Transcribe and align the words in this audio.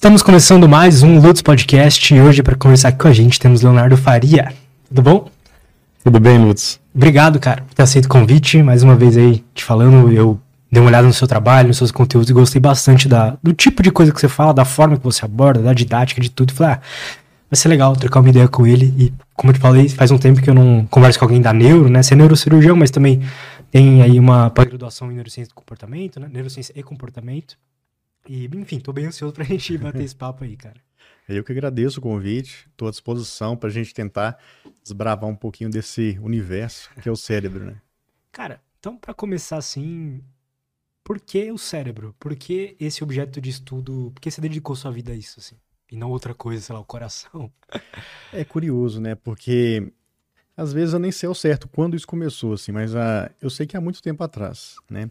Estamos 0.00 0.22
começando 0.22 0.66
mais 0.66 1.02
um 1.02 1.20
Lutz 1.20 1.42
Podcast 1.42 2.14
e 2.14 2.18
hoje 2.22 2.42
para 2.42 2.56
conversar 2.56 2.92
com 2.92 3.06
a 3.06 3.12
gente 3.12 3.38
temos 3.38 3.60
Leonardo 3.60 3.98
Faria. 3.98 4.50
Tudo 4.88 5.02
bom? 5.02 5.30
Tudo 6.02 6.18
bem, 6.18 6.38
Lutz? 6.38 6.80
Obrigado, 6.94 7.38
cara, 7.38 7.60
por 7.60 7.74
ter 7.74 7.82
aceito 7.82 8.06
o 8.06 8.08
convite. 8.08 8.62
Mais 8.62 8.82
uma 8.82 8.96
vez 8.96 9.14
aí 9.18 9.44
te 9.52 9.62
falando, 9.62 10.10
eu 10.10 10.40
dei 10.72 10.80
uma 10.80 10.88
olhada 10.88 11.06
no 11.06 11.12
seu 11.12 11.28
trabalho, 11.28 11.68
nos 11.68 11.76
seus 11.76 11.92
conteúdos 11.92 12.30
e 12.30 12.32
gostei 12.32 12.58
bastante 12.58 13.06
da, 13.06 13.36
do 13.42 13.52
tipo 13.52 13.82
de 13.82 13.90
coisa 13.90 14.10
que 14.10 14.18
você 14.18 14.26
fala, 14.26 14.54
da 14.54 14.64
forma 14.64 14.96
que 14.96 15.04
você 15.04 15.22
aborda, 15.22 15.60
da 15.60 15.74
didática, 15.74 16.18
de 16.18 16.30
tudo. 16.30 16.54
Falei, 16.54 16.76
ah, 16.76 16.80
vai 17.50 17.56
ser 17.58 17.68
legal 17.68 17.94
trocar 17.94 18.20
uma 18.20 18.30
ideia 18.30 18.48
com 18.48 18.66
ele. 18.66 18.94
E, 18.96 19.12
como 19.34 19.50
eu 19.50 19.54
te 19.54 19.60
falei, 19.60 19.86
faz 19.90 20.10
um 20.10 20.16
tempo 20.16 20.40
que 20.40 20.48
eu 20.48 20.54
não 20.54 20.86
converso 20.86 21.18
com 21.18 21.26
alguém 21.26 21.42
da 21.42 21.52
neuro, 21.52 21.90
né? 21.90 22.02
Você 22.02 22.14
é 22.14 22.16
neurocirurgião, 22.16 22.74
mas 22.74 22.90
também 22.90 23.20
tem 23.70 24.00
aí 24.00 24.18
uma 24.18 24.48
pós-graduação 24.48 25.12
em 25.12 25.16
neurociência 25.16 25.50
do 25.50 25.54
comportamento, 25.54 26.18
né? 26.18 26.26
Neurociência 26.32 26.72
e 26.74 26.82
comportamento. 26.82 27.54
E, 28.28 28.46
enfim, 28.46 28.80
tô 28.80 28.92
bem 28.92 29.06
ansioso 29.06 29.34
pra 29.34 29.44
gente 29.44 29.76
bater 29.78 30.02
esse 30.02 30.14
papo 30.14 30.44
aí, 30.44 30.56
cara. 30.56 30.80
Eu 31.28 31.44
que 31.44 31.52
agradeço 31.52 32.00
o 32.00 32.02
convite, 32.02 32.68
estou 32.70 32.88
à 32.88 32.90
disposição 32.90 33.56
para 33.56 33.68
a 33.68 33.72
gente 33.72 33.94
tentar 33.94 34.38
desbravar 34.82 35.30
um 35.30 35.36
pouquinho 35.36 35.70
desse 35.70 36.18
universo 36.20 36.90
que 37.00 37.08
é 37.08 37.12
o 37.12 37.16
cérebro, 37.16 37.64
né? 37.66 37.80
Cara, 38.32 38.60
então 38.78 38.96
para 38.96 39.14
começar 39.14 39.56
assim, 39.56 40.24
por 41.04 41.20
que 41.20 41.52
o 41.52 41.58
cérebro? 41.58 42.14
Por 42.18 42.34
que 42.34 42.76
esse 42.80 43.04
objeto 43.04 43.40
de 43.40 43.50
estudo? 43.50 44.10
Por 44.12 44.20
que 44.20 44.30
você 44.30 44.40
dedicou 44.40 44.74
sua 44.74 44.90
vida 44.90 45.12
a 45.12 45.14
isso, 45.14 45.38
assim? 45.38 45.56
E 45.90 45.96
não 45.96 46.10
outra 46.10 46.34
coisa, 46.34 46.62
sei 46.62 46.74
lá, 46.74 46.80
o 46.80 46.84
coração? 46.84 47.50
É 48.32 48.44
curioso, 48.44 49.00
né? 49.00 49.16
Porque 49.16 49.92
às 50.56 50.72
vezes 50.72 50.94
eu 50.94 51.00
nem 51.00 51.10
sei 51.10 51.26
ao 51.26 51.34
certo 51.34 51.66
quando 51.66 51.96
isso 51.96 52.06
começou, 52.06 52.52
assim, 52.52 52.70
mas 52.70 52.94
uh, 52.94 53.28
eu 53.40 53.50
sei 53.50 53.66
que 53.66 53.76
há 53.76 53.80
muito 53.80 54.00
tempo 54.00 54.22
atrás, 54.22 54.76
né? 54.88 55.10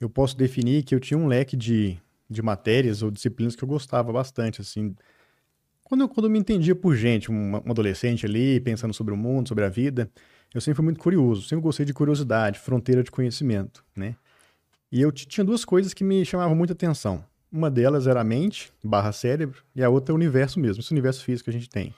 Eu 0.00 0.10
posso 0.10 0.36
definir 0.36 0.82
que 0.82 0.94
eu 0.94 1.00
tinha 1.00 1.16
um 1.16 1.26
leque 1.26 1.56
de 1.56 1.96
de 2.28 2.42
matérias 2.42 3.02
ou 3.02 3.10
disciplinas 3.10 3.54
que 3.54 3.62
eu 3.62 3.68
gostava 3.68 4.12
bastante, 4.12 4.60
assim. 4.60 4.94
Quando 5.84 6.02
eu, 6.02 6.08
quando 6.08 6.26
eu 6.26 6.30
me 6.30 6.38
entendia 6.38 6.74
por 6.74 6.96
gente, 6.96 7.30
um, 7.30 7.52
um 7.52 7.70
adolescente 7.70 8.26
ali, 8.26 8.60
pensando 8.60 8.92
sobre 8.92 9.14
o 9.14 9.16
mundo, 9.16 9.48
sobre 9.48 9.64
a 9.64 9.68
vida, 9.68 10.10
eu 10.52 10.60
sempre 10.60 10.76
fui 10.76 10.84
muito 10.84 11.00
curioso, 11.00 11.42
sempre 11.42 11.62
gostei 11.62 11.86
de 11.86 11.92
curiosidade, 11.92 12.58
fronteira 12.58 13.02
de 13.02 13.10
conhecimento, 13.10 13.84
né? 13.94 14.16
E 14.90 15.00
eu 15.00 15.12
tinha 15.12 15.44
duas 15.44 15.64
coisas 15.64 15.92
que 15.92 16.04
me 16.04 16.24
chamavam 16.24 16.54
muita 16.56 16.72
atenção. 16.72 17.24
Uma 17.50 17.70
delas 17.70 18.06
era 18.06 18.20
a 18.20 18.24
mente, 18.24 18.72
barra 18.82 19.12
cérebro, 19.12 19.62
e 19.74 19.82
a 19.82 19.88
outra 19.88 20.12
é 20.12 20.14
o 20.14 20.16
universo 20.16 20.58
mesmo, 20.58 20.80
esse 20.80 20.92
universo 20.92 21.24
físico 21.24 21.44
que 21.44 21.50
a 21.50 21.58
gente 21.58 21.68
tem. 21.68 21.94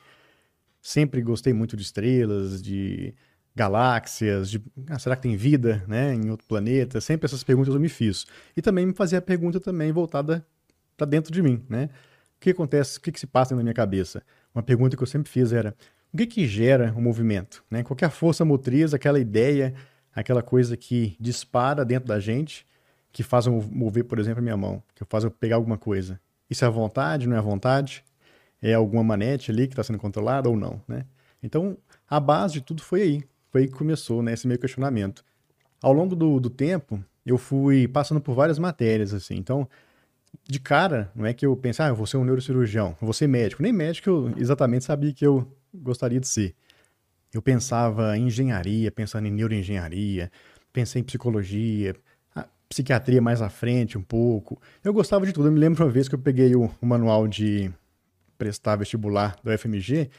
Sempre 0.81 1.21
gostei 1.23 1.53
muito 1.53 1.77
de 1.77 1.83
estrelas, 1.83 2.63
de 2.63 3.15
galáxias, 3.59 4.49
de 4.49 4.63
ah, 4.89 4.99
será 4.99 5.17
que 5.17 5.23
tem 5.23 5.37
vida 5.37 5.85
né, 5.89 6.15
em 6.15 6.31
outro 6.31 6.47
planeta? 6.47 7.01
Sempre 7.01 7.27
essas 7.27 7.43
perguntas 7.43 7.75
eu 7.75 7.81
me 7.81 7.89
fiz. 7.89 8.25
E 8.57 8.63
também 8.63 8.87
me 8.87 8.95
fazia 8.95 9.19
a 9.19 9.23
pergunta 9.23 9.59
também 9.59 9.91
voltada 9.91 10.47
para 10.97 11.07
dentro 11.07 11.33
de 11.33 11.43
mim, 11.43 11.65
né? 11.69 11.91
O 12.37 12.41
que 12.41 12.51
acontece, 12.51 12.99
o 12.99 13.01
que, 13.01 13.11
que 13.11 13.19
se 13.19 13.27
passa 13.27 13.55
na 13.55 13.63
minha 13.63 13.75
cabeça? 13.75 14.23
Uma 14.55 14.63
pergunta 14.63 14.97
que 14.97 15.03
eu 15.03 15.07
sempre 15.07 15.29
fiz 15.31 15.53
era, 15.53 15.75
o 16.13 16.17
que 16.17 16.27
que 16.27 16.47
gera 16.47 16.93
o 16.95 16.99
um 16.99 17.03
movimento? 17.03 17.65
Né? 17.69 17.83
Qualquer 17.83 18.11
força 18.11 18.45
motriz, 18.45 18.95
aquela 18.95 19.19
ideia, 19.19 19.75
aquela 20.15 20.43
coisa 20.43 20.77
que 20.77 21.17
dispara 21.19 21.85
dentro 21.85 22.09
da 22.09 22.21
gente, 22.21 22.65
que 23.13 23.25
faz 23.25 23.47
eu 23.47 23.61
mover, 23.73 24.05
por 24.05 24.21
exemplo, 24.21 24.39
a 24.39 24.43
minha 24.43 24.57
mão, 24.57 24.81
que 24.95 25.05
faz 25.05 25.25
eu 25.25 25.31
pegar 25.33 25.57
alguma 25.57 25.77
coisa. 25.77 26.21
Isso 26.49 26.65
é 26.65 26.71
vontade, 26.71 27.29
não 27.29 27.37
é 27.37 27.41
vontade? 27.41 28.05
É 28.63 28.75
alguma 28.75 29.03
manete 29.03 29.51
ali 29.51 29.67
que 29.67 29.73
está 29.73 29.83
sendo 29.83 29.99
controlada 29.99 30.49
ou 30.49 30.57
não, 30.57 30.81
né? 30.87 31.05
Então, 31.43 31.77
a 32.09 32.21
base 32.21 32.55
de 32.55 32.61
tudo 32.61 32.83
foi 32.83 33.03
aí. 33.03 33.25
Foi 33.51 33.63
aí 33.63 33.67
que 33.67 33.75
começou, 33.75 34.23
né, 34.23 34.33
esse 34.33 34.47
meu 34.47 34.59
questionamento. 34.59 35.25
Ao 35.83 35.93
longo 35.93 36.15
do, 36.15 36.41
do 36.41 36.51
tempo, 36.51 37.03
eu 37.25 37.39
fui 37.39 37.89
passando 37.89 38.21
por 38.21 38.35
várias 38.35 38.59
matérias, 38.59 39.15
assim. 39.15 39.37
Então, 39.37 39.69
de 40.49 40.61
cara, 40.61 41.11
não 41.15 41.27
é 41.27 41.33
que 41.33 41.47
eu 41.47 41.57
pensei, 41.57 41.85
ah, 41.85 41.89
eu 41.89 41.95
vou 41.95 42.07
ser 42.07 42.17
um 42.17 42.25
neurocirurgião, 42.25 42.97
eu 43.01 43.07
vou 43.07 43.13
ser 43.13 43.27
médico. 43.27 43.63
Nem 43.63 43.73
médico 43.73 44.11
eu 44.11 44.35
exatamente 44.37 44.85
sabia 44.85 45.13
que 45.13 45.27
eu 45.27 45.47
gostaria 45.73 46.21
de 46.21 46.27
ser. 46.29 46.55
Eu 47.33 47.43
pensava 47.43 48.17
em 48.17 48.27
engenharia, 48.27 48.91
pensando 48.91 49.27
em 49.27 49.31
neuroengenharia, 49.31 50.31
pensei 50.73 51.01
em 51.01 51.05
psicologia, 51.05 51.95
psiquiatria 52.69 53.21
mais 53.21 53.41
à 53.41 53.49
frente 53.49 53.97
um 53.97 54.03
pouco. 54.03 54.61
Eu 54.85 54.93
gostava 54.93 55.27
de 55.27 55.33
tudo. 55.33 55.49
Eu 55.49 55.53
me 55.53 55.59
lembro 55.59 55.85
uma 55.85 55.91
vez 55.91 56.09
que 56.09 56.15
eu 56.15 56.19
peguei 56.19 56.55
o, 56.55 56.71
o 56.81 56.87
manual 56.87 57.27
de 57.27 57.71
prestar 58.37 58.77
vestibular 58.77 59.37
do 59.43 59.57
FMG 59.57 60.11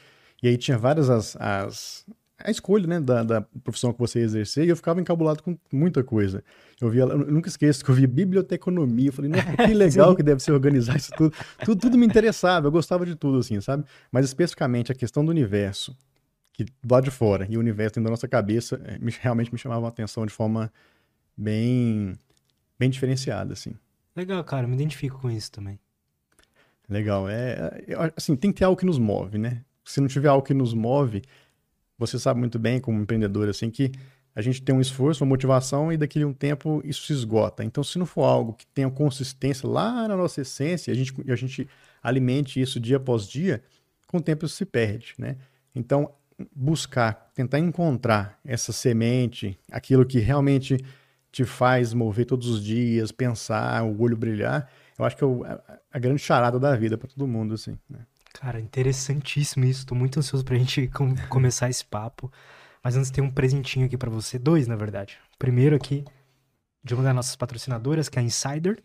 e 0.42 0.48
aí 0.48 0.56
tinha 0.56 0.76
várias 0.76 1.08
as, 1.08 1.36
as, 1.36 2.06
a 2.44 2.50
escolha, 2.50 2.86
né, 2.86 3.00
da, 3.00 3.22
da, 3.22 3.40
profissão 3.62 3.92
que 3.92 3.98
você 3.98 4.20
exercer, 4.20 4.64
e 4.64 4.68
eu 4.68 4.76
ficava 4.76 5.00
encabulado 5.00 5.42
com 5.42 5.56
muita 5.72 6.02
coisa. 6.02 6.42
Eu 6.80 6.88
via, 6.88 7.02
eu 7.02 7.18
nunca 7.30 7.48
esqueço 7.48 7.84
que 7.84 7.90
eu 7.90 7.94
via 7.94 8.08
biblioteconomia, 8.08 9.08
eu 9.08 9.12
falei, 9.12 9.30
nossa, 9.30 9.56
que 9.56 9.72
legal 9.74 10.16
que 10.16 10.22
deve 10.22 10.42
ser 10.42 10.52
organizar 10.52 10.96
isso 10.96 11.10
tudo. 11.16 11.34
tudo. 11.64 11.80
Tudo 11.80 11.98
me 11.98 12.06
interessava, 12.06 12.66
eu 12.66 12.72
gostava 12.72 13.04
de 13.04 13.14
tudo, 13.14 13.38
assim, 13.38 13.60
sabe? 13.60 13.84
Mas 14.10 14.24
especificamente 14.24 14.90
a 14.90 14.94
questão 14.94 15.24
do 15.24 15.30
universo, 15.30 15.96
que 16.52 16.64
do 16.64 16.92
lado 16.92 17.04
de 17.04 17.10
fora, 17.10 17.46
e 17.48 17.56
o 17.56 17.60
universo 17.60 17.94
dentro 17.94 18.04
da 18.04 18.10
nossa 18.10 18.28
cabeça, 18.28 18.80
é, 18.84 18.98
me, 18.98 19.12
realmente 19.20 19.52
me 19.52 19.58
chamava 19.58 19.86
a 19.86 19.88
atenção 19.88 20.24
de 20.24 20.32
forma 20.32 20.72
bem, 21.36 22.14
bem 22.78 22.90
diferenciada, 22.90 23.52
assim. 23.52 23.74
Legal, 24.14 24.42
cara, 24.44 24.66
me 24.66 24.74
identifico 24.74 25.20
com 25.20 25.30
isso 25.30 25.50
também. 25.50 25.78
Legal, 26.88 27.28
é, 27.28 27.84
é 27.86 28.12
assim, 28.16 28.34
tem 28.34 28.52
que 28.52 28.58
ter 28.58 28.64
algo 28.64 28.76
que 28.76 28.84
nos 28.84 28.98
move, 28.98 29.38
né? 29.38 29.62
Se 29.84 30.00
não 30.00 30.08
tiver 30.08 30.28
algo 30.28 30.44
que 30.44 30.52
nos 30.52 30.74
move, 30.74 31.22
você 32.00 32.18
sabe 32.18 32.40
muito 32.40 32.58
bem, 32.58 32.80
como 32.80 33.00
empreendedor, 33.00 33.48
assim, 33.48 33.70
que 33.70 33.92
a 34.34 34.40
gente 34.40 34.62
tem 34.62 34.74
um 34.74 34.80
esforço, 34.80 35.22
uma 35.22 35.28
motivação 35.28 35.92
e 35.92 35.98
daqui 35.98 36.22
a 36.22 36.26
um 36.26 36.32
tempo 36.32 36.80
isso 36.82 37.06
se 37.06 37.12
esgota. 37.12 37.62
Então, 37.62 37.84
se 37.84 37.98
não 37.98 38.06
for 38.06 38.24
algo 38.24 38.54
que 38.54 38.66
tenha 38.68 38.90
consistência 38.90 39.68
lá 39.68 40.08
na 40.08 40.16
nossa 40.16 40.40
essência, 40.40 40.90
a 40.92 40.96
gente, 40.96 41.12
a 41.30 41.36
gente 41.36 41.68
alimente 42.02 42.60
isso 42.60 42.80
dia 42.80 42.96
após 42.96 43.28
dia, 43.28 43.62
com 44.06 44.16
o 44.16 44.20
tempo 44.20 44.46
isso 44.46 44.56
se 44.56 44.64
perde, 44.64 45.14
né? 45.18 45.36
Então, 45.74 46.10
buscar, 46.56 47.30
tentar 47.34 47.58
encontrar 47.58 48.40
essa 48.44 48.72
semente, 48.72 49.58
aquilo 49.70 50.06
que 50.06 50.18
realmente 50.20 50.78
te 51.30 51.44
faz 51.44 51.92
mover 51.92 52.24
todos 52.24 52.48
os 52.48 52.64
dias, 52.64 53.12
pensar, 53.12 53.84
o 53.84 54.00
olho 54.00 54.16
brilhar, 54.16 54.70
eu 54.98 55.04
acho 55.04 55.16
que 55.16 55.24
é 55.24 55.78
a, 55.92 55.98
grande 55.98 56.20
charada 56.20 56.58
da 56.58 56.74
vida 56.74 56.96
para 56.96 57.08
todo 57.08 57.26
mundo, 57.26 57.54
assim, 57.54 57.76
né? 57.88 58.00
Cara, 58.34 58.60
interessantíssimo 58.60 59.64
isso. 59.64 59.86
Tô 59.86 59.94
muito 59.94 60.18
ansioso 60.18 60.44
pra 60.44 60.56
gente 60.56 60.88
com 60.88 61.14
começar 61.28 61.68
esse 61.68 61.84
papo. 61.84 62.30
Mas 62.82 62.96
antes 62.96 63.10
tem 63.10 63.22
um 63.22 63.30
presentinho 63.30 63.86
aqui 63.86 63.96
para 63.96 64.10
você, 64.10 64.38
dois, 64.38 64.66
na 64.66 64.76
verdade. 64.76 65.18
Primeiro 65.38 65.76
aqui 65.76 66.04
de 66.82 66.94
uma 66.94 67.02
das 67.02 67.14
nossas 67.14 67.36
patrocinadoras, 67.36 68.08
que 68.08 68.18
é 68.18 68.22
a 68.22 68.24
Insider. 68.24 68.82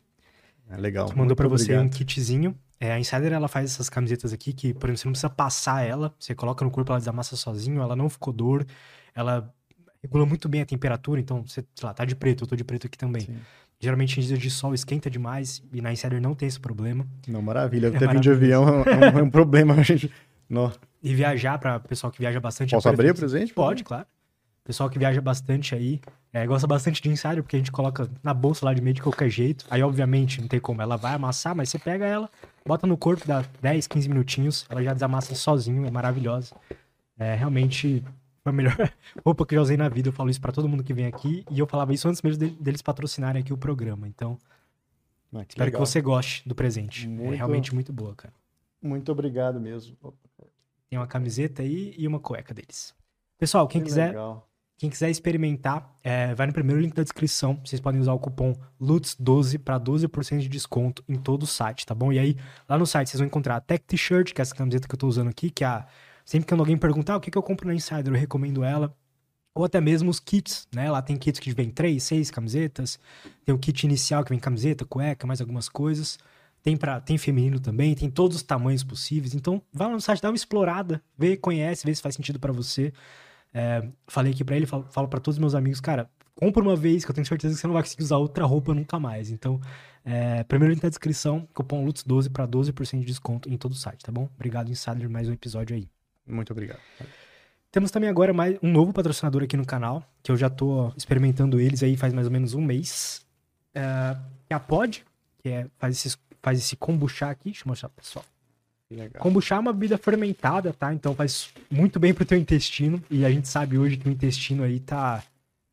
É 0.70 0.78
legal. 0.78 1.10
Que 1.10 1.18
mandou 1.18 1.36
para 1.36 1.48
você 1.48 1.74
obrigado. 1.74 1.86
um 1.86 1.90
kitzinho. 1.90 2.58
É, 2.80 2.92
a 2.92 3.00
Insider 3.00 3.32
ela 3.32 3.48
faz 3.48 3.72
essas 3.72 3.90
camisetas 3.90 4.34
aqui 4.34 4.52
que, 4.52 4.74
por 4.74 4.90
exemplo, 4.90 4.98
você 4.98 5.08
não 5.08 5.14
precisa 5.14 5.30
passar 5.30 5.86
ela, 5.86 6.14
você 6.20 6.36
coloca 6.36 6.66
no 6.66 6.72
corpo, 6.72 6.92
ela 6.92 7.00
desamassa 7.00 7.36
sozinho, 7.38 7.82
ela 7.82 7.96
não 7.96 8.10
ficou 8.10 8.34
dor, 8.34 8.66
ela 9.14 9.54
regula 10.04 10.26
muito 10.26 10.50
bem 10.50 10.62
a 10.62 10.66
temperatura, 10.66 11.22
então 11.22 11.42
você, 11.44 11.66
sei 11.74 11.88
lá, 11.88 11.94
tá 11.94 12.04
de 12.04 12.16
preto, 12.16 12.44
eu 12.44 12.48
tô 12.48 12.56
de 12.56 12.64
preto 12.64 12.88
aqui 12.88 12.98
também. 12.98 13.22
Sim. 13.22 13.38
Geralmente 13.80 14.20
em 14.20 14.24
dias 14.24 14.40
de 14.40 14.50
sol 14.50 14.74
esquenta 14.74 15.10
demais 15.10 15.62
e 15.74 15.82
na 15.82 15.92
Insider 15.92 16.22
não 16.22 16.34
tem 16.34 16.48
esse 16.48 16.60
problema. 16.60 17.06
Não, 17.28 17.42
maravilha. 17.42 17.88
É 17.88 17.96
Até 17.96 18.08
vir 18.08 18.20
de 18.20 18.32
avião 18.32 18.68
é 18.68 18.72
um, 18.72 19.20
é 19.20 19.24
um 19.24 19.30
problema, 19.30 19.74
a 19.74 19.82
gente. 19.84 20.12
Não. 20.50 20.72
E 21.04 21.14
viajar, 21.14 21.58
para 21.60 21.80
pessoal 21.80 22.12
que 22.12 22.20
viaja 22.20 22.40
bastante. 22.40 22.72
Posso 22.72 22.90
abrir 22.90 23.12
o 23.12 23.16
presente? 23.16 23.54
Pode, 23.54 23.84
claro. 23.84 24.06
Pessoal 24.64 24.90
que 24.90 24.98
viaja 24.98 25.22
bastante 25.22 25.76
aí, 25.76 26.02
é, 26.34 26.48
gosta 26.48 26.66
bastante 26.66 27.00
de 27.00 27.10
Insider, 27.10 27.44
porque 27.44 27.56
a 27.56 27.60
gente 27.60 27.72
coloca 27.72 28.10
na 28.24 28.34
bolsa 28.34 28.66
lá 28.66 28.74
de 28.74 28.82
meio 28.82 28.96
de 28.96 29.02
qualquer 29.02 29.30
jeito. 29.30 29.64
Aí, 29.70 29.84
obviamente, 29.84 30.42
não 30.42 30.48
tem 30.48 30.60
como. 30.60 30.82
Ela 30.82 30.98
vai 30.98 31.14
amassar, 31.14 31.56
mas 31.56 31.70
você 31.70 31.78
pega 31.78 32.06
ela, 32.06 32.28
bota 32.66 32.88
no 32.88 32.98
corpo, 32.98 33.28
dá 33.28 33.46
10, 33.62 33.86
15 33.86 34.10
minutinhos, 34.10 34.66
ela 34.68 34.84
já 34.84 34.94
desamassa 34.94 35.36
sozinho, 35.36 35.86
é 35.86 35.92
maravilhosa. 35.92 36.56
É, 37.18 37.36
realmente 37.36 38.04
foi 38.46 38.52
a 38.52 38.54
melhor 38.54 38.76
roupa 39.26 39.44
que 39.44 39.56
eu 39.56 39.58
já 39.58 39.64
usei 39.64 39.78
na 39.78 39.90
vida. 39.90 40.10
Eu 40.10 40.14
falo 40.14 40.30
isso 40.30 40.40
para 40.40 40.52
todo 40.52 40.70
mundo 40.70 40.84
que 40.84 40.94
vem 40.94 41.08
aqui. 41.08 41.44
E 41.50 41.58
eu 41.58 41.66
falava 41.66 41.92
isso 41.94 42.08
antes 42.08 42.22
mesmo 42.22 42.48
deles 42.48 42.82
patrocinarem 42.82 43.42
aqui 43.42 43.52
o 43.52 43.58
programa. 43.58 44.08
Então, 44.08 44.38
ah, 45.34 45.44
que 45.44 45.54
espero 45.54 45.66
legal. 45.66 45.82
que 45.82 45.88
você 45.88 46.00
goste 46.00 46.48
do 46.48 46.54
presente. 46.54 47.06
É 47.06 47.10
muito, 47.10 47.34
é 47.34 47.38
realmente 47.38 47.74
muito 47.74 47.92
boa, 47.92 48.14
cara. 48.14 48.34
Muito 48.80 49.12
obrigado 49.12 49.60
mesmo. 49.60 49.98
Tem 50.88 51.00
uma 51.00 51.08
camiseta 51.08 51.64
aí 51.64 51.96
e 51.98 52.08
uma 52.08 52.20
cueca 52.20 52.54
deles. 52.54 52.94
Pessoal, 53.36 53.68
quem 53.68 53.82
que 53.82 53.88
quiser. 53.88 54.10
Legal. 54.10 54.48
Quem 54.78 54.90
quiser 54.90 55.10
experimentar, 55.10 55.98
é, 56.04 56.36
vai 56.36 56.46
no 56.46 56.54
primeiro 56.54 56.82
link 56.82 56.94
da 56.94 57.02
descrição. 57.02 57.60
Vocês 57.66 57.80
podem 57.80 58.00
usar 58.00 58.12
o 58.12 58.20
cupom 58.20 58.54
LUTS12 58.80 59.58
para 59.58 59.80
12% 59.80 60.40
de 60.40 60.50
desconto 60.50 61.02
em 61.08 61.16
todo 61.16 61.44
o 61.44 61.48
site, 61.48 61.86
tá 61.86 61.96
bom? 61.96 62.12
E 62.12 62.20
aí, 62.20 62.38
lá 62.68 62.78
no 62.78 62.86
site, 62.86 63.10
vocês 63.10 63.20
vão 63.20 63.26
encontrar 63.26 63.56
a 63.56 63.62
Tech 63.62 63.82
T-shirt, 63.86 64.34
que 64.34 64.42
é 64.42 64.44
essa 64.44 64.54
camiseta 64.54 64.86
que 64.86 64.94
eu 64.94 65.00
tô 65.00 65.08
usando 65.08 65.30
aqui, 65.30 65.50
que 65.50 65.64
é 65.64 65.68
a 65.68 65.88
Sempre 66.26 66.48
que 66.48 66.54
alguém 66.56 66.76
perguntar 66.76 67.14
ah, 67.14 67.18
o 67.18 67.22
que, 67.22 67.30
que 67.30 67.38
eu 67.38 67.44
compro 67.44 67.68
na 67.68 67.76
Insider, 67.76 68.08
eu 68.08 68.20
recomendo 68.20 68.64
ela. 68.64 68.96
Ou 69.54 69.64
até 69.64 69.80
mesmo 69.80 70.10
os 70.10 70.20
kits, 70.20 70.68
né? 70.74 70.92
Lá 70.92 71.02
tem 71.02 71.16
kits 71.16 71.40
que 71.40 71.54
vem 71.54 71.70
três, 71.70 72.04
seis 72.04 72.32
camisetas. 72.32 73.00
Tem 73.46 73.54
o 73.54 73.60
kit 73.60 73.86
inicial 73.86 74.24
que 74.24 74.32
vem 74.32 74.40
camiseta, 74.40 74.84
cueca, 74.86 75.26
mais 75.28 75.40
algumas 75.40 75.70
coisas. 75.70 76.18
Tem, 76.64 76.76
pra, 76.76 77.00
tem 77.00 77.18
feminino 77.18 77.60
também, 77.60 77.94
tem 77.94 78.10
todos 78.10 78.38
os 78.38 78.44
tamanhos 78.44 78.84
possíveis. 78.84 79.36
Então, 79.36 79.62
vai 79.72 79.88
lá 79.88 79.94
no 79.94 80.02
site, 80.02 80.22
dá 80.22 80.30
uma 80.30 80.36
explorada, 80.36 81.02
vê, 81.18 81.38
conhece, 81.38 81.86
vê 81.86 81.94
se 81.94 82.02
faz 82.02 82.16
sentido 82.16 82.40
para 82.40 82.52
você. 82.52 82.92
É, 83.54 83.88
falei 84.08 84.34
aqui 84.34 84.44
para 84.44 84.58
ele, 84.58 84.66
falo, 84.66 84.86
falo 84.92 85.08
para 85.08 85.20
todos 85.20 85.36
os 85.36 85.40
meus 85.40 85.56
amigos, 85.56 85.80
cara, 85.80 86.10
compra 86.36 86.62
uma 86.64 86.76
vez, 86.76 87.06
que 87.06 87.12
eu 87.12 87.16
tenho 87.16 87.26
certeza 87.26 87.54
que 87.54 87.62
você 87.62 87.68
não 87.68 87.74
vai 87.74 87.84
conseguir 87.84 88.04
usar 88.04 88.18
outra 88.18 88.46
roupa 88.46 88.74
nunca 88.74 89.00
mais. 89.00 89.30
Então, 89.32 89.62
é, 90.04 90.44
primeiro 90.44 90.74
link 90.74 90.84
na 90.84 90.90
descrição, 90.90 91.48
cupom 91.54 91.86
LUTS12 91.86 92.32
para 92.32 92.48
12% 92.48 93.00
de 93.00 93.06
desconto 93.06 93.50
em 93.50 93.58
todo 93.58 93.72
o 93.74 93.76
site, 93.76 94.04
tá 94.04 94.12
bom? 94.12 94.30
Obrigado, 94.36 94.72
Insider, 94.72 95.10
mais 95.10 95.30
um 95.30 95.34
episódio 95.34 95.76
aí. 95.76 95.95
Muito 96.26 96.52
obrigado. 96.52 96.80
Temos 97.72 97.92
também 97.92 98.10
agora 98.10 98.34
mais 98.34 98.58
um 98.64 98.72
novo 98.72 98.94
patrocinador 98.94 99.44
aqui 99.44 99.58
no 99.58 99.66
canal, 99.66 100.04
que 100.24 100.32
eu 100.32 100.38
já 100.38 100.50
tô 100.50 100.92
experimentando 100.96 101.60
eles 101.60 101.84
aí 101.84 101.98
faz 101.98 102.14
mais 102.14 102.26
ou 102.26 102.32
menos 102.32 102.54
um 102.54 102.62
mês. 102.62 103.26
É, 103.74 104.16
é 104.50 104.56
a 104.56 104.60
Pod, 104.60 105.06
que 105.40 105.50
é, 105.50 105.68
faz, 105.78 105.98
esses, 105.98 106.18
faz 106.42 106.58
esse 106.58 106.76
kombucha 106.76 107.30
aqui, 107.30 107.50
deixa 107.50 107.64
eu 107.64 107.70
mostrar 107.70 107.90
pro 107.90 108.02
pessoal. 108.02 108.26
Legal. 108.90 109.22
Kombucha 109.22 109.56
é 109.56 109.60
uma 109.60 109.74
bebida 109.74 109.98
fermentada, 109.98 110.72
tá? 110.72 110.94
Então 110.94 111.14
faz 111.16 111.50
muito 111.70 112.00
bem 112.00 112.14
pro 112.14 112.26
teu 112.26 112.38
intestino. 112.38 113.04
E 113.10 113.26
a 113.26 113.30
gente 113.30 113.48
sabe 113.48 113.78
hoje 113.78 113.98
que 113.98 114.08
o 114.08 114.12
intestino 114.12 114.64
aí 114.64 114.80
tá 114.80 115.24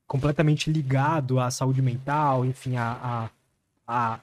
completamente 0.07 0.71
ligado 0.71 1.39
à 1.39 1.51
saúde 1.51 1.81
mental, 1.81 2.45
enfim, 2.45 2.77
a, 2.77 3.31
a, 3.87 4.15
a 4.15 4.21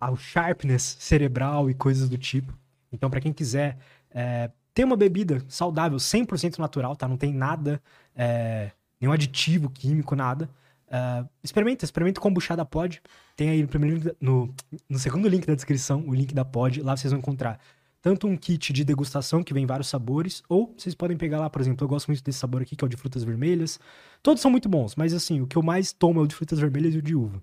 ao 0.00 0.16
sharpness 0.16 0.96
cerebral 0.98 1.70
e 1.70 1.74
coisas 1.74 2.08
do 2.08 2.18
tipo. 2.18 2.52
Então, 2.92 3.08
para 3.08 3.20
quem 3.20 3.32
quiser 3.32 3.78
é, 4.10 4.50
ter 4.74 4.84
uma 4.84 4.96
bebida 4.96 5.42
saudável, 5.48 5.96
100% 5.98 6.58
natural, 6.58 6.96
tá? 6.96 7.06
Não 7.06 7.16
tem 7.16 7.32
nada, 7.32 7.80
é, 8.14 8.72
nenhum 9.00 9.12
aditivo 9.12 9.70
químico, 9.70 10.16
nada. 10.16 10.50
Uh, 10.88 11.28
experimenta, 11.42 11.84
experimenta 11.84 12.20
kombucha 12.20 12.56
da 12.56 12.64
Pod. 12.64 13.00
Tem 13.36 13.48
aí 13.48 13.62
no, 13.62 13.68
primeiro, 13.68 14.14
no, 14.20 14.54
no 14.88 14.98
segundo 14.98 15.28
link 15.28 15.46
da 15.46 15.54
descrição 15.54 16.04
o 16.06 16.14
link 16.14 16.34
da 16.34 16.44
Pod. 16.44 16.82
Lá 16.82 16.96
vocês 16.96 17.10
vão 17.10 17.20
encontrar 17.20 17.58
tanto 18.02 18.26
um 18.26 18.36
kit 18.36 18.72
de 18.72 18.84
degustação 18.84 19.42
que 19.42 19.54
vem 19.54 19.64
vários 19.64 19.88
sabores, 19.88 20.42
ou 20.46 20.74
vocês 20.76 20.94
podem 20.94 21.16
pegar 21.16 21.40
lá, 21.40 21.48
por 21.48 21.62
exemplo, 21.62 21.84
eu 21.84 21.88
gosto 21.88 22.08
muito 22.08 22.22
desse 22.22 22.38
sabor 22.38 22.60
aqui, 22.60 22.76
que 22.76 22.84
é 22.84 22.86
o 22.86 22.88
de 22.88 22.98
frutas 22.98 23.24
vermelhas. 23.24 23.80
Todos 24.22 24.42
são 24.42 24.50
muito 24.50 24.68
bons, 24.68 24.94
mas 24.94 25.14
assim, 25.14 25.40
o 25.40 25.46
que 25.46 25.56
eu 25.56 25.62
mais 25.62 25.90
tomo 25.90 26.20
é 26.20 26.22
o 26.22 26.26
de 26.26 26.34
frutas 26.34 26.58
vermelhas 26.58 26.94
e 26.94 26.98
o 26.98 27.02
de 27.02 27.14
uva. 27.14 27.42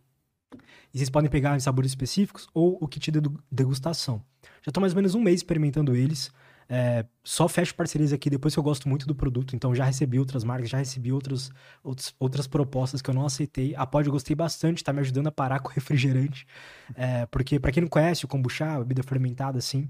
E 0.94 0.98
vocês 0.98 1.10
podem 1.10 1.32
pegar 1.32 1.56
em 1.56 1.60
sabores 1.60 1.92
específicos 1.92 2.48
ou 2.54 2.78
o 2.80 2.88
kit 2.88 3.10
de 3.10 3.20
degustação. 3.52 4.22
Já 4.62 4.70
estou 4.70 4.82
mais 4.82 4.94
ou 4.94 4.98
menos 4.98 5.16
um 5.16 5.22
mês 5.22 5.40
experimentando 5.40 5.96
eles. 5.96 6.32
É, 6.74 7.06
só 7.22 7.50
fecho 7.50 7.76
parcerias 7.76 8.14
aqui 8.14 8.30
depois 8.30 8.54
que 8.54 8.60
eu 8.60 8.64
gosto 8.64 8.88
muito 8.88 9.06
do 9.06 9.14
produto, 9.14 9.58
então 9.58 9.76
já 9.76 9.84
recebi 9.84 10.18
outras 10.18 10.46
marcas, 10.46 10.70
já 10.70 10.78
recebi 10.78 11.12
outros, 11.12 11.52
outros, 11.84 12.16
outras 12.18 12.48
propostas 12.48 13.02
que 13.02 13.10
eu 13.10 13.14
não 13.14 13.26
aceitei. 13.26 13.76
A 13.76 13.86
Pod 13.86 14.08
eu 14.08 14.14
gostei 14.14 14.34
bastante, 14.34 14.82
tá 14.82 14.94
me 14.94 15.02
ajudando 15.02 15.28
a 15.28 15.32
parar 15.34 15.60
com 15.62 15.70
refrigerante. 15.70 16.48
É, 16.96 17.26
porque, 17.26 17.60
para 17.60 17.74
quem 17.74 17.82
não 17.82 17.90
conhece 17.90 18.24
o 18.24 18.28
kombucha, 18.28 18.80
bebida 18.80 19.04
fermentada 19.04 19.58
assim, 19.58 19.90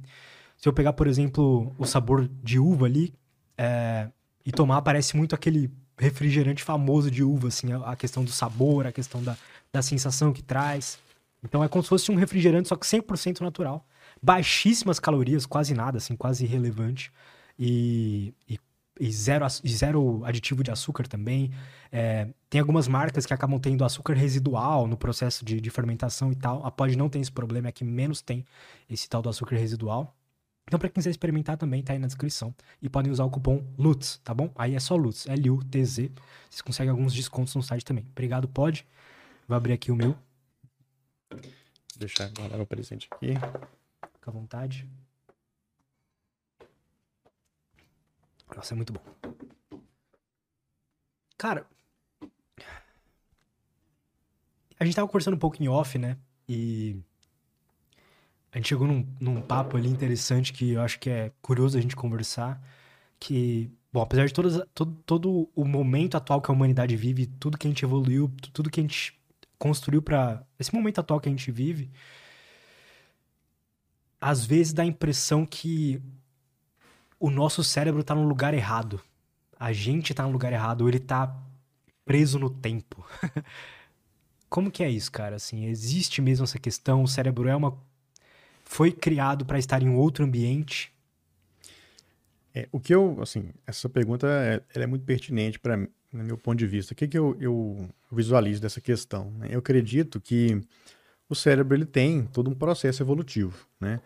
se 0.57 0.67
eu 0.67 0.73
pegar, 0.73 0.93
por 0.93 1.05
exemplo, 1.05 1.71
o 1.77 1.85
sabor 1.85 2.27
de 2.41 2.57
uva 2.57 2.87
ali 2.87 3.13
é, 3.55 4.09
e 4.43 4.51
tomar, 4.51 4.81
parece 4.81 5.15
muito 5.15 5.35
aquele 5.35 5.69
refrigerante 5.99 6.63
famoso 6.63 7.11
de 7.11 7.23
uva, 7.23 7.49
assim, 7.49 7.71
a, 7.73 7.91
a 7.91 7.95
questão 7.95 8.23
do 8.23 8.31
sabor, 8.31 8.87
a 8.87 8.91
questão 8.91 9.21
da, 9.21 9.37
da 9.71 9.83
sensação 9.83 10.33
que 10.33 10.41
traz. 10.41 10.97
Então 11.43 11.63
é 11.63 11.67
como 11.67 11.83
se 11.83 11.89
fosse 11.89 12.11
um 12.11 12.15
refrigerante, 12.15 12.69
só 12.69 12.75
que 12.75 12.87
100% 12.87 13.41
natural. 13.41 13.85
Baixíssimas 14.23 14.99
calorias, 14.99 15.45
quase 15.45 15.73
nada, 15.73 15.97
assim, 15.97 16.15
quase 16.15 16.45
irrelevante. 16.45 17.11
E, 17.57 18.33
e, 18.47 18.59
e 18.99 19.11
zero, 19.11 19.45
e 19.63 19.69
zero 19.69 20.23
aditivo 20.25 20.63
de 20.63 20.71
açúcar 20.71 21.07
também. 21.07 21.51
É, 21.91 22.27
tem 22.49 22.61
algumas 22.61 22.87
marcas 22.87 23.25
que 23.25 23.33
acabam 23.33 23.59
tendo 23.59 23.83
açúcar 23.83 24.13
residual 24.13 24.87
no 24.87 24.97
processo 24.97 25.43
de, 25.43 25.59
de 25.59 25.69
fermentação 25.69 26.31
e 26.31 26.35
tal. 26.35 26.65
A 26.65 26.71
Pod 26.71 26.95
não 26.95 27.09
tem 27.09 27.21
esse 27.21 27.31
problema, 27.31 27.69
é 27.69 27.71
que 27.71 27.83
menos 27.83 28.21
tem 28.21 28.45
esse 28.89 29.09
tal 29.09 29.21
do 29.21 29.29
açúcar 29.29 29.55
residual. 29.55 30.15
Então, 30.67 30.79
para 30.79 30.87
quem 30.87 30.95
quiser 30.95 31.09
experimentar 31.09 31.57
também, 31.57 31.81
tá 31.83 31.93
aí 31.93 31.99
na 31.99 32.07
descrição. 32.07 32.53
E 32.81 32.87
podem 32.87 33.11
usar 33.11 33.25
o 33.25 33.29
cupom 33.29 33.61
LUTZ, 33.77 34.21
tá 34.23 34.33
bom? 34.33 34.51
Aí 34.55 34.75
é 34.75 34.79
só 34.79 34.95
LUTZ, 34.95 35.27
L-U-T-Z. 35.27 36.11
Vocês 36.49 36.61
conseguem 36.61 36.91
alguns 36.91 37.13
descontos 37.13 37.55
no 37.55 37.63
site 37.63 37.83
também. 37.83 38.05
Obrigado, 38.11 38.47
pode. 38.47 38.85
Vou 39.47 39.57
abrir 39.57 39.73
aqui 39.73 39.91
o 39.91 39.95
meu. 39.95 40.15
Deixar 41.97 42.29
guardar 42.29 42.61
o 42.61 42.65
presente 42.65 43.09
aqui. 43.11 43.33
Fica 44.21 44.29
à 44.29 44.33
vontade. 44.33 44.87
Nossa, 48.55 48.75
é 48.75 48.77
muito 48.77 48.93
bom. 48.93 49.01
Cara, 51.39 51.65
a 54.79 54.85
gente 54.85 54.95
tava 54.95 55.07
conversando 55.07 55.33
um 55.33 55.39
pouco 55.39 55.61
em 55.61 55.67
off, 55.67 55.97
né? 55.97 56.19
E 56.47 57.01
a 58.51 58.57
gente 58.57 58.69
chegou 58.69 58.85
num, 58.85 59.07
num 59.19 59.41
papo 59.41 59.75
ali 59.75 59.89
interessante 59.89 60.53
que 60.53 60.73
eu 60.73 60.81
acho 60.81 60.99
que 60.99 61.09
é 61.09 61.31
curioso 61.41 61.75
a 61.75 61.81
gente 61.81 61.95
conversar, 61.95 62.61
que, 63.19 63.71
bom, 63.91 64.01
apesar 64.01 64.27
de 64.27 64.33
todas, 64.33 64.61
todo, 64.75 64.93
todo 65.03 65.49
o 65.55 65.65
momento 65.65 66.15
atual 66.15 66.39
que 66.39 66.51
a 66.51 66.53
humanidade 66.53 66.95
vive, 66.95 67.25
tudo 67.25 67.57
que 67.57 67.65
a 67.65 67.71
gente 67.71 67.83
evoluiu, 67.83 68.31
tudo 68.53 68.69
que 68.69 68.79
a 68.79 68.83
gente 68.83 69.19
construiu 69.57 69.99
para 70.03 70.45
esse 70.59 70.71
momento 70.75 70.99
atual 70.99 71.19
que 71.19 71.27
a 71.27 71.31
gente 71.31 71.51
vive, 71.51 71.89
às 74.21 74.45
vezes 74.45 74.71
dá 74.71 74.83
a 74.83 74.85
impressão 74.85 75.45
que 75.45 75.99
o 77.19 77.31
nosso 77.31 77.63
cérebro 77.63 78.03
tá 78.03 78.13
no 78.13 78.27
lugar 78.27 78.53
errado. 78.53 79.01
A 79.59 79.73
gente 79.73 80.13
tá 80.13 80.23
no 80.23 80.31
lugar 80.31 80.53
errado, 80.53 80.81
ou 80.81 80.89
ele 80.89 80.99
tá 80.99 81.35
preso 82.05 82.37
no 82.37 82.49
tempo. 82.49 83.05
Como 84.47 84.69
que 84.69 84.83
é 84.83 84.89
isso, 84.89 85.11
cara? 85.11 85.37
Assim, 85.37 85.65
existe 85.65 86.21
mesmo 86.21 86.43
essa 86.43 86.59
questão? 86.59 87.03
O 87.03 87.07
cérebro 87.07 87.49
é 87.49 87.55
uma 87.55 87.77
foi 88.63 88.89
criado 88.91 89.45
para 89.45 89.59
estar 89.59 89.83
em 89.83 89.89
outro 89.89 90.23
ambiente? 90.23 90.93
É, 92.53 92.69
o 92.71 92.79
que 92.79 92.95
eu, 92.95 93.17
assim, 93.21 93.49
essa 93.67 93.89
pergunta 93.89 94.27
é, 94.27 94.81
é 94.81 94.87
muito 94.87 95.03
pertinente 95.03 95.59
para 95.59 95.75
no 96.11 96.23
meu 96.23 96.37
ponto 96.37 96.57
de 96.57 96.67
vista. 96.67 96.93
O 96.93 96.95
que, 96.95 97.07
que 97.07 97.17
eu, 97.17 97.35
eu 97.39 97.89
visualizo 98.11 98.61
dessa 98.61 98.79
questão? 98.79 99.31
Né? 99.31 99.49
Eu 99.51 99.59
acredito 99.59 100.19
que 100.19 100.61
o 101.31 101.35
cérebro 101.35 101.77
ele 101.77 101.85
tem 101.85 102.25
todo 102.25 102.49
um 102.49 102.53
processo 102.53 103.01
evolutivo, 103.01 103.65
né? 103.79 104.01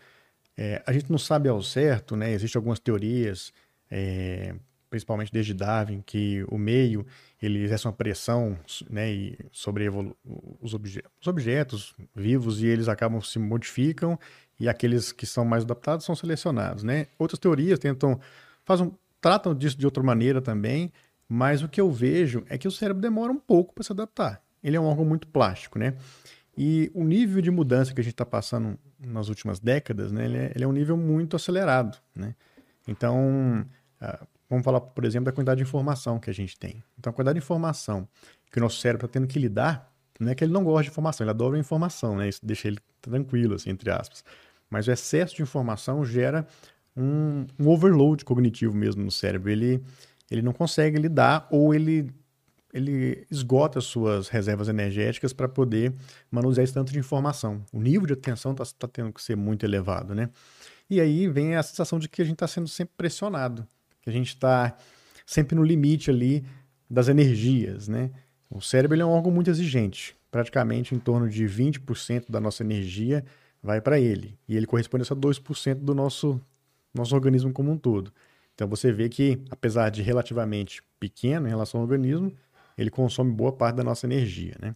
É, 0.56 0.80
a 0.86 0.92
gente 0.92 1.10
não 1.10 1.18
sabe 1.18 1.48
ao 1.48 1.60
certo, 1.60 2.14
né? 2.14 2.30
Existem 2.30 2.56
algumas 2.56 2.78
teorias, 2.78 3.52
é, 3.90 4.54
principalmente 4.88 5.32
desde 5.32 5.52
Darwin, 5.52 6.04
que 6.06 6.46
o 6.48 6.56
meio 6.56 7.04
ele 7.42 7.64
exerce 7.64 7.84
uma 7.84 7.92
pressão 7.92 8.56
né, 8.88 9.34
sobre 9.50 9.88
os, 10.60 10.72
obje 10.72 11.02
os 11.20 11.26
objetos 11.26 11.94
vivos 12.14 12.62
e 12.62 12.66
eles 12.66 12.86
acabam 12.88 13.20
se 13.20 13.40
modificam 13.40 14.16
e 14.58 14.68
aqueles 14.68 15.10
que 15.10 15.26
são 15.26 15.44
mais 15.44 15.64
adaptados 15.64 16.06
são 16.06 16.14
selecionados, 16.14 16.84
né? 16.84 17.08
Outras 17.18 17.40
teorias 17.40 17.80
tentam 17.80 18.20
fazem, 18.64 18.92
tratam 19.20 19.52
disso 19.52 19.76
de 19.76 19.84
outra 19.84 20.02
maneira 20.02 20.40
também, 20.40 20.92
mas 21.28 21.60
o 21.60 21.68
que 21.68 21.80
eu 21.80 21.90
vejo 21.90 22.44
é 22.48 22.56
que 22.56 22.68
o 22.68 22.70
cérebro 22.70 23.02
demora 23.02 23.32
um 23.32 23.40
pouco 23.40 23.74
para 23.74 23.82
se 23.82 23.92
adaptar. 23.92 24.40
Ele 24.62 24.76
é 24.76 24.80
um 24.80 24.84
órgão 24.84 25.04
muito 25.04 25.26
plástico, 25.26 25.76
né? 25.76 25.94
E 26.56 26.90
o 26.94 27.04
nível 27.04 27.42
de 27.42 27.50
mudança 27.50 27.92
que 27.92 28.00
a 28.00 28.04
gente 28.04 28.14
está 28.14 28.24
passando 28.24 28.78
nas 28.98 29.28
últimas 29.28 29.58
décadas, 29.60 30.10
né? 30.10 30.24
Ele 30.24 30.38
é, 30.38 30.52
ele 30.54 30.64
é, 30.64 30.66
um 30.66 30.72
nível 30.72 30.96
muito 30.96 31.36
acelerado, 31.36 31.98
né? 32.14 32.34
Então, 32.88 33.66
uh, 34.00 34.26
vamos 34.48 34.64
falar, 34.64 34.80
por 34.80 35.04
exemplo, 35.04 35.26
da 35.26 35.32
quantidade 35.32 35.58
de 35.58 35.64
informação 35.64 36.18
que 36.18 36.30
a 36.30 36.32
gente 36.32 36.58
tem. 36.58 36.82
Então, 36.98 37.10
a 37.10 37.12
quantidade 37.12 37.38
de 37.38 37.44
informação 37.44 38.08
que 38.50 38.58
o 38.58 38.62
nosso 38.62 38.80
cérebro 38.80 39.06
está 39.06 39.18
tendo 39.18 39.26
que 39.26 39.38
lidar, 39.38 39.92
não 40.18 40.30
é 40.30 40.34
que 40.34 40.42
ele 40.42 40.52
não 40.52 40.64
gosta 40.64 40.84
de 40.84 40.90
informação, 40.90 41.24
ele 41.24 41.30
adora 41.30 41.58
informação, 41.58 42.16
né? 42.16 42.28
Isso 42.28 42.40
deixa 42.44 42.68
ele 42.68 42.78
tranquilo, 43.02 43.54
assim, 43.54 43.70
entre 43.70 43.90
aspas. 43.90 44.24
Mas 44.70 44.88
o 44.88 44.92
excesso 44.92 45.36
de 45.36 45.42
informação 45.42 46.04
gera 46.04 46.46
um, 46.96 47.46
um 47.58 47.68
overload 47.68 48.24
cognitivo 48.24 48.74
mesmo 48.74 49.04
no 49.04 49.10
cérebro. 49.10 49.50
Ele, 49.50 49.82
ele 50.30 50.42
não 50.42 50.52
consegue 50.52 50.98
lidar 50.98 51.46
ou 51.50 51.74
ele, 51.74 52.10
ele 52.72 53.26
esgota 53.30 53.78
as 53.78 53.84
suas 53.84 54.28
reservas 54.28 54.68
energéticas 54.68 55.32
para 55.32 55.48
poder 55.48 55.92
manusear 56.30 56.64
esse 56.64 56.74
tanto 56.74 56.92
de 56.92 56.98
informação. 56.98 57.64
O 57.72 57.80
nível 57.80 58.06
de 58.06 58.12
atenção 58.12 58.52
está 58.52 58.64
tá 58.78 58.88
tendo 58.88 59.12
que 59.12 59.22
ser 59.22 59.36
muito 59.36 59.64
elevado, 59.64 60.14
né? 60.14 60.30
E 60.88 61.00
aí 61.00 61.26
vem 61.28 61.56
a 61.56 61.62
sensação 61.62 61.98
de 61.98 62.08
que 62.08 62.22
a 62.22 62.24
gente 62.24 62.34
está 62.34 62.46
sendo 62.46 62.68
sempre 62.68 62.94
pressionado, 62.96 63.66
que 64.02 64.10
a 64.10 64.12
gente 64.12 64.28
está 64.28 64.76
sempre 65.24 65.56
no 65.56 65.62
limite 65.62 66.10
ali 66.10 66.44
das 66.88 67.08
energias, 67.08 67.88
né? 67.88 68.10
O 68.48 68.60
cérebro 68.60 69.00
é 69.00 69.04
um 69.04 69.10
órgão 69.10 69.32
muito 69.32 69.50
exigente, 69.50 70.16
praticamente 70.30 70.94
em 70.94 70.98
torno 70.98 71.28
de 71.28 71.44
20% 71.44 72.30
da 72.30 72.40
nossa 72.40 72.62
energia 72.62 73.24
vai 73.62 73.80
para 73.80 73.98
ele. 73.98 74.38
E 74.48 74.56
ele 74.56 74.66
corresponde 74.66 75.02
a 75.02 75.04
só 75.04 75.14
2% 75.14 75.74
do 75.76 75.94
nosso, 75.94 76.40
nosso 76.94 77.14
organismo 77.14 77.52
como 77.52 77.72
um 77.72 77.76
todo. 77.76 78.12
Então 78.54 78.68
você 78.68 78.92
vê 78.92 79.08
que, 79.08 79.42
apesar 79.50 79.90
de 79.90 80.02
relativamente 80.02 80.82
pequeno 80.98 81.46
em 81.46 81.50
relação 81.50 81.80
ao 81.80 81.86
organismo, 81.86 82.32
ele 82.76 82.90
consome 82.90 83.32
boa 83.32 83.52
parte 83.52 83.76
da 83.76 83.84
nossa 83.84 84.06
energia, 84.06 84.56
né? 84.60 84.74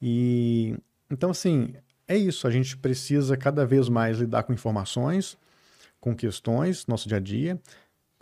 E 0.00 0.76
então 1.10 1.30
assim, 1.30 1.74
é 2.08 2.16
isso, 2.16 2.46
a 2.46 2.50
gente 2.50 2.76
precisa 2.76 3.36
cada 3.36 3.66
vez 3.66 3.88
mais 3.88 4.18
lidar 4.18 4.44
com 4.44 4.52
informações, 4.52 5.36
com 6.00 6.14
questões, 6.14 6.86
nosso 6.86 7.08
dia 7.08 7.16
a 7.16 7.20
dia, 7.20 7.60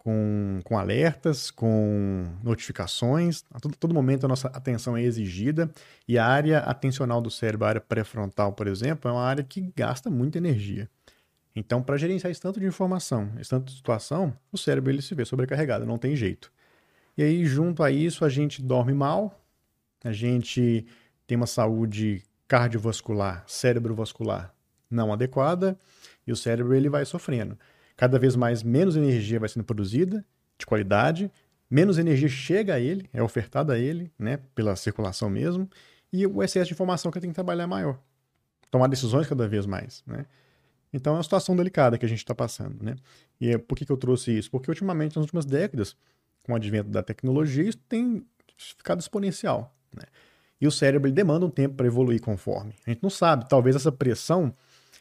com, 0.05 0.61
com 0.65 0.79
alertas, 0.79 1.51
com 1.51 2.27
notificações. 2.43 3.43
A 3.53 3.59
todo, 3.59 3.75
todo 3.77 3.95
momento 3.95 4.25
a 4.25 4.29
nossa 4.29 4.49
atenção 4.49 4.97
é 4.97 5.03
exigida 5.03 5.71
e 6.07 6.19
a 6.19 6.27
área 6.27 6.59
atencional 6.61 7.23
do 7.23 7.31
cérebro, 7.31 7.67
a 7.67 7.71
área 7.71 7.81
pré-frontal, 7.81 8.53
por 8.53 8.67
exemplo, 8.67 9.11
é 9.11 9.13
uma 9.13 9.25
área 9.25 9.43
que 9.43 9.73
gasta 9.75 10.11
muita 10.11 10.39
energia. 10.39 10.89
Então, 11.57 11.83
para 11.83 11.97
gerenciar 11.97 12.31
esse 12.31 12.41
tanto 12.41 12.61
de 12.61 12.67
informação, 12.67 13.31
esse 13.41 13.51
tanto 13.51 13.67
de 13.67 13.77
situação, 13.77 14.37
o 14.53 14.59
cérebro 14.59 14.91
ele 14.91 15.01
se 15.01 15.15
vê 15.15 15.25
sobrecarregado, 15.25 15.87
não 15.87 15.97
tem 15.97 16.15
jeito. 16.17 16.53
E 17.17 17.23
aí, 17.23 17.45
junto 17.45 17.83
a 17.83 17.91
isso, 17.91 18.25
a 18.25 18.29
gente 18.29 18.63
dorme 18.63 18.93
mal, 18.93 19.41
a 20.03 20.13
gente 20.13 20.87
tem 21.27 21.37
uma 21.37 21.47
saúde 21.47 22.23
cardiovascular, 22.47 23.45
cérebrovascular 23.47 24.55
não 24.91 25.13
adequada 25.13 25.79
e 26.27 26.33
o 26.33 26.37
cérebro 26.37 26.75
ele 26.75 26.89
vai 26.89 27.05
sofrendo. 27.05 27.59
Cada 27.97 28.19
vez 28.19 28.37
mais 28.37 28.63
menos 28.63 28.97
energia 28.97 29.41
vai 29.41 29.49
sendo 29.49 29.65
produzida 29.65 30.25
de 30.59 30.67
qualidade, 30.67 31.31
menos 31.71 31.99
energia 31.99 32.29
chega 32.29 32.75
a 32.75 32.81
ele, 32.81 33.09
é 33.13 33.23
ofertada 33.23 33.73
a 33.73 33.79
ele, 33.79 34.13
né, 34.19 34.39
pela 34.55 34.77
circulação 34.77 35.29
mesmo, 35.29 35.69
e 36.13 36.27
o 36.27 36.43
excesso 36.43 36.69
de 36.69 36.75
informação 36.75 37.11
que 37.11 37.19
ele 37.19 37.23
tem 37.23 37.31
que 37.31 37.35
trabalhar 37.35 37.65
é 37.65 37.67
maior. 37.67 37.99
Tomar 38.71 38.87
decisões 38.89 39.27
cada 39.27 39.49
vez 39.49 39.67
mais, 39.67 40.03
né? 40.07 40.27
Então 40.93 41.15
é 41.15 41.17
uma 41.17 41.23
situação 41.25 41.57
delicada 41.57 41.99
que 41.99 42.07
a 42.07 42.09
gente 42.09 42.19
está 42.19 42.35
passando, 42.35 42.81
né? 42.83 42.95
E 43.41 43.51
é, 43.51 43.59
por 43.59 43.77
que, 43.77 43.85
que 43.85 43.91
eu 43.91 43.97
trouxe 43.97 44.39
isso? 44.39 44.49
Porque 44.49 44.71
ultimamente, 44.71 45.17
nas 45.17 45.25
últimas 45.25 45.45
décadas, 45.45 45.97
com 46.45 46.53
o 46.53 46.57
advento 46.57 46.91
da 46.91 47.03
tecnologia, 47.03 47.65
isso 47.65 47.79
tem 47.89 48.25
ficado 48.57 49.01
exponencial, 49.01 49.75
né? 49.95 50.05
E 50.61 50.67
o 50.67 50.71
cérebro 50.71 51.09
ele 51.09 51.15
demanda 51.15 51.45
um 51.45 51.51
tempo 51.51 51.75
para 51.75 51.87
evoluir 51.87 52.21
conforme. 52.21 52.75
A 52.87 52.91
gente 52.91 53.03
não 53.03 53.11
sabe, 53.11 53.49
talvez 53.49 53.75
essa 53.75 53.91
pressão 53.91 54.55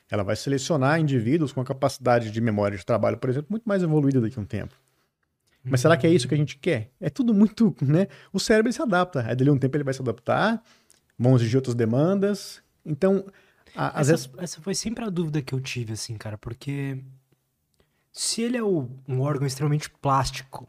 ela 0.10 0.24
vai 0.24 0.36
selecionar 0.36 1.00
indivíduos 1.00 1.52
com 1.52 1.62
a 1.62 1.66
capacidade 1.66 2.32
de 2.32 2.42
memória 2.42 2.78
de 2.78 2.86
trabalho, 2.86 3.18
por 3.18 3.30
exemplo, 3.30 3.48
muito 3.50 3.64
mais 3.64 3.82
evoluída 3.82 4.20
daqui 4.20 4.38
a 4.38 4.42
um 4.42 4.46
tempo. 4.46 4.76
Mas 5.64 5.80
será 5.80 5.96
que 5.96 6.06
é 6.06 6.10
isso 6.10 6.28
que 6.28 6.34
a 6.34 6.38
gente 6.38 6.58
quer? 6.58 6.92
É 7.00 7.10
tudo 7.10 7.34
muito, 7.34 7.74
né? 7.82 8.08
O 8.34 8.40
cérebro 8.40 8.72
se 8.74 8.82
adapta. 8.82 9.26
Aí 9.26 9.36
dali 9.36 9.50
um 9.50 9.58
tempo 9.58 9.78
ele 9.78 9.84
vai 9.84 9.94
se 9.94 10.02
adaptar, 10.02 10.62
vão 11.18 11.36
exigir 11.36 11.56
outras 11.56 11.74
demandas. 11.74 12.62
Então, 12.86 13.26
a, 13.74 14.02
essa, 14.02 14.12
vezes... 14.12 14.30
essa 14.38 14.62
foi 14.62 14.76
sempre 14.76 15.06
a 15.06 15.10
dúvida 15.10 15.42
que 15.42 15.54
eu 15.54 15.62
tive, 15.62 15.94
assim, 15.94 16.16
cara, 16.16 16.38
porque 16.38 17.00
se 18.12 18.42
ele 18.42 18.58
é 18.58 18.64
um 18.64 19.22
órgão 19.22 19.48
extremamente 19.48 19.90
plástico, 19.90 20.68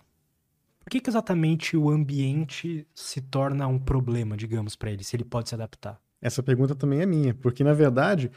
por 0.84 0.90
que, 0.90 1.00
que 1.00 1.08
exatamente 1.08 1.78
o 1.78 1.88
ambiente 1.88 2.86
se 2.94 3.22
torna 3.22 3.66
um 3.66 3.78
problema, 3.78 4.36
digamos, 4.36 4.76
para 4.76 4.90
ele, 4.90 5.02
se 5.02 5.16
ele 5.16 5.24
pode 5.24 5.48
se 5.48 5.54
adaptar? 5.54 5.98
Essa 6.20 6.42
pergunta 6.42 6.74
também 6.74 7.00
é 7.00 7.06
minha, 7.06 7.32
porque 7.32 7.64
na 7.64 7.72
verdade, 7.72 8.30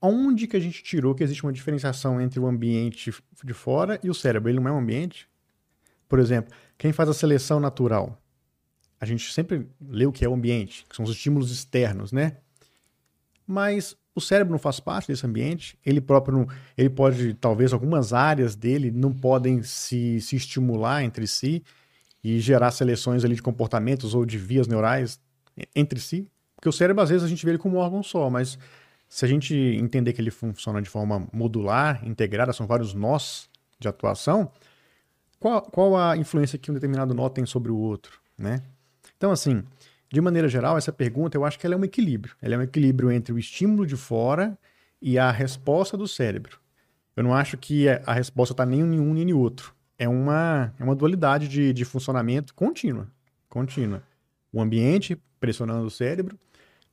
onde 0.00 0.46
que 0.46 0.56
a 0.56 0.60
gente 0.60 0.80
tirou 0.82 1.12
que 1.12 1.24
existe 1.24 1.42
uma 1.42 1.52
diferenciação 1.52 2.20
entre 2.20 2.38
o 2.38 2.46
ambiente 2.46 3.12
de 3.44 3.52
fora 3.52 3.98
e 4.00 4.08
o 4.08 4.14
cérebro? 4.14 4.48
Ele 4.48 4.60
não 4.60 4.68
é 4.68 4.72
um 4.72 4.78
ambiente? 4.78 5.28
Por 6.08 6.20
exemplo, 6.20 6.54
quem 6.78 6.92
faz 6.92 7.08
a 7.08 7.14
seleção 7.14 7.58
natural? 7.58 8.22
A 9.00 9.04
gente 9.04 9.32
sempre 9.32 9.68
lê 9.80 10.06
o 10.06 10.12
que 10.12 10.24
é 10.24 10.28
o 10.28 10.34
ambiente, 10.34 10.86
que 10.88 10.94
são 10.94 11.04
os 11.04 11.10
estímulos 11.10 11.50
externos, 11.50 12.12
né? 12.12 12.36
Mas 13.44 13.96
o 14.14 14.20
cérebro 14.20 14.52
não 14.52 14.58
faz 14.58 14.78
parte 14.78 15.08
desse 15.08 15.26
ambiente, 15.26 15.76
ele 15.84 16.00
próprio 16.00 16.38
não, 16.38 16.48
ele 16.76 16.90
pode, 16.90 17.34
talvez 17.34 17.72
algumas 17.72 18.12
áreas 18.12 18.54
dele 18.54 18.90
não 18.90 19.12
podem 19.12 19.62
se, 19.64 20.20
se 20.20 20.36
estimular 20.36 21.02
entre 21.02 21.26
si, 21.26 21.62
e 22.22 22.40
gerar 22.40 22.70
seleções 22.70 23.24
ali 23.24 23.34
de 23.34 23.42
comportamentos 23.42 24.14
ou 24.14 24.24
de 24.24 24.38
vias 24.38 24.66
neurais 24.66 25.20
entre 25.74 26.00
si. 26.00 26.28
Porque 26.56 26.68
o 26.68 26.72
cérebro, 26.72 27.02
às 27.02 27.08
vezes, 27.08 27.24
a 27.24 27.28
gente 27.28 27.44
vê 27.44 27.52
ele 27.52 27.58
como 27.58 27.76
um 27.76 27.80
órgão 27.80 28.02
só, 28.02 28.28
mas 28.28 28.58
se 29.08 29.24
a 29.24 29.28
gente 29.28 29.54
entender 29.54 30.12
que 30.12 30.20
ele 30.20 30.30
funciona 30.30 30.82
de 30.82 30.88
forma 30.88 31.26
modular, 31.32 32.06
integrada, 32.06 32.52
são 32.52 32.66
vários 32.66 32.94
nós 32.94 33.48
de 33.78 33.88
atuação, 33.88 34.50
qual, 35.38 35.62
qual 35.62 35.96
a 35.96 36.16
influência 36.16 36.58
que 36.58 36.70
um 36.70 36.74
determinado 36.74 37.14
nó 37.14 37.28
tem 37.28 37.46
sobre 37.46 37.70
o 37.70 37.76
outro, 37.76 38.20
né? 38.36 38.62
Então, 39.16 39.30
assim, 39.30 39.62
de 40.12 40.20
maneira 40.20 40.48
geral, 40.48 40.76
essa 40.76 40.92
pergunta, 40.92 41.36
eu 41.36 41.44
acho 41.44 41.58
que 41.58 41.64
ela 41.64 41.74
é 41.74 41.78
um 41.78 41.84
equilíbrio. 41.84 42.34
Ela 42.42 42.56
é 42.56 42.58
um 42.58 42.62
equilíbrio 42.62 43.10
entre 43.10 43.32
o 43.32 43.38
estímulo 43.38 43.86
de 43.86 43.96
fora 43.96 44.58
e 45.00 45.18
a 45.18 45.30
resposta 45.30 45.96
do 45.96 46.08
cérebro. 46.08 46.58
Eu 47.16 47.22
não 47.22 47.34
acho 47.34 47.56
que 47.56 47.88
a 47.88 48.12
resposta 48.12 48.52
está 48.52 48.66
nem 48.66 48.80
em 48.80 49.00
um 49.00 49.14
nem 49.14 49.30
em 49.30 49.32
outro 49.32 49.74
é 49.98 50.08
uma, 50.08 50.72
é 50.78 50.84
uma 50.84 50.94
dualidade 50.94 51.48
de, 51.48 51.72
de 51.72 51.84
funcionamento 51.84 52.54
contínua. 52.54 53.10
Contínua. 53.48 54.02
O 54.52 54.60
ambiente 54.60 55.20
pressionando 55.40 55.86
o 55.86 55.90
cérebro 55.90 56.38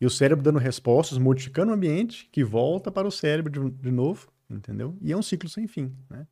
e 0.01 0.05
o 0.05 0.09
cérebro 0.09 0.43
dando 0.43 0.59
respostas, 0.59 1.17
modificando 1.17 1.71
o 1.71 1.75
ambiente, 1.75 2.27
que 2.31 2.43
volta 2.43 2.91
para 2.91 3.07
o 3.07 3.11
cérebro 3.11 3.51
de, 3.51 3.81
de 3.81 3.91
novo, 3.91 4.27
entendeu? 4.49 4.97
E 5.01 5.11
é 5.11 5.17
um 5.17 5.21
ciclo 5.21 5.49
sem 5.49 5.67
fim, 5.67 5.95
né? 6.09 6.27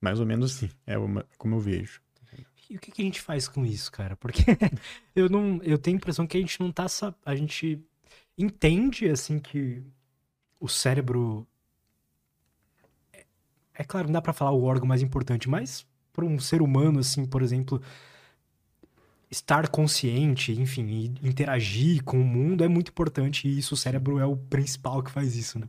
Mais 0.00 0.20
ou 0.20 0.26
menos 0.26 0.54
assim, 0.54 0.70
é 0.86 0.98
uma, 0.98 1.26
como 1.38 1.56
eu 1.56 1.60
vejo. 1.60 2.02
E 2.68 2.76
o 2.76 2.80
que, 2.80 2.90
que, 2.90 3.02
a 3.02 3.04
gente 3.04 3.20
faz 3.20 3.46
com 3.46 3.64
isso, 3.64 3.92
cara? 3.92 4.16
Porque 4.16 4.42
eu 5.14 5.28
não, 5.28 5.60
eu 5.62 5.78
tenho 5.78 5.96
a 5.96 5.98
impressão 5.98 6.26
que 6.26 6.36
a 6.36 6.40
gente 6.40 6.58
não 6.60 6.72
tá, 6.72 6.86
a 7.24 7.34
gente 7.34 7.78
entende 8.38 9.08
assim 9.08 9.38
que 9.38 9.82
o 10.58 10.68
cérebro 10.68 11.46
é, 13.12 13.26
é 13.74 13.84
claro, 13.84 14.06
não 14.06 14.14
dá 14.14 14.22
para 14.22 14.32
falar 14.32 14.52
o 14.52 14.62
órgão 14.62 14.88
mais 14.88 15.02
importante, 15.02 15.48
mas 15.48 15.86
para 16.14 16.24
um 16.24 16.38
ser 16.38 16.62
humano, 16.62 17.00
assim, 17.00 17.26
por 17.26 17.42
exemplo, 17.42 17.82
estar 19.30 19.68
consciente, 19.68 20.52
enfim, 20.52 21.14
interagir 21.22 22.02
com 22.04 22.20
o 22.20 22.24
mundo 22.24 22.64
é 22.64 22.68
muito 22.68 22.90
importante 22.90 23.48
e 23.48 23.58
isso 23.58 23.74
o 23.74 23.76
cérebro 23.76 24.18
é 24.18 24.24
o 24.24 24.36
principal 24.36 25.02
que 25.02 25.10
faz 25.10 25.36
isso, 25.36 25.58
né? 25.58 25.68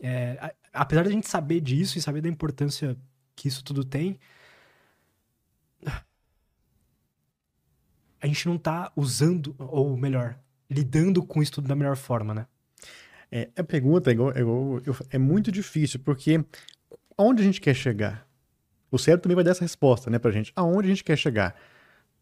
É, 0.00 0.54
apesar 0.72 1.04
da 1.04 1.10
gente 1.10 1.28
saber 1.28 1.60
disso 1.60 1.96
e 1.96 2.02
saber 2.02 2.20
da 2.20 2.28
importância 2.28 2.96
que 3.36 3.48
isso 3.48 3.62
tudo 3.64 3.84
tem, 3.84 4.18
a 8.20 8.26
gente 8.26 8.46
não 8.48 8.58
tá 8.58 8.92
usando, 8.96 9.54
ou 9.58 9.96
melhor, 9.96 10.36
lidando 10.68 11.22
com 11.24 11.40
isso 11.40 11.52
tudo 11.52 11.68
da 11.68 11.76
melhor 11.76 11.96
forma, 11.96 12.34
né? 12.34 12.46
É, 13.30 13.48
a 13.56 13.62
pergunta 13.62 14.10
é, 14.10 14.14
é, 14.14 15.16
é 15.16 15.18
muito 15.18 15.52
difícil, 15.52 16.00
porque 16.00 16.44
onde 17.16 17.42
a 17.42 17.44
gente 17.44 17.60
quer 17.60 17.74
chegar? 17.74 18.27
O 18.90 18.98
cérebro 18.98 19.22
também 19.22 19.34
vai 19.34 19.44
dar 19.44 19.50
essa 19.52 19.64
resposta, 19.64 20.10
né, 20.10 20.18
pra 20.18 20.30
gente. 20.30 20.52
Aonde 20.56 20.86
a 20.86 20.90
gente 20.90 21.04
quer 21.04 21.16
chegar? 21.16 21.54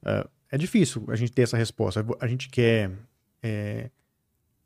Uh, 0.03 0.29
é 0.51 0.59
difícil 0.59 1.05
a 1.09 1.17
gente 1.17 1.33
ter 1.33 1.43
essa 1.43 1.57
resposta. 1.57 2.05
A 2.21 2.27
gente 2.27 2.49
quer 2.49 2.91
é, 3.43 3.91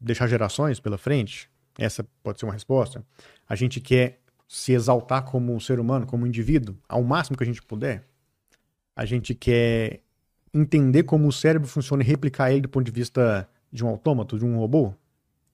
deixar 0.00 0.26
gerações 0.26 0.80
pela 0.80 0.98
frente? 0.98 1.50
Essa 1.78 2.06
pode 2.22 2.38
ser 2.38 2.46
uma 2.46 2.52
resposta. 2.52 3.04
A 3.48 3.54
gente 3.54 3.80
quer 3.80 4.20
se 4.48 4.72
exaltar 4.72 5.24
como 5.24 5.54
um 5.54 5.60
ser 5.60 5.78
humano, 5.78 6.06
como 6.06 6.24
um 6.24 6.26
indivíduo, 6.26 6.76
ao 6.88 7.02
máximo 7.02 7.36
que 7.36 7.44
a 7.44 7.46
gente 7.46 7.62
puder? 7.62 8.04
A 8.96 9.04
gente 9.04 9.34
quer 9.34 10.00
entender 10.52 11.04
como 11.04 11.28
o 11.28 11.32
cérebro 11.32 11.68
funciona 11.68 12.02
e 12.02 12.06
replicar 12.06 12.50
ele 12.50 12.62
do 12.62 12.68
ponto 12.68 12.84
de 12.84 12.90
vista 12.90 13.48
de 13.72 13.84
um 13.84 13.88
autômato, 13.88 14.38
de 14.38 14.44
um 14.44 14.58
robô? 14.58 14.92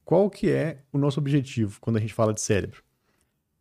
Qual 0.04 0.30
que 0.30 0.50
é 0.50 0.78
o 0.92 0.98
nosso 0.98 1.20
objetivo 1.20 1.78
quando 1.80 1.96
a 1.96 2.00
gente 2.00 2.14
fala 2.14 2.32
de 2.32 2.40
cérebro? 2.40 2.82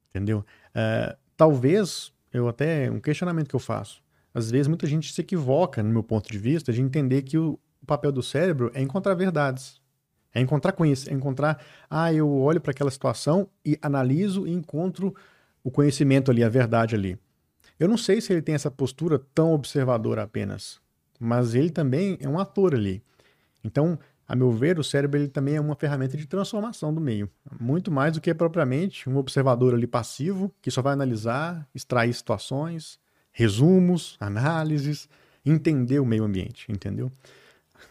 Entendeu? 0.10 0.46
Uh, 0.70 1.18
talvez 1.36 2.14
eu 2.36 2.48
até 2.48 2.92
um 2.92 3.00
questionamento 3.00 3.48
que 3.48 3.56
eu 3.56 3.60
faço. 3.60 4.04
Às 4.34 4.52
vezes 4.52 4.68
muita 4.68 4.86
gente 4.86 5.14
se 5.14 5.22
equivoca, 5.22 5.82
no 5.82 5.90
meu 5.90 6.04
ponto 6.04 6.30
de 6.30 6.38
vista, 6.38 6.74
de 6.74 6.82
entender 6.82 7.22
que 7.22 7.38
o 7.38 7.58
papel 7.88 8.12
do 8.12 8.22
cérebro 8.22 8.70
é 8.74 8.82
encontrar 8.82 9.14
verdades. 9.14 9.80
É 10.34 10.42
encontrar 10.42 10.74
conhecimento, 10.74 11.14
é 11.14 11.18
encontrar, 11.18 11.64
ah, 11.90 12.14
eu 12.14 12.30
olho 12.30 12.60
para 12.60 12.72
aquela 12.72 12.92
situação 12.92 13.48
e 13.66 13.80
analiso 13.82 14.46
e 14.46 14.52
encontro 14.52 15.16
o 15.64 15.72
conhecimento 15.72 16.30
ali, 16.30 16.44
a 16.44 16.50
verdade 16.50 16.94
ali. 16.94 17.18
Eu 17.80 17.88
não 17.88 17.98
sei 17.98 18.20
se 18.20 18.34
ele 18.34 18.42
tem 18.42 18.54
essa 18.54 18.70
postura 18.70 19.18
tão 19.34 19.54
observadora 19.54 20.24
apenas, 20.24 20.82
mas 21.18 21.56
ele 21.56 21.70
também 21.70 22.18
é 22.20 22.28
um 22.28 22.38
ator 22.38 22.76
ali. 22.76 23.02
Então, 23.64 23.98
a 24.28 24.36
meu 24.36 24.52
ver, 24.52 24.80
o 24.80 24.84
cérebro 24.84 25.20
ele 25.20 25.28
também 25.28 25.56
é 25.56 25.62
uma 25.62 25.76
ferramenta 25.76 26.18
de 26.18 26.26
transformação 26.26 26.94
do 26.94 27.00
meio. 27.00 27.30
Muito 27.60 27.92
mais 27.92 28.14
do 28.14 28.22
que 28.22 28.34
propriamente 28.34 29.08
um 29.08 29.18
observador 29.18 29.74
ali 29.74 29.86
passivo, 29.86 30.52
que 30.62 30.72
só 30.72 30.82
vai 30.82 30.94
analisar, 30.94 31.68
extrair 31.76 32.14
situações, 32.14 33.00
resumos, 33.32 34.18
análises, 34.20 35.08
entender 35.46 36.00
o 36.00 36.06
meio 36.06 36.24
ambiente, 36.24 36.72
entendeu? 36.72 37.12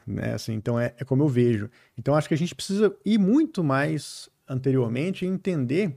Né? 0.04 0.34
Assim, 0.34 0.54
então 0.54 0.78
é, 0.78 0.92
é 0.98 1.04
como 1.04 1.22
eu 1.22 1.28
vejo. 1.28 1.70
Então 1.96 2.16
acho 2.16 2.26
que 2.26 2.34
a 2.34 2.38
gente 2.38 2.54
precisa 2.54 2.94
ir 3.04 3.18
muito 3.18 3.62
mais 3.62 4.28
anteriormente 4.48 5.24
e 5.24 5.28
entender 5.28 5.96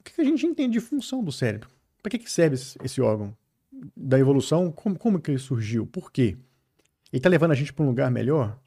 o 0.00 0.02
que 0.02 0.20
a 0.20 0.24
gente 0.24 0.44
entende 0.44 0.72
de 0.72 0.80
função 0.80 1.22
do 1.22 1.30
cérebro. 1.30 1.68
Para 2.02 2.10
que, 2.10 2.18
que 2.18 2.30
serve 2.30 2.56
esse 2.82 3.00
órgão? 3.00 3.36
Da 3.96 4.18
evolução, 4.18 4.72
como, 4.72 4.98
como 4.98 5.20
que 5.20 5.30
ele 5.30 5.38
surgiu? 5.38 5.86
Por 5.86 6.10
quê? 6.10 6.36
Ele 7.12 7.18
está 7.18 7.28
levando 7.28 7.52
a 7.52 7.54
gente 7.54 7.72
para 7.72 7.84
um 7.84 7.88
lugar 7.88 8.10
melhor? 8.10 8.58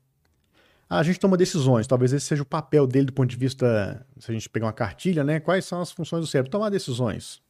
A 0.99 1.03
gente 1.03 1.19
toma 1.19 1.37
decisões. 1.37 1.87
Talvez 1.87 2.13
esse 2.13 2.25
seja 2.25 2.43
o 2.43 2.45
papel 2.45 2.85
dele 2.85 3.05
do 3.05 3.13
ponto 3.13 3.29
de 3.29 3.35
vista, 3.35 4.05
se 4.19 4.29
a 4.29 4.33
gente 4.33 4.49
pegar 4.49 4.67
uma 4.67 4.73
cartilha, 4.73 5.23
né? 5.23 5.39
Quais 5.39 5.65
são 5.65 5.81
as 5.81 5.91
funções 5.91 6.21
do 6.21 6.27
cérebro? 6.27 6.51
Tomar 6.51 6.69
decisões. 6.69 7.41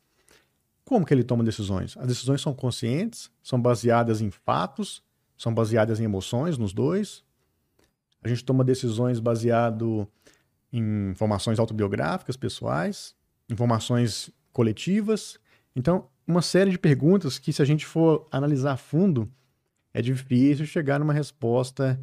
Como 0.86 1.06
que 1.06 1.14
ele 1.14 1.24
toma 1.24 1.44
decisões? 1.44 1.96
As 1.98 2.08
decisões 2.08 2.42
são 2.42 2.54
conscientes, 2.54 3.32
são 3.42 3.62
baseadas 3.62 4.22
em 4.22 4.30
fatos, 4.30 5.02
são 5.38 5.54
baseadas 5.54 6.00
em 6.00 6.04
emoções 6.04 6.58
nos 6.58 6.74
dois. 6.74 7.24
A 8.24 8.28
gente 8.28 8.44
toma 8.44 8.64
decisões 8.64 9.20
baseado 9.20 10.08
em 10.72 11.10
informações 11.12 11.60
autobiográficas, 11.60 12.36
pessoais, 12.36 13.16
informações 13.50 14.30
coletivas. 14.52 15.40
Então, 15.76 16.08
uma 16.26 16.42
série 16.42 16.72
de 16.72 16.78
perguntas 16.78 17.38
que, 17.38 17.52
se 17.52 17.62
a 17.62 17.66
gente 17.66 17.86
for 17.86 18.28
analisar 18.32 18.74
a 18.74 18.78
fundo, 18.78 19.30
é 19.94 20.02
difícil 20.02 20.66
chegar 20.66 21.00
numa 21.00 21.14
resposta 21.14 22.00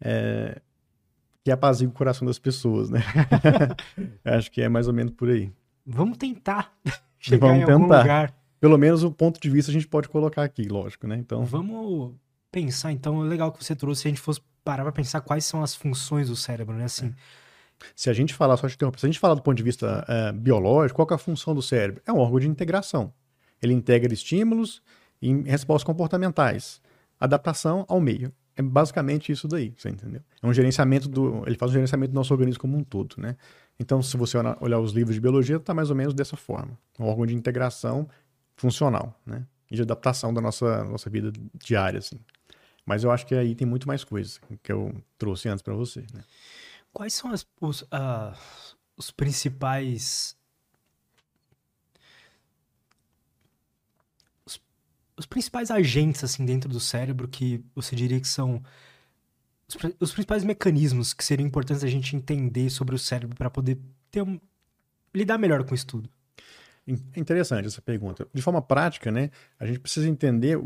é, 0.00 0.60
que 1.42 1.50
apazigua 1.50 1.92
o 1.92 1.96
coração 1.96 2.26
das 2.26 2.38
pessoas, 2.38 2.90
né? 2.90 3.00
Acho 4.24 4.50
que 4.50 4.62
é 4.62 4.68
mais 4.68 4.88
ou 4.88 4.94
menos 4.94 5.12
por 5.12 5.28
aí. 5.28 5.52
Vamos 5.86 6.16
tentar 6.16 6.72
chegar 7.18 7.48
Vamos 7.48 7.68
em 7.68 7.72
algum 7.72 7.84
tentar. 7.84 8.02
lugar. 8.02 8.34
Pelo 8.60 8.78
menos 8.78 9.02
o 9.04 9.10
ponto 9.10 9.38
de 9.38 9.50
vista 9.50 9.70
a 9.70 9.74
gente 9.74 9.86
pode 9.86 10.08
colocar 10.08 10.42
aqui, 10.42 10.66
lógico, 10.68 11.06
né? 11.06 11.16
Então... 11.16 11.44
Vamos 11.44 12.14
pensar, 12.50 12.92
então, 12.92 13.24
é 13.24 13.28
legal 13.28 13.52
que 13.52 13.62
você 13.62 13.76
trouxe, 13.76 14.02
se 14.02 14.08
a 14.08 14.10
gente 14.10 14.20
fosse 14.20 14.40
parar 14.64 14.84
pra 14.84 14.92
pensar 14.92 15.20
quais 15.20 15.44
são 15.44 15.62
as 15.62 15.74
funções 15.74 16.28
do 16.28 16.36
cérebro, 16.36 16.74
né? 16.74 16.84
Assim. 16.84 17.12
Se 17.94 18.08
a 18.08 18.12
gente 18.12 18.32
falar, 18.32 18.56
só 18.56 18.68
te 18.68 18.74
interromper, 18.74 19.00
se 19.00 19.06
a 19.06 19.08
gente 19.08 19.18
falar 19.18 19.34
do 19.34 19.42
ponto 19.42 19.56
de 19.56 19.62
vista 19.62 20.04
é, 20.08 20.32
biológico, 20.32 20.96
qual 20.96 21.08
é 21.10 21.14
a 21.14 21.18
função 21.18 21.54
do 21.54 21.60
cérebro? 21.60 22.00
É 22.06 22.12
um 22.12 22.18
órgão 22.18 22.40
de 22.40 22.48
integração. 22.48 23.12
Ele 23.60 23.74
integra 23.74 24.12
estímulos 24.12 24.82
e 25.20 25.32
respostas 25.42 25.84
comportamentais, 25.84 26.80
adaptação 27.18 27.84
ao 27.88 28.00
meio. 28.00 28.32
É 28.56 28.62
basicamente 28.62 29.32
isso 29.32 29.48
daí, 29.48 29.74
você 29.76 29.88
entendeu? 29.88 30.22
É 30.42 30.46
um 30.46 30.52
gerenciamento 30.52 31.08
do. 31.08 31.42
Ele 31.46 31.56
faz 31.56 31.70
um 31.72 31.74
gerenciamento 31.74 32.12
do 32.12 32.14
nosso 32.14 32.32
organismo 32.32 32.60
como 32.60 32.76
um 32.76 32.84
todo, 32.84 33.16
né? 33.18 33.36
Então, 33.78 34.00
se 34.00 34.16
você 34.16 34.38
olhar 34.60 34.78
os 34.78 34.92
livros 34.92 35.14
de 35.14 35.20
biologia, 35.20 35.56
está 35.56 35.74
mais 35.74 35.90
ou 35.90 35.96
menos 35.96 36.14
dessa 36.14 36.36
forma. 36.36 36.78
Um 36.98 37.06
órgão 37.06 37.26
de 37.26 37.34
integração 37.34 38.08
funcional, 38.56 39.18
né? 39.26 39.44
E 39.70 39.74
de 39.74 39.82
adaptação 39.82 40.32
da 40.32 40.40
nossa, 40.40 40.84
nossa 40.84 41.10
vida 41.10 41.32
diária, 41.54 41.98
assim. 41.98 42.20
Mas 42.86 43.02
eu 43.02 43.10
acho 43.10 43.26
que 43.26 43.34
aí 43.34 43.54
tem 43.54 43.66
muito 43.66 43.88
mais 43.88 44.04
coisas 44.04 44.40
que 44.62 44.70
eu 44.70 44.94
trouxe 45.18 45.48
antes 45.48 45.62
para 45.62 45.74
você, 45.74 46.00
né? 46.12 46.22
Quais 46.92 47.14
são 47.14 47.32
as, 47.32 47.44
os, 47.60 47.82
uh, 47.82 48.36
os 48.96 49.10
principais 49.10 50.36
os 55.16 55.26
principais 55.26 55.70
agentes 55.70 56.24
assim 56.24 56.44
dentro 56.44 56.68
do 56.68 56.80
cérebro 56.80 57.28
que 57.28 57.64
você 57.74 57.94
diria 57.94 58.20
que 58.20 58.28
são 58.28 58.62
os, 59.68 59.76
os 60.00 60.12
principais 60.12 60.44
mecanismos 60.44 61.12
que 61.12 61.24
seriam 61.24 61.46
importantes 61.46 61.84
a 61.84 61.88
gente 61.88 62.16
entender 62.16 62.70
sobre 62.70 62.94
o 62.94 62.98
cérebro 62.98 63.36
para 63.36 63.50
poder 63.50 63.78
ter 64.10 64.22
um, 64.22 64.38
lidar 65.14 65.38
melhor 65.38 65.64
com 65.64 65.72
o 65.72 65.74
estudo? 65.74 66.08
Interessante 67.16 67.66
essa 67.66 67.80
pergunta. 67.80 68.28
De 68.34 68.42
forma 68.42 68.60
prática, 68.60 69.10
né, 69.10 69.30
a 69.58 69.64
gente 69.64 69.78
precisa 69.78 70.08
entender 70.08 70.60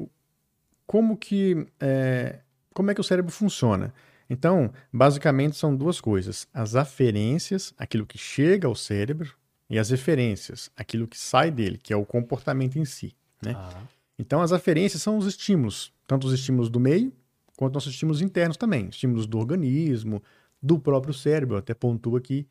como 0.86 1.16
que 1.16 1.66
é, 1.78 2.40
como 2.74 2.90
é 2.90 2.94
que 2.94 3.00
o 3.00 3.04
cérebro 3.04 3.30
funciona. 3.30 3.94
Então, 4.28 4.72
basicamente 4.92 5.56
são 5.56 5.76
duas 5.76 6.00
coisas: 6.00 6.48
as 6.52 6.74
aferências, 6.74 7.72
aquilo 7.78 8.04
que 8.04 8.18
chega 8.18 8.66
ao 8.66 8.74
cérebro, 8.74 9.32
e 9.70 9.78
as 9.78 9.90
referências, 9.90 10.70
aquilo 10.76 11.06
que 11.06 11.18
sai 11.18 11.50
dele, 11.50 11.78
que 11.78 11.92
é 11.92 11.96
o 11.96 12.04
comportamento 12.04 12.78
em 12.78 12.84
si. 12.84 13.14
Né? 13.42 13.52
Ah. 13.54 13.82
Então, 14.18 14.42
as 14.42 14.52
aferências 14.52 15.00
são 15.00 15.16
os 15.16 15.26
estímulos, 15.26 15.92
tanto 16.06 16.26
os 16.26 16.32
estímulos 16.32 16.68
do 16.68 16.80
meio, 16.80 17.12
quanto 17.56 17.74
nossos 17.74 17.92
estímulos 17.92 18.20
internos 18.20 18.56
também, 18.56 18.88
estímulos 18.88 19.26
do 19.26 19.38
organismo, 19.38 20.22
do 20.60 20.78
próprio 20.78 21.14
cérebro, 21.14 21.56
até 21.56 21.74
pontuo 21.74 22.16
aqui. 22.16 22.46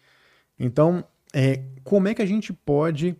Então, 0.57 1.03
é, 1.33 1.63
como 1.83 2.07
é 2.07 2.13
que 2.13 2.21
a 2.21 2.25
gente 2.25 2.53
pode 2.53 3.15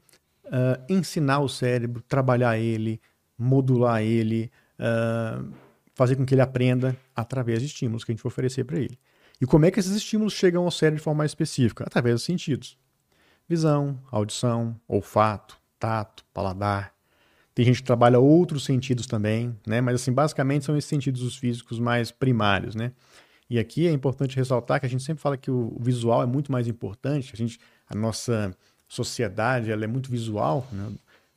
uh, 0.45 0.83
ensinar 0.89 1.39
o 1.39 1.49
cérebro, 1.49 2.01
trabalhar 2.07 2.57
ele, 2.57 3.01
modular 3.37 4.01
ele, 4.01 4.51
uh, 4.79 5.53
fazer 5.93 6.15
com 6.15 6.25
que 6.25 6.33
ele 6.33 6.41
aprenda 6.41 6.95
através 7.15 7.59
de 7.59 7.67
estímulos 7.67 8.03
que 8.03 8.11
a 8.11 8.13
gente 8.13 8.21
for 8.21 8.29
oferecer 8.29 8.63
para 8.63 8.79
ele? 8.79 8.97
E 9.39 9.45
como 9.45 9.65
é 9.65 9.71
que 9.71 9.79
esses 9.79 9.95
estímulos 9.95 10.33
chegam 10.33 10.63
ao 10.63 10.71
cérebro 10.71 10.97
de 10.97 11.03
forma 11.03 11.19
mais 11.19 11.31
específica? 11.31 11.83
Através 11.83 12.15
dos 12.15 12.23
sentidos. 12.23 12.77
Visão, 13.47 13.99
audição, 14.11 14.79
olfato, 14.87 15.57
tato, 15.79 16.25
paladar, 16.33 16.93
tem 17.57 17.65
gente 17.65 17.77
que 17.77 17.87
trabalha 17.87 18.19
outros 18.19 18.65
sentidos 18.65 19.07
também, 19.07 19.57
né? 19.65 19.81
Mas 19.81 19.95
assim, 19.95 20.13
basicamente 20.13 20.63
são 20.63 20.77
esses 20.77 20.87
sentidos 20.87 21.23
os 21.23 21.37
físicos 21.37 21.79
mais 21.79 22.11
primários, 22.11 22.75
né? 22.75 22.91
E 23.49 23.57
aqui 23.57 23.87
é 23.87 23.91
importante 23.91 24.35
ressaltar 24.35 24.79
que 24.79 24.85
a 24.85 24.89
gente 24.89 25.01
sempre 25.01 25.23
fala 25.23 25.35
que 25.35 25.49
o 25.49 25.75
visual 25.79 26.21
é 26.21 26.27
muito 26.27 26.51
mais 26.51 26.67
importante. 26.67 27.31
A 27.33 27.35
gente, 27.35 27.59
a 27.89 27.95
nossa 27.95 28.55
sociedade, 28.87 29.71
ela 29.71 29.83
é 29.83 29.87
muito 29.87 30.11
visual, 30.11 30.67
né? 30.71 30.91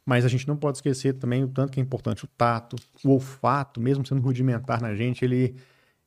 Mas 0.04 0.26
a 0.26 0.28
gente 0.28 0.46
não 0.46 0.58
pode 0.58 0.76
esquecer 0.76 1.14
também 1.14 1.42
o 1.42 1.48
tanto 1.48 1.72
que 1.72 1.80
é 1.80 1.82
importante 1.82 2.22
o 2.26 2.28
tato, 2.36 2.76
o 3.02 3.12
olfato, 3.12 3.80
mesmo 3.80 4.04
sendo 4.04 4.20
rudimentar 4.20 4.82
na 4.82 4.94
gente, 4.94 5.24
ele 5.24 5.56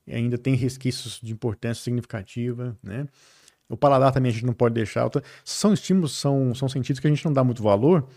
ainda 0.08 0.38
tem 0.38 0.54
resquícios 0.54 1.18
de 1.20 1.32
importância 1.32 1.82
significativa, 1.82 2.78
né? 2.80 3.08
O 3.68 3.76
paladar 3.76 4.12
também 4.12 4.30
a 4.30 4.32
gente 4.32 4.46
não 4.46 4.54
pode 4.54 4.76
deixar. 4.76 5.10
São 5.44 5.72
estímulos, 5.72 6.12
são, 6.12 6.54
são 6.54 6.68
sentidos 6.68 7.00
que 7.00 7.06
a 7.08 7.10
gente 7.10 7.24
não 7.24 7.32
dá 7.32 7.42
muito 7.42 7.64
valor, 7.64 8.08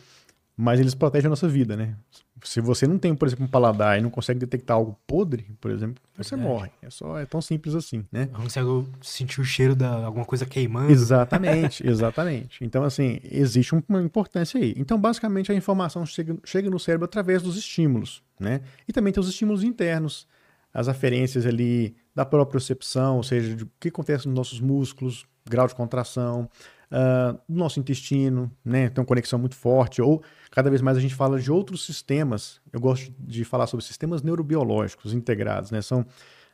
mas 0.60 0.80
eles 0.80 0.96
protegem 0.96 1.28
a 1.28 1.30
nossa 1.30 1.48
vida, 1.48 1.78
né? 1.78 1.96
Se 2.44 2.60
você 2.60 2.88
não 2.88 2.98
tem, 2.98 3.14
por 3.16 3.28
exemplo, 3.28 3.46
um 3.46 3.48
paladar 3.48 3.98
e 3.98 4.02
não 4.02 4.10
consegue 4.10 4.40
detectar 4.40 4.76
algo 4.76 4.98
podre, 5.06 5.46
por 5.62 5.70
exemplo, 5.70 6.02
você 6.18 6.36
Verdade. 6.36 6.52
morre. 6.52 6.72
É 6.82 6.90
só 6.90 7.20
é 7.20 7.26
tão 7.28 7.40
simples 7.42 7.76
assim, 7.76 8.04
né? 8.12 8.28
Não 8.32 8.42
consegue 8.42 8.68
sentir 9.02 9.40
o 9.40 9.46
cheiro 9.46 9.76
de 9.76 9.86
alguma 9.86 10.26
coisa 10.26 10.48
queimando. 10.48 10.92
Exatamente, 10.92 11.86
exatamente. 11.88 12.64
Então, 12.64 12.84
assim, 12.84 13.20
existe 13.24 13.76
uma 13.88 14.02
importância 14.02 14.60
aí. 14.60 14.74
Então, 14.78 15.00
basicamente, 15.00 15.52
a 15.52 15.56
informação 15.56 16.04
chega, 16.08 16.36
chega 16.44 16.70
no 16.72 16.80
cérebro 16.80 17.06
através 17.06 17.44
dos 17.44 17.56
estímulos, 17.56 18.24
né? 18.40 18.62
E 18.88 18.94
também 18.94 19.14
tem 19.14 19.22
os 19.22 19.30
estímulos 19.30 19.64
internos, 19.64 20.28
as 20.74 20.88
aferências 20.88 21.46
ali 21.46 21.96
da 22.16 22.26
própria 22.26 22.54
percepção, 22.54 23.18
ou 23.18 23.24
seja, 23.24 23.64
o 23.64 23.70
que 23.80 23.90
acontece 23.90 24.28
nos 24.28 24.36
nossos 24.36 24.60
músculos, 24.60 25.26
grau 25.48 25.68
de 25.68 25.76
contração, 25.76 26.50
uh, 26.92 27.40
do 27.48 27.58
nosso 27.58 27.80
intestino, 27.80 28.52
né? 28.64 28.90
Tem 28.90 29.02
uma 29.02 29.08
conexão 29.08 29.40
muito 29.40 29.56
forte. 29.56 30.02
Ou 30.02 30.22
cada 30.52 30.70
vez 30.70 30.82
mais 30.82 30.98
a 30.98 31.00
gente 31.02 31.16
fala 31.16 31.40
de 31.40 31.52
outros 31.52 31.86
sistemas. 31.86 32.60
Eu 32.72 32.80
gosto 32.80 33.14
de 33.20 33.44
falar 33.44 33.68
sobre 33.68 33.86
sistemas 33.86 34.22
neurobiológicos 34.22 35.14
integrados, 35.14 35.72
né? 35.72 35.82
São 35.82 36.06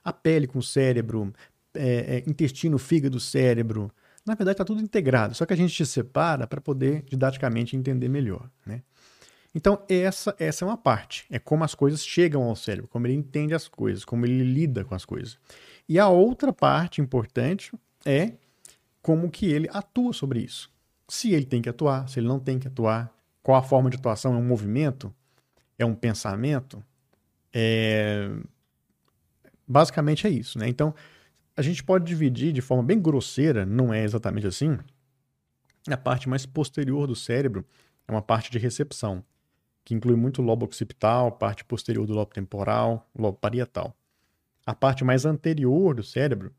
a 0.03 0.11
pele 0.11 0.47
com 0.47 0.59
o 0.59 0.63
cérebro, 0.63 1.33
é, 1.73 2.17
é, 2.17 2.29
intestino, 2.29 2.77
fígado, 2.77 3.19
cérebro. 3.19 3.91
Na 4.25 4.35
verdade, 4.35 4.53
está 4.53 4.65
tudo 4.65 4.81
integrado, 4.81 5.35
só 5.35 5.45
que 5.45 5.53
a 5.53 5.57
gente 5.57 5.85
separa 5.85 6.47
para 6.47 6.61
poder 6.61 7.03
didaticamente 7.03 7.75
entender 7.75 8.07
melhor, 8.07 8.49
né? 8.65 8.81
Então, 9.55 9.83
essa, 9.87 10.35
essa 10.39 10.65
é 10.65 10.67
uma 10.67 10.77
parte. 10.77 11.25
É 11.29 11.37
como 11.37 11.63
as 11.63 11.75
coisas 11.75 12.03
chegam 12.03 12.41
ao 12.43 12.55
cérebro, 12.55 12.87
como 12.87 13.05
ele 13.05 13.13
entende 13.13 13.53
as 13.53 13.67
coisas, 13.67 14.03
como 14.03 14.25
ele 14.25 14.43
lida 14.43 14.83
com 14.83 14.95
as 14.95 15.05
coisas. 15.05 15.37
E 15.87 15.99
a 15.99 16.07
outra 16.07 16.51
parte 16.51 17.01
importante 17.01 17.71
é 18.03 18.33
como 19.03 19.29
que 19.29 19.45
ele 19.45 19.69
atua 19.71 20.13
sobre 20.13 20.39
isso. 20.39 20.71
Se 21.07 21.33
ele 21.33 21.45
tem 21.45 21.61
que 21.61 21.69
atuar, 21.69 22.07
se 22.07 22.19
ele 22.19 22.27
não 22.27 22.39
tem 22.39 22.57
que 22.57 22.67
atuar, 22.67 23.13
qual 23.43 23.57
a 23.57 23.61
forma 23.61 23.89
de 23.89 23.97
atuação? 23.97 24.33
É 24.33 24.37
um 24.37 24.47
movimento? 24.47 25.13
É 25.77 25.85
um 25.85 25.93
pensamento? 25.93 26.81
É... 27.53 28.31
Basicamente 29.67 30.25
é 30.25 30.29
isso, 30.29 30.57
né? 30.57 30.69
Então, 30.69 30.95
a 31.55 31.61
gente 31.61 31.83
pode 31.83 32.05
dividir 32.05 32.53
de 32.53 32.61
forma 32.61 32.81
bem 32.81 32.99
grosseira, 32.99 33.65
não 33.65 33.93
é 33.93 34.03
exatamente 34.03 34.47
assim, 34.47 34.77
a 35.89 35.97
parte 35.97 36.29
mais 36.29 36.45
posterior 36.45 37.05
do 37.05 37.15
cérebro 37.15 37.65
é 38.07 38.11
uma 38.11 38.21
parte 38.21 38.49
de 38.49 38.57
recepção, 38.57 39.23
que 39.83 39.93
inclui 39.93 40.15
muito 40.15 40.41
o 40.41 40.45
lobo 40.45 40.65
occipital, 40.65 41.29
parte 41.33 41.65
posterior 41.65 42.07
do 42.07 42.13
lobo 42.13 42.33
temporal, 42.33 43.09
lobo 43.13 43.37
parietal. 43.37 43.93
A 44.65 44.73
parte 44.73 45.03
mais 45.03 45.25
anterior 45.25 45.93
do 45.93 46.03
cérebro 46.03 46.53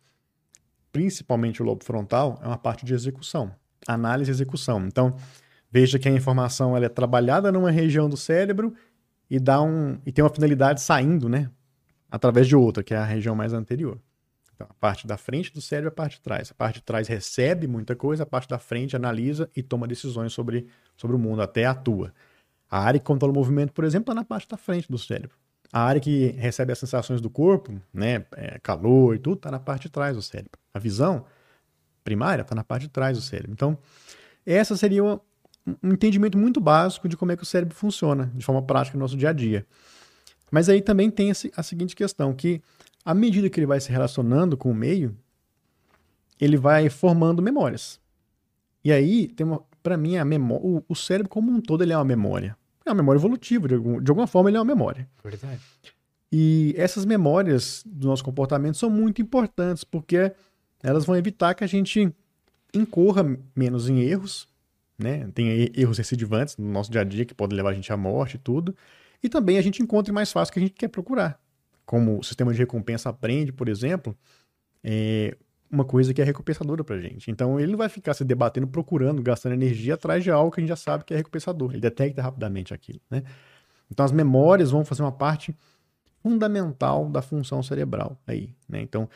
principalmente 0.95 1.61
o 1.61 1.67
lobo 1.67 1.85
frontal, 1.85 2.39
é 2.41 2.47
uma 2.47 2.57
parte 2.57 2.87
de 2.87 2.95
execução, 2.95 3.53
análise 3.85 4.31
e 4.31 4.33
execução. 4.33 4.87
Então, 4.87 5.17
veja 5.69 5.99
que 5.99 6.09
a 6.09 6.13
informação 6.13 6.77
ela 6.77 6.87
é 6.87 6.89
trabalhada 6.89 7.51
numa 7.51 7.73
região 7.73 8.09
do 8.09 8.17
cérebro 8.17 8.73
e 9.29 9.41
dá 9.41 9.61
um 9.61 9.99
e 10.07 10.13
tem 10.13 10.25
uma 10.25 10.31
finalidade 10.33 10.81
saindo, 10.81 11.29
né, 11.29 11.51
através 12.09 12.47
de 12.47 12.55
outra, 12.55 12.85
que 12.85 12.95
é 12.95 12.97
a 12.97 13.05
região 13.05 13.35
mais 13.35 13.53
anterior. 13.53 13.99
Então, 14.55 14.69
a 14.71 14.75
parte 14.75 15.05
da 15.05 15.17
frente 15.17 15.53
do 15.53 15.61
cérebro 15.61 15.89
e 15.89 15.93
a 15.93 15.97
parte 15.97 16.15
de 16.15 16.21
trás. 16.21 16.53
A 16.53 16.55
parte 16.55 16.77
de 16.77 16.83
trás 16.83 17.09
recebe 17.09 17.67
muita 17.67 17.97
coisa, 17.97 18.23
a 18.23 18.27
parte 18.27 18.49
da 18.49 18.61
frente 18.61 18.95
analisa 18.95 19.51
e 19.57 19.65
toma 19.65 19.89
decisões 19.89 20.33
sobre, 20.33 20.69
sobre 20.97 21.17
o 21.17 21.19
mundo, 21.19 21.43
até 21.43 21.65
atua. 21.65 22.15
A 22.71 22.79
área 22.79 23.01
que 23.01 23.05
controla 23.05 23.33
o 23.33 23.37
movimento, 23.37 23.73
por 23.73 23.83
exemplo, 23.83 24.13
está 24.13 24.15
na 24.15 24.25
parte 24.25 24.49
da 24.49 24.57
frente 24.57 24.89
do 24.89 24.97
cérebro. 24.97 25.37
A 25.77 25.81
área 25.81 26.01
que 26.01 26.29
recebe 26.39 26.71
as 26.71 26.79
sensações 26.79 27.21
do 27.21 27.29
corpo, 27.29 27.75
né, 27.93 28.25
é, 28.37 28.61
calor 28.61 29.17
e 29.17 29.19
tudo, 29.19 29.39
está 29.39 29.51
na 29.51 29.59
parte 29.59 29.83
de 29.83 29.89
trás 29.89 30.15
do 30.15 30.23
cérebro. 30.23 30.57
A 30.73 30.79
visão 30.79 31.25
primária 32.05 32.43
está 32.43 32.55
na 32.55 32.63
parte 32.63 32.83
de 32.83 32.91
trás 32.91 33.19
do 33.19 33.21
cérebro. 33.21 33.51
Então, 33.51 33.77
essa 34.47 34.77
seria 34.77 35.03
uma, 35.03 35.21
um 35.83 35.91
entendimento 35.91 36.39
muito 36.39 36.61
básico 36.61 37.09
de 37.09 37.17
como 37.17 37.33
é 37.33 37.37
que 37.37 37.43
o 37.43 37.47
cérebro 37.47 37.75
funciona 37.75 38.31
de 38.37 38.45
forma 38.45 38.63
prática 38.63 38.97
no 38.97 39.03
nosso 39.03 39.17
dia 39.17 39.31
a 39.31 39.33
dia. 39.33 39.67
Mas 40.49 40.69
aí 40.69 40.81
também 40.81 41.11
tem 41.11 41.33
a 41.33 41.63
seguinte 41.65 41.97
questão, 41.97 42.33
que 42.33 42.63
à 43.05 43.13
medida 43.13 43.51
que 43.51 43.59
ele 43.59 43.67
vai 43.67 43.81
se 43.81 43.91
relacionando 43.91 44.57
com 44.57 44.71
o 44.71 44.75
meio, 44.75 45.17
ele 46.41 46.57
vai 46.57 46.89
formando 46.89 47.43
memórias. 47.43 47.99
E 48.85 48.93
aí, 48.93 49.35
para 49.83 49.97
mim, 49.97 50.19
a 50.19 50.25
memória, 50.25 50.65
o, 50.65 50.85
o, 50.89 50.95
cérebro 50.95 51.29
como 51.29 51.51
um 51.51 51.61
todo 51.61 51.83
ele 51.83 51.93
é 51.93 51.97
uma 51.97 52.05
memória. 52.05 52.57
É 52.87 52.91
uma 52.91 52.97
memória 52.97 53.19
evolutiva, 53.19 53.67
de, 53.67 53.75
algum, 53.75 54.01
de 54.01 54.11
alguma 54.11 54.27
forma 54.27 54.51
ele 54.51 54.57
é 54.57 54.61
uma 54.61 54.67
memória. 54.67 55.09
Verdade. 55.23 55.61
E 56.31 56.75
essas 56.77 57.05
memórias 57.05 57.83
do 57.87 58.09
nosso 58.09 58.25
comportamento 58.25 58.77
são 58.77 58.91
muito 58.91 59.23
importantes, 59.23 59.85
porque 59.85 60.33
elas 60.83 61.05
vão 61.05 61.17
evitar 61.17 61.55
que 61.55 61.65
a 61.65 61.67
gente 61.67 62.13
incorra 62.75 63.25
menos 63.55 63.89
em 63.89 64.01
erros, 64.01 64.49
né? 64.99 65.29
Tem 65.35 65.71
erros 65.75 65.99
recidivantes 65.99 66.57
no 66.57 66.69
nosso 66.69 66.91
dia 66.91 67.01
a 67.01 67.05
dia 67.05 67.25
que 67.25 67.35
podem 67.35 67.57
levar 67.57 67.71
a 67.71 67.75
gente 67.75 67.93
à 67.93 67.97
morte 67.97 68.35
e 68.35 68.39
tudo. 68.39 68.77
E 69.23 69.29
também 69.29 69.59
a 69.59 69.63
gente 69.63 69.83
encontre 69.83 70.13
mais 70.13 70.31
fácil 70.31 70.51
o 70.51 70.53
que 70.55 70.59
a 70.59 70.63
gente 70.63 70.75
quer 70.75 70.89
procurar. 70.89 71.41
Como 71.87 72.19
o 72.19 72.23
sistema 72.23 72.53
de 72.53 72.59
recompensa 72.59 73.09
aprende, 73.09 73.53
por 73.53 73.69
exemplo, 73.69 74.17
é 74.83 75.37
uma 75.71 75.85
coisa 75.85 76.15
que 76.15 76.21
é 76.23 76.25
recompensadora 76.25 76.85
pra 76.85 76.99
gente. 76.99 77.31
Então 77.31 77.59
ele 77.59 77.73
não 77.73 77.79
vai 77.79 77.89
ficar 77.89 78.15
se 78.15 78.25
debatendo, 78.25 78.67
procurando, 78.67 79.23
gastando 79.23 79.53
energia 79.53 79.95
atrás 79.95 80.23
de 80.23 80.31
algo 80.31 80.51
que 80.51 80.61
a 80.61 80.63
gente 80.63 80.69
já 80.69 80.77
sabe 80.77 81.05
que 81.05 81.13
é 81.13 81.17
recompensador. 81.17 81.73
Ele 81.73 81.81
detecta 81.81 82.23
rapidamente 82.23 82.73
aquilo, 82.73 83.01
né? 83.11 83.23
Então 83.91 84.05
as 84.05 84.13
memórias 84.13 84.71
vão 84.71 84.85
fazer 84.85 85.03
uma 85.03 85.13
parte 85.13 85.55
fundamental 86.23 87.09
da 87.11 87.21
função 87.21 87.63
cerebral 87.63 88.19
aí, 88.27 88.55
né? 88.69 88.81
Então, 88.81 89.09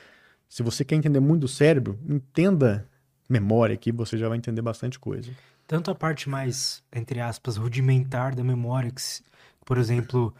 se 0.48 0.62
você 0.62 0.84
quer 0.84 0.96
entender 0.96 1.20
muito 1.20 1.42
do 1.42 1.48
cérebro, 1.48 1.98
entenda 2.08 2.86
memória 3.28 3.74
aqui, 3.74 3.92
você 3.92 4.16
já 4.16 4.28
vai 4.28 4.38
entender 4.38 4.62
bastante 4.62 4.98
coisa. 4.98 5.30
Tanto 5.66 5.90
a 5.90 5.94
parte 5.94 6.28
mais, 6.28 6.82
entre 6.92 7.20
aspas, 7.20 7.56
rudimentar 7.56 8.34
da 8.34 8.42
memória, 8.42 8.90
que, 8.90 9.02
por 9.64 9.76
exemplo, 9.76 10.34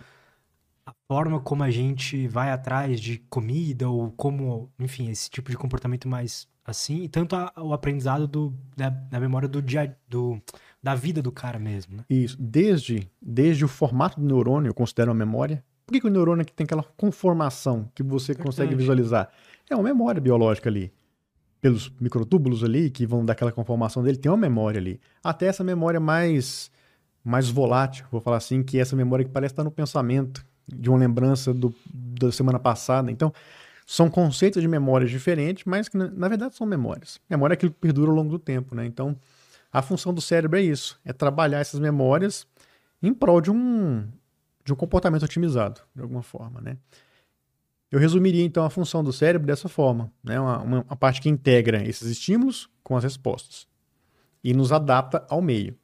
a 0.88 0.94
forma 1.06 1.38
como 1.38 1.62
a 1.62 1.70
gente 1.70 2.26
vai 2.26 2.50
atrás 2.50 2.98
de 2.98 3.18
comida 3.28 3.88
ou 3.90 4.10
como, 4.12 4.70
enfim, 4.78 5.10
esse 5.10 5.28
tipo 5.28 5.50
de 5.50 5.56
comportamento 5.56 6.08
mais 6.08 6.48
assim, 6.64 7.02
e 7.02 7.08
tanto 7.08 7.36
a, 7.36 7.52
o 7.58 7.72
aprendizado 7.74 8.26
do, 8.26 8.54
da, 8.76 8.88
da, 8.88 9.20
memória 9.20 9.48
do 9.48 9.60
dia, 9.60 9.96
do, 10.08 10.40
da 10.82 10.94
vida 10.94 11.22
do 11.22 11.30
cara 11.32 11.58
mesmo, 11.58 11.96
né? 11.96 12.04
Isso, 12.08 12.36
desde, 12.38 13.10
desde 13.20 13.64
o 13.64 13.68
formato 13.68 14.20
do 14.20 14.26
neurônio, 14.26 14.70
eu 14.70 14.74
considero 14.74 15.10
uma 15.10 15.18
memória. 15.18 15.62
Por 15.86 15.92
que, 15.92 16.00
que 16.00 16.06
o 16.06 16.10
neurônio 16.10 16.44
tem 16.44 16.64
aquela 16.64 16.82
conformação 16.82 17.90
que 17.94 18.02
você 18.02 18.32
Verdade. 18.32 18.46
consegue 18.46 18.74
visualizar? 18.74 19.30
É 19.68 19.74
uma 19.74 19.84
memória 19.84 20.20
biológica 20.20 20.68
ali. 20.68 20.92
Pelos 21.60 21.90
microtúbulos 22.00 22.62
ali, 22.62 22.90
que 22.90 23.06
vão 23.06 23.24
dar 23.24 23.32
aquela 23.32 23.52
conformação 23.52 24.02
dele, 24.02 24.16
tem 24.16 24.30
uma 24.30 24.38
memória 24.38 24.78
ali. 24.78 25.00
Até 25.24 25.46
essa 25.46 25.64
memória 25.64 25.98
mais, 25.98 26.70
mais 27.24 27.50
volátil, 27.50 28.06
vou 28.10 28.20
falar 28.20 28.36
assim, 28.36 28.62
que 28.62 28.78
é 28.78 28.82
essa 28.82 28.94
memória 28.94 29.24
que 29.24 29.30
parece 29.30 29.52
estar 29.52 29.64
no 29.64 29.70
pensamento, 29.70 30.46
de 30.68 30.88
uma 30.88 30.98
lembrança 30.98 31.52
do, 31.52 31.74
da 31.92 32.30
semana 32.30 32.58
passada. 32.58 33.10
Então, 33.10 33.32
são 33.86 34.10
conceitos 34.10 34.60
de 34.60 34.68
memórias 34.68 35.10
diferentes, 35.10 35.64
mas 35.64 35.88
que 35.88 35.96
na 35.96 36.28
verdade 36.28 36.54
são 36.54 36.66
memórias. 36.66 37.18
Memória 37.28 37.54
é 37.54 37.56
aquilo 37.56 37.72
que 37.72 37.78
perdura 37.78 38.10
ao 38.10 38.16
longo 38.16 38.30
do 38.30 38.38
tempo, 38.38 38.74
né? 38.74 38.84
Então, 38.84 39.16
a 39.72 39.80
função 39.80 40.12
do 40.12 40.20
cérebro 40.20 40.58
é 40.58 40.62
isso, 40.62 41.00
é 41.04 41.12
trabalhar 41.12 41.60
essas 41.60 41.80
memórias 41.80 42.46
em 43.02 43.14
prol 43.14 43.40
de 43.40 43.50
um, 43.50 44.06
de 44.64 44.72
um 44.72 44.76
comportamento 44.76 45.22
otimizado, 45.22 45.80
de 45.94 46.02
alguma 46.02 46.22
forma, 46.22 46.60
né? 46.60 46.76
Eu 47.90 47.98
resumiria 47.98 48.44
então 48.44 48.64
a 48.64 48.70
função 48.70 49.02
do 49.02 49.12
cérebro 49.12 49.46
dessa 49.46 49.68
forma, 49.68 50.12
né? 50.22 50.38
Uma, 50.38 50.58
uma, 50.58 50.80
uma 50.82 50.96
parte 50.96 51.22
que 51.22 51.28
integra 51.28 51.82
esses 51.88 52.10
estímulos 52.10 52.68
com 52.82 52.96
as 52.96 53.04
respostas 53.04 53.66
e 54.44 54.52
nos 54.52 54.72
adapta 54.72 55.24
ao 55.30 55.40
meio. 55.40 55.74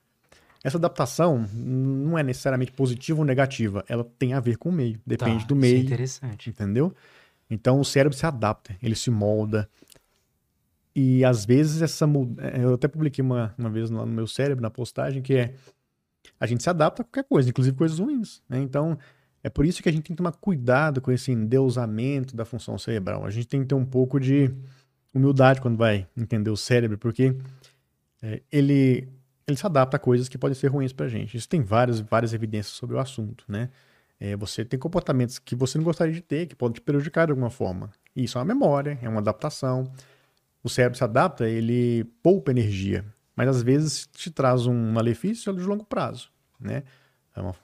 Essa 0.64 0.78
adaptação 0.78 1.46
não 1.52 2.18
é 2.18 2.22
necessariamente 2.22 2.72
positiva 2.72 3.20
ou 3.20 3.24
negativa, 3.26 3.84
ela 3.86 4.02
tem 4.18 4.32
a 4.32 4.40
ver 4.40 4.56
com 4.56 4.70
o 4.70 4.72
meio, 4.72 4.98
depende 5.06 5.40
tá, 5.40 5.48
do 5.48 5.54
meio. 5.54 5.74
Isso 5.74 5.82
é 5.82 5.86
interessante. 5.86 6.48
Entendeu? 6.48 6.94
Então 7.50 7.78
o 7.78 7.84
cérebro 7.84 8.16
se 8.16 8.24
adapta, 8.24 8.74
ele 8.82 8.94
se 8.94 9.10
molda. 9.10 9.68
E 10.96 11.22
às 11.22 11.44
vezes 11.44 11.82
essa 11.82 12.06
é, 12.38 12.64
eu 12.64 12.74
até 12.74 12.88
publiquei 12.88 13.22
uma, 13.22 13.54
uma 13.58 13.68
vez 13.68 13.90
lá 13.90 14.06
no 14.06 14.12
meu 14.12 14.26
cérebro 14.26 14.62
na 14.62 14.70
postagem 14.70 15.20
que 15.20 15.34
é 15.34 15.54
a 16.40 16.46
gente 16.46 16.62
se 16.62 16.70
adapta 16.70 17.02
a 17.02 17.04
qualquer 17.04 17.28
coisa, 17.28 17.50
inclusive 17.50 17.76
coisas 17.76 17.98
ruins, 17.98 18.42
né? 18.48 18.58
Então 18.58 18.98
é 19.42 19.50
por 19.50 19.66
isso 19.66 19.82
que 19.82 19.88
a 19.90 19.92
gente 19.92 20.04
tem 20.04 20.14
que 20.14 20.16
tomar 20.16 20.32
cuidado 20.32 21.02
com 21.02 21.12
esse 21.12 21.30
endeusamento 21.30 22.34
da 22.34 22.46
função 22.46 22.78
cerebral. 22.78 23.26
A 23.26 23.30
gente 23.30 23.46
tem 23.46 23.60
que 23.60 23.66
ter 23.66 23.74
um 23.74 23.84
pouco 23.84 24.18
de 24.18 24.50
humildade 25.12 25.60
quando 25.60 25.76
vai 25.76 26.06
entender 26.16 26.48
o 26.48 26.56
cérebro, 26.56 26.96
porque 26.96 27.36
é, 28.22 28.40
ele 28.50 29.06
ele 29.46 29.56
se 29.56 29.66
adapta 29.66 29.96
a 29.96 30.00
coisas 30.00 30.28
que 30.28 30.38
podem 30.38 30.54
ser 30.54 30.68
ruins 30.68 30.92
para 30.92 31.06
a 31.06 31.08
gente. 31.08 31.36
Isso 31.36 31.48
tem 31.48 31.62
várias 31.62 32.00
várias 32.00 32.32
evidências 32.32 32.74
sobre 32.76 32.96
o 32.96 32.98
assunto, 32.98 33.44
né? 33.48 33.70
É, 34.18 34.36
você 34.36 34.64
tem 34.64 34.78
comportamentos 34.78 35.38
que 35.38 35.54
você 35.54 35.76
não 35.76 35.84
gostaria 35.84 36.14
de 36.14 36.20
ter, 36.20 36.46
que 36.46 36.54
podem 36.54 36.74
te 36.74 36.80
prejudicar 36.80 37.26
de 37.26 37.32
alguma 37.32 37.50
forma. 37.50 37.90
Isso 38.14 38.38
é 38.38 38.40
uma 38.40 38.44
memória, 38.46 38.98
é 39.02 39.08
uma 39.08 39.20
adaptação. 39.20 39.92
O 40.62 40.68
cérebro 40.68 40.96
se 40.96 41.04
adapta, 41.04 41.48
ele 41.48 42.04
poupa 42.22 42.50
energia, 42.50 43.04
mas 43.36 43.48
às 43.48 43.62
vezes 43.62 44.06
te 44.06 44.30
traz 44.30 44.66
um 44.66 44.92
malefício 44.92 45.52
de 45.54 45.62
longo 45.62 45.84
prazo, 45.84 46.30
né? 46.58 46.84
É 47.36 47.40
uma, 47.40 47.54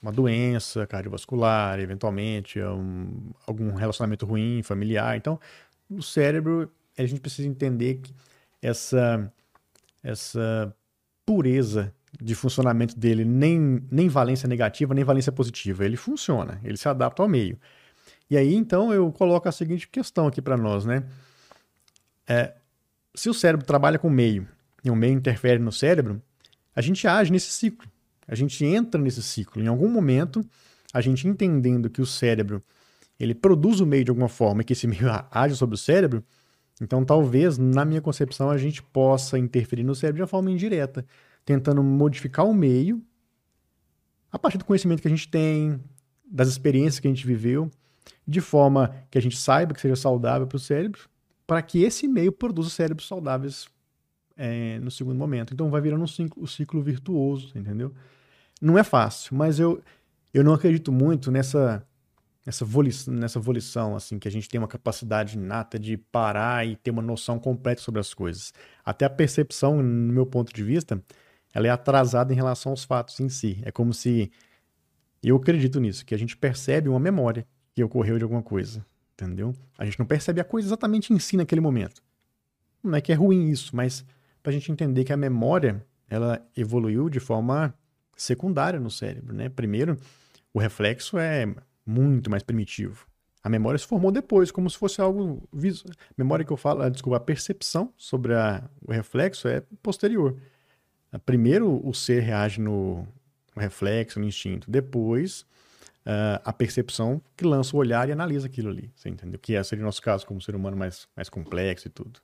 uma 0.00 0.12
doença 0.12 0.86
cardiovascular, 0.86 1.80
eventualmente, 1.80 2.60
é 2.60 2.70
um, 2.70 3.32
algum 3.46 3.72
relacionamento 3.74 4.26
ruim, 4.26 4.62
familiar. 4.62 5.16
Então, 5.16 5.40
o 5.88 6.02
cérebro, 6.02 6.70
a 6.96 7.04
gente 7.04 7.20
precisa 7.20 7.48
entender 7.48 7.96
que 7.96 8.14
essa, 8.62 9.32
essa 10.02 10.74
pureza 11.30 11.94
de 12.20 12.34
funcionamento 12.34 12.98
dele 12.98 13.24
nem, 13.24 13.80
nem 13.88 14.08
valência 14.08 14.48
negativa, 14.48 14.92
nem 14.92 15.04
valência 15.04 15.30
positiva. 15.30 15.84
Ele 15.84 15.96
funciona, 15.96 16.60
ele 16.64 16.76
se 16.76 16.88
adapta 16.88 17.22
ao 17.22 17.28
meio. 17.28 17.56
E 18.28 18.36
aí, 18.36 18.52
então, 18.52 18.92
eu 18.92 19.12
coloco 19.12 19.48
a 19.48 19.52
seguinte 19.52 19.86
questão 19.86 20.26
aqui 20.26 20.42
para 20.42 20.56
nós, 20.56 20.84
né? 20.84 21.04
É, 22.26 22.52
se 23.14 23.30
o 23.30 23.34
cérebro 23.34 23.64
trabalha 23.64 23.96
com 23.96 24.08
o 24.08 24.10
meio 24.10 24.44
e 24.82 24.90
o 24.90 24.96
meio 24.96 25.12
interfere 25.12 25.60
no 25.60 25.70
cérebro, 25.70 26.20
a 26.74 26.80
gente 26.80 27.06
age 27.06 27.30
nesse 27.30 27.52
ciclo. 27.52 27.88
A 28.26 28.34
gente 28.34 28.64
entra 28.64 29.00
nesse 29.00 29.22
ciclo. 29.22 29.62
Em 29.62 29.68
algum 29.68 29.88
momento, 29.88 30.44
a 30.92 31.00
gente 31.00 31.28
entendendo 31.28 31.88
que 31.88 32.02
o 32.02 32.06
cérebro 32.06 32.60
ele 33.20 33.36
produz 33.36 33.78
o 33.78 33.86
meio 33.86 34.02
de 34.04 34.10
alguma 34.10 34.28
forma 34.28 34.62
e 34.62 34.64
que 34.64 34.72
esse 34.72 34.88
meio 34.88 35.06
age 35.30 35.54
sobre 35.54 35.76
o 35.76 35.78
cérebro, 35.78 36.24
então 36.80 37.04
talvez, 37.04 37.58
na 37.58 37.84
minha 37.84 38.00
concepção, 38.00 38.50
a 38.50 38.56
gente 38.56 38.82
possa 38.82 39.38
interferir 39.38 39.84
no 39.84 39.94
cérebro 39.94 40.16
de 40.16 40.22
uma 40.22 40.28
forma 40.28 40.50
indireta 40.50 41.04
tentando 41.44 41.82
modificar 41.82 42.46
o 42.46 42.54
meio 42.54 43.02
a 44.30 44.38
partir 44.38 44.58
do 44.58 44.64
conhecimento 44.64 45.02
que 45.02 45.08
a 45.08 45.10
gente 45.10 45.28
tem, 45.28 45.80
das 46.24 46.48
experiências 46.48 47.00
que 47.00 47.08
a 47.08 47.10
gente 47.10 47.26
viveu, 47.26 47.70
de 48.26 48.40
forma 48.40 48.94
que 49.10 49.18
a 49.18 49.22
gente 49.22 49.36
saiba 49.36 49.74
que 49.74 49.80
seja 49.80 49.96
saudável 49.96 50.46
para 50.46 50.56
o 50.56 50.60
cérebro, 50.60 51.08
para 51.46 51.60
que 51.60 51.82
esse 51.82 52.06
meio 52.06 52.30
produza 52.30 52.70
cérebros 52.70 53.08
saudáveis 53.08 53.68
é, 54.36 54.78
no 54.78 54.90
segundo 54.90 55.18
momento. 55.18 55.52
Então 55.52 55.68
vai 55.68 55.80
virando 55.80 56.04
um 56.04 56.06
ciclo, 56.06 56.42
um 56.42 56.46
ciclo 56.46 56.80
virtuoso, 56.80 57.52
entendeu? 57.56 57.92
Não 58.60 58.78
é 58.78 58.84
fácil, 58.84 59.36
mas 59.36 59.58
eu, 59.58 59.82
eu 60.32 60.44
não 60.44 60.54
acredito 60.54 60.92
muito 60.92 61.30
nessa 61.30 61.84
nessa 62.44 62.64
volição, 62.64 63.14
nessa 63.14 63.38
volição, 63.40 63.94
assim, 63.94 64.18
que 64.18 64.26
a 64.26 64.30
gente 64.30 64.48
tem 64.48 64.58
uma 64.58 64.68
capacidade 64.68 65.36
inata 65.36 65.78
de 65.78 65.96
parar 65.96 66.66
e 66.66 66.76
ter 66.76 66.90
uma 66.90 67.02
noção 67.02 67.38
completa 67.38 67.80
sobre 67.80 68.00
as 68.00 68.14
coisas. 68.14 68.52
Até 68.84 69.04
a 69.04 69.10
percepção, 69.10 69.82
no 69.82 70.12
meu 70.12 70.26
ponto 70.26 70.52
de 70.52 70.62
vista, 70.62 71.02
ela 71.52 71.66
é 71.66 71.70
atrasada 71.70 72.32
em 72.32 72.36
relação 72.36 72.72
aos 72.72 72.84
fatos 72.84 73.18
em 73.20 73.28
si. 73.28 73.60
É 73.62 73.70
como 73.70 73.92
se. 73.92 74.30
Eu 75.22 75.36
acredito 75.36 75.78
nisso, 75.78 76.04
que 76.04 76.14
a 76.14 76.18
gente 76.18 76.36
percebe 76.36 76.88
uma 76.88 77.00
memória 77.00 77.46
que 77.74 77.84
ocorreu 77.84 78.16
de 78.16 78.24
alguma 78.24 78.42
coisa. 78.42 78.84
Entendeu? 79.12 79.54
A 79.76 79.84
gente 79.84 79.98
não 79.98 80.06
percebe 80.06 80.40
a 80.40 80.44
coisa 80.44 80.68
exatamente 80.68 81.12
em 81.12 81.18
si 81.18 81.36
naquele 81.36 81.60
momento. 81.60 82.02
Não 82.82 82.94
é 82.94 83.02
que 83.02 83.12
é 83.12 83.14
ruim 83.14 83.50
isso, 83.50 83.76
mas 83.76 84.04
para 84.42 84.50
a 84.50 84.52
gente 84.52 84.72
entender 84.72 85.04
que 85.04 85.12
a 85.12 85.16
memória 85.16 85.84
ela 86.08 86.42
evoluiu 86.56 87.10
de 87.10 87.20
forma 87.20 87.74
secundária 88.16 88.80
no 88.80 88.90
cérebro, 88.90 89.34
né? 89.34 89.50
Primeiro, 89.50 89.98
o 90.54 90.58
reflexo 90.58 91.18
é 91.18 91.46
muito 91.86 92.30
mais 92.30 92.42
primitivo. 92.42 93.06
A 93.42 93.48
memória 93.48 93.78
se 93.78 93.86
formou 93.86 94.12
depois, 94.12 94.50
como 94.50 94.68
se 94.68 94.76
fosse 94.76 95.00
algo 95.00 95.48
visual. 95.52 95.94
Memória 96.16 96.44
que 96.44 96.52
eu 96.52 96.56
falo, 96.56 96.88
desculpa, 96.90 97.16
a 97.16 97.20
percepção 97.20 97.92
sobre 97.96 98.34
a, 98.34 98.68
o 98.82 98.92
reflexo 98.92 99.48
é 99.48 99.62
posterior. 99.82 100.36
Primeiro 101.24 101.80
o 101.86 101.92
ser 101.94 102.20
reage 102.20 102.60
no 102.60 103.06
reflexo, 103.56 104.20
no 104.20 104.26
instinto. 104.26 104.70
Depois 104.70 105.46
uh, 106.00 106.40
a 106.44 106.52
percepção 106.52 107.20
que 107.36 107.44
lança 107.44 107.74
o 107.74 107.78
olhar 107.78 108.08
e 108.08 108.12
analisa 108.12 108.46
aquilo 108.46 108.70
ali. 108.70 108.92
Você 108.94 109.08
entendeu? 109.08 109.38
Que 109.38 109.54
esse 109.54 109.70
seria 109.70 109.84
o 109.84 109.86
nosso 109.86 110.02
caso 110.02 110.26
como 110.26 110.40
ser 110.40 110.54
humano 110.54 110.76
mais, 110.76 111.08
mais 111.16 111.28
complexo 111.28 111.88
e 111.88 111.90
tudo. 111.90 112.20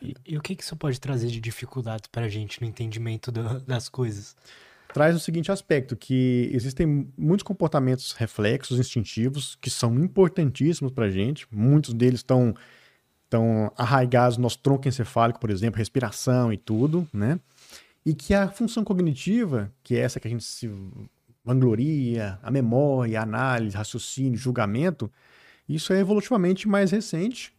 E, 0.00 0.14
e, 0.26 0.38
o 0.38 0.40
que, 0.40 0.56
que 0.56 0.62
isso 0.62 0.76
pode 0.76 0.98
trazer 0.98 1.28
de 1.28 1.40
dificuldades 1.40 2.08
para 2.10 2.24
a 2.24 2.28
gente 2.28 2.60
no 2.60 2.66
entendimento 2.66 3.30
do, 3.30 3.60
das 3.60 3.88
coisas? 3.88 4.34
Traz 4.94 5.16
o 5.16 5.18
seguinte 5.18 5.50
aspecto, 5.50 5.96
que 5.96 6.48
existem 6.52 7.12
muitos 7.18 7.42
comportamentos 7.42 8.12
reflexos, 8.12 8.78
instintivos, 8.78 9.58
que 9.60 9.68
são 9.68 9.92
importantíssimos 9.98 10.92
para 10.92 11.06
a 11.06 11.10
gente. 11.10 11.48
Muitos 11.50 11.92
deles 11.92 12.20
estão, 12.20 12.54
estão 13.24 13.72
arraigados 13.76 14.36
no 14.36 14.44
nosso 14.44 14.60
tronco 14.60 14.86
encefálico, 14.86 15.40
por 15.40 15.50
exemplo, 15.50 15.78
respiração 15.78 16.52
e 16.52 16.56
tudo, 16.56 17.08
né? 17.12 17.40
E 18.06 18.14
que 18.14 18.32
a 18.34 18.48
função 18.48 18.84
cognitiva, 18.84 19.72
que 19.82 19.96
é 19.96 19.98
essa 19.98 20.20
que 20.20 20.28
a 20.28 20.30
gente 20.30 20.44
se 20.44 20.70
vangloria, 21.44 22.38
a 22.40 22.48
memória, 22.48 23.18
a 23.18 23.24
análise, 23.24 23.76
raciocínio, 23.76 24.38
julgamento, 24.38 25.10
isso 25.68 25.92
é 25.92 25.98
evolutivamente 25.98 26.68
mais 26.68 26.92
recente, 26.92 27.52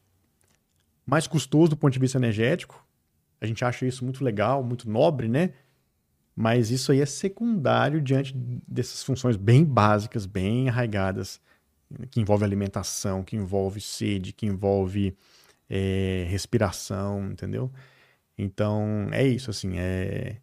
mais 1.05 1.27
custoso 1.27 1.71
do 1.71 1.75
ponto 1.75 1.91
de 1.91 1.99
vista 1.99 2.17
energético. 2.17 2.81
A 3.41 3.45
gente 3.45 3.65
acha 3.65 3.85
isso 3.85 4.05
muito 4.05 4.23
legal, 4.23 4.63
muito 4.63 4.89
nobre, 4.89 5.27
né? 5.27 5.51
Mas 6.35 6.69
isso 6.69 6.91
aí 6.91 6.99
é 6.99 7.05
secundário 7.05 8.01
diante 8.01 8.33
dessas 8.67 9.01
funções 9.03 9.37
bem 9.37 9.63
básicas, 9.63 10.25
bem 10.25 10.67
arraigadas, 10.67 11.39
que 12.11 12.19
envolve 12.19 12.43
alimentação, 12.43 13.23
que 13.23 13.37
envolve 13.37 13.79
sede, 13.79 14.33
que 14.33 14.45
envolve 14.45 15.15
é, 15.69 16.25
respiração, 16.29 17.31
entendeu? 17.31 17.71
Então, 18.37 19.07
é 19.11 19.25
isso, 19.25 19.49
assim, 19.49 19.77
é... 19.77 20.37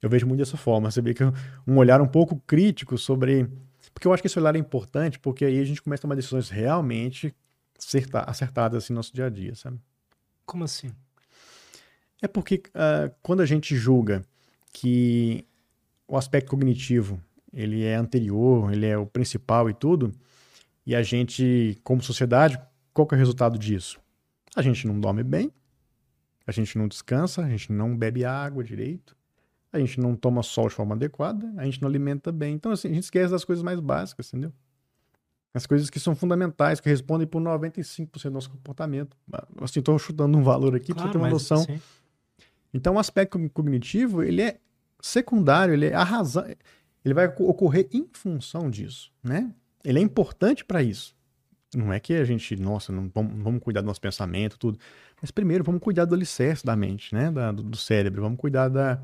Eu 0.00 0.08
vejo 0.08 0.26
muito 0.26 0.38
dessa 0.38 0.56
forma, 0.56 0.88
você 0.88 1.02
vê 1.02 1.12
que 1.12 1.24
um 1.66 1.76
olhar 1.76 2.00
um 2.00 2.06
pouco 2.06 2.40
crítico 2.46 2.96
sobre... 2.96 3.48
Porque 3.92 4.06
eu 4.06 4.12
acho 4.12 4.22
que 4.22 4.28
esse 4.28 4.38
olhar 4.38 4.54
é 4.54 4.58
importante, 4.58 5.18
porque 5.18 5.44
aí 5.44 5.58
a 5.58 5.64
gente 5.64 5.82
começa 5.82 6.02
a 6.02 6.02
tomar 6.02 6.14
decisões 6.14 6.48
realmente 6.48 7.34
acertadas 8.26 8.84
assim, 8.84 8.92
no 8.92 8.98
nosso 8.98 9.12
dia 9.12 9.26
a 9.26 9.30
dia, 9.30 9.56
sabe? 9.56 9.80
Como 10.46 10.62
assim? 10.62 10.92
É 12.22 12.28
porque 12.28 12.62
uh, 12.68 13.12
quando 13.22 13.40
a 13.40 13.46
gente 13.46 13.76
julga 13.76 14.22
que 14.72 15.46
o 16.06 16.16
aspecto 16.16 16.50
cognitivo 16.50 17.20
ele 17.52 17.84
é 17.84 17.96
anterior, 17.96 18.72
ele 18.72 18.86
é 18.86 18.96
o 18.96 19.06
principal 19.06 19.68
e 19.70 19.74
tudo, 19.74 20.12
E 20.88 20.96
a 20.96 21.02
gente, 21.02 21.78
como 21.84 22.02
sociedade, 22.02 22.58
qual 22.94 23.06
que 23.06 23.14
é 23.14 23.16
o 23.16 23.18
resultado 23.18 23.58
disso? 23.58 24.00
A 24.56 24.62
gente 24.62 24.86
não 24.86 24.98
dorme 24.98 25.22
bem, 25.22 25.52
a 26.46 26.50
gente 26.50 26.78
não 26.78 26.88
descansa, 26.88 27.44
a 27.44 27.48
gente 27.50 27.70
não 27.70 27.94
bebe 27.94 28.24
água 28.24 28.64
direito, 28.64 29.14
a 29.70 29.78
gente 29.78 30.00
não 30.00 30.16
toma 30.16 30.42
sol 30.42 30.66
de 30.66 30.74
forma 30.74 30.94
adequada, 30.94 31.52
a 31.58 31.64
gente 31.66 31.82
não 31.82 31.90
alimenta 31.90 32.32
bem. 32.32 32.54
Então, 32.54 32.72
assim, 32.72 32.88
a 32.88 32.94
gente 32.94 33.02
esquece 33.02 33.30
das 33.30 33.44
coisas 33.44 33.62
mais 33.62 33.78
básicas, 33.80 34.28
entendeu? 34.28 34.50
As 35.52 35.66
coisas 35.66 35.90
que 35.90 36.00
são 36.00 36.16
fundamentais, 36.16 36.80
que 36.80 36.88
respondem 36.88 37.26
por 37.26 37.42
95% 37.42 38.22
do 38.22 38.30
nosso 38.30 38.48
comportamento. 38.48 39.14
Assim, 39.60 39.80
estou 39.80 39.98
chutando 39.98 40.38
um 40.38 40.42
valor 40.42 40.74
aqui 40.74 40.94
claro, 40.94 41.10
para 41.10 41.12
você 41.12 41.12
ter 41.12 41.18
uma 41.18 41.28
noção. 41.28 41.58
Sim. 41.64 41.82
Então, 42.72 42.94
o 42.94 42.98
aspecto 42.98 43.38
cognitivo, 43.50 44.22
ele 44.22 44.42
é 44.42 44.58
secundário, 45.00 45.74
ele 45.74 45.86
é 45.86 45.94
a 45.94 46.04
razão, 46.04 46.44
ele 47.04 47.14
vai 47.14 47.26
ocorrer 47.26 47.88
em 47.92 48.06
função 48.12 48.70
disso, 48.70 49.10
né? 49.22 49.52
Ele 49.84 49.98
é 49.98 50.02
importante 50.02 50.64
para 50.64 50.82
isso. 50.82 51.16
Não 51.74 51.92
é 51.92 52.00
que 52.00 52.14
a 52.14 52.24
gente, 52.24 52.56
nossa, 52.56 52.92
não 52.92 53.10
vamos, 53.14 53.42
vamos, 53.42 53.62
cuidar 53.62 53.82
do 53.82 53.86
nosso 53.86 54.00
pensamento, 54.00 54.58
tudo. 54.58 54.78
Mas 55.20 55.30
primeiro, 55.30 55.62
vamos 55.62 55.80
cuidar 55.80 56.04
do 56.04 56.14
alicerce 56.14 56.64
da 56.64 56.74
mente, 56.74 57.14
né? 57.14 57.30
Da, 57.30 57.52
do, 57.52 57.62
do, 57.62 57.76
cérebro. 57.76 58.22
Vamos 58.22 58.38
cuidar 58.38 58.68
da, 58.68 59.00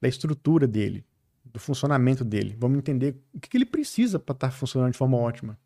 da 0.00 0.08
estrutura 0.08 0.66
dele, 0.66 1.04
do 1.44 1.58
funcionamento 1.58 2.24
dele. 2.24 2.56
Vamos 2.58 2.78
entender 2.78 3.16
o 3.34 3.40
que, 3.40 3.48
que 3.48 3.56
ele 3.56 3.66
precisa 3.66 4.18
para 4.18 4.32
estar 4.32 4.48
tá 4.48 4.52
funcionando 4.52 4.92
de 4.92 4.98
forma 4.98 5.16
ótima. 5.16 5.58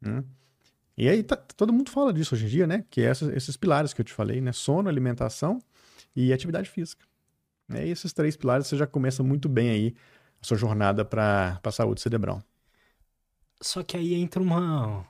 Né? 0.00 0.24
E 0.96 1.08
aí 1.08 1.22
tá, 1.22 1.36
todo 1.36 1.72
mundo 1.72 1.90
fala 1.90 2.12
disso 2.12 2.34
hoje 2.34 2.46
em 2.46 2.48
dia, 2.48 2.66
né? 2.66 2.84
Que 2.88 3.02
é 3.02 3.10
esses, 3.10 3.28
esses 3.30 3.56
pilares 3.56 3.92
que 3.92 4.00
eu 4.00 4.04
te 4.04 4.12
falei, 4.12 4.40
né? 4.40 4.52
Sono, 4.52 4.88
alimentação 4.88 5.58
e 6.14 6.32
atividade 6.32 6.68
física. 6.68 7.04
E 7.70 7.88
esses 7.90 8.12
três 8.12 8.36
pilares 8.36 8.66
você 8.66 8.76
já 8.76 8.86
começa 8.86 9.22
muito 9.22 9.48
bem 9.48 9.70
aí 9.70 9.94
a 10.40 10.44
sua 10.46 10.56
jornada 10.56 11.04
para 11.04 11.60
a 11.62 11.72
saúde 11.72 12.00
cerebral. 12.00 12.42
Só 13.60 13.82
que 13.82 13.96
aí 13.96 14.14
entra 14.14 14.42
uma 14.42 15.06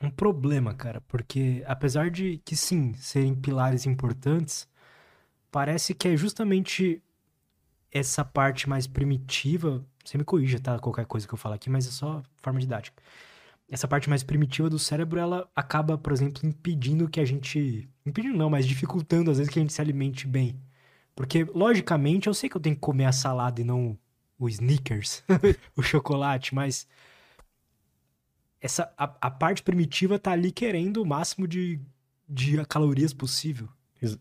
um 0.00 0.10
problema, 0.10 0.72
cara, 0.74 1.00
porque 1.02 1.64
apesar 1.66 2.10
de 2.10 2.38
que 2.44 2.54
sim, 2.56 2.94
serem 2.94 3.34
pilares 3.34 3.84
importantes, 3.84 4.68
parece 5.50 5.94
que 5.94 6.08
é 6.08 6.16
justamente 6.16 7.02
essa 7.90 8.24
parte 8.24 8.68
mais 8.68 8.86
primitiva, 8.86 9.84
você 10.04 10.18
me 10.18 10.24
corrija, 10.24 10.60
tá? 10.60 10.78
Qualquer 10.78 11.06
coisa 11.06 11.26
que 11.26 11.34
eu 11.34 11.38
falar 11.38 11.56
aqui, 11.56 11.70
mas 11.70 11.86
é 11.86 11.90
só 11.90 12.22
forma 12.36 12.60
didática. 12.60 13.02
Essa 13.70 13.86
parte 13.86 14.08
mais 14.08 14.22
primitiva 14.22 14.70
do 14.70 14.78
cérebro, 14.78 15.20
ela 15.20 15.50
acaba, 15.54 15.98
por 15.98 16.12
exemplo, 16.12 16.46
impedindo 16.46 17.08
que 17.08 17.20
a 17.20 17.24
gente. 17.24 17.88
Impedindo 18.04 18.36
não, 18.36 18.48
mas 18.48 18.66
dificultando 18.66 19.30
às 19.30 19.38
vezes 19.38 19.52
que 19.52 19.58
a 19.58 19.62
gente 19.62 19.72
se 19.72 19.80
alimente 19.80 20.26
bem. 20.26 20.58
Porque, 21.14 21.44
logicamente, 21.44 22.28
eu 22.28 22.34
sei 22.34 22.48
que 22.48 22.56
eu 22.56 22.60
tenho 22.60 22.76
que 22.76 22.80
comer 22.80 23.04
a 23.04 23.12
salada 23.12 23.60
e 23.60 23.64
não 23.64 23.98
o 24.38 24.48
Snickers, 24.48 25.24
o 25.76 25.82
chocolate, 25.82 26.54
mas 26.54 26.86
essa 28.60 28.92
a, 28.96 29.04
a, 29.20 29.30
parte 29.30 29.62
primitiva 29.62 30.18
tá 30.18 30.32
ali 30.32 30.52
querendo 30.52 31.02
o 31.02 31.06
máximo 31.06 31.46
de, 31.46 31.80
de 32.28 32.64
calorias 32.66 33.12
possível. 33.12 33.68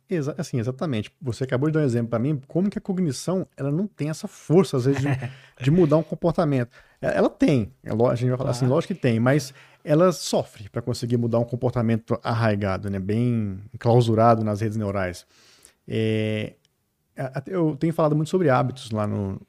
Exa 0.09 0.33
assim, 0.37 0.59
exatamente. 0.59 1.11
Você 1.21 1.43
acabou 1.43 1.69
de 1.69 1.73
dar 1.73 1.81
um 1.81 1.83
exemplo 1.83 2.09
para 2.09 2.19
mim, 2.19 2.41
como 2.47 2.69
que 2.69 2.77
a 2.77 2.81
cognição 2.81 3.47
ela 3.55 3.71
não 3.71 3.87
tem 3.87 4.09
essa 4.09 4.27
força, 4.27 4.77
às 4.77 4.85
vezes, 4.85 5.01
de, 5.01 5.07
de 5.63 5.71
mudar 5.71 5.97
um 5.97 6.03
comportamento. 6.03 6.71
É, 7.01 7.15
ela 7.17 7.29
tem, 7.29 7.71
é 7.83 7.91
a 7.91 8.15
gente 8.15 8.29
vai 8.29 8.37
falar 8.37 8.51
assim, 8.51 8.65
lógico 8.65 8.93
que 8.93 8.99
tem, 8.99 9.19
mas 9.19 9.53
ela 9.83 10.11
sofre 10.11 10.67
para 10.69 10.81
conseguir 10.81 11.17
mudar 11.17 11.39
um 11.39 11.45
comportamento 11.45 12.19
arraigado, 12.23 12.89
né, 12.89 12.99
bem 12.99 13.59
enclausurado 13.73 14.43
nas 14.43 14.61
redes 14.61 14.77
neurais. 14.77 15.25
É, 15.87 16.55
eu 17.45 17.75
tenho 17.77 17.93
falado 17.93 18.15
muito 18.15 18.29
sobre 18.29 18.49
hábitos 18.49 18.91
lá 18.91 19.07
no, 19.07 19.39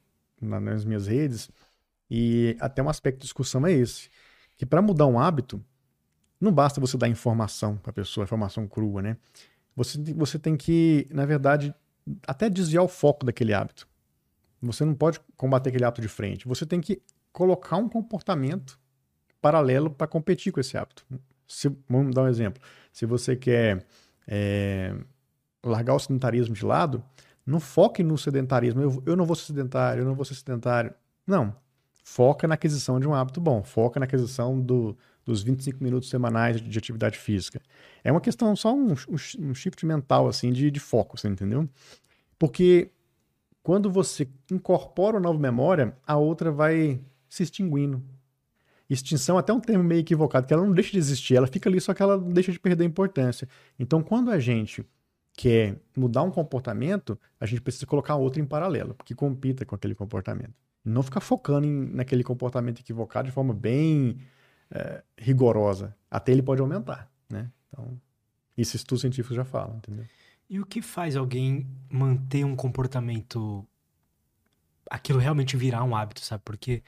nas 0.40 0.84
minhas 0.84 1.06
redes, 1.06 1.50
e 2.10 2.56
até 2.60 2.82
um 2.82 2.88
aspecto 2.88 3.18
de 3.18 3.24
discussão 3.24 3.66
é 3.66 3.72
esse 3.72 4.08
que 4.58 4.66
para 4.66 4.82
mudar 4.82 5.06
um 5.06 5.18
hábito, 5.18 5.64
não 6.40 6.52
basta 6.52 6.80
você 6.80 6.98
dar 6.98 7.08
informação 7.08 7.76
para 7.76 7.90
a 7.90 7.92
pessoa, 7.92 8.24
informação 8.24 8.66
crua, 8.66 9.00
né? 9.00 9.16
Você, 9.78 9.96
você 10.14 10.38
tem 10.40 10.56
que, 10.56 11.06
na 11.10 11.24
verdade, 11.24 11.72
até 12.26 12.50
desviar 12.50 12.82
o 12.82 12.88
foco 12.88 13.24
daquele 13.24 13.54
hábito. 13.54 13.86
Você 14.60 14.84
não 14.84 14.92
pode 14.92 15.20
combater 15.36 15.68
aquele 15.68 15.84
hábito 15.84 16.02
de 16.02 16.08
frente. 16.08 16.48
Você 16.48 16.66
tem 16.66 16.80
que 16.80 17.00
colocar 17.32 17.76
um 17.76 17.88
comportamento 17.88 18.76
paralelo 19.40 19.88
para 19.88 20.08
competir 20.08 20.52
com 20.52 20.58
esse 20.58 20.76
hábito. 20.76 21.06
Se, 21.46 21.70
vamos 21.88 22.12
dar 22.12 22.24
um 22.24 22.26
exemplo. 22.26 22.60
Se 22.92 23.06
você 23.06 23.36
quer 23.36 23.86
é, 24.26 24.92
largar 25.64 25.94
o 25.94 25.98
sedentarismo 26.00 26.56
de 26.56 26.64
lado, 26.64 27.00
não 27.46 27.60
foque 27.60 28.02
no 28.02 28.18
sedentarismo. 28.18 28.82
Eu, 28.82 29.02
eu 29.06 29.16
não 29.16 29.24
vou 29.24 29.36
ser 29.36 29.44
sedentário, 29.44 30.00
eu 30.00 30.06
não 30.06 30.16
vou 30.16 30.24
ser 30.24 30.34
sedentário. 30.34 30.92
Não 31.24 31.54
foca 32.08 32.48
na 32.48 32.54
aquisição 32.54 32.98
de 32.98 33.06
um 33.06 33.12
hábito 33.12 33.38
bom, 33.38 33.62
foca 33.62 34.00
na 34.00 34.06
aquisição 34.06 34.58
do, 34.58 34.96
dos 35.28 35.42
25 35.42 35.84
minutos 35.84 36.08
semanais 36.08 36.60
de, 36.60 36.78
atividade 36.78 37.18
física. 37.18 37.60
É 38.02 38.10
uma 38.10 38.20
questão, 38.20 38.56
só 38.56 38.74
um, 38.74 38.92
um, 38.92 39.54
shift 39.54 39.84
mental, 39.84 40.26
assim, 40.26 40.50
de, 40.50 40.70
de 40.70 40.80
foco, 40.80 41.18
você 41.18 41.28
entendeu? 41.28 41.68
Porque 42.38 42.90
quando 43.62 43.90
você 43.90 44.26
incorpora 44.50 45.16
uma 45.16 45.22
nova 45.22 45.38
memória, 45.38 45.94
a 46.06 46.16
outra 46.16 46.50
vai 46.50 46.98
se 47.28 47.42
extinguindo. 47.42 48.02
Extinção 48.88 49.36
é 49.36 49.40
até 49.40 49.52
um 49.52 49.60
termo 49.60 49.84
meio 49.84 50.00
equivocado, 50.00 50.46
que 50.46 50.54
ela 50.54 50.64
não 50.64 50.72
deixa 50.72 50.92
de 50.92 50.98
existir, 50.98 51.36
ela 51.36 51.46
fica 51.46 51.68
ali, 51.68 51.78
só 51.78 51.92
que 51.92 52.02
ela 52.02 52.18
deixa 52.18 52.50
de 52.50 52.58
perder 52.58 52.84
importância. 52.84 53.46
Então, 53.78 54.02
quando 54.02 54.30
a 54.30 54.38
gente 54.38 54.82
quer 55.36 55.76
mudar 55.94 56.22
um 56.22 56.30
comportamento, 56.30 57.18
a 57.38 57.44
gente 57.44 57.60
precisa 57.60 57.84
colocar 57.84 58.16
outro 58.16 58.40
em 58.40 58.46
paralelo, 58.46 58.96
que 59.04 59.14
compita 59.14 59.66
com 59.66 59.74
aquele 59.74 59.94
comportamento 59.94 60.54
não 60.88 61.02
ficar 61.02 61.20
focando 61.20 61.66
em, 61.66 61.90
naquele 61.94 62.24
comportamento 62.24 62.80
equivocado 62.80 63.28
de 63.28 63.32
forma 63.32 63.52
bem 63.54 64.18
é, 64.70 65.02
rigorosa. 65.16 65.94
Até 66.10 66.32
ele 66.32 66.42
pode 66.42 66.60
aumentar, 66.60 67.10
né? 67.28 67.50
Então, 67.68 68.00
isso 68.56 68.76
estudos 68.76 69.02
científicos 69.02 69.36
já 69.36 69.44
falam, 69.44 69.76
entendeu? 69.76 70.04
E 70.48 70.58
o 70.58 70.66
que 70.66 70.80
faz 70.80 71.16
alguém 71.16 71.66
manter 71.90 72.44
um 72.44 72.56
comportamento 72.56 73.66
aquilo 74.90 75.18
realmente 75.18 75.56
virar 75.56 75.84
um 75.84 75.94
hábito, 75.94 76.20
sabe? 76.20 76.42
Porque 76.44 76.82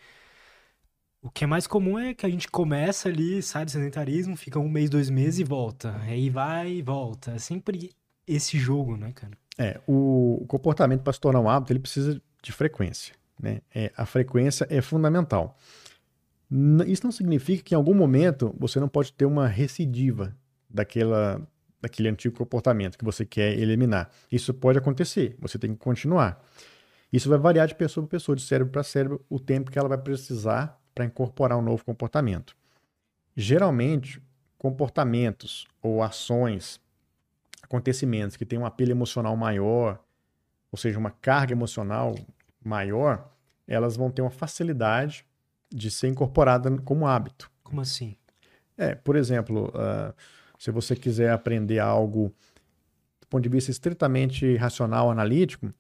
o 1.23 1.31
que 1.31 1.45
é 1.45 1.47
mais 1.47 1.67
comum 1.67 1.99
é 1.99 2.15
que 2.15 2.25
a 2.25 2.31
gente 2.31 2.49
começa 2.49 3.09
ali, 3.09 3.43
sai 3.43 3.65
do 3.65 3.71
sedentarismo, 3.71 4.37
fica 4.37 4.59
um 4.59 4.69
mês, 4.69 4.89
dois 4.89 5.11
meses 5.11 5.41
e 5.41 5.45
volta. 5.45 5.95
Aí 6.03 6.31
vai 6.31 6.73
e 6.73 6.83
volta. 6.83 7.33
É 7.33 7.39
sempre 7.39 7.95
esse 8.27 8.59
jogo, 8.59 8.97
né, 8.97 9.13
cara? 9.13 9.33
É, 9.59 9.79
o 9.87 10.45
comportamento 10.49 11.03
para 11.03 11.13
se 11.13 11.21
tornar 11.21 11.41
um 11.41 11.49
hábito, 11.49 11.73
ele 11.73 11.81
precisa 11.81 12.21
de 12.43 12.53
frequência. 12.53 13.15
Né? 13.39 13.61
É, 13.75 13.93
a 13.97 14.07
frequência 14.07 14.67
é 14.71 14.81
fundamental. 14.81 15.59
Isso 16.87 17.05
não 17.05 17.13
significa 17.13 17.63
que 17.63 17.75
em 17.75 17.77
algum 17.77 17.95
momento 17.95 18.55
você 18.59 18.81
não 18.81 18.89
pode 18.89 19.13
ter 19.13 19.25
uma 19.25 19.47
recidiva 19.47 20.37
daquela, 20.69 21.41
daquele 21.81 22.09
antigo 22.09 22.37
comportamento 22.37 22.99
que 22.99 23.05
você 23.05 23.25
quer 23.25 23.57
eliminar. 23.57 24.11
Isso 24.31 24.53
pode 24.53 24.79
acontecer, 24.79 25.37
você 25.39 25.59
tem 25.59 25.73
que 25.73 25.79
continuar. 25.79 26.45
Isso 27.13 27.29
vai 27.29 27.39
variar 27.39 27.69
de 27.69 27.75
pessoa 27.75 28.05
para 28.05 28.17
pessoa, 28.17 28.35
de 28.35 28.43
cérebro 28.43 28.73
para 28.73 28.83
cérebro, 28.83 29.25
o 29.29 29.39
tempo 29.39 29.71
que 29.71 29.79
ela 29.79 29.89
vai 29.89 29.99
precisar 29.99 30.81
para 30.95 31.05
incorporar 31.05 31.57
um 31.57 31.63
novo 31.63 31.85
comportamento. 31.85 32.57
Geralmente, 33.37 34.21
comportamentos 34.59 35.67
ou 35.81 36.03
ações, 36.03 36.81
acontecimentos 37.63 38.37
que 38.37 38.45
têm 38.45 38.59
um 38.59 38.67
apelo 38.67 38.91
emocional 38.91 39.37
maior, 39.37 40.03
ou 40.71 40.79
seja, 40.79 40.99
uma 40.99 41.11
carga 41.11 41.53
emocional 41.53 42.15
maior, 42.63 43.33
elas 43.67 43.97
vão 43.97 44.11
ter 44.11 44.23
uma 44.23 44.31
facilidade 44.31 45.25
de 45.71 45.91
ser 45.91 46.09
incorporada 46.09 46.71
como 46.79 47.07
hábito. 47.07 47.51
Como 47.63 47.81
assim? 47.81 48.17
É, 48.77 48.95
por 48.95 49.17
exemplo, 49.17 49.69
uh, 49.69 50.15
se 50.59 50.71
você 50.71 50.97
quiser 50.97 51.31
aprender 51.31 51.79
algo 51.79 52.35
do 53.21 53.27
ponto 53.29 53.43
de 53.43 53.49
vista 53.49 53.71
estritamente 53.71 54.57
racional, 54.57 55.11
analítico, 55.11 55.73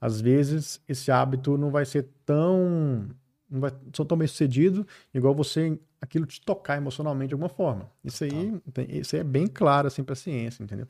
às 0.00 0.20
vezes 0.20 0.80
esse 0.88 1.10
hábito 1.10 1.56
não 1.56 1.70
vai 1.70 1.84
ser 1.84 2.08
tão 2.24 3.08
não 3.50 3.60
vai 3.60 3.70
ser 3.70 4.04
tão 4.04 4.16
bem 4.16 4.28
sucedido 4.28 4.86
igual 5.14 5.34
você 5.34 5.78
aquilo 6.00 6.26
te 6.26 6.40
tocar 6.40 6.76
emocionalmente 6.76 7.28
de 7.28 7.34
alguma 7.34 7.48
forma. 7.48 7.90
Isso 8.04 8.24
aí, 8.24 8.60
isso 8.88 9.16
aí 9.16 9.20
é 9.20 9.24
bem 9.24 9.46
claro 9.46 9.86
assim 9.86 10.04
para 10.04 10.12
a 10.12 10.16
ciência, 10.16 10.62
entendeu? 10.62 10.86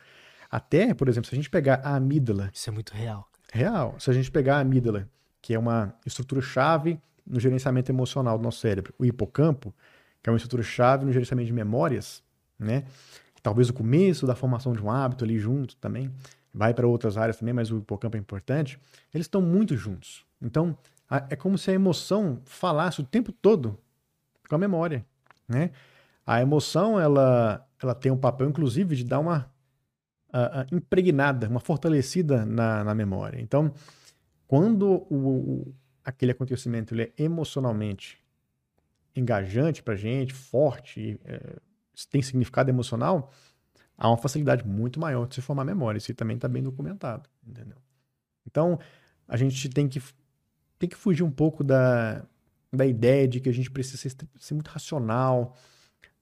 Até, 0.50 0.92
por 0.94 1.08
exemplo, 1.08 1.28
se 1.28 1.34
a 1.34 1.36
gente 1.36 1.50
pegar 1.50 1.80
a 1.84 1.94
amígdala, 1.96 2.50
isso 2.52 2.68
é 2.68 2.72
muito 2.72 2.92
real. 2.92 3.28
Real. 3.52 3.96
Se 3.98 4.10
a 4.10 4.12
gente 4.12 4.30
pegar 4.30 4.56
a 4.56 4.60
amígdala 4.60 5.08
que 5.40 5.54
é 5.54 5.58
uma 5.58 5.94
estrutura-chave 6.04 7.00
no 7.28 7.38
gerenciamento 7.38 7.90
emocional 7.90 8.38
do 8.38 8.44
nosso 8.44 8.60
cérebro. 8.60 8.94
O 8.98 9.04
hipocampo, 9.04 9.74
que 10.22 10.28
é 10.28 10.32
uma 10.32 10.36
estrutura-chave 10.36 11.04
no 11.04 11.12
gerenciamento 11.12 11.46
de 11.46 11.52
memórias, 11.52 12.22
né? 12.58 12.84
Talvez 13.42 13.68
o 13.68 13.72
começo 13.72 14.26
da 14.26 14.34
formação 14.34 14.72
de 14.72 14.82
um 14.82 14.90
hábito 14.90 15.24
ali 15.24 15.38
junto 15.38 15.76
também. 15.76 16.10
Vai 16.52 16.74
para 16.74 16.86
outras 16.86 17.16
áreas 17.16 17.36
também, 17.36 17.54
mas 17.54 17.70
o 17.70 17.78
hipocampo 17.78 18.16
é 18.16 18.20
importante. 18.20 18.78
Eles 19.14 19.26
estão 19.26 19.40
muito 19.40 19.76
juntos. 19.76 20.24
Então, 20.42 20.76
é 21.30 21.36
como 21.36 21.56
se 21.56 21.70
a 21.70 21.74
emoção 21.74 22.40
falasse 22.44 23.00
o 23.00 23.04
tempo 23.04 23.32
todo 23.32 23.78
com 24.48 24.54
a 24.54 24.58
memória, 24.58 25.04
né? 25.46 25.70
A 26.26 26.42
emoção, 26.42 27.00
ela, 27.00 27.66
ela 27.82 27.94
tem 27.94 28.12
um 28.12 28.16
papel, 28.16 28.48
inclusive, 28.48 28.96
de 28.96 29.04
dar 29.04 29.18
uma 29.18 29.50
impregnada, 30.70 31.48
uma 31.48 31.60
fortalecida 31.60 32.44
na, 32.44 32.84
na 32.84 32.94
memória. 32.94 33.40
Então, 33.40 33.72
quando 34.46 35.06
o, 35.10 35.74
aquele 36.08 36.32
acontecimento 36.32 36.94
ele 36.94 37.02
é 37.02 37.22
emocionalmente 37.22 38.18
engajante 39.14 39.82
pra 39.82 39.94
gente, 39.94 40.32
forte, 40.32 41.20
é, 41.24 41.56
tem 42.10 42.22
significado 42.22 42.70
emocional, 42.70 43.30
há 43.96 44.08
uma 44.08 44.16
facilidade 44.16 44.66
muito 44.66 44.98
maior 44.98 45.26
de 45.26 45.34
se 45.34 45.42
formar 45.42 45.66
memória. 45.66 45.98
Isso 45.98 46.14
também 46.14 46.36
está 46.36 46.48
bem 46.48 46.62
documentado, 46.62 47.28
entendeu? 47.46 47.76
Então, 48.46 48.78
a 49.26 49.36
gente 49.36 49.68
tem 49.68 49.86
que, 49.86 50.02
tem 50.78 50.88
que 50.88 50.96
fugir 50.96 51.22
um 51.22 51.30
pouco 51.30 51.62
da, 51.62 52.24
da 52.72 52.86
ideia 52.86 53.28
de 53.28 53.38
que 53.38 53.50
a 53.50 53.52
gente 53.52 53.70
precisa 53.70 53.98
ser, 53.98 54.16
ser 54.38 54.54
muito 54.54 54.68
racional, 54.68 55.54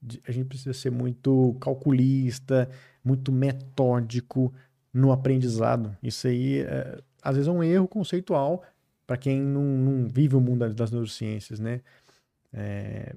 de, 0.02 0.20
a 0.26 0.32
gente 0.32 0.46
precisa 0.46 0.72
ser 0.72 0.90
muito 0.90 1.56
calculista, 1.60 2.68
muito 3.04 3.30
metódico 3.30 4.52
no 4.92 5.12
aprendizado. 5.12 5.96
Isso 6.02 6.26
aí, 6.26 6.62
é, 6.62 7.00
às 7.22 7.36
vezes, 7.36 7.46
é 7.46 7.52
um 7.52 7.62
erro 7.62 7.86
conceitual 7.86 8.64
para 9.06 9.16
quem 9.16 9.40
não, 9.40 9.62
não, 9.62 10.08
vive 10.08 10.34
o 10.34 10.40
mundo 10.40 10.68
das 10.74 10.90
neurociências, 10.90 11.60
né? 11.60 11.80
É, 12.52 13.14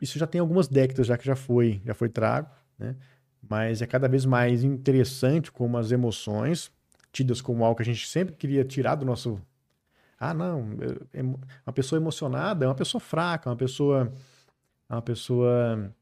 isso 0.00 0.18
já 0.18 0.26
tem 0.26 0.40
algumas 0.40 0.68
décadas 0.68 1.06
já 1.06 1.16
que 1.16 1.24
já 1.24 1.36
foi, 1.36 1.80
já 1.84 1.94
foi 1.94 2.08
trago, 2.08 2.50
né? 2.78 2.96
Mas 3.48 3.80
é 3.80 3.86
cada 3.86 4.08
vez 4.08 4.24
mais 4.24 4.64
interessante 4.64 5.52
como 5.52 5.78
as 5.78 5.92
emoções, 5.92 6.70
tidas 7.12 7.40
como 7.40 7.64
algo 7.64 7.76
que 7.76 7.82
a 7.82 7.86
gente 7.86 8.06
sempre 8.08 8.34
queria 8.34 8.64
tirar 8.64 8.96
do 8.96 9.06
nosso. 9.06 9.40
Ah, 10.18 10.34
não, 10.34 10.70
uma 11.64 11.72
pessoa 11.72 11.98
emocionada 12.00 12.64
é 12.64 12.68
uma 12.68 12.74
pessoa 12.74 13.00
fraca, 13.00 13.48
uma 13.50 13.56
pessoa. 13.56 14.12
Uma 14.90 15.02
pessoa 15.02 15.94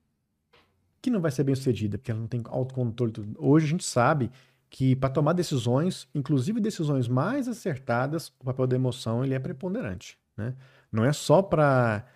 que 1.03 1.11
não 1.11 1.21
vai 1.21 1.31
ser 1.31 1.45
bem 1.45 1.55
sucedida, 1.55 1.99
porque 1.99 2.11
ela 2.11 2.21
não 2.21 2.29
tem 2.29 2.43
autocontrole. 2.47 3.13
Hoje 3.37 3.67
a 3.67 3.69
gente 3.69 3.85
sabe 3.85 4.31
que 4.69 4.97
para 4.97 5.11
tomar 5.11 5.33
decisões, 5.33 6.09
inclusive 6.15 6.61
decisões 6.61 7.09
mais 7.09 7.49
acertadas, 7.49 8.29
o 8.41 8.45
papel 8.45 8.67
da 8.67 8.77
emoção 8.77 9.25
ele 9.25 9.35
é 9.35 9.39
preponderante. 9.39 10.19
Né? 10.37 10.55
Não 10.91 11.05
é 11.05 11.13
só 11.13 11.43
para 11.43 12.07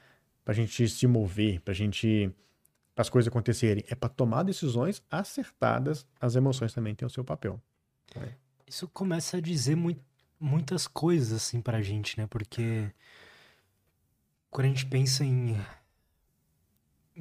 a 0.45 0.53
gente 0.53 0.89
se 0.89 1.07
mover, 1.07 1.61
para 1.61 1.73
gente 1.73 2.35
as 2.97 3.09
coisas 3.09 3.29
acontecerem, 3.29 3.83
é 3.89 3.95
para 3.95 4.11
tomar 4.11 4.43
decisões 4.43 5.03
acertadas, 5.11 6.07
as 6.21 6.37
emoções 6.37 6.75
também 6.75 6.95
têm 6.95 7.07
o 7.07 7.11
seu 7.11 7.25
papel. 7.25 7.59
Né? 8.15 8.35
Isso 8.67 8.87
começa 8.89 9.39
a 9.39 9.41
dizer 9.41 9.77
muitas 10.39 10.87
coisas 10.87 11.33
assim 11.33 11.63
para 11.63 11.79
a 11.79 11.83
gente, 11.83 12.19
né? 12.19 12.27
Porque 12.27 12.91
quando 14.51 14.67
a 14.67 14.69
gente 14.69 14.87
pensa 14.87 15.25
em 15.25 15.57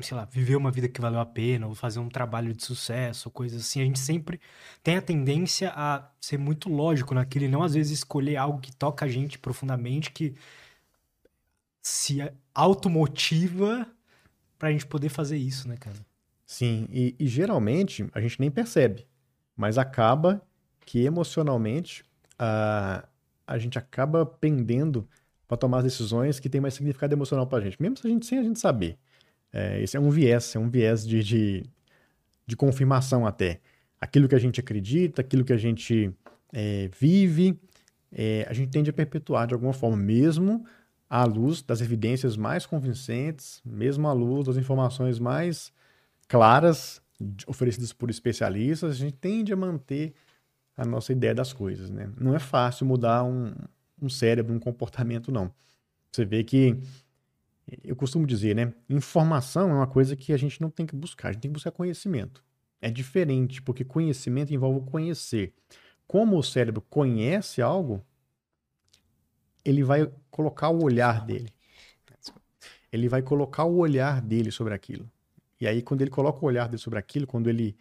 sei 0.02 0.16
lá, 0.18 0.26
viver 0.26 0.56
uma 0.56 0.72
vida 0.72 0.88
que 0.88 1.02
valeu 1.02 1.20
a 1.20 1.26
pena, 1.26 1.68
ou 1.68 1.76
fazer 1.76 2.00
um 2.00 2.10
trabalho 2.10 2.54
de 2.54 2.64
sucesso, 2.64 3.30
coisas 3.32 3.62
assim, 3.62 3.82
a 3.82 3.86
gente 3.86 4.00
sempre 4.00 4.40
tem 4.84 4.98
a 4.98 5.02
tendência 5.02 5.72
a 5.76 6.10
ser 6.20 6.38
muito 6.38 6.70
lógico 6.70 7.14
naquilo 7.14 7.46
e 7.46 7.48
não 7.48 7.64
às 7.64 7.74
vezes 7.74 8.00
escolher 8.00 8.38
algo 8.38 8.60
que 8.60 8.76
toca 8.76 9.06
a 9.06 9.10
gente 9.10 9.38
profundamente, 9.40 10.12
que 10.12 10.36
se 11.82 12.20
automotiva 12.54 13.88
pra 14.58 14.72
gente 14.72 14.86
poder 14.86 15.10
fazer 15.10 15.38
isso, 15.38 15.68
né, 15.68 15.78
cara? 15.78 15.98
Sim, 16.46 16.88
e, 16.92 17.16
e 17.20 17.28
geralmente 17.28 18.08
a 18.14 18.20
gente 18.20 18.40
nem 18.40 18.52
percebe, 18.52 19.08
mas 19.56 19.78
acaba 19.78 20.42
que 20.86 21.06
emocionalmente 21.06 22.04
a, 22.38 23.08
a 23.46 23.58
gente 23.58 23.78
acaba 23.78 24.26
pendendo 24.26 25.08
para 25.48 25.58
tomar 25.58 25.80
as 25.80 25.84
decisões 25.84 26.40
que 26.40 26.50
têm 26.50 26.62
mais 26.62 26.74
significado 26.74 27.14
emocional 27.14 27.48
pra 27.48 27.60
gente, 27.60 27.82
mesmo 27.82 27.98
se 27.98 28.08
a 28.08 28.10
gente, 28.10 28.26
sem 28.26 28.38
a 28.40 28.44
gente 28.44 28.60
saber. 28.60 28.98
É, 29.52 29.82
esse 29.82 29.98
é 29.98 30.00
um 30.00 30.10
viés, 30.10 30.56
é 30.56 30.60
um 30.60 30.70
viés 30.70 31.06
de, 31.06 31.24
de, 31.24 31.64
de, 32.46 32.56
confirmação 32.56 33.26
até. 33.26 33.60
Aquilo 34.00 34.28
que 34.28 34.36
a 34.36 34.40
gente 34.40 34.60
acredita, 34.60 35.22
aquilo 35.22 35.44
que 35.44 35.54
a 35.54 35.58
gente 35.58 36.12
é, 36.54 36.90
vive, 37.00 37.60
é, 38.12 38.46
a 38.48 38.54
gente 38.54 38.70
tende 38.70 38.90
a 38.90 38.94
perpetuar 38.94 39.48
de 39.48 39.54
alguma 39.54 39.74
forma, 39.74 39.98
mesmo 39.98 40.66
à 41.10 41.24
luz 41.26 41.62
das 41.62 41.82
evidências 41.82 42.38
mais 42.38 42.66
convincentes, 42.66 43.62
mesmo 43.66 44.08
à 44.08 44.14
luz 44.14 44.46
das 44.46 44.58
informações 44.58 45.20
mais 45.20 45.72
claras 46.28 47.02
oferecidas 47.48 47.92
por 47.92 48.10
especialistas, 48.10 48.92
a 48.92 48.96
gente 48.96 49.18
tende 49.18 49.52
a 49.52 49.56
manter 49.56 50.14
a 50.78 50.86
nossa 50.86 51.12
ideia 51.12 51.36
das 51.36 51.52
coisas, 51.52 51.90
né? 51.90 52.10
Não 52.18 52.34
é 52.34 52.40
fácil 52.40 52.86
mudar 52.86 53.24
um, 53.24 53.54
um 54.02 54.08
cérebro, 54.08 54.54
um 54.54 54.60
comportamento, 54.60 55.32
não. 55.32 55.52
Você 56.12 56.24
vê 56.24 56.44
que 56.44 56.78
eu 57.84 57.96
costumo 57.96 58.26
dizer, 58.26 58.56
né? 58.56 58.74
Informação 58.90 59.70
é 59.70 59.74
uma 59.74 59.88
coisa 59.88 60.16
que 60.16 60.34
a 60.34 60.38
gente 60.38 60.62
não 60.62 60.70
tem 60.70 60.86
que 60.86 60.96
buscar, 60.96 61.30
a 61.30 61.32
gente 61.32 61.42
tem 61.42 61.52
que 61.52 61.54
buscar 61.54 61.72
conhecimento. 61.72 62.44
É 62.82 62.90
diferente, 62.90 63.62
porque 63.62 63.84
conhecimento 63.84 64.54
envolve 64.54 64.90
conhecer. 64.90 65.54
Como 66.08 66.38
o 66.38 66.44
cérebro 66.44 66.82
conhece 66.90 67.62
algo, 67.62 68.04
ele 69.64 69.84
vai 69.84 70.12
colocar 70.32 70.70
o 70.70 70.84
olhar 70.84 71.26
dele. 71.26 71.50
Ele 72.92 73.08
vai 73.08 73.22
colocar 73.22 73.66
o 73.66 73.78
olhar 73.78 74.22
dele 74.22 74.52
sobre 74.52 74.74
aquilo. 74.74 75.10
E 75.60 75.68
aí, 75.68 75.82
quando 75.82 76.02
ele 76.02 76.10
coloca 76.10 76.44
o 76.44 76.48
olhar 76.48 76.68
dele 76.68 76.80
sobre 76.80 76.98
aquilo, 76.98 77.28
quando 77.28 77.50
ele 77.50 77.78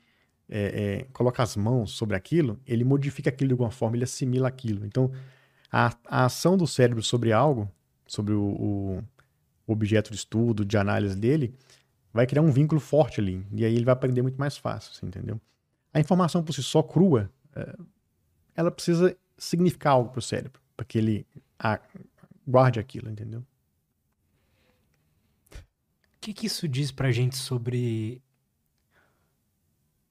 é, 0.48 1.00
é, 1.00 1.04
coloca 1.12 1.42
as 1.42 1.56
mãos 1.56 1.92
sobre 1.92 2.16
aquilo, 2.16 2.60
ele 2.66 2.84
modifica 2.84 3.30
aquilo 3.30 3.48
de 3.48 3.54
alguma 3.54 3.70
forma, 3.70 3.96
ele 3.96 4.04
assimila 4.04 4.48
aquilo. 4.48 4.84
Então, 4.84 5.10
a, 5.70 5.94
a 6.06 6.24
ação 6.24 6.56
do 6.56 6.66
cérebro 6.66 7.02
sobre 7.02 7.32
algo, 7.32 7.70
sobre 8.06 8.34
o, 8.34 8.42
o 8.42 9.04
objeto 9.72 10.10
de 10.10 10.16
estudo, 10.16 10.64
de 10.64 10.76
análise 10.76 11.16
dele, 11.16 11.54
vai 12.12 12.26
criar 12.26 12.42
um 12.42 12.50
vínculo 12.50 12.80
forte 12.80 13.20
ali. 13.20 13.44
E 13.52 13.64
aí 13.64 13.74
ele 13.74 13.84
vai 13.84 13.92
aprender 13.92 14.22
muito 14.22 14.38
mais 14.38 14.56
fácil, 14.56 14.92
assim, 14.92 15.06
entendeu? 15.06 15.40
A 15.92 16.00
informação 16.00 16.42
por 16.42 16.52
si 16.52 16.62
só 16.62 16.82
crua, 16.82 17.30
é, 17.54 17.76
ela 18.54 18.70
precisa 18.70 19.16
significar 19.36 19.92
algo 19.92 20.10
para 20.10 20.18
o 20.18 20.22
cérebro, 20.22 20.60
para 20.76 20.84
que 20.84 20.98
ele 20.98 21.26
a, 21.58 21.80
guarde 22.46 22.80
aquilo, 22.80 23.10
entendeu? 23.10 23.40
O 25.50 26.20
que, 26.20 26.32
que 26.32 26.46
isso 26.46 26.66
diz 26.66 26.90
pra 26.90 27.12
gente 27.12 27.36
sobre 27.36 28.20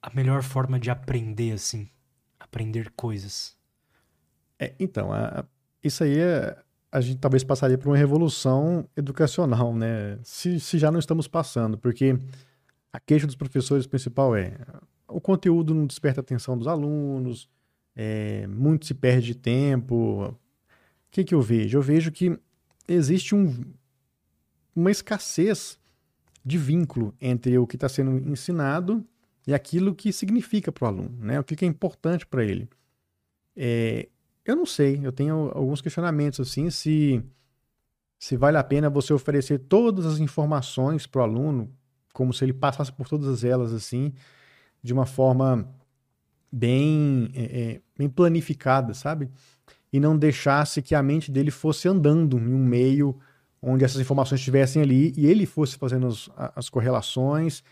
a 0.02 0.14
melhor 0.14 0.42
forma 0.42 0.80
de 0.80 0.90
aprender, 0.90 1.52
assim? 1.52 1.90
Aprender 2.40 2.92
coisas? 2.92 3.58
É, 4.58 4.74
então, 4.80 5.12
a, 5.12 5.46
isso 5.84 6.04
aí 6.04 6.18
é, 6.18 6.58
a 6.92 7.02
gente 7.02 7.20
talvez 7.20 7.44
passaria 7.44 7.78
por 7.78 7.90
uma 7.90 7.98
revolução 7.98 8.88
educacional, 8.96 9.76
né? 9.76 10.20
Se, 10.24 10.60
se 10.60 10.78
já 10.78 10.92
não 10.92 11.00
estamos 11.00 11.28
passando, 11.28 11.78
porque 11.78 12.18
a 12.92 13.00
queixa 13.00 13.28
dos 13.28 13.36
professores 13.36 13.86
principal 13.86 14.36
é 14.36 14.58
o 15.08 15.22
conteúdo 15.22 15.74
não 15.74 15.86
desperta 15.86 16.20
a 16.20 16.24
atenção 16.24 16.58
dos 16.58 16.68
alunos, 16.68 17.50
é, 17.96 18.46
muito 18.48 18.86
se 18.86 18.94
perde 18.94 19.34
tempo. 19.34 20.26
O 20.26 20.36
que, 21.10 21.24
que 21.24 21.34
eu 21.34 21.42
vejo? 21.42 21.78
Eu 21.78 21.82
vejo 21.82 22.12
que 22.12 22.38
existe 22.88 23.34
um, 23.34 23.54
uma 24.76 24.92
escassez 24.92 25.80
de 26.46 26.58
vínculo 26.58 27.14
entre 27.20 27.58
o 27.58 27.66
que 27.66 27.76
está 27.76 27.90
sendo 27.90 28.30
ensinado 28.30 29.06
e 29.46 29.54
aquilo 29.54 29.96
que 29.96 30.12
significa 30.12 30.72
para 30.72 30.86
o 30.86 30.88
aluno, 30.88 31.18
né? 31.20 31.40
O 31.40 31.44
que, 31.44 31.56
que 31.56 31.66
é 31.66 31.68
importante 31.68 32.26
para 32.26 32.44
ele. 32.44 32.70
É, 33.56 34.08
eu 34.48 34.56
não 34.56 34.66
sei, 34.66 35.00
eu 35.04 35.12
tenho 35.12 35.52
alguns 35.54 35.82
questionamentos 35.82 36.40
assim, 36.40 36.70
se 36.70 37.24
se 38.20 38.36
vale 38.36 38.58
a 38.58 38.64
pena 38.64 38.90
você 38.90 39.14
oferecer 39.14 39.60
todas 39.60 40.06
as 40.06 40.20
informações 40.20 41.06
para 41.06 41.22
o 41.22 41.24
aluno, 41.24 41.72
como 42.14 42.34
se 42.34 42.44
ele 42.44 42.54
passasse 42.54 42.92
por 42.92 43.08
todas 43.08 43.44
elas 43.44 43.72
assim, 43.72 44.12
de 44.82 44.92
uma 44.92 45.06
forma 45.06 45.70
bem, 46.52 47.30
é, 47.36 47.44
é, 47.44 47.82
bem 47.96 48.10
planificada, 48.10 48.94
sabe? 48.94 49.30
E 49.94 50.00
não 50.00 50.18
deixasse 50.18 50.82
que 50.82 50.96
a 50.96 51.04
mente 51.04 51.30
dele 51.30 51.52
fosse 51.52 51.88
andando 51.88 52.40
em 52.40 52.54
um 52.54 52.66
meio 52.66 53.20
onde 53.62 53.84
essas 53.84 54.02
informações 54.02 54.40
estivessem 54.40 54.82
ali 54.82 55.14
e 55.16 55.28
ele 55.28 55.46
fosse 55.46 55.78
fazendo 55.78 56.08
as, 56.08 56.30
as 56.56 56.70
correlações 56.70 57.64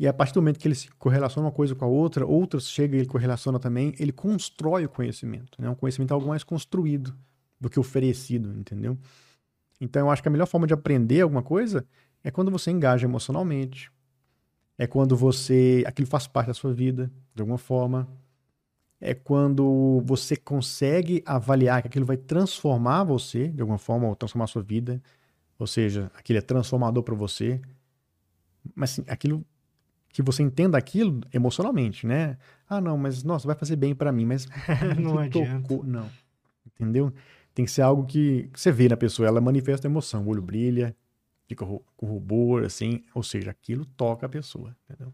e 0.00 0.08
a 0.08 0.14
partir 0.14 0.32
do 0.32 0.40
momento 0.40 0.58
que 0.58 0.66
ele 0.66 0.74
se 0.74 0.88
correlaciona 0.92 1.46
uma 1.46 1.52
coisa 1.52 1.74
com 1.74 1.84
a 1.84 1.88
outra, 1.88 2.24
outras 2.24 2.70
chega 2.70 2.96
e 2.96 3.00
ele 3.00 3.06
correlaciona 3.06 3.58
também, 3.58 3.94
ele 3.98 4.12
constrói 4.12 4.86
o 4.86 4.88
conhecimento. 4.88 5.60
Né? 5.60 5.68
O 5.68 5.76
conhecimento 5.76 6.10
é 6.10 6.14
algo 6.14 6.26
mais 6.26 6.42
construído 6.42 7.14
do 7.60 7.68
que 7.68 7.78
oferecido, 7.78 8.50
entendeu? 8.58 8.96
Então 9.78 10.06
eu 10.06 10.10
acho 10.10 10.22
que 10.22 10.28
a 10.28 10.30
melhor 10.30 10.46
forma 10.46 10.66
de 10.66 10.72
aprender 10.72 11.20
alguma 11.20 11.42
coisa 11.42 11.84
é 12.24 12.30
quando 12.30 12.50
você 12.50 12.70
engaja 12.70 13.06
emocionalmente. 13.06 13.92
É 14.78 14.86
quando 14.86 15.14
você. 15.14 15.84
aquilo 15.86 16.08
faz 16.08 16.26
parte 16.26 16.46
da 16.46 16.54
sua 16.54 16.72
vida, 16.72 17.12
de 17.34 17.42
alguma 17.42 17.58
forma. 17.58 18.08
É 18.98 19.12
quando 19.12 20.02
você 20.06 20.34
consegue 20.34 21.22
avaliar 21.26 21.82
que 21.82 21.88
aquilo 21.88 22.06
vai 22.06 22.16
transformar 22.16 23.04
você, 23.04 23.48
de 23.48 23.60
alguma 23.60 23.76
forma, 23.76 24.08
ou 24.08 24.16
transformar 24.16 24.44
a 24.44 24.48
sua 24.48 24.62
vida. 24.62 25.02
Ou 25.58 25.66
seja, 25.66 26.10
aquilo 26.14 26.38
é 26.38 26.42
transformador 26.42 27.02
para 27.02 27.14
você. 27.14 27.60
Mas 28.74 28.92
assim, 28.92 29.04
aquilo 29.06 29.44
que 30.12 30.22
você 30.22 30.42
entenda 30.42 30.76
aquilo 30.76 31.20
emocionalmente, 31.32 32.06
né? 32.06 32.36
Ah, 32.68 32.80
não, 32.80 32.96
mas 32.96 33.22
nossa, 33.22 33.46
vai 33.46 33.56
fazer 33.56 33.76
bem 33.76 33.94
para 33.94 34.12
mim, 34.12 34.26
mas 34.26 34.46
não 34.98 35.18
adianta. 35.18 35.68
Tocou. 35.68 35.84
Não. 35.84 36.10
Entendeu? 36.66 37.12
Tem 37.54 37.64
que 37.64 37.70
ser 37.70 37.82
algo 37.82 38.04
que, 38.06 38.48
você 38.54 38.70
vê 38.70 38.88
na 38.88 38.96
pessoa, 38.96 39.26
ela 39.26 39.40
manifesta 39.40 39.86
emoção, 39.86 40.24
o 40.24 40.28
olho 40.28 40.42
brilha, 40.42 40.96
fica 41.46 41.66
com 41.66 42.06
rubor, 42.06 42.64
assim, 42.64 43.02
ou 43.14 43.22
seja, 43.22 43.50
aquilo 43.50 43.84
toca 43.84 44.26
a 44.26 44.28
pessoa, 44.28 44.76
entendeu? 44.84 45.12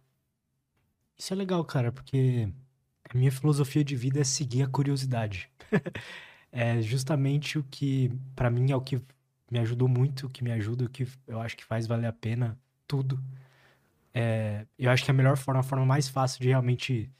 Isso 1.16 1.32
é 1.32 1.36
legal, 1.36 1.64
cara, 1.64 1.90
porque 1.90 2.48
a 3.08 3.16
minha 3.16 3.32
filosofia 3.32 3.82
de 3.82 3.96
vida 3.96 4.20
é 4.20 4.24
seguir 4.24 4.62
a 4.62 4.68
curiosidade. 4.68 5.50
é 6.52 6.80
justamente 6.82 7.58
o 7.58 7.64
que, 7.64 8.12
para 8.34 8.50
mim, 8.50 8.70
é 8.70 8.76
o 8.76 8.82
que 8.82 9.00
me 9.50 9.58
ajudou 9.60 9.88
muito, 9.88 10.28
que 10.28 10.44
me 10.44 10.52
ajuda, 10.52 10.88
que 10.88 11.06
eu 11.26 11.40
acho 11.40 11.56
que 11.56 11.64
faz 11.64 11.86
valer 11.86 12.06
a 12.06 12.12
pena 12.12 12.58
tudo. 12.86 13.18
É, 14.18 14.64
eu 14.78 14.90
acho 14.90 15.04
que 15.04 15.10
a 15.10 15.14
melhor 15.14 15.36
forma, 15.36 15.60
a 15.60 15.62
forma 15.62 15.84
mais 15.84 16.08
fácil 16.08 16.40
de 16.40 16.48
realmente 16.48 17.12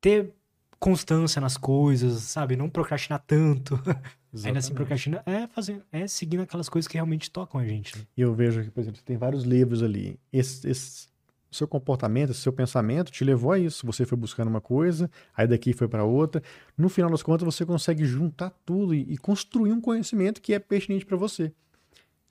ter 0.00 0.34
constância 0.76 1.40
nas 1.40 1.56
coisas, 1.56 2.22
sabe? 2.22 2.56
Não 2.56 2.68
procrastinar 2.68 3.22
tanto. 3.24 3.80
Ainda 4.44 4.58
assim, 4.58 4.74
procrastinar 4.74 5.22
é 5.24 5.46
fazer, 5.46 5.84
é 5.92 6.08
seguindo 6.08 6.42
aquelas 6.42 6.68
coisas 6.68 6.88
que 6.88 6.94
realmente 6.94 7.30
tocam 7.30 7.60
a 7.60 7.64
gente. 7.64 7.96
Né? 7.96 8.04
E 8.16 8.20
eu 8.20 8.34
vejo 8.34 8.64
que, 8.64 8.70
por 8.72 8.80
exemplo, 8.80 9.00
tem 9.04 9.16
vários 9.16 9.44
livros 9.44 9.84
ali. 9.84 10.18
Esse, 10.32 10.68
esse 10.68 11.06
seu 11.48 11.68
comportamento, 11.68 12.30
esse 12.30 12.40
seu 12.40 12.52
pensamento 12.52 13.12
te 13.12 13.22
levou 13.22 13.52
a 13.52 13.58
isso. 13.58 13.86
Você 13.86 14.04
foi 14.04 14.18
buscando 14.18 14.48
uma 14.48 14.60
coisa, 14.60 15.08
aí 15.32 15.46
daqui 15.46 15.72
foi 15.72 15.86
para 15.86 16.02
outra. 16.02 16.42
No 16.76 16.88
final 16.88 17.08
das 17.08 17.22
contas, 17.22 17.44
você 17.44 17.64
consegue 17.64 18.04
juntar 18.04 18.50
tudo 18.66 18.96
e, 18.96 19.12
e 19.12 19.16
construir 19.16 19.70
um 19.70 19.80
conhecimento 19.80 20.42
que 20.42 20.52
é 20.52 20.58
pertinente 20.58 21.06
para 21.06 21.16
você. 21.16 21.52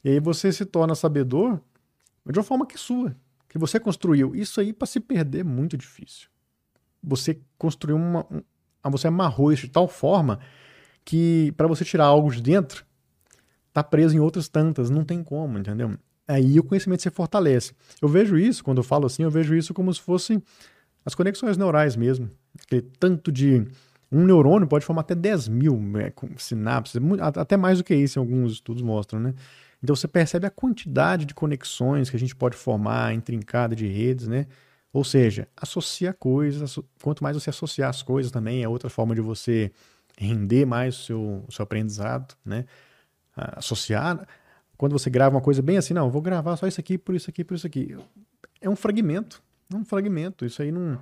E 0.04 0.10
aí 0.10 0.20
você 0.20 0.52
se 0.52 0.66
torna 0.66 0.94
sabedor 0.94 1.62
de 2.32 2.40
uma 2.40 2.44
forma 2.44 2.66
que 2.66 2.76
é 2.76 2.78
sua, 2.78 3.16
que 3.48 3.58
você 3.58 3.80
construiu. 3.80 4.36
Isso 4.36 4.60
aí, 4.60 4.74
para 4.74 4.86
se 4.86 5.00
perder, 5.00 5.40
é 5.40 5.44
muito 5.44 5.78
difícil. 5.78 6.28
Você 7.04 7.40
construiu 7.58 7.96
uma. 7.96 8.26
Um, 8.32 8.42
você 8.90 9.08
amarrou 9.08 9.52
isso 9.52 9.66
de 9.66 9.72
tal 9.72 9.88
forma 9.88 10.40
que 11.04 11.54
para 11.58 11.68
você 11.68 11.84
tirar 11.84 12.06
algo 12.06 12.32
de 12.32 12.42
dentro, 12.42 12.86
tá 13.74 13.84
preso 13.84 14.16
em 14.16 14.20
outras 14.20 14.48
tantas, 14.48 14.90
não 14.90 15.04
tem 15.04 15.24
como, 15.24 15.58
entendeu? 15.58 15.98
Aí 16.28 16.60
o 16.60 16.64
conhecimento 16.64 17.02
se 17.02 17.10
fortalece. 17.10 17.74
Eu 18.02 18.10
vejo 18.10 18.38
isso, 18.38 18.64
quando 18.64 18.80
eu 18.80 18.84
falo 18.84 19.06
assim, 19.06 19.24
eu 19.24 19.32
vejo 19.32 19.56
isso 19.56 19.74
como 19.74 19.94
se 19.94 20.02
fossem 20.02 20.42
as 21.06 21.16
conexões 21.16 21.58
neurais 21.58 21.96
mesmo. 21.96 22.30
Aquele 22.62 22.82
tanto 22.82 23.32
de. 23.32 23.66
Um 24.12 24.26
neurônio 24.26 24.68
pode 24.68 24.86
formar 24.86 25.02
até 25.02 25.14
10 25.14 25.48
mil 25.50 25.78
né, 25.78 26.12
sinapses, 26.38 27.02
até 27.36 27.58
mais 27.58 27.80
do 27.80 27.84
que 27.84 27.94
isso, 27.94 28.20
alguns 28.20 28.54
estudos 28.54 28.82
mostram, 28.82 29.20
né? 29.20 29.34
Então 29.84 29.96
você 29.96 30.08
percebe 30.08 30.48
a 30.48 30.50
quantidade 30.50 31.26
de 31.26 31.34
conexões 31.34 32.10
que 32.10 32.16
a 32.16 32.20
gente 32.20 32.36
pode 32.36 32.56
formar, 32.56 33.14
intrincada 33.14 33.76
de 33.76 33.86
redes, 33.86 34.28
né? 34.28 34.48
Ou 34.92 35.04
seja, 35.04 35.48
associa 35.56 36.14
coisas, 36.14 36.80
quanto 37.04 37.24
mais 37.24 37.36
você 37.36 37.50
associar 37.50 37.90
as 37.90 38.02
coisas 38.02 38.32
também, 38.32 38.64
é 38.64 38.70
outra 38.70 38.90
forma 38.90 39.14
de 39.14 39.22
você 39.22 39.72
render 40.18 40.66
mais 40.66 40.98
o 40.98 41.04
seu, 41.04 41.44
o 41.48 41.52
seu 41.52 41.64
aprendizado, 41.64 42.36
né? 42.44 42.66
Associar. 43.36 44.28
Quando 44.78 44.94
você 44.94 45.10
grava 45.10 45.36
uma 45.36 45.42
coisa 45.42 45.62
bem 45.62 45.78
assim, 45.78 45.94
não, 45.94 46.10
vou 46.10 46.22
gravar 46.22 46.56
só 46.56 46.66
isso 46.66 46.80
aqui, 46.80 46.98
por 46.98 47.14
isso 47.14 47.30
aqui, 47.30 47.44
por 47.44 47.54
isso 47.54 47.68
aqui. 47.68 47.96
É 48.60 48.70
um 48.70 48.76
fragmento. 48.76 49.44
É 49.72 49.76
um 49.76 49.86
fragmento. 49.86 50.46
Isso 50.46 50.62
aí 50.62 50.72
não. 50.72 51.00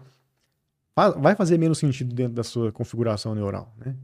Vai 0.96 1.36
fazer 1.36 1.58
menos 1.58 1.78
sentido 1.78 2.16
dentro 2.16 2.34
da 2.34 2.43
sua 2.43 2.72
configuração 2.72 3.36
neural, 3.36 3.74
né? 3.78 3.96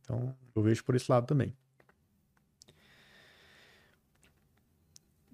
Então, 0.00 0.34
eu 0.54 0.62
vejo 0.62 0.82
por 0.82 0.96
esse 0.96 1.10
lado 1.10 1.26
também. 1.26 1.54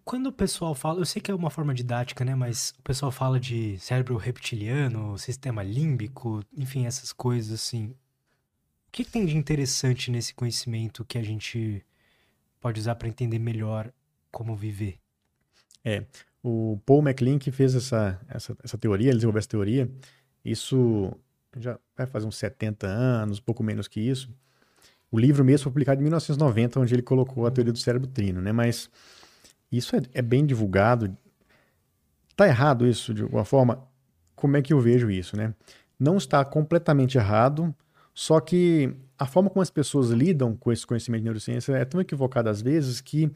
Quando 0.04 0.26
o 0.26 0.32
pessoal 0.32 0.74
fala, 0.74 1.00
eu 1.00 1.06
sei 1.06 1.20
que 1.20 1.30
é 1.30 1.34
uma 1.34 1.50
forma 1.50 1.74
didática, 1.74 2.24
né? 2.24 2.34
Mas 2.34 2.74
o 2.78 2.82
pessoal 2.82 3.10
fala 3.10 3.40
de 3.40 3.78
cérebro 3.78 4.16
reptiliano, 4.16 5.18
sistema 5.18 5.62
límbico, 5.62 6.44
enfim, 6.56 6.86
essas 6.86 7.12
coisas 7.12 7.52
assim. 7.52 7.86
O 7.86 8.92
que, 8.92 9.04
que 9.04 9.10
tem 9.10 9.26
de 9.26 9.36
interessante 9.36 10.10
nesse 10.10 10.34
conhecimento 10.34 11.04
que 11.04 11.18
a 11.18 11.22
gente 11.22 11.84
pode 12.60 12.78
usar 12.78 12.94
para 12.94 13.08
entender 13.08 13.38
melhor 13.38 13.90
como 14.30 14.54
viver? 14.54 14.98
É, 15.84 16.04
o 16.42 16.78
Paul 16.86 17.02
MacLean 17.02 17.38
que 17.38 17.50
fez 17.50 17.74
essa, 17.74 18.20
essa, 18.28 18.56
essa 18.62 18.78
teoria, 18.78 19.08
ele 19.08 19.16
desenvolveu 19.16 19.38
essa 19.38 19.48
teoria, 19.48 19.90
isso 20.50 21.12
já 21.56 21.78
vai 21.96 22.06
fazer 22.06 22.26
uns 22.26 22.36
70 22.36 22.86
anos, 22.86 23.40
pouco 23.40 23.62
menos 23.62 23.88
que 23.88 24.00
isso. 24.00 24.30
O 25.10 25.18
livro 25.18 25.44
mesmo 25.44 25.64
foi 25.64 25.72
publicado 25.72 26.00
em 26.00 26.04
1990, 26.04 26.80
onde 26.80 26.94
ele 26.94 27.02
colocou 27.02 27.46
a 27.46 27.50
teoria 27.50 27.72
do 27.72 27.78
cérebro 27.78 28.08
trino, 28.08 28.40
né? 28.40 28.52
Mas 28.52 28.90
isso 29.70 29.96
é, 29.96 30.02
é 30.14 30.22
bem 30.22 30.44
divulgado. 30.44 31.16
Tá 32.36 32.46
errado 32.46 32.86
isso 32.86 33.14
de 33.14 33.22
alguma 33.22 33.44
forma? 33.44 33.82
Como 34.34 34.56
é 34.56 34.62
que 34.62 34.72
eu 34.72 34.80
vejo 34.80 35.10
isso, 35.10 35.36
né? 35.36 35.54
Não 35.98 36.16
está 36.16 36.44
completamente 36.44 37.16
errado, 37.16 37.74
só 38.12 38.38
que 38.40 38.94
a 39.18 39.26
forma 39.26 39.48
como 39.48 39.62
as 39.62 39.70
pessoas 39.70 40.10
lidam 40.10 40.54
com 40.54 40.70
esse 40.70 40.86
conhecimento 40.86 41.20
de 41.20 41.24
neurociência 41.24 41.72
é 41.72 41.84
tão 41.84 42.00
equivocada 42.00 42.50
às 42.50 42.60
vezes 42.60 43.00
que 43.00 43.30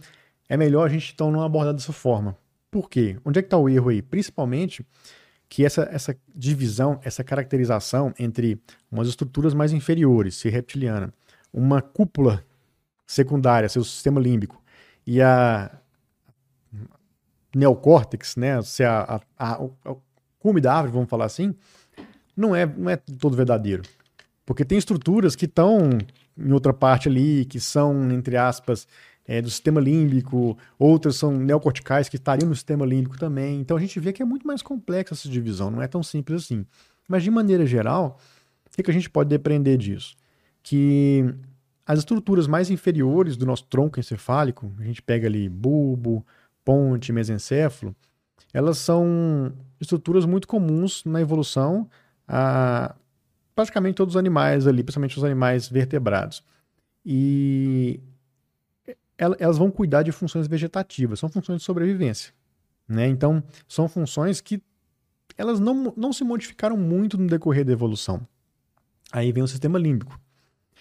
é 0.48 0.56
melhor 0.56 0.86
a 0.86 0.88
gente 0.88 1.12
então 1.14 1.30
não 1.30 1.42
abordar 1.42 1.72
dessa 1.72 1.92
forma. 1.92 2.36
Por 2.70 2.90
quê? 2.90 3.16
Onde 3.24 3.38
é 3.38 3.42
que 3.42 3.46
está 3.46 3.56
o 3.56 3.68
erro 3.68 3.88
aí? 3.88 4.02
Principalmente 4.02 4.84
que 5.50 5.64
essa, 5.64 5.82
essa 5.92 6.16
divisão, 6.32 7.00
essa 7.02 7.24
caracterização 7.24 8.14
entre 8.16 8.62
umas 8.90 9.08
estruturas 9.08 9.52
mais 9.52 9.72
inferiores, 9.72 10.36
se 10.36 10.48
reptiliana, 10.48 11.12
uma 11.52 11.82
cúpula 11.82 12.44
secundária, 13.04 13.68
seu 13.68 13.82
sistema 13.82 14.20
límbico, 14.20 14.62
e 15.04 15.20
a 15.20 15.68
neocórtex, 17.54 18.36
né, 18.36 18.62
se 18.62 18.84
a, 18.84 19.20
a, 19.36 19.54
a, 19.54 19.64
a 19.84 19.96
cume 20.38 20.60
da 20.60 20.72
árvore, 20.72 20.92
vamos 20.92 21.10
falar 21.10 21.24
assim, 21.24 21.52
não 22.36 22.54
é, 22.54 22.64
não 22.64 22.88
é 22.88 22.96
todo 22.96 23.36
verdadeiro. 23.36 23.82
Porque 24.46 24.64
tem 24.64 24.78
estruturas 24.78 25.34
que 25.34 25.46
estão 25.46 25.98
em 26.38 26.52
outra 26.52 26.72
parte 26.72 27.08
ali, 27.08 27.44
que 27.44 27.58
são, 27.58 28.10
entre 28.12 28.36
aspas, 28.36 28.86
é, 29.30 29.40
do 29.40 29.48
sistema 29.48 29.80
límbico, 29.80 30.58
outras 30.76 31.14
são 31.14 31.30
neocorticais 31.30 32.08
que 32.08 32.16
estariam 32.16 32.48
no 32.48 32.54
sistema 32.56 32.84
límbico 32.84 33.16
também. 33.16 33.60
Então 33.60 33.76
a 33.76 33.80
gente 33.80 34.00
vê 34.00 34.12
que 34.12 34.20
é 34.20 34.24
muito 34.24 34.44
mais 34.44 34.60
complexa 34.60 35.14
essa 35.14 35.28
divisão, 35.28 35.70
não 35.70 35.80
é 35.80 35.86
tão 35.86 36.02
simples 36.02 36.42
assim. 36.42 36.66
Mas 37.08 37.22
de 37.22 37.30
maneira 37.30 37.64
geral, 37.64 38.18
o 38.66 38.70
que, 38.74 38.82
que 38.82 38.90
a 38.90 38.92
gente 38.92 39.08
pode 39.08 39.30
depreender 39.30 39.78
disso? 39.78 40.16
Que 40.64 41.32
as 41.86 42.00
estruturas 42.00 42.48
mais 42.48 42.70
inferiores 42.70 43.36
do 43.36 43.46
nosso 43.46 43.66
tronco 43.66 44.00
encefálico, 44.00 44.72
a 44.80 44.82
gente 44.82 45.00
pega 45.00 45.28
ali 45.28 45.48
bulbo, 45.48 46.26
ponte, 46.64 47.12
mesencéfalo, 47.12 47.94
elas 48.52 48.78
são 48.78 49.52
estruturas 49.80 50.26
muito 50.26 50.48
comuns 50.48 51.04
na 51.04 51.20
evolução 51.20 51.88
a 52.26 52.96
praticamente 53.54 53.94
todos 53.94 54.16
os 54.16 54.18
animais 54.18 54.66
ali, 54.66 54.82
principalmente 54.82 55.16
os 55.16 55.22
animais 55.22 55.68
vertebrados. 55.68 56.42
E 57.06 58.00
elas 59.20 59.58
vão 59.58 59.70
cuidar 59.70 60.02
de 60.02 60.12
funções 60.12 60.46
vegetativas, 60.46 61.18
são 61.18 61.28
funções 61.28 61.60
de 61.60 61.64
sobrevivência. 61.64 62.32
Né? 62.88 63.06
Então, 63.06 63.42
são 63.68 63.88
funções 63.88 64.40
que 64.40 64.62
elas 65.36 65.60
não, 65.60 65.92
não 65.96 66.12
se 66.12 66.24
modificaram 66.24 66.76
muito 66.76 67.16
no 67.16 67.26
decorrer 67.26 67.64
da 67.64 67.72
evolução. 67.72 68.26
Aí 69.12 69.30
vem 69.32 69.42
o 69.42 69.48
sistema 69.48 69.78
límbico. 69.78 70.18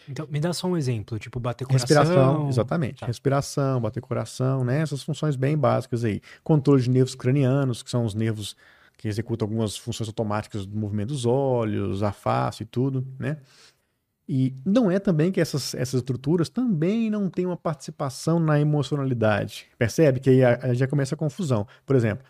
Então, 0.08 0.28
me 0.30 0.40
dá 0.40 0.54
só 0.54 0.68
um 0.68 0.76
exemplo, 0.76 1.20
tipo 1.20 1.40
bater 1.40 1.66
coração. 1.66 1.88
Respiração, 1.88 2.50
exatamente. 2.50 3.00
Tá. 3.02 3.06
Respiração, 3.06 3.80
bater 3.80 4.02
coração, 4.02 4.64
né? 4.64 4.82
Essas 4.82 5.04
funções 5.04 5.36
bem 5.36 5.56
básicas 5.58 6.04
aí. 6.04 6.22
Controle 6.44 6.82
de 6.82 6.90
nervos 6.90 7.14
cranianos, 7.14 7.84
que 7.84 7.92
são 7.92 8.06
os 8.06 8.16
nervos 8.16 8.56
que 8.98 9.08
executam 9.08 9.48
algumas 9.48 9.78
funções 9.78 10.08
automáticas 10.08 10.66
do 10.66 10.76
movimento 10.76 11.10
dos 11.10 11.26
olhos, 11.26 12.02
a 12.02 12.12
face 12.12 12.64
e 12.64 12.66
tudo, 12.66 13.06
né? 13.20 13.38
E 14.32 14.54
não 14.64 14.92
é 14.92 15.00
também 15.00 15.32
que 15.32 15.42
essas, 15.42 15.74
essas 15.74 15.96
estruturas 15.96 16.50
também 16.50 17.10
não 17.10 17.32
têm 17.32 17.48
uma 17.48 17.58
participação 17.58 18.40
na 18.40 18.62
emocionalidade. 18.62 19.66
Percebe 19.76 20.20
que 20.20 20.30
aí 20.30 20.44
a, 20.44 20.60
a 20.66 20.74
já 20.76 20.88
começa 20.88 21.16
a 21.16 21.18
confusão. 21.18 21.66
Por 21.84 21.96
exemplo, 21.96 22.24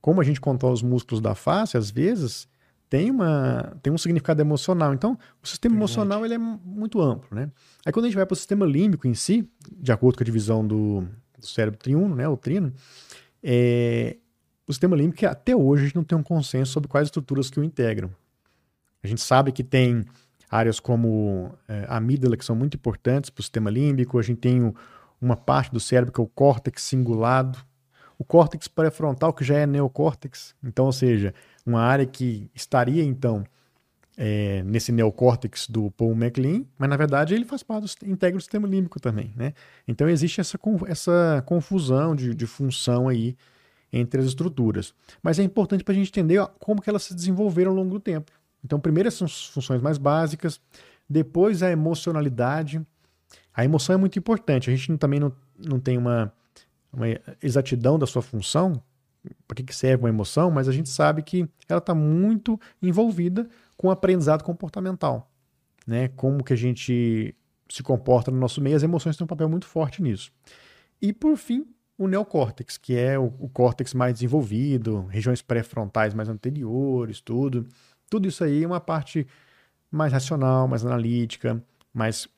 como 0.00 0.20
a 0.20 0.24
gente 0.24 0.40
controla 0.40 0.74
os 0.74 0.82
músculos 0.82 1.20
da 1.20 1.36
face, 1.36 1.76
às 1.76 1.92
vezes 1.92 2.48
tem, 2.90 3.08
uma, 3.08 3.72
tem 3.80 3.92
um 3.92 3.96
significado 3.96 4.42
emocional. 4.42 4.92
Então, 4.92 5.16
o 5.40 5.46
sistema 5.46 5.76
Verdade. 5.76 5.92
emocional 5.92 6.24
ele 6.24 6.34
é 6.34 6.38
muito 6.38 7.00
amplo, 7.00 7.28
né? 7.30 7.48
Aí 7.86 7.92
quando 7.92 8.06
a 8.06 8.08
gente 8.08 8.16
vai 8.16 8.26
para 8.26 8.34
o 8.34 8.36
sistema 8.36 8.66
límbico 8.66 9.06
em 9.06 9.14
si, 9.14 9.48
de 9.70 9.92
acordo 9.92 10.16
com 10.16 10.24
a 10.24 10.26
divisão 10.26 10.66
do, 10.66 11.06
do 11.38 11.46
cérebro 11.46 11.78
triuno, 11.78 12.16
né, 12.16 12.26
o 12.26 12.36
trino, 12.36 12.72
é, 13.40 14.16
o 14.66 14.72
sistema 14.72 14.96
límbico 14.96 15.24
até 15.24 15.54
hoje 15.54 15.82
a 15.82 15.86
gente 15.86 15.96
não 15.96 16.02
tem 16.02 16.18
um 16.18 16.22
consenso 16.22 16.72
sobre 16.72 16.88
quais 16.88 17.06
estruturas 17.06 17.48
que 17.48 17.60
o 17.60 17.62
integram. 17.62 18.10
A 19.04 19.06
gente 19.06 19.20
sabe 19.20 19.52
que 19.52 19.62
tem 19.62 20.04
áreas 20.54 20.78
como 20.78 21.52
é, 21.68 21.84
a 21.88 21.96
amígdala 21.96 22.36
que 22.36 22.44
são 22.44 22.54
muito 22.54 22.76
importantes 22.76 23.28
para 23.28 23.40
o 23.40 23.42
sistema 23.42 23.70
límbico, 23.70 24.18
a 24.18 24.22
gente 24.22 24.38
tem 24.38 24.72
uma 25.20 25.36
parte 25.36 25.72
do 25.72 25.80
cérebro 25.80 26.12
que 26.12 26.20
é 26.20 26.24
o 26.24 26.28
córtex 26.28 26.82
cingulado, 26.82 27.58
o 28.16 28.24
córtex 28.24 28.68
pré-frontal 28.68 29.32
que 29.32 29.42
já 29.42 29.56
é 29.56 29.66
neocórtex, 29.66 30.54
então, 30.62 30.86
ou 30.86 30.92
seja, 30.92 31.34
uma 31.66 31.80
área 31.80 32.06
que 32.06 32.48
estaria, 32.54 33.02
então, 33.02 33.44
é, 34.16 34.62
nesse 34.62 34.92
neocórtex 34.92 35.66
do 35.68 35.90
Paul 35.90 36.14
MacLean, 36.14 36.64
mas 36.78 36.88
na 36.88 36.96
verdade 36.96 37.34
ele 37.34 37.44
faz 37.44 37.64
parte 37.64 37.98
do 37.98 38.08
integra 38.08 38.38
o 38.38 38.40
sistema 38.40 38.68
límbico 38.68 39.00
também, 39.00 39.32
né? 39.34 39.54
Então 39.88 40.08
existe 40.08 40.40
essa, 40.40 40.56
essa 40.86 41.42
confusão 41.46 42.14
de, 42.14 42.32
de 42.32 42.46
função 42.46 43.08
aí 43.08 43.36
entre 43.92 44.20
as 44.20 44.26
estruturas. 44.26 44.94
Mas 45.20 45.40
é 45.40 45.42
importante 45.42 45.82
para 45.82 45.92
a 45.92 45.96
gente 45.96 46.08
entender 46.08 46.38
ó, 46.38 46.46
como 46.46 46.80
que 46.80 46.88
elas 46.88 47.02
se 47.02 47.12
desenvolveram 47.12 47.72
ao 47.72 47.76
longo 47.76 47.90
do 47.90 48.00
tempo. 48.00 48.30
Então, 48.64 48.80
primeiro 48.80 49.10
são 49.10 49.26
as 49.26 49.46
funções 49.46 49.82
mais 49.82 49.98
básicas, 49.98 50.60
depois 51.08 51.62
a 51.62 51.70
emocionalidade. 51.70 52.84
A 53.52 53.64
emoção 53.64 53.94
é 53.94 53.98
muito 53.98 54.18
importante. 54.18 54.70
A 54.70 54.74
gente 54.74 54.96
também 54.96 55.20
não, 55.20 55.32
não 55.58 55.78
tem 55.78 55.98
uma, 55.98 56.32
uma 56.92 57.06
exatidão 57.42 57.98
da 57.98 58.06
sua 58.06 58.22
função, 58.22 58.82
para 59.46 59.62
que 59.62 59.74
serve 59.74 60.02
uma 60.02 60.08
emoção, 60.08 60.50
mas 60.50 60.68
a 60.68 60.72
gente 60.72 60.88
sabe 60.88 61.22
que 61.22 61.48
ela 61.68 61.78
está 61.78 61.94
muito 61.94 62.60
envolvida 62.82 63.48
com 63.76 63.88
o 63.88 63.90
aprendizado 63.90 64.42
comportamental. 64.42 65.30
Né? 65.86 66.08
Como 66.08 66.42
que 66.42 66.52
a 66.52 66.56
gente 66.56 67.34
se 67.68 67.82
comporta 67.82 68.30
no 68.30 68.38
nosso 68.38 68.60
meio, 68.60 68.76
as 68.76 68.82
emoções 68.82 69.16
têm 69.16 69.24
um 69.24 69.28
papel 69.28 69.48
muito 69.48 69.66
forte 69.66 70.02
nisso. 70.02 70.30
E 71.00 71.12
por 71.12 71.36
fim, 71.36 71.66
o 71.96 72.06
neocórtex, 72.06 72.76
que 72.76 72.96
é 72.96 73.18
o, 73.18 73.32
o 73.38 73.48
córtex 73.48 73.94
mais 73.94 74.14
desenvolvido, 74.14 75.06
regiões 75.06 75.42
pré-frontais 75.42 76.14
mais 76.14 76.28
anteriores, 76.28 77.20
tudo. 77.20 77.66
Tudo 78.14 78.28
isso 78.28 78.44
aí 78.44 78.62
é 78.62 78.66
uma 78.66 78.78
parte 78.78 79.26
mais 79.90 80.12
racional, 80.12 80.68
mais 80.68 80.86
analítica, 80.86 81.60
mais 81.92 82.28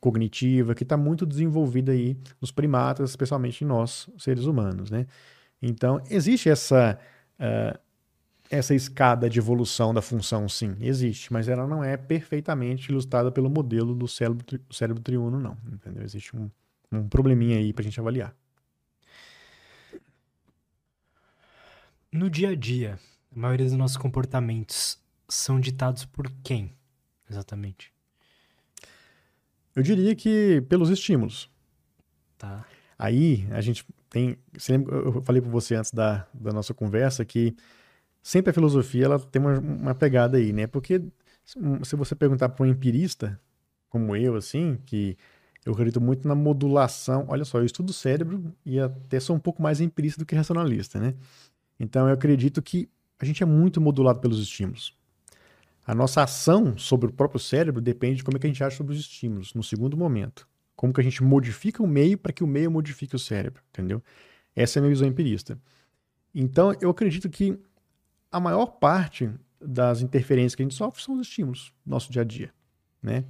cognitiva, 0.00 0.74
que 0.74 0.84
está 0.84 0.96
muito 0.96 1.26
desenvolvida 1.26 1.92
aí 1.92 2.16
nos 2.40 2.50
primatas, 2.50 3.10
especialmente 3.10 3.62
em 3.62 3.66
nós, 3.66 4.08
seres 4.16 4.46
humanos, 4.46 4.90
né? 4.90 5.06
Então, 5.60 6.00
existe 6.08 6.48
essa, 6.48 6.98
uh, 7.38 7.78
essa 8.50 8.74
escada 8.74 9.28
de 9.28 9.38
evolução 9.38 9.92
da 9.92 10.00
função, 10.00 10.48
sim, 10.48 10.74
existe, 10.80 11.30
mas 11.30 11.46
ela 11.46 11.66
não 11.66 11.84
é 11.84 11.98
perfeitamente 11.98 12.90
ilustrada 12.90 13.30
pelo 13.30 13.50
modelo 13.50 13.94
do 13.94 14.08
cérebro, 14.08 14.46
cérebro 14.70 15.02
triuno, 15.02 15.38
não, 15.38 15.58
entendeu? 15.70 16.02
Existe 16.02 16.34
um, 16.34 16.50
um 16.90 17.06
probleminha 17.06 17.58
aí 17.58 17.70
para 17.74 17.82
a 17.82 17.84
gente 17.84 18.00
avaliar. 18.00 18.34
No 22.10 22.30
dia 22.30 22.48
a 22.48 22.54
dia, 22.54 22.98
a 23.30 23.38
maioria 23.38 23.66
dos 23.66 23.74
nossos 23.74 23.98
comportamentos 23.98 24.98
são 25.28 25.60
ditados 25.60 26.04
por 26.04 26.30
quem, 26.42 26.72
exatamente? 27.28 27.92
Eu 29.74 29.82
diria 29.82 30.14
que 30.14 30.60
pelos 30.62 30.90
estímulos. 30.90 31.50
Tá. 32.36 32.66
Aí 32.98 33.46
a 33.52 33.60
gente 33.60 33.84
tem. 34.10 34.36
Você 34.56 34.72
lembra, 34.72 34.96
eu 34.96 35.22
falei 35.22 35.40
para 35.40 35.50
você 35.50 35.74
antes 35.74 35.92
da, 35.92 36.26
da 36.34 36.52
nossa 36.52 36.74
conversa 36.74 37.24
que 37.24 37.54
sempre 38.22 38.50
a 38.50 38.54
filosofia 38.54 39.04
ela 39.04 39.18
tem 39.20 39.40
uma, 39.40 39.58
uma 39.58 39.94
pegada 39.94 40.36
aí, 40.36 40.52
né? 40.52 40.66
Porque 40.66 41.02
se 41.44 41.96
você 41.96 42.14
perguntar 42.14 42.48
para 42.48 42.66
um 42.66 42.68
empirista, 42.68 43.40
como 43.88 44.16
eu, 44.16 44.34
assim, 44.34 44.78
que 44.84 45.16
eu 45.64 45.72
acredito 45.72 46.00
muito 46.00 46.26
na 46.26 46.34
modulação. 46.34 47.26
Olha 47.28 47.44
só, 47.44 47.58
eu 47.58 47.64
estudo 47.64 47.92
cérebro 47.92 48.52
e 48.64 48.80
até 48.80 49.20
sou 49.20 49.36
um 49.36 49.38
pouco 49.38 49.62
mais 49.62 49.80
empirista 49.80 50.18
do 50.18 50.26
que 50.26 50.34
racionalista, 50.34 50.98
né? 50.98 51.14
Então 51.78 52.08
eu 52.08 52.14
acredito 52.14 52.60
que 52.60 52.88
a 53.18 53.24
gente 53.24 53.42
é 53.42 53.46
muito 53.46 53.80
modulado 53.80 54.20
pelos 54.20 54.40
estímulos. 54.40 54.97
A 55.88 55.94
nossa 55.94 56.22
ação 56.22 56.76
sobre 56.76 57.08
o 57.08 57.12
próprio 57.12 57.40
cérebro 57.40 57.80
depende 57.80 58.16
de 58.16 58.24
como 58.24 58.36
é 58.36 58.40
que 58.40 58.46
a 58.46 58.50
gente 58.50 58.62
age 58.62 58.76
sobre 58.76 58.92
os 58.92 59.00
estímulos, 59.00 59.54
no 59.54 59.62
segundo 59.62 59.96
momento. 59.96 60.46
Como 60.76 60.92
que 60.92 61.00
a 61.00 61.02
gente 61.02 61.24
modifica 61.24 61.82
o 61.82 61.86
meio 61.86 62.18
para 62.18 62.30
que 62.30 62.44
o 62.44 62.46
meio 62.46 62.70
modifique 62.70 63.16
o 63.16 63.18
cérebro, 63.18 63.62
entendeu? 63.70 64.02
Essa 64.54 64.78
é 64.78 64.80
a 64.80 64.82
minha 64.82 64.92
visão 64.92 65.08
empirista. 65.08 65.58
Então, 66.34 66.74
eu 66.82 66.90
acredito 66.90 67.30
que 67.30 67.58
a 68.30 68.38
maior 68.38 68.66
parte 68.66 69.30
das 69.58 70.02
interferências 70.02 70.54
que 70.54 70.60
a 70.60 70.66
gente 70.66 70.74
sofre 70.74 71.02
são 71.02 71.14
os 71.14 71.26
estímulos 71.26 71.72
no 71.86 71.92
nosso 71.92 72.12
dia 72.12 72.20
a 72.20 72.24
dia, 72.26 72.52
né? 73.02 73.24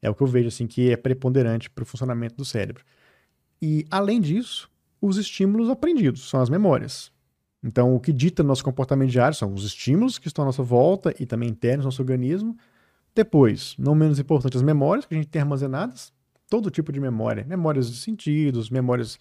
É 0.00 0.08
o 0.08 0.14
que 0.14 0.22
eu 0.22 0.26
vejo, 0.26 0.48
assim, 0.48 0.66
que 0.66 0.90
é 0.90 0.96
preponderante 0.96 1.68
para 1.68 1.82
o 1.82 1.86
funcionamento 1.86 2.34
do 2.34 2.46
cérebro. 2.46 2.82
E, 3.60 3.84
além 3.90 4.22
disso, 4.22 4.70
os 5.02 5.18
estímulos 5.18 5.68
aprendidos, 5.68 6.30
são 6.30 6.40
as 6.40 6.48
memórias. 6.48 7.12
Então, 7.62 7.94
o 7.94 8.00
que 8.00 8.12
dita 8.12 8.42
nosso 8.42 8.64
comportamento 8.64 9.10
diário 9.10 9.36
são 9.36 9.52
os 9.52 9.64
estímulos 9.64 10.18
que 10.18 10.28
estão 10.28 10.44
à 10.44 10.46
nossa 10.46 10.62
volta 10.62 11.14
e 11.20 11.26
também 11.26 11.48
internos 11.48 11.84
no 11.84 11.88
nosso 11.88 12.00
organismo. 12.00 12.56
Depois, 13.14 13.74
não 13.78 13.94
menos 13.94 14.18
importante, 14.18 14.56
as 14.56 14.62
memórias 14.62 15.04
que 15.04 15.14
a 15.14 15.18
gente 15.18 15.28
tem 15.28 15.42
armazenadas, 15.42 16.12
todo 16.48 16.70
tipo 16.70 16.90
de 16.90 16.98
memória, 16.98 17.44
memórias 17.44 17.90
de 17.90 17.96
sentidos, 17.98 18.70
memórias 18.70 19.18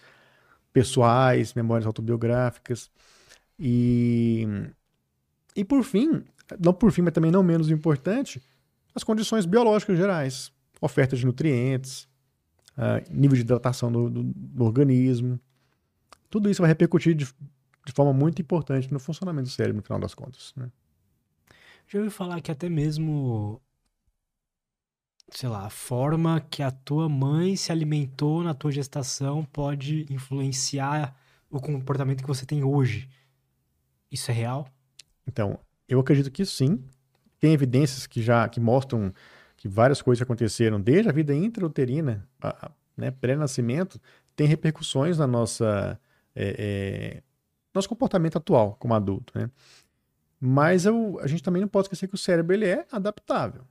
pessoais, 0.71 1.53
memórias 1.53 1.85
autobiográficas. 1.85 2.89
E, 3.59 4.47
e 5.55 5.65
por 5.65 5.83
fim, 5.83 6.23
não 6.59 6.73
por 6.73 6.91
fim, 6.91 7.01
mas 7.01 7.13
também 7.13 7.31
não 7.31 7.43
menos 7.43 7.69
importante, 7.69 8.41
as 8.95 9.03
condições 9.03 9.45
biológicas 9.45 9.97
gerais, 9.97 10.51
oferta 10.79 11.15
de 11.15 11.25
nutrientes, 11.25 12.07
uh, 12.77 13.03
nível 13.11 13.35
de 13.35 13.41
hidratação 13.41 13.91
do, 13.91 14.09
do, 14.09 14.23
do 14.23 14.63
organismo. 14.63 15.39
Tudo 16.29 16.49
isso 16.49 16.61
vai 16.61 16.69
repercutir 16.69 17.15
de 17.15 17.27
de 17.85 17.91
forma 17.93 18.13
muito 18.13 18.41
importante 18.41 18.91
no 18.91 18.99
funcionamento 18.99 19.49
do 19.49 19.51
cérebro, 19.51 19.77
no 19.77 19.83
final 19.83 19.99
das 19.99 20.13
contas. 20.13 20.53
Né? 20.55 20.69
Já 21.87 21.99
ouvi 21.99 22.11
falar 22.11 22.41
que 22.41 22.51
até 22.51 22.69
mesmo, 22.69 23.61
sei 25.29 25.49
lá, 25.49 25.65
a 25.65 25.69
forma 25.69 26.39
que 26.41 26.61
a 26.61 26.71
tua 26.71 27.09
mãe 27.09 27.55
se 27.55 27.71
alimentou 27.71 28.43
na 28.43 28.53
tua 28.53 28.71
gestação 28.71 29.43
pode 29.45 30.05
influenciar 30.09 31.15
o 31.49 31.59
comportamento 31.59 32.21
que 32.21 32.27
você 32.27 32.45
tem 32.45 32.63
hoje. 32.63 33.09
Isso 34.11 34.29
é 34.29 34.33
real? 34.33 34.67
Então, 35.27 35.59
eu 35.87 35.99
acredito 35.99 36.31
que 36.31 36.45
sim. 36.45 36.83
Tem 37.39 37.53
evidências 37.53 38.05
que 38.05 38.21
já 38.21 38.47
que 38.47 38.59
mostram 38.59 39.13
que 39.55 39.67
várias 39.67 40.01
coisas 40.01 40.21
aconteceram 40.21 40.79
desde 40.79 41.09
a 41.09 41.11
vida 41.11 41.33
intrauterina, 41.33 42.27
né, 42.95 43.11
pré-nascimento, 43.11 43.99
tem 44.35 44.47
repercussões 44.47 45.17
na 45.17 45.27
nossa 45.27 45.99
é, 46.35 46.55
é, 46.57 47.23
nosso 47.73 47.89
comportamento 47.89 48.37
atual 48.37 48.75
como 48.79 48.93
adulto, 48.93 49.37
né? 49.37 49.49
Mas 50.39 50.85
eu, 50.85 51.19
a 51.21 51.27
gente 51.27 51.43
também 51.43 51.61
não 51.61 51.67
pode 51.67 51.85
esquecer 51.85 52.07
que 52.07 52.15
o 52.15 52.17
cérebro 52.17 52.53
ele 52.53 52.65
é 52.65 52.85
adaptável. 52.91 53.63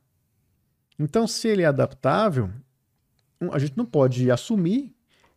Então, 0.98 1.26
se 1.26 1.48
ele 1.48 1.62
é 1.62 1.66
adaptável, 1.66 2.50
a 3.52 3.58
gente 3.58 3.76
não 3.76 3.86
pode 3.86 4.30
assumir 4.30 4.94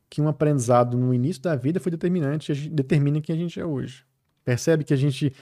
que 0.09 0.21
um 0.21 0.27
aprendizado 0.27 0.97
no 0.97 1.13
início 1.13 1.41
da 1.41 1.55
vida 1.55 1.79
foi 1.79 1.91
determinante, 1.91 2.51
e 2.51 2.69
determina 2.69 3.21
quem 3.21 3.33
a 3.33 3.37
gente 3.37 3.59
é 3.59 3.65
hoje. 3.65 4.05
Percebe 4.43 4.83
que 4.83 4.93
a 4.93 4.97
gente, 4.97 5.33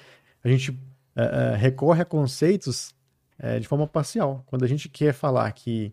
a 0.43 0.47
gente 0.47 0.70
uh, 0.72 1.55
recorre 1.57 2.03
a 2.03 2.05
conceitos 2.05 2.93
uh, 3.39 3.59
de 3.59 3.67
forma 3.67 3.88
parcial. 3.88 4.43
Quando 4.45 4.63
a 4.63 4.67
gente 4.67 4.88
quer 4.88 5.13
falar 5.13 5.51
que 5.53 5.91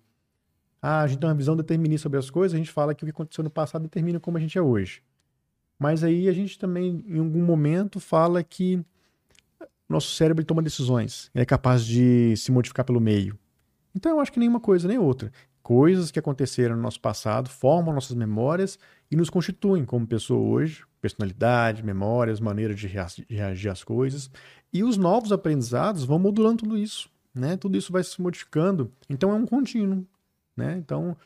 ah, 0.82 1.00
a 1.00 1.06
gente 1.06 1.20
tem 1.20 1.28
uma 1.28 1.34
visão 1.34 1.56
determinista 1.56 2.02
sobre 2.02 2.18
as 2.18 2.28
coisas, 2.28 2.54
a 2.54 2.58
gente 2.58 2.70
fala 2.70 2.94
que 2.94 3.02
o 3.02 3.06
que 3.06 3.10
aconteceu 3.10 3.42
no 3.42 3.50
passado 3.50 3.82
determina 3.82 4.20
como 4.20 4.36
a 4.36 4.40
gente 4.40 4.58
é 4.58 4.62
hoje. 4.62 5.02
Mas 5.78 6.02
aí 6.02 6.28
a 6.28 6.32
gente 6.32 6.58
também, 6.58 7.04
em 7.06 7.18
algum 7.18 7.44
momento, 7.44 8.00
fala 8.00 8.42
que 8.42 8.82
nosso 9.88 10.14
cérebro 10.14 10.44
toma 10.44 10.62
decisões, 10.62 11.30
ele 11.34 11.42
é 11.42 11.46
capaz 11.46 11.84
de 11.84 12.34
se 12.36 12.50
modificar 12.50 12.84
pelo 12.84 13.00
meio. 13.00 13.38
Então 13.94 14.12
eu 14.12 14.20
acho 14.20 14.32
que 14.32 14.38
nenhuma 14.38 14.60
coisa 14.60 14.88
nem 14.88 14.98
outra. 14.98 15.30
Coisas 15.62 16.10
que 16.10 16.18
aconteceram 16.18 16.76
no 16.76 16.82
nosso 16.82 17.00
passado 17.00 17.48
formam 17.48 17.94
nossas 17.94 18.16
memórias 18.16 18.78
e 19.10 19.16
nos 19.16 19.30
constituem 19.30 19.84
como 19.84 20.06
pessoa 20.06 20.40
hoje, 20.40 20.84
personalidade, 21.00 21.82
memórias, 21.84 22.40
maneira 22.40 22.74
de 22.74 22.86
reagir 23.28 23.70
às 23.70 23.82
coisas. 23.82 24.30
E 24.72 24.84
os 24.84 24.96
novos 24.96 25.32
aprendizados 25.32 26.04
vão 26.04 26.18
modulando 26.18 26.58
tudo 26.64 26.76
isso, 26.76 27.08
né? 27.34 27.56
Tudo 27.56 27.76
isso 27.76 27.92
vai 27.92 28.04
se 28.04 28.20
modificando. 28.20 28.92
Então 29.08 29.30
é 29.30 29.34
um 29.34 29.46
contínuo, 29.46 30.06
né? 30.56 30.76
Então 30.78 31.16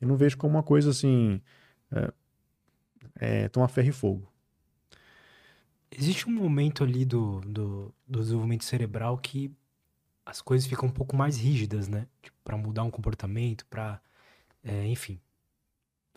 eu 0.00 0.08
não 0.08 0.16
vejo 0.16 0.36
como 0.38 0.54
uma 0.54 0.62
coisa 0.62 0.90
assim. 0.90 1.40
É, 1.92 2.12
é, 3.16 3.48
tomar 3.48 3.68
ferro 3.68 3.88
e 3.88 3.92
fogo. 3.92 4.32
Existe 5.90 6.28
um 6.28 6.32
momento 6.32 6.84
ali 6.84 7.04
do, 7.04 7.40
do, 7.40 7.94
do 8.06 8.20
desenvolvimento 8.20 8.64
cerebral 8.64 9.16
que 9.18 9.50
as 10.24 10.42
coisas 10.42 10.66
ficam 10.66 10.88
um 10.88 10.92
pouco 10.92 11.16
mais 11.16 11.38
rígidas, 11.38 11.88
né? 11.88 12.06
Tipo, 12.20 12.36
para 12.42 12.56
mudar 12.56 12.82
um 12.82 12.90
comportamento, 12.90 13.64
para, 13.66 14.00
é, 14.62 14.86
enfim, 14.86 15.20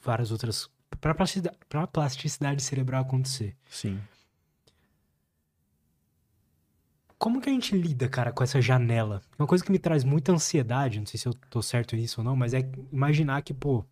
várias 0.02 0.32
outras. 0.32 0.70
para 1.00 1.14
plasticidade, 1.14 1.58
plasticidade 1.94 2.64
cerebral 2.64 3.04
acontecer. 3.04 3.56
Sim. 3.70 4.00
Como 7.20 7.42
que 7.42 7.50
a 7.50 7.54
gente 7.54 7.76
lida, 7.76 8.08
cara, 8.08 8.32
com 8.32 8.44
essa 8.44 8.62
janela? 8.62 9.22
Uma 9.38 9.46
coisa 9.46 9.64
que 9.64 9.72
me 9.72 9.78
traz 9.78 10.04
muita 10.04 10.32
ansiedade, 10.32 11.00
não 11.00 11.06
sei 11.06 11.20
se 11.20 11.28
eu 11.28 11.34
tô 11.34 11.62
certo 11.62 11.96
nisso 11.96 12.22
ou 12.22 12.26
não, 12.26 12.36
mas 12.36 12.54
é 12.54 12.62
imaginar 12.92 13.42
que, 13.42 13.54
pô, 13.54 13.86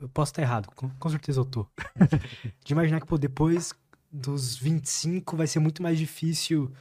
eu 0.00 0.08
posso 0.08 0.30
estar 0.30 0.42
errado, 0.42 0.68
com, 0.74 0.88
com 0.88 1.08
certeza 1.08 1.40
eu 1.40 1.44
tô. 1.44 1.66
de 2.64 2.72
imaginar 2.72 3.00
que, 3.00 3.06
pô, 3.06 3.18
depois 3.18 3.74
dos 4.10 4.56
25 4.56 5.36
vai 5.36 5.46
ser 5.46 5.58
muito 5.58 5.82
mais 5.82 5.98
difícil 5.98 6.72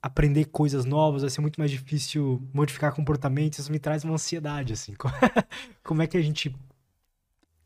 aprender 0.00 0.46
coisas 0.46 0.84
novas, 0.84 1.22
vai 1.22 1.30
ser 1.30 1.40
muito 1.40 1.60
mais 1.60 1.70
difícil 1.70 2.42
modificar 2.52 2.92
comportamentos, 2.92 3.60
isso 3.60 3.70
me 3.70 3.78
traz 3.78 4.02
uma 4.02 4.14
ansiedade, 4.14 4.72
assim. 4.72 4.94
Como 5.84 6.02
é 6.02 6.06
que 6.06 6.16
a 6.16 6.22
gente 6.22 6.54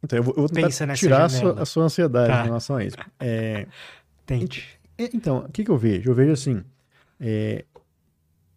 então, 0.02 0.18
eu 0.18 0.22
vou, 0.22 0.34
eu 0.36 0.40
vou 0.42 0.48
tentar 0.48 0.94
tirar 0.94 1.24
a 1.24 1.28
sua, 1.28 1.62
a 1.62 1.64
sua, 1.64 1.84
ansiedade 1.84 2.28
tá. 2.28 2.42
em 2.42 2.44
relação 2.44 2.76
a 2.76 2.84
isso. 2.84 2.96
É, 3.18 3.66
Tente. 4.24 4.78
Então, 4.98 5.38
o 5.38 5.50
que, 5.50 5.64
que 5.64 5.70
eu 5.70 5.76
vejo? 5.76 6.10
Eu 6.10 6.14
vejo 6.14 6.32
assim, 6.32 6.62
é, 7.18 7.64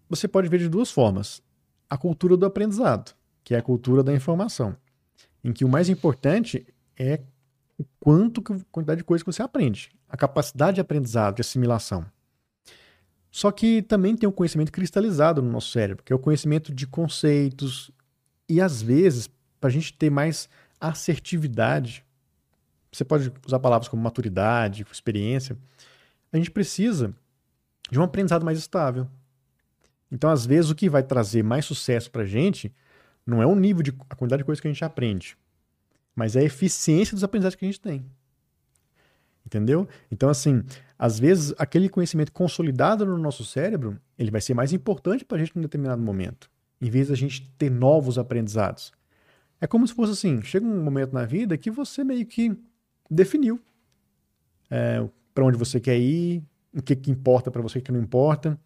você 0.07 0.27
pode 0.27 0.47
ver 0.47 0.59
de 0.59 0.69
duas 0.69 0.91
formas. 0.91 1.41
A 1.89 1.97
cultura 1.97 2.37
do 2.37 2.45
aprendizado, 2.45 3.15
que 3.43 3.55
é 3.55 3.57
a 3.57 3.61
cultura 3.63 4.03
da 4.03 4.13
informação 4.13 4.75
em 5.43 5.51
que 5.51 5.63
o 5.63 5.69
mais 5.69 5.89
importante 5.89 6.65
é 6.97 7.21
o 7.77 7.85
quanto, 7.99 8.41
a 8.53 8.59
quantidade 8.71 8.99
de 8.99 9.03
coisas 9.03 9.23
que 9.23 9.31
você 9.31 9.41
aprende, 9.41 9.91
a 10.07 10.17
capacidade 10.17 10.75
de 10.75 10.81
aprendizado, 10.81 11.35
de 11.35 11.41
assimilação. 11.41 12.05
Só 13.31 13.51
que 13.51 13.81
também 13.81 14.15
tem 14.15 14.27
um 14.27 14.31
conhecimento 14.31 14.71
cristalizado 14.71 15.41
no 15.41 15.51
nosso 15.51 15.71
cérebro, 15.71 16.03
que 16.03 16.11
é 16.11 16.15
o 16.15 16.19
conhecimento 16.19 16.73
de 16.73 16.87
conceitos. 16.87 17.91
E 18.47 18.59
às 18.59 18.81
vezes, 18.81 19.29
para 19.59 19.69
a 19.69 19.71
gente 19.71 19.93
ter 19.93 20.09
mais 20.09 20.49
assertividade, 20.81 22.03
você 22.91 23.05
pode 23.05 23.31
usar 23.45 23.59
palavras 23.59 23.87
como 23.87 24.01
maturidade, 24.01 24.85
experiência, 24.91 25.57
a 26.33 26.37
gente 26.37 26.51
precisa 26.51 27.13
de 27.91 27.99
um 27.99 28.03
aprendizado 28.03 28.43
mais 28.43 28.57
estável. 28.57 29.07
Então, 30.11 30.29
às 30.29 30.45
vezes, 30.45 30.71
o 30.71 30.75
que 30.75 30.89
vai 30.89 31.03
trazer 31.03 31.43
mais 31.43 31.65
sucesso 31.65 32.09
para 32.09 32.23
a 32.23 32.25
gente 32.25 32.73
Não 33.29 33.41
é 33.41 33.45
o 33.45 33.55
nível 33.55 33.83
de 33.83 33.93
a 34.09 34.15
quantidade 34.15 34.41
de 34.41 34.45
coisas 34.45 34.59
que 34.59 34.67
a 34.67 34.71
gente 34.71 34.83
aprende, 34.83 35.37
mas 36.15 36.35
é 36.35 36.39
a 36.39 36.43
eficiência 36.43 37.13
dos 37.13 37.23
aprendizados 37.23 37.55
que 37.55 37.65
a 37.65 37.67
gente 37.67 37.79
tem. 37.79 38.05
Entendeu? 39.45 39.87
Então, 40.11 40.29
assim, 40.29 40.63
às 40.97 41.19
vezes 41.19 41.53
aquele 41.57 41.89
conhecimento 41.89 42.31
consolidado 42.31 43.05
no 43.05 43.17
nosso 43.17 43.45
cérebro, 43.45 43.99
ele 44.17 44.29
vai 44.29 44.41
ser 44.41 44.53
mais 44.53 44.73
importante 44.73 45.23
para 45.23 45.37
a 45.37 45.39
gente 45.39 45.55
em 45.55 45.59
um 45.59 45.61
determinado 45.61 46.01
momento, 46.01 46.49
em 46.81 46.89
vez 46.89 47.07
da 47.07 47.15
gente 47.15 47.49
ter 47.57 47.69
novos 47.69 48.17
aprendizados. 48.17 48.91
É 49.61 49.67
como 49.67 49.87
se 49.87 49.93
fosse 49.93 50.13
assim, 50.13 50.41
chega 50.41 50.65
um 50.65 50.83
momento 50.83 51.13
na 51.13 51.25
vida 51.25 51.57
que 51.57 51.71
você 51.71 52.03
meio 52.03 52.25
que 52.25 52.55
definiu 53.09 53.59
é, 54.69 55.07
para 55.33 55.43
onde 55.43 55.57
você 55.57 55.79
quer 55.79 55.97
ir, 55.97 56.43
o 56.75 56.81
que, 56.81 56.95
que 56.95 57.11
importa 57.11 57.49
para 57.49 57.61
você, 57.61 57.79
o 57.79 57.81
que 57.81 57.91
não 57.91 57.99
importa. 57.99 58.59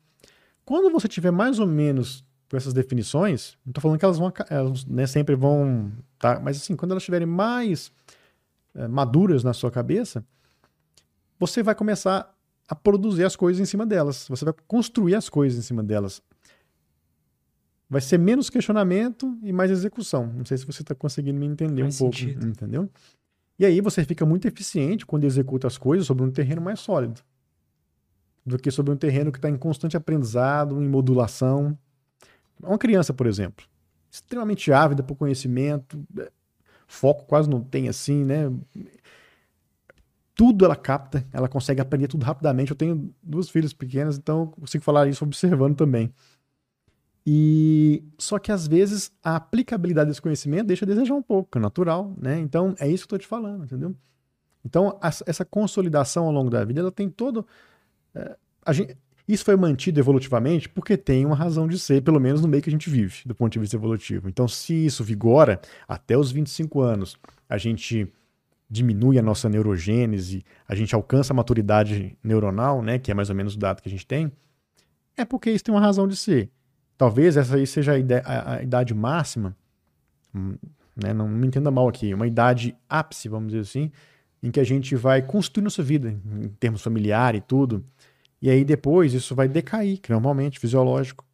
Quando 0.66 0.92
você 0.92 1.08
tiver 1.08 1.32
mais 1.32 1.60
ou 1.60 1.68
menos 1.68 2.26
com 2.54 2.58
essas 2.58 2.72
definições, 2.72 3.58
não 3.66 3.72
estou 3.72 3.82
falando 3.82 3.98
que 3.98 4.06
elas 4.06 4.20
vão 4.20 4.32
elas, 4.48 4.86
né, 4.86 5.08
sempre 5.08 5.36
vão, 5.36 5.92
tá? 6.20 6.40
mas 6.40 6.58
assim, 6.58 6.76
quando 6.76 6.92
elas 6.92 7.02
estiverem 7.02 7.26
mais 7.26 7.92
é, 8.76 8.88
maduras 8.88 9.44
na 9.44 9.54
sua 9.54 9.72
cabeça, 9.72 10.24
você 11.40 11.64
vai 11.64 11.74
começar 11.74 12.32
a 12.68 12.76
produzir 12.76 13.24
as 13.24 13.36
coisas 13.36 13.60
em 13.60 13.66
cima 13.66 13.88
delas, 13.88 14.28
você 14.30 14.46
vai 14.46 14.54
construir 14.68 15.16
as 15.16 15.30
coisas 15.30 15.58
em 15.58 15.64
cima 15.64 15.82
delas. 15.82 16.22
Vai 17.90 18.02
ser 18.02 18.20
menos 18.20 18.52
questionamento 18.52 19.36
e 19.42 19.52
mais 19.52 19.72
execução. 19.72 20.28
Não 20.28 20.46
sei 20.46 20.60
se 20.60 20.66
você 20.68 20.84
está 20.84 20.94
conseguindo 20.94 21.40
me 21.40 21.48
entender 21.48 21.82
Faz 21.82 21.96
um 21.96 22.06
sentido. 22.06 22.34
pouco, 22.34 22.48
entendeu? 22.48 22.88
E 23.58 23.66
aí 23.66 23.82
você 23.82 24.06
fica 24.06 24.28
muito 24.28 24.48
eficiente 24.48 25.08
quando 25.08 25.24
executa 25.24 25.66
as 25.66 25.76
coisas 25.80 26.06
sobre 26.06 26.24
um 26.24 26.30
terreno 26.30 26.62
mais 26.62 26.80
sólido 26.80 27.20
do 28.46 28.60
que 28.60 28.70
sobre 28.70 28.94
um 28.94 28.98
terreno 28.98 29.32
que 29.32 29.40
está 29.40 29.50
em 29.50 29.58
constante 29.58 29.98
aprendizado, 29.98 30.80
em 30.80 30.88
modulação. 30.88 31.76
Uma 32.62 32.78
criança, 32.78 33.14
por 33.14 33.28
exemplo, 33.28 33.66
extremamente 34.10 34.72
ávida 34.72 35.04
por 35.04 35.16
conhecimento, 35.16 36.04
é, 36.18 36.32
foco 36.88 37.26
quase 37.26 37.50
não 37.50 37.62
tem 37.62 37.90
assim, 37.90 38.24
né? 38.24 38.52
Tudo 40.36 40.66
ela 40.66 40.76
capta, 40.76 41.26
ela 41.32 41.48
consegue 41.48 41.82
aprender 41.82 42.08
tudo 42.08 42.24
rapidamente. 42.24 42.72
Eu 42.72 42.78
tenho 42.78 43.14
duas 43.22 43.50
filhas 43.50 43.74
pequenas, 43.74 44.18
então 44.18 44.48
consigo 44.48 44.84
falar 44.84 45.08
isso 45.08 45.24
observando 45.24 45.76
também. 45.76 46.12
E 47.26 48.04
só 48.18 48.38
que 48.38 48.52
às 48.52 48.68
vezes 48.68 49.12
a 49.24 49.38
aplicabilidade 49.38 50.10
desse 50.10 50.22
conhecimento 50.22 50.68
deixa 50.68 50.84
a 50.84 50.88
desejar 50.88 51.14
um 51.14 51.22
pouco, 51.22 51.58
é 51.58 51.62
natural, 51.62 52.14
né? 52.18 52.40
Então 52.40 52.76
é 52.80 52.88
isso 52.88 53.08
que 53.08 53.14
eu 53.14 53.18
estou 53.18 53.20
te 53.20 53.28
falando, 53.28 53.64
entendeu? 53.64 53.96
Então 54.66 55.00
essa 55.02 55.46
consolidação 55.46 56.26
ao 56.26 56.32
longo 56.32 56.50
da 56.50 56.64
vida, 56.66 56.82
ela 56.82 56.92
tem 56.92 57.10
todo 57.10 57.46
é, 58.14 58.36
gente, 58.72 58.98
isso 59.28 59.46
foi 59.46 59.56
mantido 59.56 60.00
evolutivamente 60.00 60.68
porque 60.68 60.98
tem 60.98 61.26
uma 61.26 61.36
razão 61.36 61.68
de 61.68 61.80
ser, 61.80 62.02
pelo 62.02 62.20
menos 62.20 62.42
no 62.42 62.48
meio 62.48 62.62
que 62.62 62.70
a 62.70 62.72
gente 62.72 62.90
vive, 62.90 63.22
do 63.26 63.34
ponto 63.34 63.54
de 63.54 63.60
vista 63.60 63.76
evolutivo. 63.76 64.28
Então, 64.28 64.48
se 64.48 64.86
isso 64.86 65.04
vigora 65.04 65.62
até 65.88 66.18
os 66.18 66.32
25 66.32 66.82
anos, 66.82 67.18
a 67.48 67.58
gente 67.58 68.12
diminui 68.70 69.20
a 69.20 69.22
nossa 69.22 69.48
neurogênese, 69.48 70.44
a 70.68 70.76
gente 70.76 70.96
alcança 70.96 71.32
a 71.32 71.36
maturidade 71.36 72.18
neuronal, 72.24 72.82
né, 72.82 72.98
que 72.98 73.12
é 73.12 73.14
mais 73.14 73.30
ou 73.30 73.36
menos 73.36 73.56
o 73.56 73.60
dado 73.60 73.82
que 73.82 73.88
a 73.88 73.92
gente 73.92 74.06
tem, 74.06 74.32
é 75.16 75.24
porque 75.24 75.52
isso 75.52 75.64
tem 75.64 75.74
uma 75.74 75.80
razão 75.80 76.08
de 76.08 76.16
ser. 76.16 76.50
Talvez 76.98 77.38
essa 77.38 77.56
aí 77.56 77.68
seja 77.68 77.94
a, 77.94 78.64
idade 78.64 78.94
máxima, 78.94 79.56
hum, 80.34 80.56
né, 80.96 81.14
não 81.14 81.28
me 81.28 81.48
entenda 81.48 81.70
mal 81.70 81.88
aqui, 81.88 82.14
uma 82.14 82.28
idade 82.28 82.76
ápice, 82.90 83.30
vamos 83.30 83.50
dizer 83.50 83.62
assim, 83.62 83.92
em 84.42 84.52
que 84.52 84.60
a 84.60 84.64
gente 84.64 84.96
vai 84.96 85.22
construir 85.22 85.64
nossa 85.64 85.84
vida 85.84 86.10
em 86.10 86.48
termos 86.60 86.82
familiar 86.82 87.36
e 87.36 87.42
tudo. 87.42 87.86
E 88.44 88.50
aí 88.50 88.66
depois 88.66 89.14
isso 89.14 89.34
vai 89.34 89.48
decair, 89.48 90.02
que 90.02 90.12
normalmente, 90.12 90.60
fisiológico. 90.60 91.26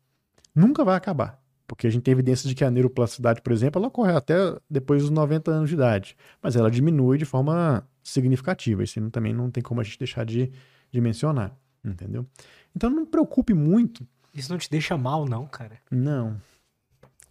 Nunca 0.53 0.85
vai 0.85 0.95
acabar. 0.95 1.41
Porque 1.65 1.87
a 1.87 1.89
gente 1.89 2.03
tem 2.03 2.11
evidência 2.11 2.47
de 2.47 2.53
que 2.53 2.63
a 2.63 2.69
neuroplasticidade, 2.69 3.41
por 3.41 3.51
exemplo, 3.51 3.79
ela 3.79 3.87
ocorre 3.87 4.11
até 4.13 4.35
depois 4.69 5.01
dos 5.01 5.09
90 5.09 5.49
anos 5.49 5.69
de 5.69 5.75
idade. 5.75 6.15
Mas 6.39 6.55
ela 6.55 6.69
diminui 6.69 7.17
de 7.17 7.25
forma 7.25 7.83
significativa. 8.03 8.83
Isso 8.83 9.01
também 9.09 9.33
não 9.33 9.49
tem 9.49 9.63
como 9.63 9.81
a 9.81 9.83
gente 9.83 9.97
deixar 9.97 10.23
de, 10.23 10.51
de 10.91 11.01
mencionar. 11.01 11.57
Entendeu? 11.83 12.27
Então 12.75 12.91
não 12.91 13.01
me 13.01 13.07
preocupe 13.07 13.55
muito. 13.55 14.07
Isso 14.31 14.51
não 14.51 14.59
te 14.59 14.69
deixa 14.69 14.95
mal, 14.95 15.25
não, 15.25 15.47
cara? 15.47 15.79
Não. 15.89 16.39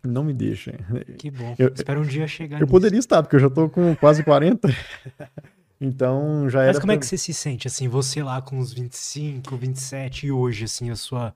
Não 0.03 0.24
me 0.24 0.35
deixa. 0.35 0.72
Que 1.18 1.31
bom. 1.31 1.55
Eu, 1.57 1.72
Espero 1.72 2.01
um 2.01 2.05
dia 2.05 2.26
chegar. 2.26 2.57
Eu 2.57 2.62
nisso. 2.62 2.72
poderia 2.72 2.99
estar, 2.99 3.22
porque 3.22 3.37
eu 3.37 3.41
já 3.41 3.51
tô 3.51 3.68
com 3.68 3.95
quase 3.95 4.24
40. 4.24 4.68
Então 5.81 6.49
já 6.49 6.62
era. 6.62 6.72
Mas 6.72 6.79
como 6.79 6.89
pra... 6.89 6.95
é 6.95 6.99
que 6.99 7.07
você 7.07 7.16
se 7.16 7.33
sente, 7.33 7.66
assim, 7.66 7.89
você 7.89 8.22
lá 8.22 8.43
com 8.43 8.59
uns 8.59 8.72
25, 8.72 9.57
27 9.57 10.26
e 10.26 10.33
hoje, 10.33 10.64
assim, 10.64 10.91
a 10.91 10.97
sua 10.97 11.35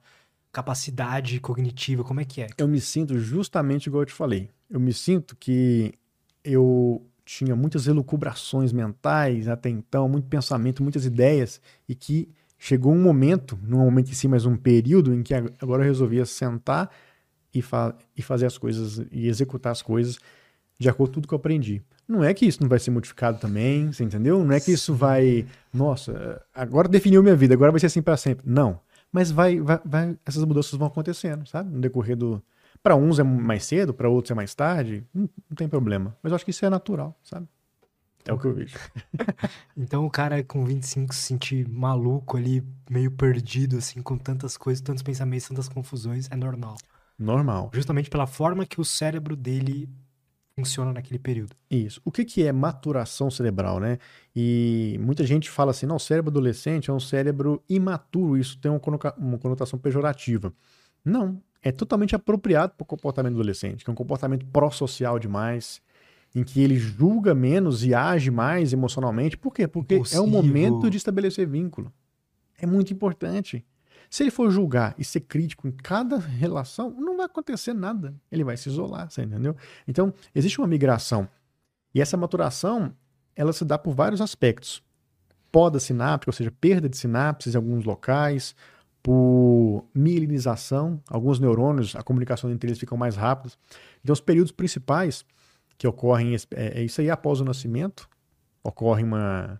capacidade 0.51 1.39
cognitiva, 1.39 2.03
como 2.03 2.21
é 2.21 2.25
que 2.25 2.41
é? 2.41 2.47
Eu 2.57 2.67
me 2.67 2.79
sinto 2.79 3.17
justamente 3.17 3.87
igual 3.87 4.03
eu 4.03 4.05
te 4.05 4.13
falei. 4.13 4.49
Eu 4.69 4.79
me 4.79 4.93
sinto 4.93 5.35
que 5.35 5.93
eu 6.43 7.01
tinha 7.25 7.55
muitas 7.55 7.87
elucubrações 7.87 8.71
mentais 8.71 9.47
até 9.47 9.69
então, 9.69 10.07
muito 10.07 10.27
pensamento, 10.27 10.83
muitas 10.83 11.05
ideias, 11.05 11.59
e 11.87 11.95
que 11.95 12.29
chegou 12.57 12.93
um 12.93 13.01
momento, 13.01 13.57
num 13.63 13.79
momento 13.79 14.11
em 14.11 14.13
si, 14.13 14.27
mas 14.27 14.45
um 14.45 14.55
período, 14.55 15.13
em 15.13 15.23
que 15.23 15.33
agora 15.33 15.83
eu 15.83 15.87
resolvia 15.87 16.25
sentar 16.25 16.89
e, 17.53 17.61
fa 17.61 17.95
e 18.15 18.21
fazer 18.21 18.45
as 18.45 18.57
coisas, 18.57 19.05
e 19.11 19.27
executar 19.27 19.71
as 19.71 19.81
coisas 19.81 20.19
de 20.77 20.89
acordo 20.89 21.09
com 21.09 21.13
tudo 21.13 21.27
que 21.27 21.33
eu 21.33 21.37
aprendi. 21.37 21.81
Não 22.07 22.23
é 22.23 22.33
que 22.33 22.45
isso 22.45 22.61
não 22.61 22.69
vai 22.69 22.79
ser 22.79 22.91
modificado 22.91 23.39
também, 23.39 23.91
você 23.91 24.03
entendeu? 24.03 24.43
Não 24.43 24.53
é 24.53 24.59
que 24.59 24.71
isso 24.71 24.93
vai, 24.93 25.45
nossa, 25.73 26.41
agora 26.53 26.87
definiu 26.87 27.23
minha 27.23 27.35
vida, 27.35 27.53
agora 27.53 27.71
vai 27.71 27.79
ser 27.79 27.87
assim 27.87 28.01
para 28.01 28.17
sempre. 28.17 28.43
Não. 28.47 28.79
Mas 29.11 29.31
vai, 29.31 29.59
vai, 29.59 29.79
vai, 29.85 30.17
essas 30.25 30.43
mudanças 30.43 30.73
vão 30.73 30.87
acontecendo, 30.87 31.47
sabe? 31.47 31.71
No 31.71 31.79
decorrer 31.79 32.17
do. 32.17 32.43
Para 32.81 32.95
uns 32.95 33.19
é 33.19 33.23
mais 33.23 33.63
cedo, 33.63 33.93
para 33.93 34.09
outros 34.09 34.31
é 34.31 34.33
mais 34.33 34.53
tarde, 34.53 35.05
não, 35.13 35.29
não, 35.49 35.55
tem 35.55 35.69
problema. 35.69 36.17
Mas 36.21 36.31
eu 36.31 36.35
acho 36.35 36.43
que 36.43 36.51
isso 36.51 36.65
é 36.65 36.69
natural, 36.69 37.17
sabe? 37.23 37.47
É 38.25 38.33
o 38.33 38.39
que 38.39 38.45
eu 38.45 38.53
vejo. 38.53 38.75
então 39.77 40.05
o 40.05 40.09
cara 40.09 40.43
com 40.43 40.65
25 40.65 41.13
se 41.13 41.21
sentir 41.21 41.67
maluco 41.67 42.35
ali, 42.35 42.63
meio 42.89 43.11
perdido, 43.11 43.77
assim, 43.77 44.01
com 44.01 44.17
tantas 44.17 44.57
coisas, 44.57 44.81
tantos 44.81 45.03
pensamentos, 45.03 45.47
tantas 45.47 45.69
confusões, 45.69 46.27
é 46.31 46.35
normal. 46.35 46.77
Normal. 47.17 47.69
Justamente 47.73 48.09
pela 48.09 48.25
forma 48.25 48.65
que 48.65 48.81
o 48.81 48.85
cérebro 48.85 49.35
dele 49.35 49.87
funciona 50.55 50.93
naquele 50.93 51.19
período. 51.19 51.55
Isso. 51.69 52.01
O 52.05 52.11
que, 52.11 52.23
que 52.23 52.43
é 52.43 52.51
maturação 52.51 53.29
cerebral, 53.31 53.79
né? 53.79 53.97
E 54.35 54.97
muita 55.01 55.25
gente 55.25 55.49
fala 55.49 55.71
assim, 55.71 55.85
não, 55.85 55.95
o 55.95 55.99
cérebro 55.99 56.29
adolescente 56.29 56.89
é 56.89 56.93
um 56.93 56.99
cérebro 56.99 57.63
imaturo, 57.67 58.37
isso 58.37 58.57
tem 58.59 58.71
uma 58.71 59.37
conotação 59.39 59.79
pejorativa. 59.79 60.53
Não, 61.03 61.41
é 61.61 61.71
totalmente 61.71 62.15
apropriado 62.15 62.73
para 62.75 62.83
o 62.83 62.87
comportamento 62.87 63.33
adolescente, 63.33 63.83
que 63.83 63.89
é 63.89 63.93
um 63.93 63.95
comportamento 63.95 64.45
pró-social 64.45 65.17
demais, 65.17 65.81
em 66.35 66.43
que 66.43 66.61
ele 66.61 66.77
julga 66.77 67.33
menos 67.33 67.83
e 67.83 67.93
age 67.93 68.31
mais 68.31 68.73
emocionalmente. 68.73 69.37
Por 69.37 69.53
quê? 69.53 69.67
Porque 69.67 70.01
é 70.11 70.19
o 70.19 70.27
momento 70.27 70.89
de 70.89 70.97
estabelecer 70.97 71.47
vínculo. 71.47 71.91
É 72.57 72.65
muito 72.65 72.93
importante. 72.93 73.65
Se 74.13 74.21
ele 74.21 74.29
for 74.29 74.51
julgar 74.51 74.93
e 74.95 75.03
ser 75.03 75.21
crítico 75.21 75.67
em 75.67 75.71
cada 75.71 76.19
relação, 76.19 76.91
não 76.91 77.17
vai 77.17 77.25
acontecer 77.25 77.73
nada. 77.73 78.13
Ele 78.31 78.43
vai 78.43 78.55
se 78.55 78.69
isolar, 78.69 79.09
você 79.09 79.23
entendeu? 79.23 79.55
Então, 79.87 80.13
existe 80.35 80.61
uma 80.61 80.67
migração. 80.67 81.27
E 81.95 81.99
essa 81.99 82.15
maturação, 82.15 82.93
ela 83.35 83.51
se 83.51 83.65
dá 83.65 83.75
por 83.75 83.95
vários 83.95 84.21
aspectos. 84.21 84.83
Poda 85.51 85.79
sináptica, 85.79 86.29
ou 86.29 86.33
seja, 86.33 86.51
perda 86.51 86.87
de 86.87 86.95
sinapses 86.95 87.55
em 87.55 87.57
alguns 87.57 87.85
locais, 87.85 88.55
por 89.01 89.83
mielinização, 89.95 91.01
alguns 91.09 91.39
neurônios, 91.39 91.95
a 91.95 92.03
comunicação 92.03 92.51
entre 92.51 92.69
eles 92.69 92.77
fica 92.77 92.95
mais 92.95 93.15
rápida. 93.15 93.55
Então, 94.03 94.13
os 94.13 94.21
períodos 94.21 94.51
principais 94.51 95.25
que 95.75 95.87
ocorrem, 95.87 96.35
é, 96.35 96.81
é 96.81 96.83
isso 96.83 97.01
aí 97.01 97.09
após 97.09 97.41
o 97.41 97.45
nascimento, 97.45 98.07
ocorre 98.63 99.01
uma, 99.01 99.59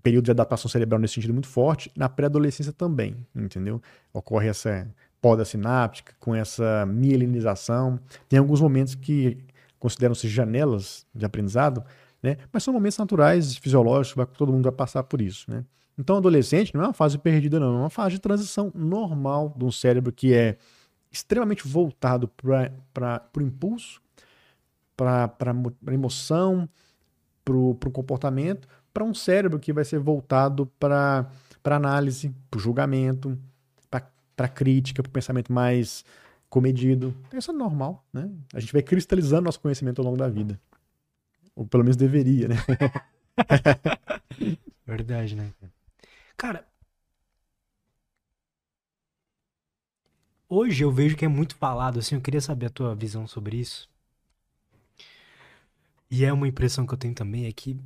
período 0.00 0.24
de 0.26 0.30
adaptação 0.30 0.70
cerebral 0.70 1.00
nesse 1.00 1.14
sentido 1.14 1.32
muito 1.32 1.48
forte, 1.48 1.90
na 1.96 2.08
pré-adolescência 2.08 2.72
também, 2.72 3.16
entendeu? 3.34 3.80
Ocorre 4.12 4.48
essa 4.48 4.88
poda 5.20 5.44
sináptica, 5.44 6.14
com 6.18 6.34
essa 6.34 6.86
mielinização. 6.86 8.00
Tem 8.28 8.38
alguns 8.38 8.60
momentos 8.60 8.94
que 8.94 9.38
consideram-se 9.78 10.28
janelas 10.28 11.06
de 11.14 11.24
aprendizado, 11.24 11.84
né? 12.22 12.38
Mas 12.52 12.62
são 12.62 12.72
momentos 12.72 12.98
naturais, 12.98 13.56
fisiológicos, 13.56 14.26
todo 14.36 14.52
mundo 14.52 14.64
vai 14.64 14.72
passar 14.72 15.02
por 15.02 15.20
isso, 15.20 15.50
né? 15.50 15.64
Então, 15.98 16.16
adolescente 16.16 16.74
não 16.74 16.84
é 16.84 16.86
uma 16.86 16.92
fase 16.94 17.18
perdida, 17.18 17.60
não, 17.60 17.76
é 17.76 17.78
uma 17.80 17.90
fase 17.90 18.14
de 18.14 18.20
transição 18.20 18.72
normal 18.74 19.54
de 19.56 19.64
um 19.64 19.70
cérebro 19.70 20.10
que 20.10 20.32
é 20.32 20.56
extremamente 21.10 21.68
voltado 21.68 22.28
para 22.28 23.22
o 23.36 23.42
impulso, 23.42 24.00
para 24.96 25.30
a 25.86 25.92
emoção, 25.92 26.68
para 27.44 27.54
o 27.54 27.74
comportamento, 27.92 28.66
para 28.92 29.04
um 29.04 29.14
cérebro 29.14 29.58
que 29.58 29.72
vai 29.72 29.84
ser 29.84 29.98
voltado 29.98 30.66
para 30.78 31.30
análise, 31.64 32.34
para 32.50 32.60
julgamento, 32.60 33.38
para 34.36 34.48
crítica, 34.48 35.02
para 35.02 35.10
o 35.10 35.12
pensamento 35.12 35.52
mais 35.52 36.04
comedido. 36.48 37.14
Isso 37.32 37.50
é 37.50 37.54
normal, 37.54 38.04
né? 38.12 38.30
A 38.52 38.60
gente 38.60 38.72
vai 38.72 38.82
cristalizando 38.82 39.42
nosso 39.42 39.60
conhecimento 39.60 40.00
ao 40.00 40.04
longo 40.04 40.18
da 40.18 40.28
vida. 40.28 40.60
Ou 41.54 41.66
pelo 41.66 41.84
menos 41.84 41.96
deveria, 41.96 42.48
né? 42.48 42.56
Verdade, 44.86 45.36
né? 45.36 45.50
Cara, 46.36 46.66
hoje 50.48 50.82
eu 50.82 50.90
vejo 50.90 51.16
que 51.16 51.24
é 51.24 51.28
muito 51.28 51.56
falado, 51.56 51.98
assim, 51.98 52.14
eu 52.16 52.20
queria 52.20 52.40
saber 52.40 52.66
a 52.66 52.70
tua 52.70 52.94
visão 52.94 53.26
sobre 53.26 53.56
isso. 53.58 53.88
E 56.10 56.24
é 56.24 56.32
uma 56.32 56.48
impressão 56.48 56.86
que 56.86 56.92
eu 56.92 56.98
tenho 56.98 57.14
também, 57.14 57.46
é 57.46 57.52
que 57.52 57.78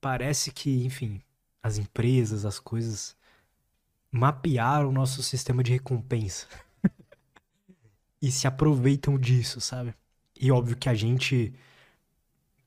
parece 0.00 0.50
que, 0.50 0.84
enfim, 0.84 1.20
as 1.62 1.78
empresas, 1.78 2.44
as 2.44 2.58
coisas 2.58 3.16
mapearam 4.10 4.88
o 4.88 4.92
nosso 4.92 5.22
sistema 5.22 5.62
de 5.62 5.72
recompensa. 5.72 6.46
e 8.20 8.30
se 8.30 8.46
aproveitam 8.46 9.18
disso, 9.18 9.60
sabe? 9.60 9.94
E 10.40 10.50
óbvio 10.50 10.76
que 10.76 10.88
a 10.88 10.94
gente, 10.94 11.52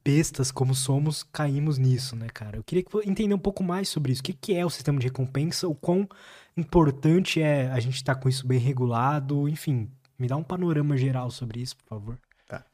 bestas 0.04 0.52
como 0.52 0.76
somos, 0.76 1.24
caímos 1.24 1.78
nisso, 1.78 2.16
né, 2.16 2.28
cara? 2.28 2.58
Eu 2.58 2.64
queria 2.64 2.84
entender 3.06 3.34
um 3.34 3.40
pouco 3.40 3.64
mais 3.64 3.90
sobre 3.90 4.12
isso. 4.12 4.22
O 4.22 4.24
que, 4.26 4.34
que 4.34 4.54
é 4.54 4.66
o 4.66 4.70
sistema 4.70 5.00
de 5.00 5.08
recompensa? 5.08 5.68
O 5.68 5.76
quão 5.76 6.08
importante 6.56 7.42
é 7.42 7.72
a 7.72 7.80
gente 7.80 7.96
estar 7.96 8.16
tá 8.16 8.22
com 8.22 8.30
isso 8.30 8.46
bem 8.46 8.60
regulado? 8.60 9.48
Enfim, 9.48 9.90
me 10.20 10.28
dá 10.28 10.36
um 10.36 10.44
panorama 10.44 10.98
geral 10.98 11.32
sobre 11.32 11.62
isso, 11.62 11.78
por 11.78 11.86
favor. 11.86 12.20
Tá. 12.48 12.66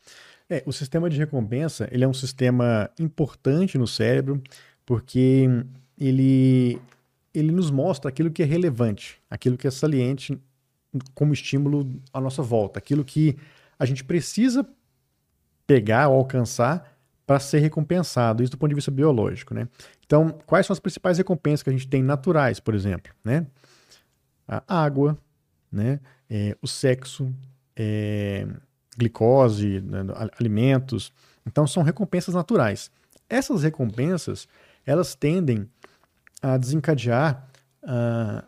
É, 0.50 0.64
o 0.66 0.72
sistema 0.72 1.10
de 1.10 1.18
recompensa, 1.18 1.90
ele 1.92 2.04
é 2.04 2.08
um 2.08 2.14
sistema 2.14 2.90
importante 2.98 3.78
no 3.78 3.86
cérebro, 3.86 4.42
porque 4.86 5.46
ele, 6.00 6.80
ele 7.34 7.52
nos 7.52 7.70
mostra 7.70 8.10
aquilo 8.10 8.32
que 8.32 8.42
é 8.42 8.46
relevante, 8.46 9.22
aquilo 9.30 9.58
que 9.58 9.68
é 9.68 9.72
saliente 9.72 10.40
como 11.14 11.34
estímulo 11.34 12.02
à 12.14 12.22
nossa 12.22 12.42
volta, 12.42 12.80
aquilo 12.80 13.04
que 13.04 13.38
a 13.78 13.86
gente 13.86 14.04
precisa 14.04 14.66
pegar 15.66 16.08
ou 16.08 16.16
alcançar 16.16 16.98
para 17.26 17.40
ser 17.42 17.60
recompensado, 17.60 18.42
isso 18.42 18.52
do 18.52 18.58
ponto 18.58 18.70
de 18.70 18.76
vista 18.76 18.90
biológico, 18.90 19.54
né? 19.54 19.68
Então, 20.06 20.30
quais 20.46 20.66
são 20.66 20.74
as 20.74 20.80
principais 20.80 21.18
recompensas 21.18 21.62
que 21.62 21.70
a 21.70 21.74
gente 21.74 21.88
tem 21.88 22.02
naturais, 22.02 22.62
por 22.62 22.74
exemplo, 22.74 23.14
né? 23.22 23.46
A 24.48 24.64
água, 24.84 25.18
né? 25.70 26.00
É, 26.30 26.56
o 26.62 26.68
sexo, 26.68 27.30
é, 27.76 28.48
glicose, 28.98 29.82
né? 29.82 30.00
alimentos. 30.40 31.14
Então, 31.46 31.68
são 31.68 31.84
recompensas 31.84 32.34
naturais. 32.34 32.92
Essas 33.30 33.64
recompensas, 33.64 34.48
elas 34.86 35.16
tendem 35.16 35.70
a 36.42 36.58
desencadear 36.58 37.48
uh, 37.84 38.46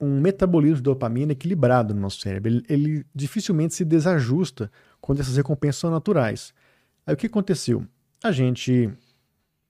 um 0.00 0.20
metabolismo 0.20 0.76
de 0.76 0.82
dopamina 0.82 1.32
equilibrado 1.32 1.94
no 1.94 2.00
nosso 2.00 2.20
cérebro. 2.20 2.50
Ele, 2.50 2.64
ele 2.68 3.06
dificilmente 3.14 3.74
se 3.74 3.84
desajusta 3.84 4.70
quando 5.00 5.20
essas 5.20 5.36
recompensas 5.36 5.80
são 5.80 5.90
naturais. 5.90 6.52
Aí 7.06 7.14
o 7.14 7.16
que 7.16 7.26
aconteceu? 7.26 7.86
A 8.22 8.32
gente, 8.32 8.90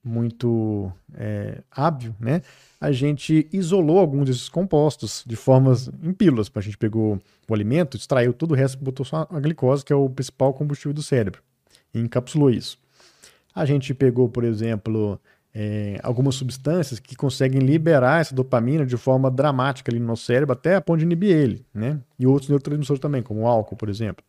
muito 0.05 0.91
é, 1.15 1.63
hábil, 1.71 2.15
né? 2.19 2.43
A 2.79 2.91
gente 2.91 3.49
isolou 3.51 3.97
alguns 3.97 4.27
desses 4.27 4.47
compostos 4.47 5.23
de 5.25 5.35
formas 5.35 5.89
em 6.03 6.13
pílulas. 6.13 6.51
A 6.53 6.61
gente 6.61 6.77
pegou 6.77 7.19
o 7.49 7.53
alimento, 7.53 7.97
extraiu 7.97 8.31
todo 8.31 8.51
o 8.51 8.53
resto, 8.53 8.77
botou 8.77 9.03
só 9.03 9.27
a 9.29 9.39
glicose, 9.39 9.83
que 9.83 9.91
é 9.91 9.95
o 9.95 10.07
principal 10.07 10.53
combustível 10.53 10.93
do 10.93 11.01
cérebro, 11.01 11.41
e 11.91 11.99
encapsulou 11.99 12.51
isso. 12.51 12.77
A 13.53 13.65
gente 13.65 13.93
pegou, 13.93 14.29
por 14.29 14.43
exemplo, 14.43 15.19
é, 15.53 15.99
algumas 16.03 16.35
substâncias 16.35 16.99
que 16.99 17.15
conseguem 17.15 17.61
liberar 17.61 18.21
essa 18.21 18.35
dopamina 18.35 18.85
de 18.85 18.97
forma 18.97 19.31
dramática 19.31 19.89
ali 19.89 19.99
no 19.99 20.05
nosso 20.05 20.25
cérebro, 20.25 20.53
até 20.53 20.75
a 20.75 20.81
ponto 20.81 20.99
de 20.99 21.05
inibir 21.05 21.35
ele, 21.35 21.65
né? 21.73 21.99
E 22.19 22.27
outros 22.27 22.49
neurotransmissores 22.49 22.99
também, 22.99 23.23
como 23.23 23.41
o 23.41 23.47
álcool, 23.47 23.75
por 23.75 23.89
exemplo. 23.89 24.23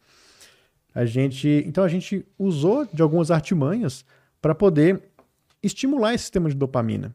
A 0.95 1.05
gente, 1.05 1.63
então 1.67 1.85
a 1.85 1.89
gente 1.89 2.25
usou 2.39 2.87
de 2.91 3.03
algumas 3.03 3.31
artimanhas 3.31 4.05
para 4.41 4.55
poder 4.55 5.03
estimular 5.67 6.15
esse 6.15 6.25
sistema 6.25 6.49
de 6.49 6.55
dopamina, 6.55 7.15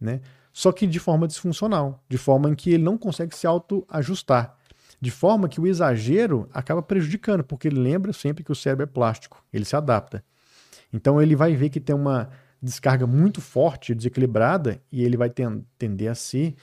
né? 0.00 0.20
Só 0.52 0.70
que 0.70 0.86
de 0.86 0.98
forma 1.00 1.26
disfuncional, 1.26 2.02
de 2.08 2.16
forma 2.16 2.48
em 2.48 2.54
que 2.54 2.70
ele 2.70 2.82
não 2.82 2.96
consegue 2.96 3.34
se 3.36 3.46
autoajustar, 3.46 4.56
de 5.00 5.10
forma 5.10 5.48
que 5.48 5.60
o 5.60 5.66
exagero 5.66 6.48
acaba 6.52 6.80
prejudicando, 6.80 7.42
porque 7.42 7.68
ele 7.68 7.80
lembra 7.80 8.12
sempre 8.12 8.44
que 8.44 8.52
o 8.52 8.54
cérebro 8.54 8.84
é 8.84 8.86
plástico, 8.86 9.44
ele 9.52 9.64
se 9.64 9.74
adapta. 9.74 10.24
Então 10.92 11.20
ele 11.20 11.34
vai 11.34 11.56
ver 11.56 11.70
que 11.70 11.80
tem 11.80 11.94
uma 11.94 12.30
descarga 12.62 13.06
muito 13.06 13.40
forte, 13.40 13.94
desequilibrada, 13.94 14.80
e 14.90 15.02
ele 15.02 15.16
vai 15.16 15.30
tender 15.76 16.10
a 16.10 16.14
se 16.14 16.56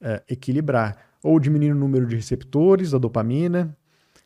uh, 0.00 0.22
equilibrar, 0.28 0.96
ou 1.22 1.40
diminuir 1.40 1.72
o 1.72 1.74
número 1.74 2.06
de 2.06 2.14
receptores 2.14 2.92
da 2.92 2.98
dopamina, 2.98 3.76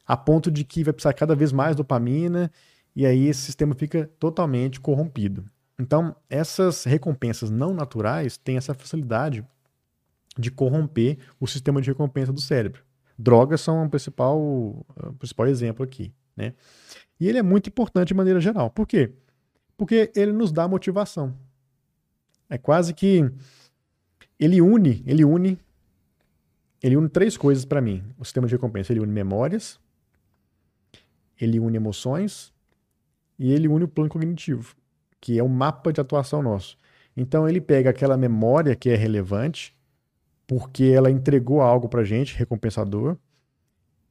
a 0.07 0.17
ponto 0.17 0.51
de 0.51 0.65
que 0.65 0.85
vai 0.85 0.93
precisar 0.93 1.15
cada 1.15 1.35
vez 1.35 1.53
mais 1.53 1.77
dopamina 1.77 2.51
e 2.95 3.07
aí 3.07 3.27
esse 3.27 3.41
sistema 3.41 3.75
fica 3.75 4.11
totalmente 4.19 4.81
corrompido. 4.81 5.45
Então, 5.79 6.15
essas 6.29 6.85
recompensas 6.85 7.51
não 7.51 7.75
naturais 7.75 8.37
têm 8.37 8.57
essa 8.57 8.75
facilidade 8.75 9.45
de 10.39 10.51
corromper 10.51 11.19
o 11.41 11.47
sistema 11.47 11.81
de 11.81 11.89
recompensa 11.89 12.33
do 12.33 12.41
cérebro. 12.41 12.83
Drogas 13.19 13.61
são 13.61 13.85
o 13.85 13.91
principal, 13.91 14.39
o 14.39 14.85
principal 15.19 15.47
exemplo 15.47 15.85
aqui. 15.85 16.13
Né? 16.37 16.55
E 17.21 17.29
ele 17.29 17.39
é 17.39 17.43
muito 17.43 17.69
importante 17.69 18.09
de 18.09 18.15
maneira 18.15 18.41
geral. 18.41 18.71
Por 18.71 18.87
quê? 18.87 19.13
Porque 19.77 20.11
ele 20.15 20.33
nos 20.33 20.53
dá 20.53 20.67
motivação. 20.67 21.37
É 22.49 22.59
quase 22.59 22.95
que 22.95 23.31
ele 24.39 24.61
une, 24.61 25.03
ele 25.07 25.25
une, 25.25 25.59
ele 26.83 26.97
une 26.97 27.09
três 27.09 27.37
coisas 27.37 27.65
para 27.65 27.81
mim. 27.81 28.03
O 28.19 28.25
sistema 28.25 28.47
de 28.47 28.55
recompensa 28.55 28.93
ele 28.93 29.01
une 29.01 29.13
memórias, 29.13 29.81
ele 31.41 31.59
une 31.59 31.77
emoções 31.77 32.53
e 33.39 33.53
ele 33.53 33.69
une 33.69 33.85
o 33.85 33.89
plano 33.89 34.11
cognitivo, 34.11 34.75
que 35.23 35.39
é 35.39 35.43
o 35.43 35.49
mapa 35.49 35.93
de 35.93 36.01
atuação 36.01 36.43
nosso. 36.43 36.77
Então 37.17 37.49
ele 37.49 37.61
pega 37.61 37.91
aquela 37.91 38.17
memória 38.17 38.75
que 38.75 38.91
é 38.91 38.97
relevante, 38.97 39.73
porque 40.49 40.85
ela 40.85 41.11
entregou 41.11 41.63
algo 41.63 41.89
para 41.89 42.03
gente, 42.03 42.37
recompensador, 42.37 43.17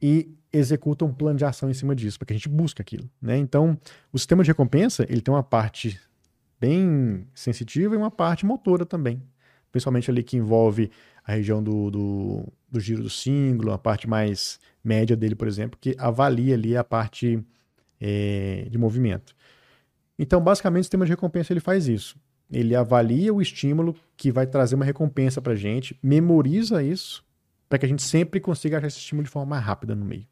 e 0.02 0.34
executa 0.54 1.04
um 1.04 1.14
plano 1.14 1.38
de 1.38 1.44
ação 1.44 1.70
em 1.70 1.74
cima 1.74 1.94
disso, 1.94 2.18
para 2.18 2.28
que 2.28 2.34
a 2.34 2.36
gente 2.38 2.48
busque 2.48 2.82
aquilo. 2.82 3.10
Né? 3.22 3.38
Então, 3.38 3.78
o 4.12 4.18
sistema 4.18 4.42
de 4.42 4.50
recompensa 4.50 5.06
ele 5.10 5.22
tem 5.22 5.34
uma 5.34 5.44
parte 5.44 6.00
bem 6.60 7.28
sensitiva 7.36 7.94
e 7.94 7.98
uma 7.98 8.10
parte 8.10 8.46
motora 8.46 8.86
também, 8.86 9.22
principalmente 9.70 10.10
ali 10.10 10.24
que 10.24 10.38
envolve 10.38 10.90
a 11.26 11.34
região 11.34 11.62
do, 11.62 11.92
do, 11.92 12.54
do 12.70 12.80
giro 12.80 13.04
do 13.04 13.10
símbolo, 13.10 13.74
a 13.74 13.78
parte 13.78 14.08
mais 14.08 14.60
média 14.82 15.16
dele, 15.16 15.36
por 15.36 15.48
exemplo, 15.48 15.78
que 15.80 15.94
avalia 16.00 16.56
ali 16.56 16.78
a 16.78 16.84
parte 16.86 17.44
é, 18.00 18.68
de 18.70 18.78
movimento. 18.78 19.36
Então, 20.22 20.40
basicamente, 20.40 20.82
o 20.82 20.86
sistema 20.86 21.04
de 21.04 21.10
recompensa 21.10 21.52
ele 21.52 21.60
faz 21.60 21.88
isso. 21.88 22.16
Ele 22.52 22.76
avalia 22.76 23.34
o 23.34 23.42
estímulo 23.42 23.96
que 24.16 24.32
vai 24.32 24.46
trazer 24.46 24.76
uma 24.76 24.86
recompensa 24.86 25.42
para 25.42 25.54
a 25.54 25.56
gente, 25.56 25.98
memoriza 26.04 26.84
isso, 26.84 27.26
para 27.68 27.80
que 27.80 27.88
a 27.88 27.90
gente 27.90 28.04
sempre 28.04 28.40
consiga 28.40 28.78
achar 28.78 28.86
esse 28.86 29.00
estímulo 29.00 29.24
de 29.24 29.32
forma 29.32 29.50
mais 29.50 29.64
rápida 29.64 29.96
no 29.96 30.06
meio. 30.06 30.28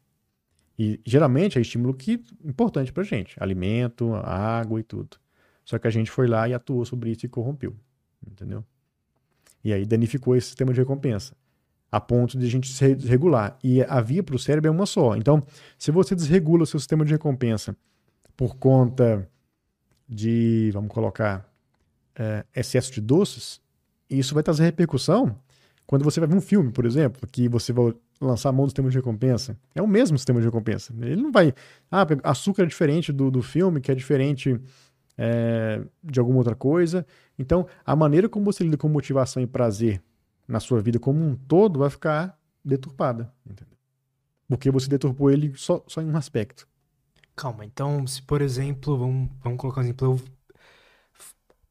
E 0.78 1.00
geralmente 1.04 1.58
é 1.58 1.60
estímulo 1.60 1.92
que 1.92 2.22
importante 2.44 2.92
para 2.92 3.02
a 3.02 3.04
gente, 3.04 3.34
alimento, 3.42 4.14
água 4.14 4.78
e 4.78 4.84
tudo. 4.84 5.16
Só 5.64 5.76
que 5.76 5.88
a 5.88 5.90
gente 5.90 6.08
foi 6.08 6.28
lá 6.28 6.48
e 6.48 6.54
atuou 6.54 6.84
sobre 6.84 7.10
isso 7.10 7.26
e 7.26 7.28
corrompeu, 7.28 7.74
entendeu? 8.24 8.64
E 9.64 9.72
aí 9.72 9.84
danificou 9.84 10.36
esse 10.36 10.46
sistema 10.46 10.72
de 10.72 10.78
recompensa 10.78 11.34
a 11.90 12.00
ponto 12.00 12.38
de 12.38 12.46
a 12.46 12.48
gente 12.48 12.70
se 12.70 12.94
desregular. 12.94 13.58
E 13.64 13.82
a 13.82 14.00
via 14.00 14.22
para 14.22 14.36
o 14.36 14.38
cérebro 14.38 14.68
é 14.68 14.70
uma 14.70 14.86
só. 14.86 15.16
Então, 15.16 15.44
se 15.76 15.90
você 15.90 16.14
desregula 16.14 16.62
o 16.62 16.66
seu 16.66 16.78
sistema 16.78 17.04
de 17.04 17.10
recompensa 17.10 17.76
por 18.36 18.54
conta 18.54 19.28
de, 20.10 20.70
vamos 20.72 20.92
colocar, 20.92 21.48
é, 22.16 22.44
excesso 22.54 22.92
de 22.92 23.00
doces, 23.00 23.60
isso 24.10 24.34
vai 24.34 24.42
trazer 24.42 24.64
repercussão 24.64 25.36
quando 25.86 26.04
você 26.04 26.18
vai 26.18 26.28
ver 26.28 26.34
um 26.34 26.40
filme, 26.40 26.72
por 26.72 26.84
exemplo, 26.84 27.26
que 27.28 27.48
você 27.48 27.72
vai 27.72 27.94
lançar 28.20 28.48
a 28.48 28.52
mão 28.52 28.66
do 28.66 28.70
sistema 28.70 28.90
de 28.90 28.96
recompensa. 28.96 29.56
É 29.74 29.80
o 29.80 29.86
mesmo 29.86 30.18
sistema 30.18 30.40
de 30.40 30.46
recompensa. 30.46 30.92
Ele 31.00 31.22
não 31.22 31.32
vai. 31.32 31.54
Ah, 31.90 32.06
açúcar 32.24 32.64
é 32.64 32.66
diferente 32.66 33.12
do, 33.12 33.30
do 33.30 33.40
filme, 33.40 33.80
que 33.80 33.90
é 33.90 33.94
diferente 33.94 34.60
é, 35.16 35.80
de 36.02 36.20
alguma 36.20 36.38
outra 36.38 36.54
coisa. 36.54 37.06
Então, 37.38 37.66
a 37.84 37.96
maneira 37.96 38.28
como 38.28 38.44
você 38.44 38.62
lida 38.62 38.76
com 38.76 38.88
motivação 38.88 39.42
e 39.42 39.46
prazer 39.46 40.02
na 40.46 40.60
sua 40.60 40.80
vida 40.80 40.98
como 40.98 41.24
um 41.24 41.34
todo 41.34 41.78
vai 41.78 41.90
ficar 41.90 42.38
deturpada. 42.64 43.32
Entendeu? 43.44 43.76
Porque 44.48 44.70
você 44.70 44.88
deturpou 44.88 45.30
ele 45.30 45.52
só, 45.56 45.82
só 45.86 46.02
em 46.02 46.06
um 46.06 46.16
aspecto. 46.16 46.68
Calma, 47.36 47.64
então, 47.64 48.06
se 48.06 48.20
por 48.22 48.42
exemplo, 48.42 48.98
vamos, 48.98 49.30
vamos 49.42 49.58
colocar 49.58 49.80
um 49.80 49.84
exemplo, 49.84 50.12
eu 50.12 50.20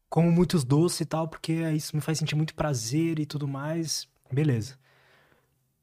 como 0.09 0.31
muitos 0.31 0.63
doces 0.63 1.01
e 1.01 1.05
tal, 1.05 1.27
porque 1.27 1.53
isso 1.71 1.95
me 1.95 2.01
faz 2.01 2.17
sentir 2.17 2.35
muito 2.35 2.55
prazer 2.55 3.19
e 3.19 3.25
tudo 3.25 3.47
mais, 3.47 4.07
beleza. 4.31 4.75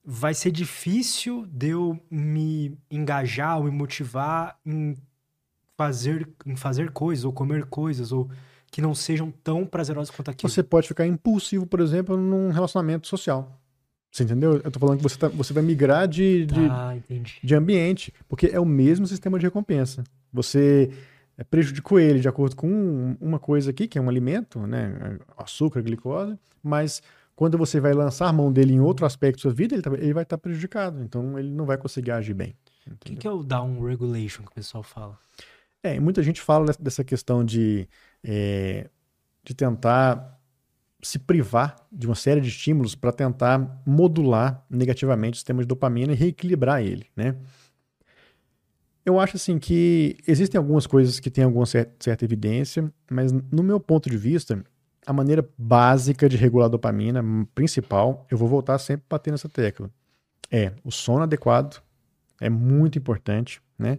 Vai 0.05 0.35
ser 0.35 0.51
difícil 0.51 1.47
de 1.47 1.69
eu 1.69 2.01
me 2.11 2.77
engajar 2.91 3.59
ou 3.59 3.65
me 3.65 3.71
motivar 3.71 4.59
em 4.67 4.97
fazer, 5.77 6.29
em 6.45 6.57
fazer 6.57 6.91
coisas, 6.91 7.25
ou 7.25 7.33
comer 7.33 7.67
coisas, 7.67 8.11
ou 8.13 8.29
que 8.71 8.81
não 8.81 8.95
sejam 8.95 9.31
tão 9.31 9.65
prazerosas 9.65 10.15
quanto 10.15 10.31
aquilo. 10.31 10.51
Você 10.51 10.63
pode 10.63 10.89
ficar 10.89 11.07
impulsivo, 11.07 11.67
por 11.67 11.81
exemplo, 11.81 12.17
num 12.17 12.51
relacionamento 12.51 13.07
social. 13.07 13.61
Você 14.17 14.25
entendeu? 14.25 14.63
Eu 14.65 14.71
tô 14.71 14.81
falando 14.81 14.97
que 14.97 15.03
você, 15.03 15.19
tá, 15.19 15.29
você 15.29 15.53
vai 15.53 15.63
migrar 15.63 16.09
de, 16.09 16.47
de, 16.47 16.67
ah, 16.71 16.97
de 17.45 17.55
ambiente, 17.55 18.11
porque 18.27 18.47
é 18.47 18.59
o 18.59 18.65
mesmo 18.65 19.07
sistema 19.07 19.39
de 19.39 19.45
recompensa. 19.45 20.05
Você 20.33 20.91
é, 21.37 21.45
prejudicou 21.45 22.01
ele 22.01 22.21
de 22.21 22.27
acordo 22.27 22.57
com 22.57 23.15
uma 23.21 23.39
coisa 23.39 23.73
aqui, 23.73 23.87
que 23.87 23.99
é 23.99 24.01
um 24.01 24.09
alimento, 24.09 24.67
né? 24.67 25.19
Açúcar, 25.37 25.83
glicose, 25.83 26.35
mas 26.63 27.03
quando 27.35 27.59
você 27.59 27.79
vai 27.79 27.93
lançar 27.93 28.29
a 28.29 28.33
mão 28.33 28.51
dele 28.51 28.73
em 28.73 28.81
outro 28.81 29.05
aspecto 29.05 29.37
da 29.37 29.43
sua 29.43 29.53
vida, 29.53 29.75
ele, 29.75 29.83
tá, 29.83 29.93
ele 29.93 30.15
vai 30.15 30.23
estar 30.23 30.39
tá 30.39 30.41
prejudicado. 30.41 31.03
Então, 31.03 31.39
ele 31.39 31.51
não 31.51 31.67
vai 31.67 31.77
conseguir 31.77 32.13
agir 32.13 32.33
bem. 32.33 32.57
O 32.91 32.97
que, 32.97 33.17
que 33.17 33.27
é 33.27 33.31
o 33.31 33.43
down 33.43 33.85
regulation 33.85 34.45
que 34.45 34.53
o 34.53 34.55
pessoal 34.55 34.83
fala? 34.83 35.19
É, 35.83 36.01
muita 36.01 36.23
gente 36.23 36.41
fala 36.41 36.73
dessa 36.81 37.05
questão 37.05 37.45
de, 37.45 37.87
é, 38.25 38.89
de 39.45 39.55
tentar 39.55 40.36
se 41.03 41.19
privar 41.19 41.77
de 41.93 42.07
uma 42.07 42.15
série 42.15 42.41
de 42.41 42.49
estímulos 42.49 42.95
para 42.95 43.13
tentar 43.13 43.83
modular 43.87 44.65
negativamente 44.69 45.35
o 45.35 45.37
sistema 45.37 45.63
de 45.63 45.69
dopamina 45.69 46.13
e 46.13 46.17
reequilibrar 46.17 46.83
ele, 46.83 47.07
né? 47.15 47.37
Eu 49.05 49.21
acho 49.21 49.37
assim 49.37 49.57
que 49.57 50.17
existem 50.27 50.59
algumas 50.59 50.85
coisas 50.85 51.21
que 51.21 51.31
têm 51.31 51.45
alguma 51.45 51.65
certa 51.65 52.25
evidência, 52.25 52.93
mas 53.09 53.31
no 53.31 53.63
meu 53.63 53.79
ponto 53.79 54.11
de 54.11 54.17
vista, 54.17 54.65
a 55.07 55.13
maneira 55.13 55.49
básica 55.57 56.29
de 56.29 56.37
regular 56.37 56.67
a 56.67 56.71
dopamina, 56.71 57.23
principal, 57.55 58.27
eu 58.29 58.37
vou 58.37 58.49
voltar 58.49 58.79
sempre 58.79 59.07
bater 59.09 59.31
nessa 59.31 59.49
tecla, 59.49 59.89
é 60.51 60.73
o 60.83 60.91
sono 60.91 61.23
adequado, 61.23 61.81
é 62.41 62.51
muito 62.51 62.99
importante, 62.99 63.63
né? 63.79 63.99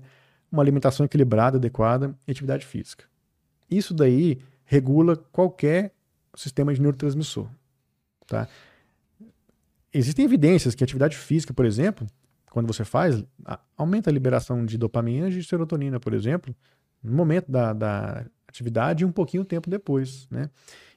Uma 0.52 0.62
alimentação 0.62 1.06
equilibrada, 1.06 1.58
adequada 1.58 2.14
e 2.28 2.32
atividade 2.32 2.66
física. 2.66 3.06
Isso 3.70 3.94
daí 3.94 4.40
regula 4.66 5.16
qualquer 5.16 5.94
sistema 6.40 6.74
de 6.74 6.82
neurotransmissor, 6.82 7.48
tá? 8.26 8.48
Existem 9.94 10.26
evidências 10.26 10.76
que 10.76 10.84
a 10.84 10.86
atividade 10.86 11.18
física, 11.18 11.54
por 11.54 11.66
exemplo, 11.66 12.06
quando 12.52 12.68
você 12.68 12.86
faz, 12.86 13.24
aumenta 13.78 14.10
a 14.10 14.14
liberação 14.14 14.66
de 14.66 14.78
dopamina 14.78 15.30
e 15.30 15.32
de 15.32 15.44
serotonina, 15.44 16.00
por 16.00 16.14
exemplo, 16.14 16.56
no 17.04 17.14
momento 17.14 17.52
da, 17.52 17.74
da 17.74 18.26
atividade 18.48 19.04
e 19.04 19.06
um 19.06 19.12
pouquinho 19.12 19.44
tempo 19.46 19.70
depois, 19.70 20.28
né? 20.30 20.50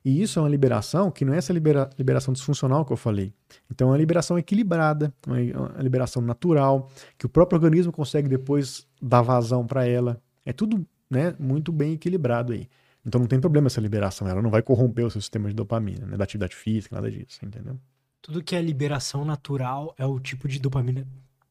E 0.03 0.23
isso 0.23 0.39
é 0.39 0.43
uma 0.43 0.49
liberação 0.49 1.11
que 1.11 1.25
não 1.25 1.35
é 1.35 1.37
essa 1.37 1.53
libera, 1.53 1.91
liberação 1.99 2.33
disfuncional 2.33 2.85
que 2.87 2.93
eu 2.93 2.97
falei. 2.97 3.35
Então 3.71 3.89
é 3.89 3.91
uma 3.91 3.99
liberação 3.99 4.39
equilibrada, 4.39 5.13
uma, 5.27 5.37
uma 5.37 5.83
liberação 5.83 6.23
natural, 6.23 6.91
que 7.19 7.27
o 7.27 7.29
próprio 7.29 7.57
organismo 7.57 7.93
consegue 7.93 8.29
depois 8.29 8.87
dar 9.01 9.21
vazão 9.21 9.67
para 9.67 9.87
ela. 9.87 10.21
É 10.45 10.53
tudo 10.55 10.87
né, 11.11 11.35
muito 11.39 11.71
bem 11.71 11.93
equilibrado 11.93 12.55
aí. 12.55 12.67
Então 13.05 13.21
não 13.21 13.29
tem 13.29 13.41
problema 13.41 13.67
essa 13.67 13.81
liberação, 13.81 14.29
ela 14.29 14.43
não 14.43 14.51
vai 14.51 14.63
corromper 14.63 15.07
o 15.07 15.11
seu 15.11 15.21
sistema 15.21 15.49
de 15.49 15.55
dopamina, 15.55 16.07
né, 16.07 16.17
da 16.17 16.25
atividade 16.25 16.55
física, 16.55 16.95
nada 16.95 17.11
disso, 17.11 17.39
entendeu? 17.43 17.79
Tudo 18.21 18.43
que 18.43 18.55
é 18.55 18.61
liberação 18.61 19.25
natural 19.25 19.95
é 19.97 20.05
o 20.05 20.21
tipo 20.21 20.47
de 20.47 20.61
dopamina 20.61 21.07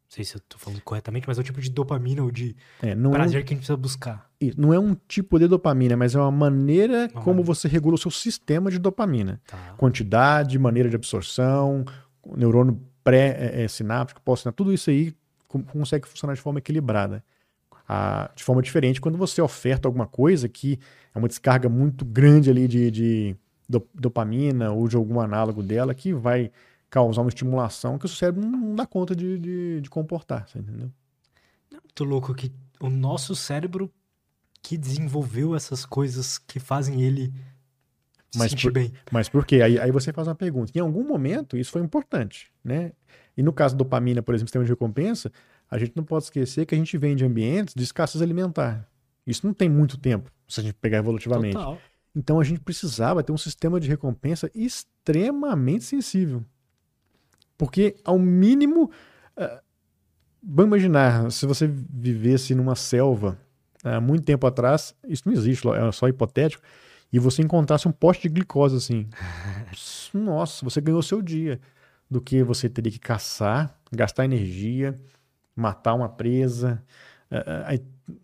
não 0.09 0.15
sei 0.15 0.25
se 0.25 0.35
eu 0.35 0.41
tô 0.49 0.57
falando 0.57 0.81
corretamente, 0.81 1.27
mas 1.27 1.37
é 1.37 1.41
o 1.41 1.43
tipo 1.43 1.61
de 1.61 1.69
dopamina 1.69 2.23
ou 2.23 2.31
de 2.31 2.55
é, 2.81 2.95
prazer 2.95 3.41
é 3.41 3.43
um, 3.43 3.45
que 3.45 3.53
a 3.53 3.55
gente 3.55 3.57
precisa 3.57 3.77
buscar. 3.77 4.27
Não 4.57 4.73
é 4.73 4.79
um 4.79 4.95
tipo 5.07 5.37
de 5.37 5.47
dopamina, 5.47 5.95
mas 5.95 6.15
é 6.15 6.19
uma 6.19 6.31
maneira 6.31 7.01
uma 7.01 7.21
como 7.21 7.25
maneira. 7.25 7.43
você 7.43 7.67
regula 7.67 7.93
o 7.93 7.97
seu 7.97 8.09
sistema 8.09 8.71
de 8.71 8.79
dopamina. 8.79 9.39
Tá. 9.45 9.75
Quantidade, 9.77 10.57
maneira 10.57 10.89
de 10.89 10.95
absorção, 10.95 11.85
neurônio 12.35 12.81
pré-sináptico, 13.03 14.19
pós-sináptico, 14.21 14.63
tudo 14.63 14.73
isso 14.73 14.89
aí 14.89 15.13
consegue 15.47 16.07
funcionar 16.07 16.33
de 16.33 16.41
forma 16.41 16.57
equilibrada. 16.57 17.23
Ah, 17.91 18.29
de 18.35 18.43
forma 18.43 18.61
diferente 18.61 19.01
quando 19.01 19.17
você 19.17 19.41
oferta 19.41 19.87
alguma 19.87 20.05
coisa 20.05 20.47
que 20.47 20.79
é 21.13 21.17
uma 21.17 21.27
descarga 21.27 21.67
muito 21.67 22.05
grande 22.05 22.47
ali 22.47 22.67
de, 22.67 22.91
de 22.91 23.35
dopamina 23.95 24.71
ou 24.71 24.87
de 24.87 24.95
algum 24.95 25.19
análogo 25.19 25.63
dela 25.63 25.95
que 25.95 26.13
vai 26.13 26.51
causar 26.87 27.21
uma 27.21 27.29
estimulação 27.29 27.97
que 27.97 28.05
o 28.05 28.09
cérebro 28.09 28.45
não 28.45 28.75
dá 28.75 28.85
conta 28.85 29.15
de, 29.15 29.39
de, 29.39 29.81
de 29.81 29.89
comportar, 29.89 30.47
você 30.47 30.59
entendeu? 30.59 30.91
É 31.71 31.77
muito 31.77 32.03
louco 32.03 32.35
que 32.35 32.51
o 32.79 32.91
nosso 32.91 33.35
cérebro 33.35 33.91
que 34.61 34.77
desenvolveu 34.77 35.55
essas 35.55 35.83
coisas 35.83 36.37
que 36.37 36.59
fazem 36.59 37.01
ele 37.01 37.33
se 38.29 38.37
mas 38.37 38.51
sentir 38.51 38.67
por, 38.67 38.73
bem. 38.73 38.93
Mas 39.11 39.27
por 39.27 39.43
quê? 39.47 39.63
Aí, 39.63 39.79
aí 39.79 39.91
você 39.91 40.13
faz 40.13 40.27
uma 40.27 40.35
pergunta. 40.35 40.71
Em 40.75 40.79
algum 40.79 41.03
momento 41.03 41.57
isso 41.57 41.71
foi 41.71 41.81
importante, 41.81 42.51
né? 42.63 42.91
E 43.35 43.41
no 43.41 43.51
caso 43.51 43.73
da 43.73 43.79
dopamina, 43.79 44.21
por 44.21 44.35
exemplo, 44.35 44.49
sistema 44.49 44.65
de 44.65 44.71
recompensa, 44.71 45.31
a 45.70 45.78
gente 45.78 45.93
não 45.95 46.03
pode 46.03 46.26
esquecer 46.26 46.65
que 46.65 46.74
a 46.74 46.78
gente 46.78 46.97
vem 46.97 47.15
de 47.15 47.26
ambientes 47.26 47.74
de 47.74 47.84
escassez 47.84 48.22
alimentar. 48.22 48.89
Isso 49.26 49.45
não 49.45 49.53
tem 49.53 49.70
muito 49.70 49.97
tempo, 49.97 50.32
se 50.47 50.59
a 50.59 50.63
gente 50.63 50.74
pegar 50.76 50.97
evolutivamente. 50.97 51.55
Total. 51.55 51.78
Então 52.15 52.39
a 52.39 52.43
gente 52.43 52.59
precisava 52.59 53.24
ter 53.24 53.32
um 53.32 53.38
sistema 53.38 53.80
de 53.80 53.88
recompensa 53.88 54.49
extremamente 54.55 55.84
sensível. 55.84 56.43
Porque, 57.57 57.97
ao 58.03 58.17
mínimo, 58.17 58.86
uh, 59.38 59.59
vamos 60.41 60.70
imaginar, 60.70 61.32
se 61.32 61.45
você 61.45 61.67
vivesse 61.67 62.55
numa 62.55 62.76
selva 62.76 63.38
há 63.84 63.99
uh, 63.99 64.01
muito 64.01 64.24
tempo 64.24 64.47
atrás, 64.47 64.95
isso 65.07 65.24
não 65.26 65.34
existe, 65.34 65.67
é 65.67 65.91
só 65.91 66.07
hipotético, 66.07 66.63
e 67.11 67.20
você 67.20 67.41
encontrasse 67.41 67.88
um 67.88 67.91
poste 67.91 68.28
de 68.28 68.36
glicose 68.36 68.76
assim. 68.76 69.07
Nossa, 70.13 70.63
você 70.63 70.80
ganhou 70.82 71.01
seu 71.01 71.22
dia. 71.22 71.59
Do 72.09 72.20
que 72.20 72.41
você 72.41 72.67
teria 72.67 72.91
que 72.91 72.97
caçar, 72.97 73.78
gastar 73.91 74.26
energia, 74.26 74.99
matar 75.60 75.93
uma 75.93 76.10
presa, 76.10 76.84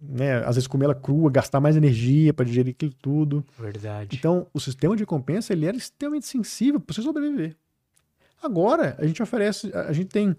né, 0.01 0.37
às 0.45 0.55
vezes 0.55 0.67
comer 0.67 0.85
ela 0.85 0.95
crua, 0.95 1.29
gastar 1.29 1.59
mais 1.59 1.75
energia 1.75 2.33
para 2.33 2.45
digerir 2.45 2.73
aquilo 2.73 2.93
tudo. 2.93 3.45
Verdade. 3.59 4.15
Então, 4.17 4.47
o 4.53 4.59
sistema 4.59 4.95
de 4.95 5.03
recompensa 5.03 5.53
ele 5.53 5.65
era 5.65 5.77
extremamente 5.77 6.25
sensível 6.25 6.79
para 6.79 6.93
você 6.93 7.01
sobreviver. 7.01 7.55
Agora, 8.41 8.95
a 8.99 9.05
gente 9.05 9.21
oferece, 9.21 9.71
a 9.73 9.93
gente 9.93 10.07
tem 10.07 10.35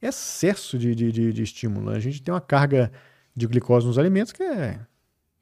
excesso 0.00 0.78
de, 0.78 0.94
de, 0.94 1.12
de, 1.12 1.32
de 1.32 1.42
estímulo. 1.42 1.90
A 1.90 2.00
gente 2.00 2.22
tem 2.22 2.32
uma 2.32 2.40
carga 2.40 2.90
de 3.34 3.46
glicose 3.46 3.86
nos 3.86 3.98
alimentos 3.98 4.32
que 4.32 4.42
é 4.42 4.80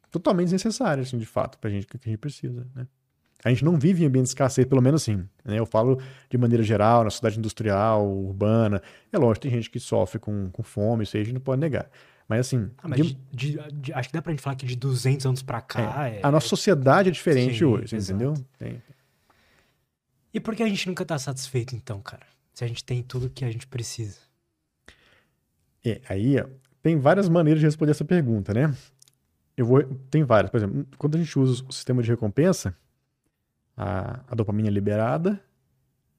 totalmente 0.09 0.45
desnecessária, 0.45 1.01
assim, 1.01 1.17
de 1.17 1.25
fato, 1.25 1.57
para 1.57 1.69
a 1.69 1.73
gente, 1.73 1.87
que 1.87 1.97
a 1.97 2.09
gente 2.09 2.17
precisa, 2.17 2.67
né? 2.75 2.85
A 3.43 3.49
gente 3.49 3.65
não 3.65 3.77
vive 3.77 4.03
em 4.03 4.07
ambiente 4.07 4.25
de 4.25 4.29
escassez, 4.29 4.65
pelo 4.67 4.81
menos 4.81 5.01
assim. 5.01 5.27
Né? 5.43 5.57
Eu 5.57 5.65
falo 5.65 5.99
de 6.29 6.37
maneira 6.37 6.63
geral, 6.63 7.03
na 7.03 7.09
cidade 7.09 7.39
industrial, 7.39 8.07
urbana. 8.07 8.81
É 9.11 9.17
lógico, 9.17 9.43
tem 9.43 9.51
gente 9.51 9.69
que 9.69 9.79
sofre 9.79 10.19
com, 10.19 10.49
com 10.51 10.63
fome, 10.63 11.03
isso 11.03 11.17
aí 11.17 11.23
a 11.23 11.25
gente 11.25 11.35
não 11.35 11.41
pode 11.41 11.59
negar. 11.59 11.89
Mas 12.27 12.41
assim. 12.41 12.69
Ah, 12.77 12.87
mas 12.87 13.01
de, 13.01 13.17
de, 13.33 13.59
de, 13.73 13.93
acho 13.93 14.09
que 14.09 14.13
dá 14.13 14.21
pra 14.21 14.31
gente 14.31 14.41
falar 14.41 14.55
que 14.55 14.65
de 14.65 14.75
200 14.75 15.25
anos 15.25 15.41
pra 15.41 15.59
cá. 15.59 16.07
É, 16.07 16.17
é... 16.17 16.19
A 16.23 16.31
nossa 16.31 16.47
sociedade 16.47 17.09
é 17.09 17.11
diferente 17.11 17.59
Sim, 17.59 17.65
hoje, 17.65 17.95
exato. 17.95 18.13
entendeu? 18.13 18.45
Tem, 18.57 18.81
e 20.33 20.39
por 20.39 20.55
que 20.55 20.63
a 20.63 20.67
gente 20.67 20.87
nunca 20.87 21.03
tá 21.05 21.17
satisfeito, 21.19 21.75
então, 21.75 21.99
cara? 22.01 22.25
Se 22.53 22.63
a 22.63 22.67
gente 22.67 22.83
tem 22.83 23.03
tudo 23.03 23.29
que 23.29 23.43
a 23.43 23.51
gente 23.51 23.67
precisa. 23.67 24.17
É, 25.83 25.99
aí 26.07 26.39
ó, 26.39 26.45
tem 26.81 26.97
várias 26.97 27.27
maneiras 27.27 27.59
de 27.59 27.65
responder 27.65 27.91
essa 27.91 28.05
pergunta, 28.05 28.53
né? 28.53 28.73
Eu 29.57 29.65
vou. 29.65 29.83
Tem 30.09 30.23
várias. 30.23 30.49
Por 30.49 30.57
exemplo, 30.57 30.87
quando 30.97 31.15
a 31.15 31.17
gente 31.17 31.37
usa 31.37 31.63
o 31.67 31.71
sistema 31.71 32.01
de 32.01 32.09
recompensa, 32.09 32.75
a, 33.75 34.21
a 34.27 34.35
dopamina 34.35 34.67
é 34.67 34.71
liberada, 34.71 35.41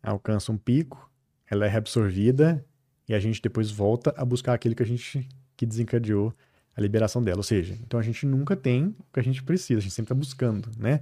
alcança 0.02 0.50
um 0.50 0.56
pico, 0.56 1.10
ela 1.50 1.66
é 1.66 1.68
reabsorvida 1.68 2.64
e 3.08 3.14
a 3.14 3.20
gente 3.20 3.40
depois 3.40 3.70
volta 3.70 4.14
a 4.16 4.24
buscar 4.24 4.54
aquilo 4.54 4.74
que 4.74 4.82
a 4.82 4.86
gente 4.86 5.28
que 5.56 5.66
desencadeou 5.66 6.34
a 6.74 6.80
liberação 6.80 7.22
dela. 7.22 7.38
Ou 7.38 7.44
seja, 7.44 7.76
então 7.82 8.00
a 8.00 8.02
gente 8.02 8.26
nunca 8.26 8.56
tem 8.56 8.96
o 8.98 9.12
que 9.12 9.20
a 9.20 9.22
gente 9.22 9.42
precisa, 9.42 9.78
a 9.78 9.82
gente 9.82 9.92
sempre 9.92 10.06
está 10.06 10.14
buscando, 10.14 10.70
né? 10.78 11.00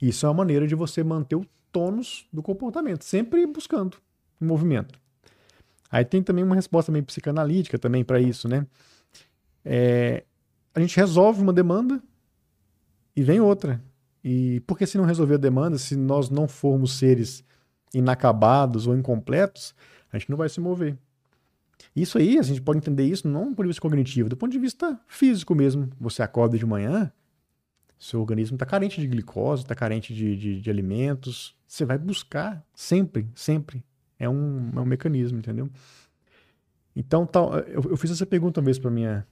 Isso 0.00 0.26
é 0.26 0.28
uma 0.28 0.34
maneira 0.34 0.66
de 0.66 0.74
você 0.74 1.02
manter 1.02 1.36
o 1.36 1.46
tônus 1.72 2.26
do 2.32 2.42
comportamento, 2.42 3.04
sempre 3.04 3.46
buscando 3.46 3.96
um 4.40 4.46
movimento. 4.46 4.98
Aí 5.90 6.04
tem 6.04 6.22
também 6.22 6.44
uma 6.44 6.54
resposta 6.54 6.92
meio 6.92 7.04
psicanalítica 7.04 7.78
também 7.78 8.04
para 8.04 8.20
isso, 8.20 8.48
né? 8.48 8.66
É, 9.64 10.24
a 10.74 10.80
gente 10.80 10.96
resolve 10.96 11.40
uma 11.40 11.52
demanda 11.52 12.02
e 13.14 13.22
vem 13.22 13.40
outra. 13.40 13.82
E 14.28 14.58
por 14.66 14.76
que 14.76 14.84
se 14.84 14.98
não 14.98 15.04
resolver 15.04 15.34
a 15.34 15.38
demanda, 15.38 15.78
se 15.78 15.94
nós 15.94 16.28
não 16.28 16.48
formos 16.48 16.98
seres 16.98 17.44
inacabados 17.94 18.88
ou 18.88 18.96
incompletos, 18.96 19.72
a 20.12 20.18
gente 20.18 20.28
não 20.28 20.36
vai 20.36 20.48
se 20.48 20.60
mover. 20.60 20.98
Isso 21.94 22.18
aí, 22.18 22.36
a 22.36 22.42
gente 22.42 22.60
pode 22.60 22.78
entender 22.78 23.04
isso 23.04 23.28
não 23.28 23.50
do 23.50 23.50
ponto 23.50 23.62
de 23.62 23.68
vista 23.68 23.80
cognitivo, 23.80 24.28
do 24.28 24.36
ponto 24.36 24.50
de 24.50 24.58
vista 24.58 24.98
físico 25.06 25.54
mesmo. 25.54 25.88
Você 26.00 26.24
acorda 26.24 26.58
de 26.58 26.66
manhã, 26.66 27.12
seu 28.00 28.20
organismo 28.20 28.56
está 28.56 28.66
carente 28.66 29.00
de 29.00 29.06
glicose, 29.06 29.62
está 29.62 29.76
carente 29.76 30.12
de, 30.12 30.36
de, 30.36 30.60
de, 30.60 30.70
alimentos, 30.70 31.54
você 31.64 31.84
vai 31.84 31.96
buscar 31.96 32.66
sempre, 32.74 33.30
sempre. 33.32 33.84
É 34.18 34.28
um, 34.28 34.72
é 34.74 34.80
um 34.80 34.84
mecanismo, 34.84 35.38
entendeu? 35.38 35.70
Então, 36.96 37.24
tal, 37.24 37.56
eu, 37.60 37.80
eu 37.90 37.96
fiz 37.96 38.10
essa 38.10 38.26
pergunta 38.26 38.58
uma 38.58 38.64
vez 38.64 38.76
para 38.76 38.90
minha 38.90 39.24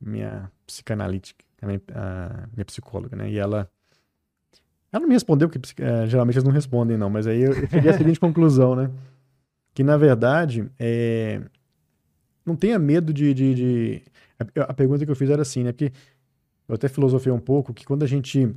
minha 0.00 0.50
psicanalítica, 0.66 1.44
a 1.60 1.66
minha, 1.66 1.80
a 1.94 2.48
minha, 2.52 2.64
psicóloga, 2.64 3.14
né? 3.14 3.30
E 3.30 3.38
ela 3.38 3.70
ela 4.92 5.00
não 5.00 5.08
me 5.08 5.14
respondeu, 5.14 5.48
porque 5.48 5.82
é, 5.82 6.06
geralmente 6.06 6.36
eles 6.36 6.44
não 6.44 6.52
respondem, 6.52 6.98
não, 6.98 7.08
mas 7.08 7.26
aí 7.26 7.40
eu, 7.40 7.52
eu 7.52 7.68
cheguei 7.68 7.90
à 7.90 7.96
seguinte 7.96 8.20
conclusão, 8.20 8.76
né? 8.76 8.90
Que 9.74 9.82
na 9.82 9.96
verdade, 9.96 10.70
é, 10.78 11.40
não 12.44 12.54
tenha 12.54 12.78
medo 12.78 13.12
de, 13.12 13.32
de, 13.32 13.54
de, 13.54 14.02
A, 14.38 14.64
a 14.64 14.74
pergunta 14.74 15.04
que 15.04 15.10
eu 15.10 15.16
fiz 15.16 15.30
era 15.30 15.42
assim, 15.42 15.64
né? 15.64 15.72
Porque 15.72 15.92
eu 16.68 16.74
até 16.74 16.88
filosofei 16.88 17.32
um 17.32 17.40
pouco 17.40 17.72
que 17.72 17.84
quando 17.84 18.02
a 18.02 18.06
gente 18.06 18.54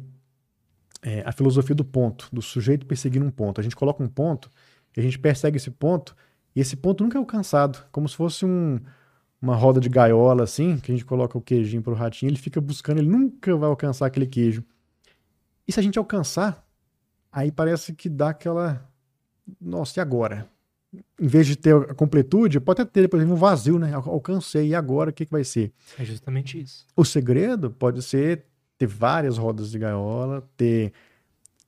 é, 1.02 1.24
a 1.26 1.32
filosofia 1.32 1.76
do 1.76 1.86
ponto, 1.86 2.28
do 2.34 2.42
sujeito 2.42 2.86
perseguindo 2.86 3.26
um 3.26 3.30
ponto. 3.30 3.62
A 3.62 3.64
gente 3.64 3.76
coloca 3.76 4.04
um 4.04 4.08
ponto 4.08 4.50
e 4.98 5.00
a 5.00 5.04
gente 5.04 5.20
persegue 5.20 5.58
esse 5.58 5.70
ponto 5.70 6.16
e 6.56 6.60
esse 6.60 6.76
ponto 6.76 7.04
nunca 7.04 7.18
é 7.18 7.20
alcançado, 7.20 7.86
como 7.92 8.10
se 8.10 8.16
fosse 8.16 8.46
um, 8.46 8.80
uma 9.42 9.56
roda 9.56 9.80
de 9.80 9.88
gaiola 9.88 10.44
assim, 10.44 10.78
que 10.78 10.92
a 10.92 10.96
gente 10.96 11.06
coloca 11.06 11.38
o 11.38 11.42
queijinho 11.42 11.84
para 11.84 11.94
o 11.94 11.96
ratinho, 11.96 12.30
ele 12.30 12.38
fica 12.38 12.60
buscando, 12.60 12.98
ele 12.98 13.10
nunca 13.10 13.56
vai 13.56 13.70
alcançar 13.70 14.08
aquele 14.08 14.26
queijo. 14.26 14.64
E 15.68 15.72
se 15.72 15.80
a 15.80 15.84
gente 15.84 15.98
alcançar, 15.98 16.66
aí 17.32 17.52
parece 17.52 17.94
que 17.94 18.08
dá 18.10 18.30
aquela 18.30 18.88
nossa, 19.60 20.00
e 20.00 20.02
agora? 20.02 20.50
Em 21.20 21.28
vez 21.28 21.46
de 21.46 21.56
ter 21.56 21.76
a 21.76 21.94
completude, 21.94 22.60
pode 22.60 22.82
até 22.82 23.02
ter, 23.02 23.08
por 23.08 23.18
exemplo, 23.18 23.36
um 23.36 23.38
vazio, 23.38 23.78
né? 23.78 23.94
Alcancei, 23.94 24.70
e 24.70 24.76
agora 24.76 25.10
o 25.10 25.14
que, 25.14 25.26
que 25.26 25.32
vai 25.32 25.44
ser? 25.44 25.72
É 26.00 26.06
justamente 26.06 26.60
isso. 26.60 26.86
O 26.96 27.04
segredo 27.04 27.70
pode 27.70 28.02
ser 28.02 28.46
ter 28.78 28.88
várias 28.88 29.38
rodas 29.38 29.72
de 29.72 29.80
gaiola, 29.80 30.48
ter 30.58 30.94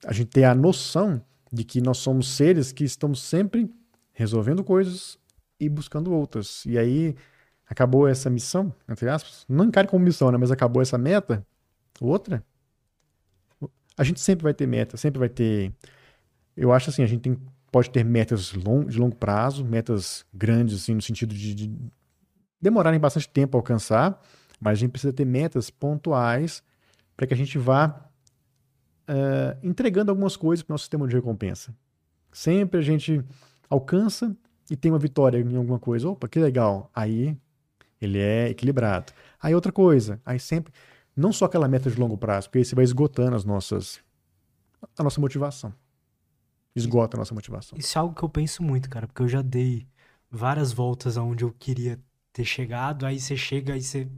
a 0.04 0.12
gente 0.12 0.28
ter 0.28 0.44
a 0.44 0.54
noção 0.54 1.22
de 1.52 1.64
que 1.64 1.80
nós 1.80 1.98
somos 1.98 2.28
seres 2.28 2.72
que 2.72 2.84
estamos 2.84 3.22
sempre 3.22 3.70
resolvendo 4.12 4.64
coisas 4.64 5.18
e 5.60 5.68
buscando 5.68 6.12
outras. 6.12 6.64
E 6.66 6.78
aí 6.78 7.14
acabou 7.68 8.08
essa 8.08 8.30
missão, 8.30 8.72
entre 8.88 9.08
aspas, 9.08 9.44
não 9.48 9.66
encare 9.66 9.88
como 9.88 10.04
missão, 10.04 10.30
né? 10.30 10.38
Mas 10.38 10.50
acabou 10.50 10.80
essa 10.80 10.98
meta, 10.98 11.46
outra. 12.00 12.42
A 13.98 14.04
gente 14.04 14.20
sempre 14.20 14.44
vai 14.44 14.54
ter 14.54 14.66
meta, 14.66 14.96
sempre 14.96 15.18
vai 15.18 15.28
ter. 15.28 15.72
Eu 16.56 16.72
acho 16.72 16.88
assim, 16.88 17.02
a 17.02 17.06
gente 17.06 17.20
tem, 17.20 17.36
pode 17.70 17.90
ter 17.90 18.04
metas 18.04 18.52
long, 18.54 18.84
de 18.84 18.98
longo 18.98 19.16
prazo, 19.16 19.64
metas 19.64 20.24
grandes, 20.32 20.82
assim, 20.82 20.94
no 20.94 21.02
sentido 21.02 21.34
de, 21.34 21.54
de 21.54 21.76
demorarem 22.60 22.98
bastante 22.98 23.28
tempo 23.28 23.56
a 23.56 23.58
alcançar, 23.58 24.20
mas 24.60 24.78
a 24.78 24.80
gente 24.80 24.92
precisa 24.92 25.12
ter 25.12 25.24
metas 25.24 25.68
pontuais 25.70 26.62
para 27.16 27.26
que 27.26 27.34
a 27.34 27.36
gente 27.36 27.58
vá 27.58 28.08
uh, 29.08 29.58
entregando 29.62 30.10
algumas 30.10 30.36
coisas 30.36 30.62
para 30.62 30.72
o 30.72 30.74
nosso 30.74 30.84
sistema 30.84 31.06
de 31.06 31.14
recompensa. 31.14 31.74
Sempre 32.32 32.78
a 32.78 32.82
gente 32.82 33.24
alcança 33.68 34.36
e 34.70 34.76
tem 34.76 34.92
uma 34.92 34.98
vitória 34.98 35.38
em 35.38 35.56
alguma 35.56 35.78
coisa. 35.78 36.08
Opa, 36.08 36.28
que 36.28 36.38
legal. 36.38 36.90
Aí 36.94 37.36
ele 38.00 38.18
é 38.18 38.48
equilibrado. 38.48 39.12
Aí 39.40 39.54
outra 39.54 39.72
coisa, 39.72 40.20
aí 40.24 40.38
sempre. 40.38 40.72
Não 41.18 41.32
só 41.32 41.46
aquela 41.46 41.66
meta 41.66 41.90
de 41.90 41.98
longo 41.98 42.16
prazo, 42.16 42.46
porque 42.46 42.58
aí 42.58 42.64
você 42.64 42.76
vai 42.76 42.84
esgotando 42.84 43.34
as 43.34 43.44
nossas. 43.44 44.00
a 44.96 45.02
nossa 45.02 45.20
motivação. 45.20 45.74
Esgota 46.76 47.16
a 47.16 47.18
nossa 47.18 47.34
motivação. 47.34 47.76
Isso 47.76 47.98
é 47.98 48.00
algo 48.00 48.14
que 48.14 48.22
eu 48.22 48.28
penso 48.28 48.62
muito, 48.62 48.88
cara, 48.88 49.08
porque 49.08 49.22
eu 49.22 49.26
já 49.26 49.42
dei 49.42 49.84
várias 50.30 50.72
voltas 50.72 51.18
aonde 51.18 51.42
eu 51.42 51.52
queria 51.58 51.98
ter 52.32 52.44
chegado, 52.44 53.04
aí 53.04 53.18
você 53.18 53.36
chega 53.36 53.76
e 53.76 53.82
você. 53.82 54.08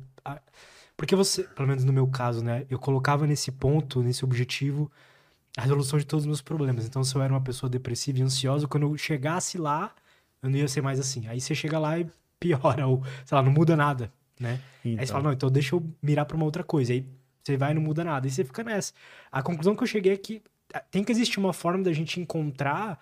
Porque 0.95 1.17
você, 1.17 1.45
pelo 1.45 1.67
menos 1.67 1.85
no 1.85 1.93
meu 1.93 2.07
caso, 2.07 2.45
né? 2.45 2.67
Eu 2.69 2.79
colocava 2.79 3.27
nesse 3.27 3.51
ponto, 3.51 4.03
nesse 4.03 4.23
objetivo, 4.23 4.93
a 5.57 5.63
resolução 5.63 5.99
de 5.99 6.05
todos 6.05 6.25
os 6.25 6.27
meus 6.27 6.43
problemas. 6.43 6.85
Então, 6.85 7.03
se 7.03 7.15
eu 7.15 7.23
era 7.23 7.33
uma 7.33 7.41
pessoa 7.41 7.71
depressiva 7.71 8.19
e 8.19 8.23
ansiosa, 8.23 8.69
quando 8.69 8.83
eu 8.83 8.95
chegasse 8.99 9.57
lá, 9.57 9.95
eu 10.43 10.51
não 10.51 10.59
ia 10.59 10.69
ser 10.69 10.83
mais 10.83 11.01
assim. 11.01 11.27
Aí 11.29 11.41
você 11.41 11.55
chega 11.55 11.79
lá 11.79 11.99
e 11.99 12.07
piora, 12.39 12.87
ou, 12.87 13.03
sei 13.25 13.37
lá, 13.37 13.43
não 13.43 13.51
muda 13.51 13.75
nada, 13.75 14.13
né? 14.41 14.59
Então. 14.85 15.01
Aí 15.01 15.07
você 15.07 15.13
fala, 15.13 15.25
não, 15.25 15.33
então 15.33 15.51
deixa 15.51 15.75
eu 15.75 15.85
mirar 16.03 16.25
pra 16.25 16.37
uma 16.37 16.47
outra 16.47 16.65
coisa. 16.65 16.93
Aí 16.93 17.05
você 17.43 17.57
vai 17.57 17.73
e 17.73 17.75
não 17.75 17.83
muda 17.83 18.03
nada. 18.03 18.27
E 18.27 18.31
você 18.31 18.43
fica 18.43 18.65
nessa. 18.65 18.93
A 19.31 19.43
conclusão 19.43 19.77
que 19.77 19.83
eu 19.83 19.87
cheguei 19.87 20.13
é 20.13 20.17
que 20.17 20.43
tem 20.91 21.05
que 21.05 21.13
existir 21.13 21.39
uma 21.39 21.53
forma 21.53 21.85
da 21.85 21.93
gente 21.93 22.19
encontrar 22.19 22.99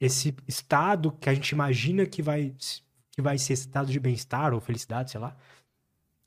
esse 0.00 0.34
estado 0.46 1.12
que 1.12 1.28
a 1.28 1.34
gente 1.34 1.50
imagina 1.50 2.06
que 2.06 2.22
vai, 2.22 2.54
que 3.10 3.20
vai 3.20 3.36
ser 3.36 3.54
estado 3.54 3.90
de 3.90 4.00
bem-estar 4.00 4.54
ou 4.54 4.60
felicidade, 4.60 5.10
sei 5.10 5.20
lá, 5.20 5.36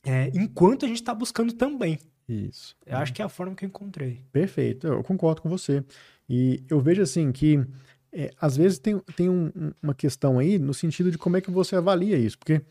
é, 0.05 0.29
enquanto 0.35 0.85
a 0.85 0.87
gente 0.87 1.01
está 1.01 1.13
buscando 1.13 1.53
também. 1.53 1.97
Isso. 2.27 2.75
Eu 2.85 2.97
acho 2.97 3.13
que 3.13 3.21
é 3.21 3.25
a 3.25 3.29
forma 3.29 3.55
que 3.55 3.65
eu 3.65 3.67
encontrei. 3.67 4.21
Perfeito, 4.31 4.87
eu 4.87 5.03
concordo 5.03 5.41
com 5.41 5.49
você. 5.49 5.83
E 6.29 6.63
eu 6.69 6.79
vejo 6.79 7.01
assim 7.01 7.31
que 7.31 7.65
é, 8.11 8.31
às 8.39 8.55
vezes 8.55 8.79
tem, 8.79 8.97
tem 9.15 9.29
um, 9.29 9.51
uma 9.81 9.93
questão 9.93 10.39
aí 10.39 10.59
no 10.59 10.73
sentido 10.73 11.09
de 11.09 11.17
como 11.17 11.35
é 11.35 11.41
que 11.41 11.51
você 11.51 11.75
avalia 11.75 12.17
isso, 12.17 12.37
porque 12.37 12.61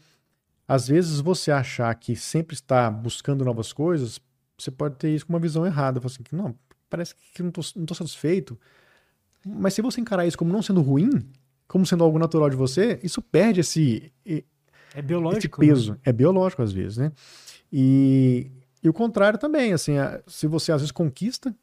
às 0.67 0.89
vezes 0.89 1.21
você 1.21 1.51
achar 1.51 1.95
que 1.95 2.15
sempre 2.17 2.55
está 2.55 2.91
buscando 2.91 3.45
novas 3.45 3.73
coisas, 3.73 4.21
você 4.57 4.71
pode 4.71 4.97
ter 4.97 5.15
isso 5.15 5.27
com 5.27 5.33
uma 5.33 5.41
visão 5.41 5.67
errada. 5.67 6.01
Você 6.01 6.23
assim, 6.23 6.37
não, 6.37 6.55
parece 6.89 7.15
que 7.15 7.43
não 7.43 7.51
estou 7.51 7.97
satisfeito. 7.97 8.59
Mas 9.45 9.75
se 9.75 9.83
você 9.83 10.01
encarar 10.01 10.27
isso 10.27 10.39
como 10.39 10.53
não 10.53 10.63
sendo 10.63 10.81
ruim, 10.81 11.11
como 11.67 11.85
sendo 11.85 12.05
algo 12.05 12.19
natural 12.19 12.49
de 12.49 12.57
você, 12.57 13.01
isso 13.03 13.21
perde 13.21 13.61
esse, 13.61 14.13
é 14.95 15.03
biológico. 15.03 15.63
Esse 15.63 15.73
peso. 15.73 15.93
Né? 15.93 15.99
É 16.05 16.13
biológico, 16.13 16.63
às 16.63 16.73
vezes, 16.73 16.99
né? 16.99 17.13
E, 17.73 18.51
e 18.83 18.89
o 18.89 18.93
contrário 18.93 19.39
também, 19.39 19.73
assim, 19.73 19.95
se 20.27 20.47
você 20.47 20.73
às 20.73 20.81
vezes 20.81 20.93
conquista 20.93 21.55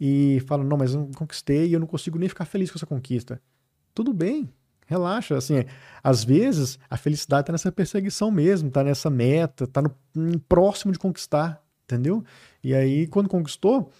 e 0.00 0.42
fala, 0.46 0.64
não, 0.64 0.76
mas 0.76 0.94
eu 0.94 1.00
não 1.00 1.10
conquistei 1.12 1.68
e 1.68 1.72
eu 1.72 1.80
não 1.80 1.86
consigo 1.86 2.18
nem 2.18 2.28
ficar 2.28 2.44
feliz 2.44 2.70
com 2.70 2.78
essa 2.78 2.86
conquista. 2.86 3.40
Tudo 3.94 4.12
bem, 4.12 4.48
relaxa, 4.92 5.36
assim, 5.36 5.64
às 6.02 6.22
vezes 6.22 6.78
a 6.88 6.96
felicidade 6.96 7.46
tá 7.46 7.52
nessa 7.52 7.72
perseguição 7.72 8.30
mesmo, 8.30 8.70
tá 8.70 8.84
nessa 8.84 9.10
meta, 9.10 9.66
tá 9.66 9.82
no, 9.82 9.90
no 10.14 10.38
próximo 10.38 10.92
de 10.92 10.98
conquistar, 10.98 11.62
entendeu? 11.84 12.24
E 12.62 12.74
aí, 12.74 13.06
quando 13.06 13.28
conquistou, 13.28 13.90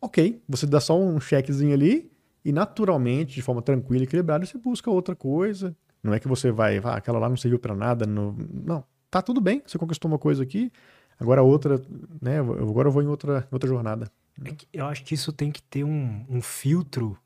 ok, 0.00 0.42
você 0.48 0.66
dá 0.66 0.80
só 0.80 0.98
um 0.98 1.20
chequezinho 1.20 1.74
ali 1.74 2.10
e 2.44 2.52
naturalmente, 2.52 3.34
de 3.34 3.42
forma 3.42 3.62
tranquila 3.62 4.02
e 4.02 4.06
equilibrada, 4.06 4.44
você 4.46 4.58
busca 4.58 4.90
outra 4.90 5.14
coisa, 5.14 5.76
não 6.02 6.12
é 6.12 6.18
que 6.18 6.26
você 6.26 6.50
vai, 6.50 6.78
ah, 6.78 6.94
aquela 6.94 7.18
lá 7.18 7.28
não 7.28 7.36
serviu 7.36 7.58
para 7.58 7.74
nada. 7.74 8.04
No... 8.06 8.36
Não, 8.52 8.84
tá 9.10 9.22
tudo 9.22 9.40
bem, 9.40 9.62
você 9.64 9.78
conquistou 9.78 10.10
uma 10.10 10.18
coisa 10.18 10.42
aqui, 10.42 10.72
agora 11.18 11.42
outra, 11.42 11.80
né? 12.20 12.38
Agora 12.38 12.88
eu 12.88 12.92
vou 12.92 13.02
em 13.02 13.06
outra, 13.06 13.46
outra 13.50 13.68
jornada. 13.68 14.10
É 14.44 14.54
eu 14.72 14.86
acho 14.86 15.04
que 15.04 15.14
isso 15.14 15.32
tem 15.32 15.52
que 15.52 15.62
ter 15.62 15.84
um, 15.84 16.24
um 16.28 16.40
filtro 16.40 17.16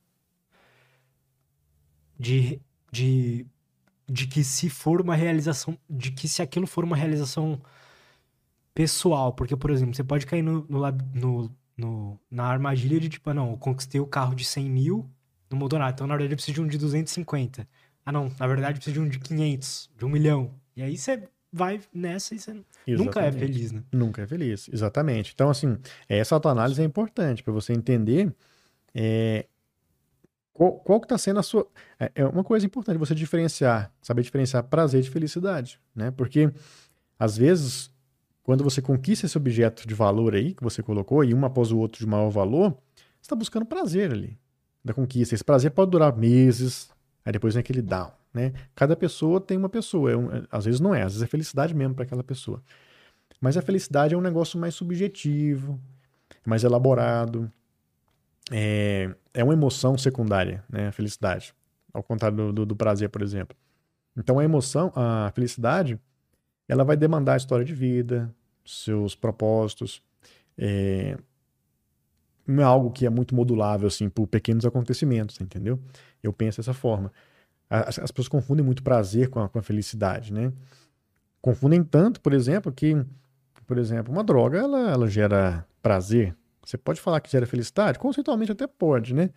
de, 2.18 2.60
de, 2.96 3.46
de 4.08 4.26
que 4.26 4.42
se 4.42 4.70
for 4.70 5.00
uma 5.00 5.14
realização, 5.14 5.76
de 5.88 6.10
que 6.12 6.26
se 6.28 6.40
aquilo 6.40 6.66
for 6.66 6.84
uma 6.84 6.96
realização 6.96 7.60
pessoal, 8.74 9.32
porque, 9.32 9.56
por 9.56 9.70
exemplo, 9.70 9.94
você 9.94 10.04
pode 10.04 10.26
cair 10.26 10.42
no, 10.42 10.66
no, 10.68 10.80
no, 11.14 11.50
no 11.76 12.20
na 12.30 12.44
armadilha 12.44 12.98
de 12.98 13.08
tipo, 13.08 13.28
ah, 13.30 13.34
não, 13.34 13.50
eu 13.50 13.56
conquistei 13.56 14.00
o 14.00 14.06
carro 14.06 14.34
de 14.34 14.44
100 14.44 14.70
mil, 14.70 15.10
não 15.50 15.58
mudou 15.58 15.78
nada, 15.78 15.92
então 15.92 16.06
na 16.06 16.14
verdade 16.14 16.32
eu 16.32 16.36
preciso 16.36 16.54
de 16.54 16.60
um 16.62 16.66
de 16.66 16.78
250. 16.78 17.68
Ah, 18.04 18.12
não, 18.12 18.30
na 18.38 18.46
verdade 18.46 18.78
precisa 18.78 18.94
de 18.94 19.00
um 19.00 19.08
de 19.08 19.18
500, 19.18 19.90
de 19.96 20.04
um 20.04 20.08
milhão. 20.08 20.54
E 20.76 20.82
aí 20.82 20.96
você 20.96 21.22
vai 21.52 21.80
nessa 21.92 22.34
e 22.34 22.38
você 22.38 22.50
Exatamente. 22.50 22.96
nunca 22.96 23.22
é 23.22 23.32
feliz, 23.32 23.72
né? 23.72 23.82
Nunca 23.92 24.22
é 24.22 24.26
feliz, 24.26 24.68
exatamente. 24.72 25.32
Então, 25.34 25.50
assim, 25.50 25.76
essa 26.08 26.34
autoanálise 26.34 26.80
é 26.80 26.84
importante 26.84 27.42
para 27.42 27.52
você 27.52 27.72
entender 27.72 28.34
é, 28.94 29.46
qual, 30.56 30.72
qual 30.72 31.00
que 31.00 31.06
está 31.06 31.18
sendo 31.18 31.40
a 31.40 31.42
sua... 31.42 31.66
É, 31.98 32.10
é 32.14 32.26
uma 32.26 32.44
coisa 32.44 32.64
importante 32.66 32.98
você 32.98 33.14
diferenciar, 33.14 33.92
saber 34.00 34.22
diferenciar 34.22 34.64
prazer 34.64 35.02
de 35.02 35.10
felicidade, 35.10 35.80
né? 35.94 36.10
Porque, 36.10 36.50
às 37.18 37.36
vezes, 37.36 37.90
quando 38.42 38.64
você 38.64 38.80
conquista 38.80 39.26
esse 39.26 39.36
objeto 39.36 39.86
de 39.86 39.94
valor 39.94 40.34
aí, 40.34 40.54
que 40.54 40.62
você 40.62 40.82
colocou, 40.82 41.24
e 41.24 41.34
um 41.34 41.44
após 41.44 41.72
o 41.72 41.78
outro 41.78 41.98
de 41.98 42.06
maior 42.06 42.30
valor, 42.30 42.70
você 42.96 43.22
está 43.22 43.36
buscando 43.36 43.66
prazer 43.66 44.12
ali 44.12 44.38
da 44.84 44.94
conquista. 44.94 45.34
Esse 45.34 45.44
prazer 45.44 45.72
pode 45.72 45.90
durar 45.90 46.16
meses, 46.16 46.88
Aí 47.26 47.32
depois 47.32 47.54
vem 47.54 47.60
aquele 47.60 47.82
down, 47.82 48.12
né? 48.32 48.52
Cada 48.72 48.94
pessoa 48.94 49.40
tem 49.40 49.58
uma 49.58 49.68
pessoa. 49.68 50.12
É 50.12 50.16
um, 50.16 50.32
é, 50.32 50.44
às 50.48 50.64
vezes 50.64 50.78
não 50.78 50.94
é, 50.94 51.02
às 51.02 51.12
vezes 51.14 51.22
é 51.22 51.26
felicidade 51.26 51.74
mesmo 51.74 51.92
para 51.92 52.04
aquela 52.04 52.22
pessoa. 52.22 52.62
Mas 53.40 53.56
a 53.56 53.62
felicidade 53.62 54.14
é 54.14 54.16
um 54.16 54.20
negócio 54.20 54.56
mais 54.56 54.76
subjetivo, 54.76 55.80
mais 56.46 56.62
elaborado. 56.62 57.50
É, 58.50 59.14
é 59.34 59.44
uma 59.44 59.52
emoção 59.52 59.96
secundária, 59.98 60.64
né? 60.70 60.88
A 60.88 60.92
felicidade. 60.92 61.54
Ao 61.92 62.02
contrário 62.02 62.36
do, 62.36 62.52
do, 62.52 62.66
do 62.66 62.76
prazer, 62.76 63.08
por 63.08 63.22
exemplo. 63.22 63.56
Então 64.16 64.38
a 64.38 64.44
emoção, 64.44 64.92
a 64.94 65.30
felicidade, 65.34 65.98
ela 66.68 66.84
vai 66.84 66.96
demandar 66.96 67.34
a 67.34 67.36
história 67.36 67.64
de 67.64 67.74
vida, 67.74 68.32
seus 68.64 69.14
propósitos. 69.14 70.02
É, 70.56 71.18
não 72.46 72.62
é 72.62 72.66
algo 72.66 72.90
que 72.90 73.04
é 73.04 73.10
muito 73.10 73.34
modulável, 73.34 73.88
assim, 73.88 74.08
por 74.08 74.26
pequenos 74.26 74.64
acontecimentos, 74.64 75.40
entendeu? 75.40 75.78
Eu 76.22 76.32
penso 76.32 76.58
dessa 76.58 76.72
forma. 76.72 77.12
As, 77.68 77.98
as 77.98 78.10
pessoas 78.10 78.28
confundem 78.28 78.64
muito 78.64 78.82
prazer 78.82 79.28
com 79.28 79.40
a, 79.40 79.48
com 79.48 79.58
a, 79.58 79.62
felicidade, 79.62 80.32
né? 80.32 80.52
Confundem 81.40 81.82
tanto, 81.82 82.20
por 82.20 82.32
exemplo, 82.32 82.72
que, 82.72 83.04
por 83.66 83.78
exemplo, 83.78 84.12
uma 84.12 84.22
droga, 84.22 84.58
ela, 84.58 84.90
ela 84.90 85.08
gera 85.08 85.66
prazer. 85.82 86.34
Você 86.66 86.76
pode 86.76 87.00
falar 87.00 87.20
que 87.20 87.30
gera 87.30 87.46
felicidade? 87.46 87.96
Conceitualmente 87.96 88.50
até 88.50 88.66
pode, 88.66 89.14
né? 89.14 89.30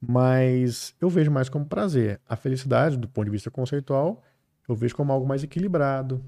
Mas 0.00 0.94
eu 1.00 1.08
vejo 1.08 1.30
mais 1.30 1.48
como 1.48 1.64
prazer. 1.64 2.20
A 2.28 2.34
felicidade, 2.34 2.96
do 2.96 3.08
ponto 3.08 3.26
de 3.26 3.30
vista 3.30 3.48
conceitual, 3.48 4.22
eu 4.68 4.74
vejo 4.74 4.96
como 4.96 5.12
algo 5.12 5.26
mais 5.26 5.44
equilibrado, 5.44 6.22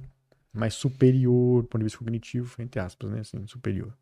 mais 0.53 0.75
superior, 0.75 1.63
do 1.63 1.69
ponto 1.69 1.81
de 1.81 1.85
vista 1.85 1.99
cognitivo, 1.99 2.55
entre 2.61 2.81
aspas, 2.81 3.11
né? 3.11 3.21
Assim, 3.21 3.45
superior. 3.49 3.93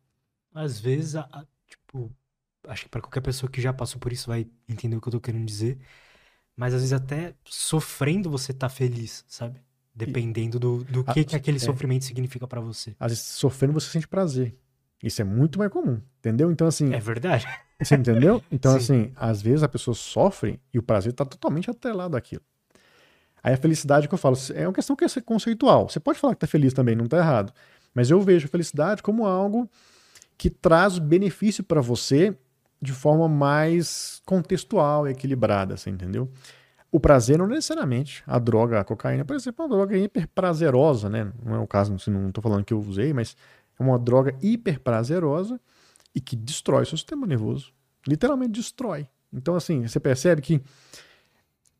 Às 0.53 0.79
vezes, 0.79 1.15
a, 1.15 1.45
tipo, 1.67 2.11
acho 2.67 2.83
que 2.83 2.89
para 2.89 3.01
qualquer 3.01 3.21
pessoa 3.21 3.49
que 3.49 3.59
já 3.59 3.73
passou 3.73 3.99
por 3.99 4.13
isso 4.13 4.27
vai 4.27 4.47
entender 4.69 4.95
o 4.95 5.01
que 5.01 5.07
eu 5.07 5.13
tô 5.13 5.19
querendo 5.19 5.45
dizer. 5.45 5.79
Mas 6.55 6.75
às 6.75 6.81
vezes 6.81 6.93
até 6.93 7.33
sofrendo 7.43 8.29
você 8.29 8.53
tá 8.53 8.69
feliz, 8.69 9.25
sabe? 9.27 9.59
Dependendo 9.93 10.59
do, 10.59 10.83
do 10.83 11.03
que, 11.03 11.25
que 11.25 11.35
aquele 11.35 11.57
é. 11.57 11.59
sofrimento 11.59 12.05
significa 12.05 12.47
para 12.47 12.61
você. 12.61 12.95
Às 12.99 13.11
vezes 13.13 13.25
sofrendo 13.25 13.73
você 13.73 13.89
sente 13.89 14.07
prazer. 14.07 14.55
Isso 15.03 15.21
é 15.21 15.25
muito 15.25 15.59
mais 15.59 15.71
comum, 15.71 16.01
entendeu? 16.19 16.51
Então 16.51 16.67
assim... 16.67 16.93
É 16.93 16.99
verdade. 16.99 17.47
Você 17.79 17.95
entendeu? 17.95 18.41
Então 18.51 18.75
assim, 18.75 19.11
às 19.15 19.41
vezes 19.41 19.63
a 19.63 19.67
pessoa 19.67 19.93
sofre 19.93 20.59
e 20.73 20.79
o 20.79 20.83
prazer 20.83 21.13
tá 21.13 21.25
totalmente 21.25 21.69
atrelado 21.69 22.15
àquilo. 22.15 22.41
Aí 23.43 23.53
a 23.53 23.57
felicidade 23.57 24.07
que 24.07 24.13
eu 24.13 24.17
falo, 24.17 24.35
é 24.55 24.67
uma 24.67 24.73
questão 24.73 24.95
que 24.95 25.05
é 25.05 25.07
conceitual. 25.23 25.87
Você 25.87 25.99
pode 25.99 26.17
falar 26.17 26.33
que 26.33 26.39
tá 26.39 26.47
feliz 26.47 26.73
também, 26.73 26.95
não 26.95 27.05
tá 27.05 27.17
errado. 27.17 27.53
Mas 27.93 28.09
eu 28.09 28.19
vejo 28.19 28.47
a 28.47 28.49
felicidade 28.49 29.03
como 29.03 29.25
algo 29.25 29.69
que 30.37 30.49
traz 30.49 30.97
benefício 30.97 31.63
para 31.63 31.79
você 31.79 32.35
de 32.81 32.91
forma 32.91 33.27
mais 33.27 34.21
contextual 34.25 35.07
e 35.07 35.11
equilibrada, 35.11 35.77
você 35.77 35.89
entendeu? 35.89 36.29
O 36.91 36.99
prazer 36.99 37.37
não 37.37 37.47
necessariamente. 37.47 38.23
A 38.25 38.39
droga, 38.39 38.79
a 38.79 38.83
cocaína, 38.83 39.25
por 39.25 39.35
exemplo, 39.35 39.63
é 39.63 39.67
uma 39.67 39.75
droga 39.75 39.97
hiper 39.97 40.27
prazerosa, 40.33 41.09
né? 41.09 41.31
Não 41.43 41.55
é 41.55 41.59
o 41.59 41.67
caso, 41.67 41.95
não 42.09 42.29
estou 42.29 42.41
falando 42.41 42.63
que 42.63 42.73
eu 42.73 42.79
usei, 42.79 43.13
mas 43.13 43.35
é 43.79 43.83
uma 43.83 43.99
droga 43.99 44.35
hiper 44.41 44.79
prazerosa 44.79 45.59
e 46.13 46.21
que 46.21 46.35
destrói 46.35 46.83
o 46.83 46.85
seu 46.85 46.97
sistema 46.97 47.27
nervoso. 47.27 47.73
Literalmente 48.07 48.53
destrói. 48.53 49.07
Então, 49.33 49.55
assim, 49.55 49.87
você 49.87 49.99
percebe 49.99 50.41
que 50.41 50.61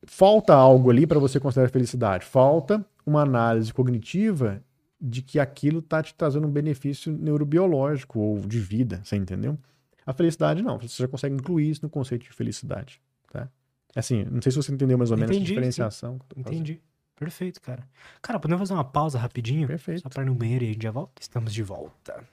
falta 0.03 0.53
algo 0.53 0.89
ali 0.89 1.07
para 1.07 1.19
você 1.19 1.39
considerar 1.39 1.69
felicidade. 1.69 2.25
Falta 2.25 2.85
uma 3.05 3.21
análise 3.21 3.73
cognitiva 3.73 4.61
de 4.99 5.21
que 5.21 5.39
aquilo 5.39 5.79
está 5.79 6.01
te 6.01 6.13
trazendo 6.15 6.47
um 6.47 6.51
benefício 6.51 7.11
neurobiológico 7.11 8.19
ou 8.19 8.39
de 8.39 8.59
vida, 8.59 9.01
você 9.03 9.15
entendeu? 9.15 9.57
A 10.05 10.13
felicidade 10.13 10.61
não, 10.61 10.79
você 10.79 11.03
já 11.03 11.07
consegue 11.07 11.35
incluir 11.35 11.69
isso 11.69 11.81
no 11.83 11.89
conceito 11.89 12.23
de 12.23 12.31
felicidade, 12.31 13.01
tá? 13.31 13.49
Assim, 13.95 14.25
não 14.25 14.41
sei 14.41 14.51
se 14.51 14.57
você 14.57 14.73
entendeu 14.73 14.97
mais 14.97 15.11
ou 15.11 15.17
menos 15.17 15.35
Entendi, 15.35 15.51
a 15.51 15.55
diferenciação. 15.55 16.19
Entendi. 16.35 16.81
Perfeito, 17.15 17.61
cara. 17.61 17.87
Cara, 18.21 18.39
podemos 18.39 18.61
fazer 18.61 18.73
uma 18.73 18.83
pausa 18.83 19.17
rapidinho? 19.17 19.67
Perfeito. 19.67 20.01
Só 20.01 20.09
para 20.09 20.23
ir 20.23 20.25
no 20.25 20.35
banheiro 20.35 20.65
e 20.65 20.69
a 20.69 20.73
gente 20.73 20.83
já 20.83 20.91
volta? 20.91 21.21
Estamos 21.21 21.53
de 21.53 21.63
volta. 21.63 22.27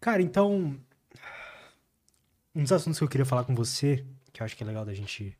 Cara, 0.00 0.20
então. 0.20 0.78
Um 2.54 2.62
dos 2.62 2.72
assuntos 2.72 2.98
que 2.98 3.04
eu 3.04 3.08
queria 3.08 3.26
falar 3.26 3.44
com 3.44 3.54
você, 3.54 4.04
que 4.32 4.40
eu 4.40 4.44
acho 4.44 4.56
que 4.56 4.62
é 4.62 4.66
legal 4.66 4.84
da 4.84 4.94
gente. 4.94 5.36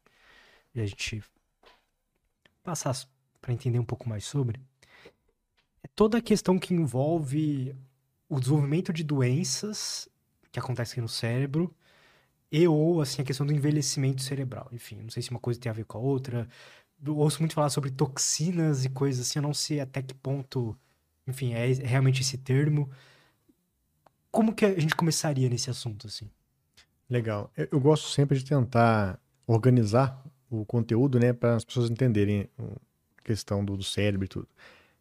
Da 0.75 0.85
gente 0.85 1.23
passar 2.65 2.97
para 3.41 3.53
entender 3.53 3.79
um 3.79 3.85
pouco 3.85 4.09
mais 4.09 4.25
sobre, 4.25 4.59
é 5.83 5.89
toda 5.95 6.19
a 6.19 6.23
questão 6.23 6.59
que 6.59 6.73
envolve 6.73 7.77
o 8.29 8.41
desenvolvimento 8.41 8.93
de 8.93 9.05
doenças 9.05 10.09
que 10.51 10.59
acontecem 10.59 11.03
no 11.03 11.09
cérebro 11.09 11.73
e 12.51 12.67
ou 12.67 13.03
assim 13.03 13.21
a 13.21 13.25
questão 13.25 13.47
do 13.47 13.53
envelhecimento 13.53 14.23
cerebral. 14.23 14.69
Enfim, 14.73 14.97
não 15.03 15.11
sei 15.11 15.23
se 15.23 15.31
uma 15.31 15.39
coisa 15.39 15.61
tem 15.61 15.69
a 15.69 15.75
ver 15.75 15.85
com 15.85 15.99
a 15.99 16.01
outra. 16.01 16.49
Ouço 17.07 17.41
muito 17.41 17.55
falar 17.55 17.71
sobre 17.71 17.91
toxinas 17.91 18.85
e 18.85 18.89
coisas 18.89 19.27
assim, 19.27 19.39
eu 19.39 19.43
não 19.43 19.55
sei 19.55 19.81
até 19.81 20.03
que 20.03 20.15
ponto, 20.15 20.77
enfim, 21.27 21.53
é 21.53 21.67
realmente 21.73 22.23
esse 22.23 22.39
termo. 22.39 22.91
Como 24.31 24.55
que 24.55 24.65
a 24.65 24.81
gente 24.81 24.95
começaria 24.95 25.49
nesse 25.49 25.71
assunto 25.71 26.07
assim? 26.07 26.31
Legal. 27.09 27.51
Eu, 27.57 27.69
eu 27.73 27.81
gosto 27.81 28.09
sempre 28.09 28.39
de 28.39 28.45
tentar 28.45 29.21
organizar 29.47 30.25
o 30.51 30.65
conteúdo, 30.65 31.19
né, 31.19 31.33
para 31.33 31.57
as 31.57 31.65
pessoas 31.65 31.91
entenderem 31.91 32.49
a 32.59 33.23
questão 33.23 33.65
do, 33.65 33.77
do 33.77 33.85
cérebro 33.85 34.25
e 34.25 34.29
tudo 34.29 34.49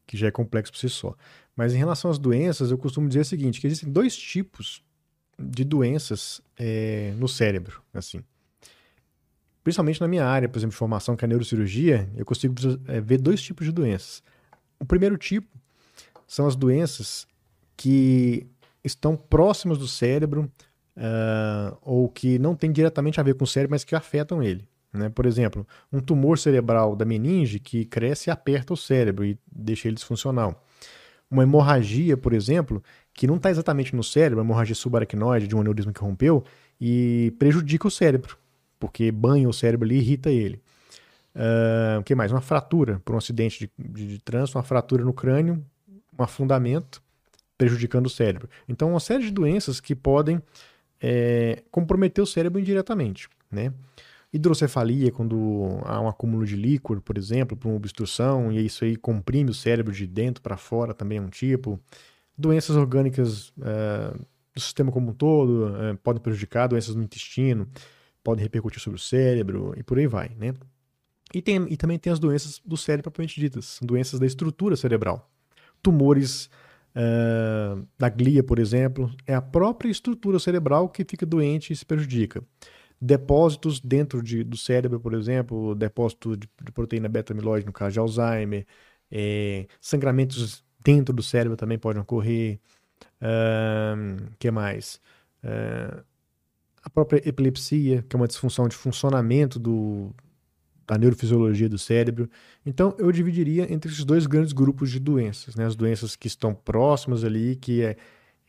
que 0.06 0.18
já 0.18 0.28
é 0.28 0.32
complexo 0.32 0.72
por 0.72 0.80
si 0.80 0.90
só. 0.90 1.16
Mas 1.56 1.74
em 1.74 1.78
relação 1.78 2.10
às 2.10 2.18
doenças, 2.18 2.72
eu 2.72 2.78
costumo 2.78 3.08
dizer 3.08 3.22
o 3.22 3.26
seguinte, 3.26 3.60
que 3.60 3.68
existem 3.68 3.92
dois 3.92 4.16
tipos 4.16 4.84
de 5.38 5.64
doenças 5.64 6.42
é, 6.58 7.14
no 7.18 7.28
cérebro, 7.28 7.82
assim. 7.94 8.24
Principalmente 9.64 10.02
na 10.02 10.08
minha 10.08 10.26
área, 10.26 10.50
por 10.50 10.60
exemplo, 10.60 10.72
de 10.72 10.78
formação, 10.78 11.16
que 11.16 11.24
é 11.24 11.26
a 11.26 11.30
neurocirurgia, 11.30 12.10
eu 12.18 12.26
consigo 12.26 12.54
é, 12.88 13.00
ver 13.00 13.18
dois 13.20 13.42
tipos 13.42 13.66
de 13.66 13.72
doenças. 13.72 14.22
O 14.80 14.86
primeiro 14.86 15.18
tipo 15.18 15.48
são 16.28 16.46
as 16.46 16.56
doenças 16.56 17.26
que 17.78 18.46
estão 18.84 19.16
próximas 19.16 19.78
do 19.78 19.88
cérebro 19.88 20.52
uh, 20.98 21.78
ou 21.82 22.10
que 22.10 22.38
não 22.40 22.56
têm 22.56 22.72
diretamente 22.72 23.20
a 23.20 23.24
ver 23.24 23.36
com 23.36 23.46
o 23.46 23.48
cérebro, 23.48 23.72
mas 23.72 23.84
que 23.84 23.96
afetam 23.96 24.44
ele. 24.44 24.68
Né? 24.92 25.10
Por 25.10 25.26
exemplo, 25.26 25.66
um 25.92 26.00
tumor 26.00 26.38
cerebral 26.38 26.96
da 26.96 27.06
meninge 27.06 27.60
que 27.60 27.86
cresce 27.86 28.30
e 28.30 28.32
aperta 28.32 28.74
o 28.74 28.78
cérebro 28.78 29.26
e 29.26 29.38
deixa 29.50 29.88
ele 29.88 29.96
disfuncional. 29.96 30.64
Uma 31.32 31.44
hemorragia, 31.44 32.16
por 32.16 32.34
exemplo, 32.34 32.84
que 33.14 33.26
não 33.26 33.38
está 33.38 33.50
exatamente 33.50 33.96
no 33.96 34.04
cérebro, 34.04 34.40
uma 34.40 34.46
hemorragia 34.46 34.76
subaracnoide 34.76 35.48
de 35.48 35.56
um 35.56 35.62
aneurisma 35.62 35.92
que 35.92 36.02
rompeu 36.02 36.44
e 36.80 37.34
prejudica 37.40 37.88
o 37.88 37.92
cérebro, 37.92 38.38
porque 38.84 39.14
banha 39.14 39.48
o 39.48 39.54
cérebro 39.54 39.86
ali 39.86 39.96
e 39.96 40.00
irrita 40.00 40.30
ele. 40.30 40.62
Uh, 41.34 42.02
o 42.02 42.04
que 42.04 42.14
mais? 42.14 42.34
Uma 42.34 42.42
fratura 42.42 43.02
por 43.06 43.16
um 43.16 43.18
acidente 43.18 43.60
de, 43.62 43.72
de, 43.94 44.08
de 44.10 44.20
trânsito, 44.20 44.58
uma 44.58 44.64
fratura 44.64 45.06
no 45.06 45.14
crânio, 45.14 45.66
um 46.20 46.22
afundamento, 46.22 47.02
prejudicando 47.58 48.08
o 48.08 48.10
cérebro. 48.10 48.50
Então, 48.68 48.90
uma 48.90 49.00
série 49.00 49.24
de 49.24 49.32
doenças 49.32 49.80
que 49.80 49.96
podem 49.96 50.42
é, 51.02 51.64
comprometer 51.72 52.22
o 52.22 52.28
cérebro 52.28 52.60
indiretamente, 52.60 53.30
né? 53.50 53.74
Hidrocefalia, 54.34 55.14
quando 55.14 55.80
há 55.86 56.02
um 56.02 56.10
acúmulo 56.10 56.46
de 56.46 56.58
líquor, 56.58 57.00
por 57.00 57.18
exemplo, 57.18 57.56
por 57.56 57.70
uma 57.70 57.78
obstrução, 57.78 58.52
e 58.52 58.66
isso 58.66 58.84
aí 58.84 58.98
comprime 58.98 59.50
o 59.50 59.54
cérebro 59.54 59.94
de 59.94 60.06
dentro 60.06 60.44
para 60.44 60.58
fora, 60.58 60.94
também 60.94 61.20
é 61.20 61.22
um 61.22 61.30
tipo. 61.30 61.80
Doenças 62.38 62.76
orgânicas 62.76 63.54
é, 63.62 64.14
do 64.54 64.60
sistema 64.60 64.92
como 64.92 65.12
um 65.12 65.14
todo 65.14 65.74
é, 65.78 65.94
podem 66.04 66.22
prejudicar, 66.22 66.68
doenças 66.68 66.96
no 66.96 67.04
intestino 67.04 67.66
podem 68.24 68.44
repercutir 68.44 68.82
sobre 68.82 68.98
o 68.98 69.02
cérebro 69.02 69.74
e 69.78 69.84
por 69.84 70.00
aí 70.00 70.08
vai, 70.08 70.30
né? 70.38 70.54
E, 71.34 71.42
tem, 71.42 71.66
e 71.70 71.76
também 71.76 71.98
tem 71.98 72.14
as 72.14 72.20
doenças 72.20 72.62
do 72.64 72.78
cérebro 72.78 73.04
propriamente 73.04 73.40
ditas, 73.40 73.80
doenças 73.82 74.20
da 74.20 74.26
estrutura 74.26 74.76
cerebral. 74.76 75.30
Tumores 75.82 76.50
uh, 76.96 77.86
da 77.98 78.08
glia, 78.08 78.44
por 78.44 78.60
exemplo, 78.60 79.12
é 79.26 79.34
a 79.34 79.42
própria 79.42 79.90
estrutura 79.90 80.38
cerebral 80.40 80.88
que 80.90 81.04
fica 81.04 81.26
doente 81.26 81.74
e 81.74 81.76
se 81.76 81.86
prejudica 81.86 82.44
depósitos 83.04 83.82
dentro 83.82 84.24
de, 84.24 84.46
do 84.46 84.56
cérebro, 84.56 84.98
por 84.98 85.14
exemplo, 85.14 85.76
depósito 85.76 86.38
de, 86.38 86.48
de 86.64 86.72
proteína 86.72 87.10
beta-amiloide 87.10 87.66
no 87.66 87.74
caso 87.74 87.92
de 87.92 88.00
Alzheimer, 88.00 88.66
é, 89.12 89.68
sangramentos 89.82 90.64
dentro 90.82 91.14
do 91.14 91.22
cérebro 91.22 91.58
também 91.58 91.78
podem 91.78 92.02
ocorrer. 92.02 92.60
O 93.22 94.38
que 94.40 94.50
mais? 94.52 95.02
Uh, 95.44 96.04
a 96.84 96.90
própria 96.90 97.28
epilepsia, 97.28 98.04
que 98.04 98.16
é 98.16 98.18
uma 98.18 98.28
disfunção 98.28 98.68
de 98.68 98.76
funcionamento 98.76 99.58
do, 99.58 100.14
da 100.86 100.98
neurofisiologia 100.98 101.70
do 101.70 101.78
cérebro. 101.80 102.30
Então, 102.66 102.94
eu 103.00 103.12
dividiria 103.12 103.72
entre 103.74 103.90
esses 103.90 104.04
dois 104.04 104.28
grandes 104.28 104.52
grupos 104.52 104.92
de 104.92 105.00
doenças, 105.00 105.56
né? 105.56 105.66
As 105.66 105.76
doenças 105.76 106.16
que 106.16 106.28
estão 106.28 106.54
próximas 106.54 107.24
ali, 107.24 107.56
que 107.56 107.82
é, 107.82 107.96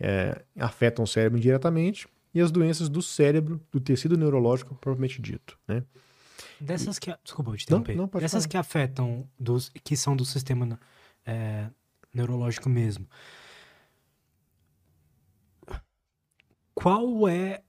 é, 0.01 0.43
afetam 0.59 1.05
o 1.05 1.07
cérebro 1.07 1.39
indiretamente, 1.39 2.09
e 2.35 2.41
as 2.41 2.51
doenças 2.51 2.89
do 2.89 3.01
cérebro, 3.01 3.61
do 3.71 3.81
tecido 3.81 4.17
neurológico 4.17 4.75
propriamente 4.75 5.23
dito, 5.23 5.57
né? 5.69 5.85
Dessas 6.61 6.99
que... 6.99 7.15
Desculpa, 7.23 7.53
eu 7.53 7.57
te 7.57 7.65
interromper. 7.65 7.95
Não, 7.95 8.11
não, 8.13 8.21
Dessas 8.21 8.45
falar. 8.45 8.51
que 8.51 8.57
afetam, 8.57 9.29
dos, 9.39 9.71
que 9.83 9.97
são 9.97 10.17
do 10.17 10.25
sistema 10.25 10.79
é, 11.25 11.69
neurológico 12.13 12.69
mesmo. 12.69 13.07
Qual 16.75 17.29
é 17.29 17.63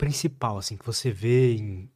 principal, 0.00 0.56
assim, 0.56 0.78
que 0.78 0.86
você 0.86 1.10
vê 1.10 1.56
em, 1.56 1.90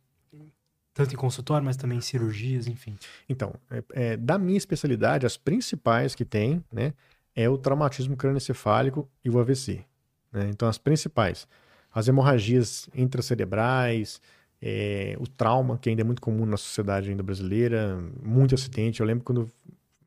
tanto 0.92 1.14
em 1.14 1.16
consultório, 1.16 1.64
mas 1.64 1.74
também 1.74 1.96
em 1.96 2.02
cirurgias, 2.02 2.66
enfim? 2.66 2.98
Então, 3.26 3.54
é, 3.70 3.84
é, 3.92 4.16
da 4.18 4.36
minha 4.36 4.58
especialidade, 4.58 5.24
as 5.24 5.38
principais 5.38 6.14
que 6.14 6.22
tem, 6.22 6.62
né, 6.70 6.92
é 7.34 7.48
o 7.48 7.56
traumatismo 7.56 8.14
crânioencefálico 8.14 9.08
e 9.24 9.30
o 9.30 9.38
AVC. 9.40 9.86
Né? 10.30 10.50
Então, 10.50 10.68
as 10.68 10.76
principais, 10.76 11.48
as 11.90 12.06
hemorragias 12.06 12.90
intracerebrais, 12.94 14.20
é, 14.60 15.16
o 15.18 15.26
trauma, 15.26 15.78
que 15.78 15.88
ainda 15.88 16.02
é 16.02 16.04
muito 16.04 16.20
comum 16.20 16.44
na 16.44 16.58
sociedade 16.58 17.08
ainda 17.08 17.22
brasileira, 17.22 17.98
muito 18.22 18.54
acidente. 18.54 19.00
Eu 19.00 19.06
lembro 19.06 19.24
quando 19.24 19.50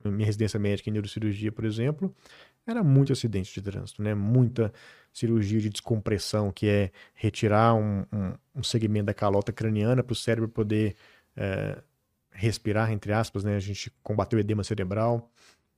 minha 0.04 0.26
residência 0.26 0.60
médica 0.60 0.88
em 0.88 0.94
neurocirurgia, 0.94 1.52
por 1.52 1.66
exemplo, 1.66 2.16
era 2.68 2.84
muito 2.84 3.14
acidente 3.14 3.54
de 3.54 3.62
trânsito, 3.62 4.02
né? 4.04 4.14
Muita 4.14 4.74
cirurgia 5.14 5.60
de 5.60 5.70
descompressão, 5.70 6.52
que 6.52 6.68
é 6.68 6.92
retirar 7.14 7.74
um, 7.74 8.06
um, 8.14 8.34
um 8.56 8.64
segmento 8.64 9.06
da 9.06 9.14
calota 9.14 9.52
craniana 9.52 10.04
para 10.04 10.14
o 10.14 10.16
cérebro 10.16 10.50
poder 10.50 10.96
é, 11.36 11.78
respirar, 12.30 12.92
entre 12.92 13.14
aspas, 13.14 13.44
né? 13.44 13.56
A 13.56 13.60
gente 13.60 13.92
combateu 14.04 14.38
o 14.38 14.40
edema 14.40 14.64
cerebral. 14.64 15.32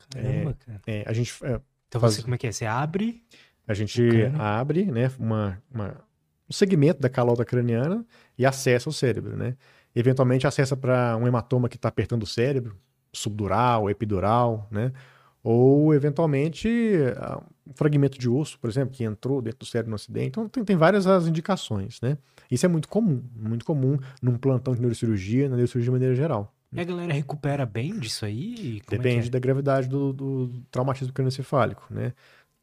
Caramba, 0.09 0.51
é, 0.51 0.65
cara. 0.65 0.81
É, 0.87 1.03
a 1.05 1.13
gente, 1.13 1.33
é, 1.43 1.61
então 1.87 2.01
faz... 2.01 2.15
você, 2.15 2.23
como 2.23 2.35
é 2.35 2.37
que 2.37 2.47
é? 2.47 2.51
Você 2.51 2.65
abre 2.65 3.23
a 3.69 3.73
gente 3.75 4.01
abre 4.39 4.85
né, 4.85 5.11
uma, 5.19 5.61
uma, 5.71 6.03
um 6.49 6.51
segmento 6.51 6.99
da 6.99 7.07
calota 7.07 7.45
craniana 7.45 8.03
e 8.35 8.43
acessa 8.43 8.89
o 8.89 8.91
cérebro, 8.91 9.37
né? 9.37 9.55
Eventualmente 9.95 10.47
acessa 10.47 10.75
para 10.75 11.15
um 11.15 11.27
hematoma 11.27 11.69
que 11.69 11.75
está 11.75 11.87
apertando 11.87 12.23
o 12.23 12.25
cérebro, 12.25 12.75
subdural, 13.13 13.87
epidural, 13.87 14.67
né? 14.71 14.91
Ou, 15.43 15.93
eventualmente, 15.93 16.69
ah, 17.17 17.41
um 17.65 17.73
fragmento 17.73 18.17
de 18.17 18.27
osso, 18.27 18.59
por 18.59 18.69
exemplo, 18.69 18.93
que 18.93 19.03
entrou 19.03 19.41
dentro 19.41 19.59
do 19.59 19.65
cérebro 19.65 19.91
no 19.91 19.95
acidente. 19.95 20.27
Então, 20.27 20.49
tem, 20.49 20.63
tem 20.63 20.75
várias 20.75 21.07
as 21.07 21.27
indicações, 21.27 22.01
né? 22.01 22.17
Isso 22.49 22.65
é 22.65 22.69
muito 22.69 22.87
comum, 22.87 23.23
muito 23.35 23.63
comum 23.63 23.97
num 24.21 24.37
plantão 24.37 24.73
de 24.73 24.81
neurocirurgia, 24.81 25.47
na 25.47 25.55
neurocirurgia 25.55 25.87
de 25.87 25.91
maneira 25.91 26.15
geral. 26.15 26.53
E 26.71 26.79
a 26.79 26.83
galera 26.83 27.13
recupera 27.13 27.65
bem 27.65 27.97
disso 27.97 28.25
aí? 28.25 28.81
Como 28.85 29.01
é 29.01 29.03
Depende 29.03 29.25
é 29.25 29.27
é? 29.27 29.31
da 29.31 29.39
gravidade 29.39 29.87
do, 29.87 30.13
do 30.13 30.51
traumatismo 30.69 31.13
crânioencefálico, 31.13 31.87
né? 31.89 32.13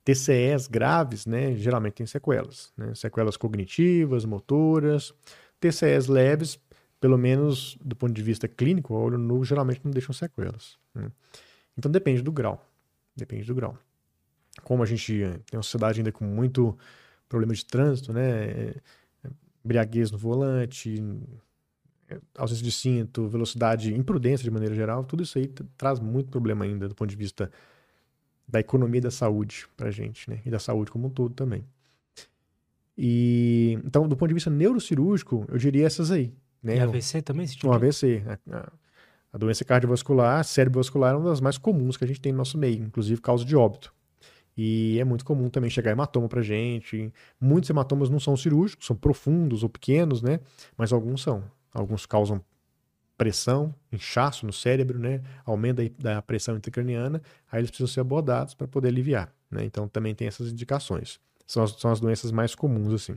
TCEs 0.07 0.69
graves, 0.69 1.27
né, 1.27 1.57
geralmente 1.57 1.95
tem 1.95 2.07
sequelas, 2.07 2.73
né, 2.77 2.95
sequelas 2.95 3.37
cognitivas, 3.37 4.25
motoras. 4.25 5.13
TCEs 5.59 6.07
leves, 6.07 6.61
pelo 7.01 7.19
menos 7.19 7.77
do 7.85 7.97
ponto 7.97 8.13
de 8.13 8.23
vista 8.23 8.47
clínico, 8.47 8.95
olho 8.95 9.19
nu 9.19 9.45
geralmente 9.45 9.81
não 9.83 9.91
deixam 9.91 10.13
sequelas. 10.13 10.79
Né. 10.95 11.11
Então 11.77 11.91
depende 11.91 12.23
do 12.23 12.33
grau, 12.33 12.65
depende 13.15 13.47
do 13.47 13.55
grau. 13.55 13.79
Como 14.63 14.83
a 14.83 14.87
gente 14.87 15.13
tem 15.47 15.57
uma 15.57 15.63
sociedade 15.63 16.01
ainda 16.01 16.13
com 16.13 16.25
muito 16.25 16.77
problema 17.29 17.53
de 17.53 17.65
trânsito, 17.65 18.13
né, 18.13 18.75
embriaguez 19.65 20.11
no 20.11 20.19
volante, 20.19 21.03
ausência 22.37 22.65
de 22.65 22.71
cinto, 22.71 23.29
velocidade, 23.29 23.95
imprudência 23.95 24.45
de 24.45 24.51
maneira 24.51 24.75
geral, 24.75 25.05
tudo 25.05 25.23
isso 25.23 25.39
aí 25.39 25.49
traz 25.77 25.99
muito 26.01 26.31
problema 26.31 26.65
ainda 26.65 26.89
do 26.89 26.95
ponto 26.95 27.11
de 27.11 27.17
vista 27.17 27.51
da 28.49 28.61
economia 28.61 29.01
da 29.01 29.11
saúde 29.11 29.67
pra 29.77 29.91
gente, 29.91 30.31
né? 30.31 30.41
E 30.47 30.51
da 30.51 30.59
saúde 30.59 30.91
como 30.91 31.09
um 31.09 31.11
todo 31.11 31.35
também. 31.35 31.67
E 32.97 33.79
então, 33.85 34.09
do 34.09 34.17
ponto 34.17 34.29
de 34.29 34.35
vista 34.35 34.49
neurocirúrgico, 34.49 35.45
eu 35.49 35.59
diria 35.59 35.85
essas 35.85 36.11
aí. 36.11 36.33
Né? 36.63 36.77
E 36.77 36.81
AVC 36.81 37.23
também? 37.23 37.47
Tipo? 37.47 37.69
Um 37.69 37.73
AVC. 37.73 38.23
A, 38.51 38.73
a, 39.37 39.39
doença 39.39 39.65
cardiovascular, 39.65 40.43
cerebrovascular 40.45 41.13
é 41.13 41.17
uma 41.17 41.29
das 41.29 41.41
mais 41.41 41.59
comuns 41.59 41.97
que 41.97 42.05
a 42.05 42.07
gente 42.07 42.21
tem 42.21 42.33
no 42.33 42.39
nosso 42.39 42.57
meio, 42.57 42.83
inclusive 42.83 43.21
causa 43.21 43.45
de 43.45 43.55
óbito. 43.55 43.95
E 44.57 44.99
é 44.99 45.05
muito 45.05 45.25
comum 45.25 45.51
também 45.51 45.69
chegar 45.69 45.91
hematoma 45.91 46.27
pra 46.27 46.41
gente. 46.41 47.13
Muitos 47.39 47.69
hematomas 47.69 48.09
não 48.09 48.19
são 48.19 48.35
cirúrgicos, 48.35 48.87
são 48.87 48.97
profundos 48.97 49.63
ou 49.63 49.69
pequenos, 49.69 50.23
né? 50.23 50.41
Mas 50.79 50.91
alguns 50.91 51.23
são. 51.23 51.45
Alguns 51.75 52.07
causam 52.07 52.43
pressão, 53.19 53.75
inchaço 53.93 54.47
no 54.47 54.53
cérebro, 54.53 54.99
né? 54.99 55.21
Aumento 55.45 55.83
da 55.99 56.23
pressão 56.23 56.57
intracraniana, 56.57 57.21
aí 57.53 57.61
eles 57.61 57.71
precisam 57.71 57.93
ser 57.93 58.01
abordados 58.01 58.55
para 58.55 58.67
poder 58.67 58.89
aliviar, 58.89 59.31
né? 59.51 59.65
Então 59.65 59.87
também 59.87 60.15
tem 60.15 60.27
essas 60.27 60.51
indicações. 60.51 61.21
São 61.47 61.63
as, 61.63 61.73
são 61.73 61.91
as 61.91 62.01
doenças 62.01 62.33
mais 62.33 62.55
comuns, 62.55 62.95
assim. 62.95 63.17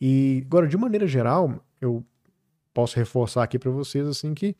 E 0.00 0.42
agora, 0.46 0.66
de 0.66 0.78
maneira 0.78 1.06
geral, 1.06 1.62
eu 1.78 2.02
posso 2.72 2.96
reforçar 2.96 3.42
aqui 3.42 3.58
para 3.58 3.70
vocês, 3.70 4.06
assim, 4.06 4.32
que 4.32 4.56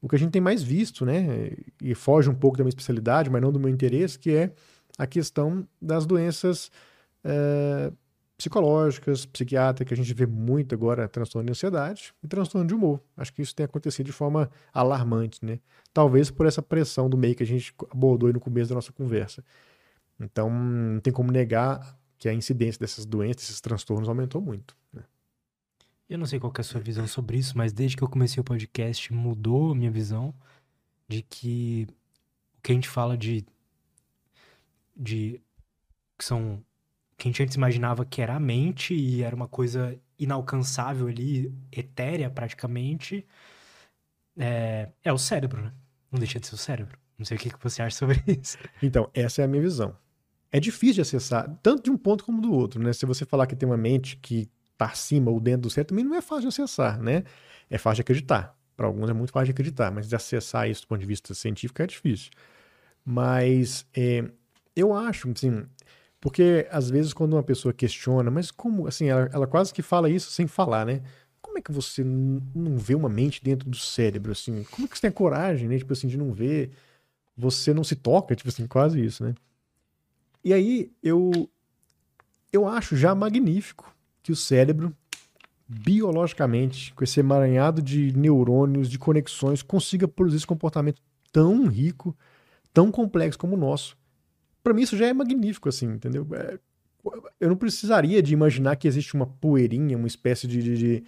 o 0.00 0.08
que 0.08 0.16
a 0.16 0.18
gente 0.18 0.30
tem 0.30 0.40
mais 0.40 0.62
visto, 0.62 1.04
né? 1.04 1.52
E 1.82 1.94
foge 1.94 2.28
um 2.30 2.34
pouco 2.34 2.56
da 2.56 2.64
minha 2.64 2.70
especialidade, 2.70 3.30
mas 3.30 3.42
não 3.42 3.52
do 3.52 3.60
meu 3.60 3.68
interesse, 3.68 4.18
que 4.18 4.30
é 4.30 4.52
a 4.98 5.06
questão 5.06 5.66
das 5.80 6.06
doenças 6.06 6.70
é, 7.24 7.92
psicológicas, 8.40 9.26
psiquiátricas, 9.26 9.98
a 9.98 10.02
gente 10.02 10.14
vê 10.14 10.26
muito 10.26 10.74
agora 10.74 11.06
transtorno 11.06 11.46
de 11.46 11.52
ansiedade 11.52 12.14
e 12.22 12.28
transtorno 12.28 12.66
de 12.66 12.74
humor. 12.74 13.00
Acho 13.16 13.32
que 13.32 13.42
isso 13.42 13.54
tem 13.54 13.64
acontecido 13.64 14.06
de 14.06 14.12
forma 14.12 14.50
alarmante, 14.72 15.44
né? 15.44 15.58
Talvez 15.92 16.30
por 16.30 16.46
essa 16.46 16.62
pressão 16.62 17.10
do 17.10 17.18
meio 17.18 17.34
que 17.34 17.42
a 17.42 17.46
gente 17.46 17.74
abordou 17.90 18.28
aí 18.28 18.32
no 18.32 18.40
começo 18.40 18.70
da 18.70 18.76
nossa 18.76 18.92
conversa. 18.92 19.44
Então, 20.18 20.50
não 20.50 21.00
tem 21.00 21.12
como 21.12 21.30
negar 21.30 21.98
que 22.18 22.28
a 22.28 22.32
incidência 22.32 22.78
dessas 22.78 23.04
doenças, 23.04 23.42
desses 23.42 23.60
transtornos 23.60 24.08
aumentou 24.08 24.40
muito. 24.40 24.74
Né? 24.92 25.02
Eu 26.10 26.18
não 26.18 26.26
sei 26.26 26.40
qual 26.40 26.52
é 26.56 26.60
a 26.60 26.64
sua 26.64 26.80
visão 26.80 27.06
sobre 27.06 27.38
isso, 27.38 27.56
mas 27.56 27.72
desde 27.72 27.96
que 27.96 28.02
eu 28.02 28.08
comecei 28.08 28.40
o 28.40 28.44
podcast 28.44 29.12
mudou 29.12 29.70
a 29.70 29.74
minha 29.76 29.92
visão 29.92 30.34
de 31.06 31.22
que 31.22 31.86
o 32.58 32.62
que 32.62 32.72
a 32.72 32.74
gente 32.74 32.88
fala 32.88 33.16
de 33.16 33.46
de 34.96 35.40
que 36.18 36.24
são 36.24 36.62
que 37.16 37.28
a 37.28 37.30
gente 37.30 37.42
antes 37.44 37.54
imaginava 37.54 38.04
que 38.04 38.20
era 38.20 38.34
a 38.34 38.40
mente 38.40 38.92
e 38.92 39.22
era 39.22 39.36
uma 39.36 39.46
coisa 39.46 39.96
inalcançável 40.18 41.06
ali, 41.06 41.54
etérea 41.70 42.28
praticamente, 42.28 43.26
é, 44.36 44.90
é 45.04 45.12
o 45.12 45.18
cérebro, 45.18 45.62
né? 45.62 45.72
Não 46.10 46.18
deixa 46.18 46.40
de 46.40 46.46
ser 46.46 46.54
o 46.54 46.58
cérebro. 46.58 46.98
Não 47.18 47.24
sei 47.24 47.36
o 47.36 47.40
que, 47.40 47.50
que 47.50 47.62
você 47.62 47.82
acha 47.82 47.96
sobre 47.96 48.22
isso. 48.26 48.58
Então, 48.82 49.08
essa 49.14 49.42
é 49.42 49.44
a 49.44 49.48
minha 49.48 49.62
visão 49.62 49.96
é 50.52 50.58
difícil 50.58 50.96
de 50.96 51.00
acessar, 51.02 51.48
tanto 51.62 51.84
de 51.84 51.90
um 51.90 51.96
ponto 51.96 52.24
como 52.24 52.40
do 52.40 52.52
outro, 52.52 52.82
né? 52.82 52.92
Se 52.92 53.06
você 53.06 53.24
falar 53.24 53.46
que 53.46 53.54
tem 53.54 53.68
uma 53.68 53.76
mente 53.76 54.16
que 54.16 54.50
está 54.80 54.86
acima 54.86 55.30
ou 55.30 55.38
dentro 55.38 55.62
do 55.62 55.70
cérebro, 55.70 55.90
também 55.90 56.04
não 56.04 56.16
é 56.16 56.22
fácil 56.22 56.42
de 56.42 56.48
acessar, 56.48 57.00
né? 57.00 57.24
É 57.68 57.76
fácil 57.76 57.96
de 57.96 58.02
acreditar. 58.02 58.56
Para 58.76 58.86
alguns 58.86 59.10
é 59.10 59.12
muito 59.12 59.30
fácil 59.30 59.46
de 59.46 59.52
acreditar, 59.52 59.90
mas 59.90 60.08
de 60.08 60.16
acessar 60.16 60.68
isso 60.68 60.82
do 60.82 60.88
ponto 60.88 61.00
de 61.00 61.06
vista 61.06 61.34
científico 61.34 61.82
é 61.82 61.86
difícil. 61.86 62.30
Mas 63.04 63.86
é, 63.94 64.24
eu 64.74 64.94
acho, 64.94 65.30
assim, 65.30 65.66
porque 66.20 66.66
às 66.70 66.88
vezes 66.88 67.12
quando 67.12 67.34
uma 67.34 67.42
pessoa 67.42 67.74
questiona, 67.74 68.30
mas 68.30 68.50
como, 68.50 68.86
assim, 68.86 69.08
ela, 69.08 69.28
ela 69.32 69.46
quase 69.46 69.72
que 69.72 69.82
fala 69.82 70.08
isso 70.08 70.30
sem 70.30 70.46
falar, 70.46 70.86
né? 70.86 71.02
Como 71.42 71.58
é 71.58 71.62
que 71.62 71.72
você 71.72 72.02
não 72.04 72.78
vê 72.78 72.94
uma 72.94 73.08
mente 73.08 73.42
dentro 73.42 73.68
do 73.68 73.76
cérebro, 73.76 74.32
assim? 74.32 74.64
Como 74.70 74.86
é 74.86 74.88
que 74.88 74.96
você 74.96 75.02
tem 75.02 75.10
a 75.10 75.12
coragem, 75.12 75.68
né? 75.68 75.78
Tipo 75.78 75.92
assim, 75.92 76.08
de 76.08 76.16
não 76.16 76.32
ver? 76.32 76.70
Você 77.36 77.74
não 77.74 77.84
se 77.84 77.96
toca, 77.96 78.34
tipo 78.36 78.48
assim, 78.48 78.66
quase 78.66 79.04
isso, 79.04 79.24
né? 79.24 79.34
E 80.44 80.54
aí 80.54 80.90
eu 81.02 81.50
eu 82.52 82.66
acho 82.66 82.96
já 82.96 83.14
magnífico 83.14 83.94
que 84.22 84.32
o 84.32 84.36
cérebro 84.36 84.94
biologicamente, 85.72 86.92
com 86.94 87.04
esse 87.04 87.20
emaranhado 87.20 87.80
de 87.80 88.12
neurônios, 88.16 88.90
de 88.90 88.98
conexões, 88.98 89.62
consiga 89.62 90.08
produzir 90.08 90.38
esse 90.38 90.46
comportamento 90.46 91.00
tão 91.32 91.68
rico, 91.68 92.16
tão 92.74 92.90
complexo 92.90 93.38
como 93.38 93.54
o 93.54 93.58
nosso. 93.58 93.96
Para 94.64 94.74
mim 94.74 94.82
isso 94.82 94.96
já 94.96 95.06
é 95.06 95.12
magnífico 95.12 95.68
assim, 95.68 95.86
entendeu? 95.86 96.26
É, 96.32 96.58
eu 97.38 97.48
não 97.48 97.56
precisaria 97.56 98.20
de 98.20 98.32
imaginar 98.34 98.74
que 98.74 98.88
existe 98.88 99.14
uma 99.14 99.26
poeirinha, 99.26 99.96
uma 99.96 100.08
espécie 100.08 100.48
de, 100.48 100.60
de, 100.60 100.76
de, 100.76 101.04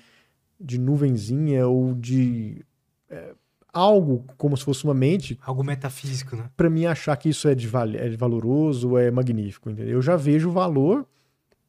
de 0.60 0.78
nuvenzinha 0.78 1.66
ou 1.66 1.92
de 1.92 2.64
é, 3.10 3.34
algo 3.72 4.24
como 4.36 4.56
se 4.56 4.64
fosse 4.64 4.84
uma 4.84 4.94
mente. 4.94 5.38
Algo 5.42 5.64
metafísico, 5.64 6.36
né? 6.36 6.48
Para 6.56 6.70
mim 6.70 6.86
achar 6.86 7.16
que 7.16 7.28
isso 7.28 7.48
é, 7.48 7.54
de, 7.54 7.66
val 7.66 7.88
é 7.88 8.08
valoroso, 8.10 8.96
é 8.96 9.10
magnífico, 9.10 9.68
entendeu? 9.70 9.94
Eu 9.94 10.02
já 10.02 10.14
vejo 10.14 10.52
valor 10.52 11.04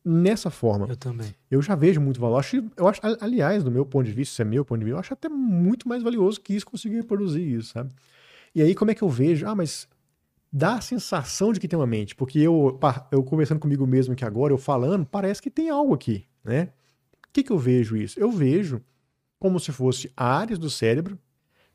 nessa 0.04 0.50
forma. 0.50 0.88
Eu 0.88 0.96
também. 0.96 1.34
Eu 1.50 1.62
já 1.62 1.76
vejo 1.76 2.02
muito 2.02 2.20
valor. 2.20 2.38
Acho, 2.38 2.64
eu 2.76 2.88
acho, 2.88 3.00
aliás, 3.22 3.64
do 3.64 3.72
meu 3.72 3.86
ponto 3.86 4.06
de 4.06 4.12
vista, 4.12 4.36
se 4.36 4.42
é 4.42 4.46
meu 4.46 4.66
ponto 4.66 4.80
de 4.80 4.86
vista, 4.86 4.96
eu 4.96 5.00
acho 5.00 5.14
até 5.14 5.30
muito 5.30 5.88
mais 5.88 6.04
valioso 6.04 6.42
que 6.42 6.54
isso 6.54 6.66
conseguir 6.66 6.98
reproduzir 6.98 7.48
isso, 7.48 7.74
sabe? 7.74 7.92
E 8.54 8.62
aí, 8.62 8.76
como 8.76 8.92
é 8.92 8.96
que 8.96 9.02
eu 9.02 9.10
vejo? 9.10 9.48
Ah, 9.48 9.56
mas 9.56 9.88
dá 10.52 10.76
a 10.76 10.82
sensação 10.82 11.52
de 11.52 11.60
que 11.60 11.68
tem 11.68 11.78
uma 11.78 11.88
mente, 11.88 12.16
porque 12.16 12.38
eu, 12.40 12.80
eu 13.12 13.24
conversando 13.24 13.60
comigo 13.60 13.88
mesmo 13.88 14.14
aqui 14.14 14.24
agora, 14.24 14.54
eu 14.54 14.58
falando, 14.58 15.06
parece 15.06 15.42
que 15.42 15.50
tem 15.50 15.70
algo 15.70 15.94
aqui, 15.94 16.28
né? 16.44 16.70
O 17.28 17.34
que, 17.34 17.42
que 17.44 17.52
eu 17.52 17.58
vejo 17.58 17.98
isso? 17.98 18.20
Eu 18.20 18.30
vejo 18.32 18.82
como 19.40 19.60
se 19.60 19.72
fosse 19.72 20.12
áreas 20.16 20.60
do 20.60 20.70
cérebro 20.70 21.18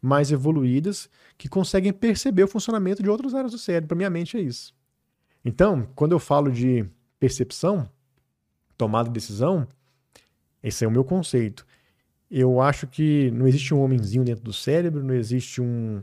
mais 0.01 0.31
evoluídas 0.31 1.11
que 1.37 1.49
conseguem 1.49 1.93
perceber 1.93 2.45
o 2.45 2.49
funcionamento 2.49 3.03
de 3.03 3.11
outras 3.11 3.35
áreas 3.35 3.51
do 3.51 3.59
cérebro. 3.59 3.89
Para 3.89 3.97
minha 3.97 4.11
mente 4.11 4.37
é 4.37 4.41
isso. 4.41 4.73
Então, 5.45 5.89
quando 5.97 6.13
eu 6.13 6.21
falo 6.21 6.53
de 6.53 6.89
percepção, 7.19 7.91
tomada 8.79 9.09
de 9.09 9.15
decisão, 9.15 9.67
esse 10.63 10.85
é 10.85 10.89
o 10.89 10.91
meu 10.91 11.05
conceito. 11.05 11.67
Eu 12.31 12.61
acho 12.61 12.87
que 12.87 13.31
não 13.33 13.47
existe 13.47 13.75
um 13.75 13.83
homenzinho 13.83 14.25
dentro 14.25 14.45
do 14.45 14.53
cérebro, 14.53 15.03
não 15.03 15.15
existe 15.15 15.61
um, 15.61 16.03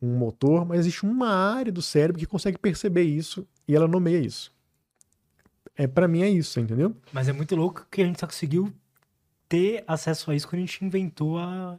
um 0.00 0.16
motor, 0.16 0.64
mas 0.64 0.80
existe 0.80 1.04
uma 1.04 1.28
área 1.28 1.72
do 1.72 1.80
cérebro 1.80 2.18
que 2.18 2.26
consegue 2.26 2.58
perceber 2.58 3.04
isso 3.04 3.46
e 3.66 3.74
ela 3.74 3.88
nomeia 3.88 4.18
isso. 4.18 4.52
É 5.74 5.86
para 5.86 6.06
mim 6.06 6.22
é 6.22 6.28
isso, 6.28 6.60
entendeu? 6.60 6.94
Mas 7.12 7.28
é 7.28 7.32
muito 7.32 7.56
louco 7.56 7.86
que 7.90 8.02
a 8.02 8.04
gente 8.04 8.20
só 8.20 8.26
conseguiu 8.26 8.72
ter 9.48 9.84
acesso 9.86 10.30
a 10.30 10.34
isso 10.34 10.46
quando 10.46 10.58
a 10.58 10.66
gente 10.66 10.84
inventou 10.84 11.38
a 11.38 11.78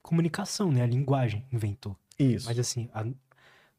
comunicação, 0.00 0.72
né? 0.72 0.82
A 0.82 0.86
linguagem 0.86 1.44
inventou. 1.52 1.96
Isso. 2.18 2.46
Mas 2.46 2.58
assim, 2.58 2.88
a, 2.94 3.04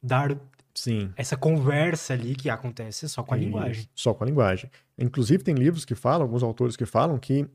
dar 0.02 0.38
Sim. 0.80 1.12
essa 1.18 1.36
conversa 1.36 2.14
ali 2.14 2.34
que 2.34 2.50
acontece 2.50 3.10
só 3.10 3.22
com 3.22 3.34
a 3.34 3.38
linguagem. 3.38 3.86
Só 3.94 4.14
com 4.14 4.24
a 4.24 4.28
linguagem. 4.28 4.72
Inclusive, 4.98 5.44
tem 5.44 5.54
livros 5.54 5.84
que 5.84 5.94
falam, 5.94 6.22
alguns 6.22 6.42
autores 6.42 6.78
que 6.78 6.86
falam 6.86 7.18
que 7.18 7.46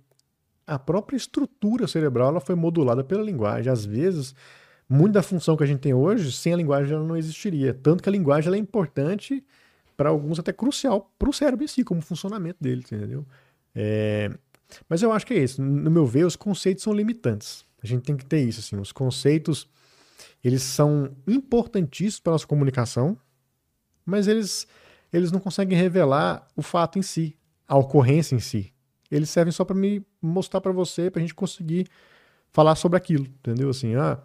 a 0.66 0.78
própria 0.78 1.16
estrutura 1.16 1.88
cerebral 1.88 2.28
ela 2.28 2.40
foi 2.40 2.54
modulada 2.54 3.02
pela 3.02 3.22
linguagem. 3.22 3.72
Às 3.72 3.82
vezes, 3.82 4.34
muita 4.86 5.14
da 5.14 5.22
função 5.22 5.56
que 5.56 5.64
a 5.64 5.66
gente 5.66 5.80
tem 5.80 5.94
hoje, 5.94 6.30
sem 6.32 6.52
a 6.52 6.56
linguagem 6.56 6.92
ela 6.92 7.02
não 7.02 7.16
existiria. 7.16 7.72
Tanto 7.72 8.02
que 8.02 8.10
a 8.10 8.12
linguagem 8.12 8.52
é 8.52 8.58
importante, 8.58 9.42
para 9.96 10.10
alguns 10.10 10.38
até 10.38 10.52
crucial, 10.52 11.10
para 11.18 11.30
o 11.30 11.32
cérebro 11.32 11.64
em 11.64 11.68
si, 11.68 11.82
como 11.82 12.02
funcionamento 12.02 12.58
dele, 12.60 12.82
entendeu? 12.84 13.24
É... 13.74 14.30
Mas 14.86 15.00
eu 15.00 15.10
acho 15.12 15.26
que 15.26 15.32
é 15.32 15.42
isso. 15.42 15.62
No 15.62 15.90
meu 15.90 16.04
ver, 16.04 16.26
os 16.26 16.36
conceitos 16.36 16.84
são 16.84 16.92
limitantes. 16.92 17.64
A 17.82 17.86
gente 17.86 18.02
tem 18.02 18.18
que 18.18 18.26
ter 18.26 18.42
isso, 18.46 18.60
assim, 18.60 18.76
os 18.76 18.92
conceitos, 18.92 19.66
eles 20.44 20.62
são 20.62 21.16
importantíssimos 21.26 22.20
para 22.20 22.32
a 22.32 22.34
nossa 22.34 22.46
comunicação, 22.46 23.16
mas 24.04 24.28
eles, 24.28 24.66
eles 25.10 25.32
não 25.32 25.40
conseguem 25.40 25.76
revelar 25.76 26.46
o 26.54 26.60
fato 26.60 26.98
em 26.98 27.02
si, 27.02 27.36
a 27.66 27.76
ocorrência 27.78 28.36
em 28.36 28.40
si. 28.40 28.72
Eles 29.10 29.30
servem 29.30 29.52
só 29.52 29.64
para 29.64 29.74
me 29.74 30.04
mostrar 30.20 30.60
para 30.60 30.70
você, 30.70 31.10
para 31.10 31.20
a 31.20 31.22
gente 31.22 31.34
conseguir 31.34 31.88
falar 32.50 32.74
sobre 32.74 32.98
aquilo, 32.98 33.24
entendeu? 33.24 33.70
Assim, 33.70 33.94
ah, 33.94 34.18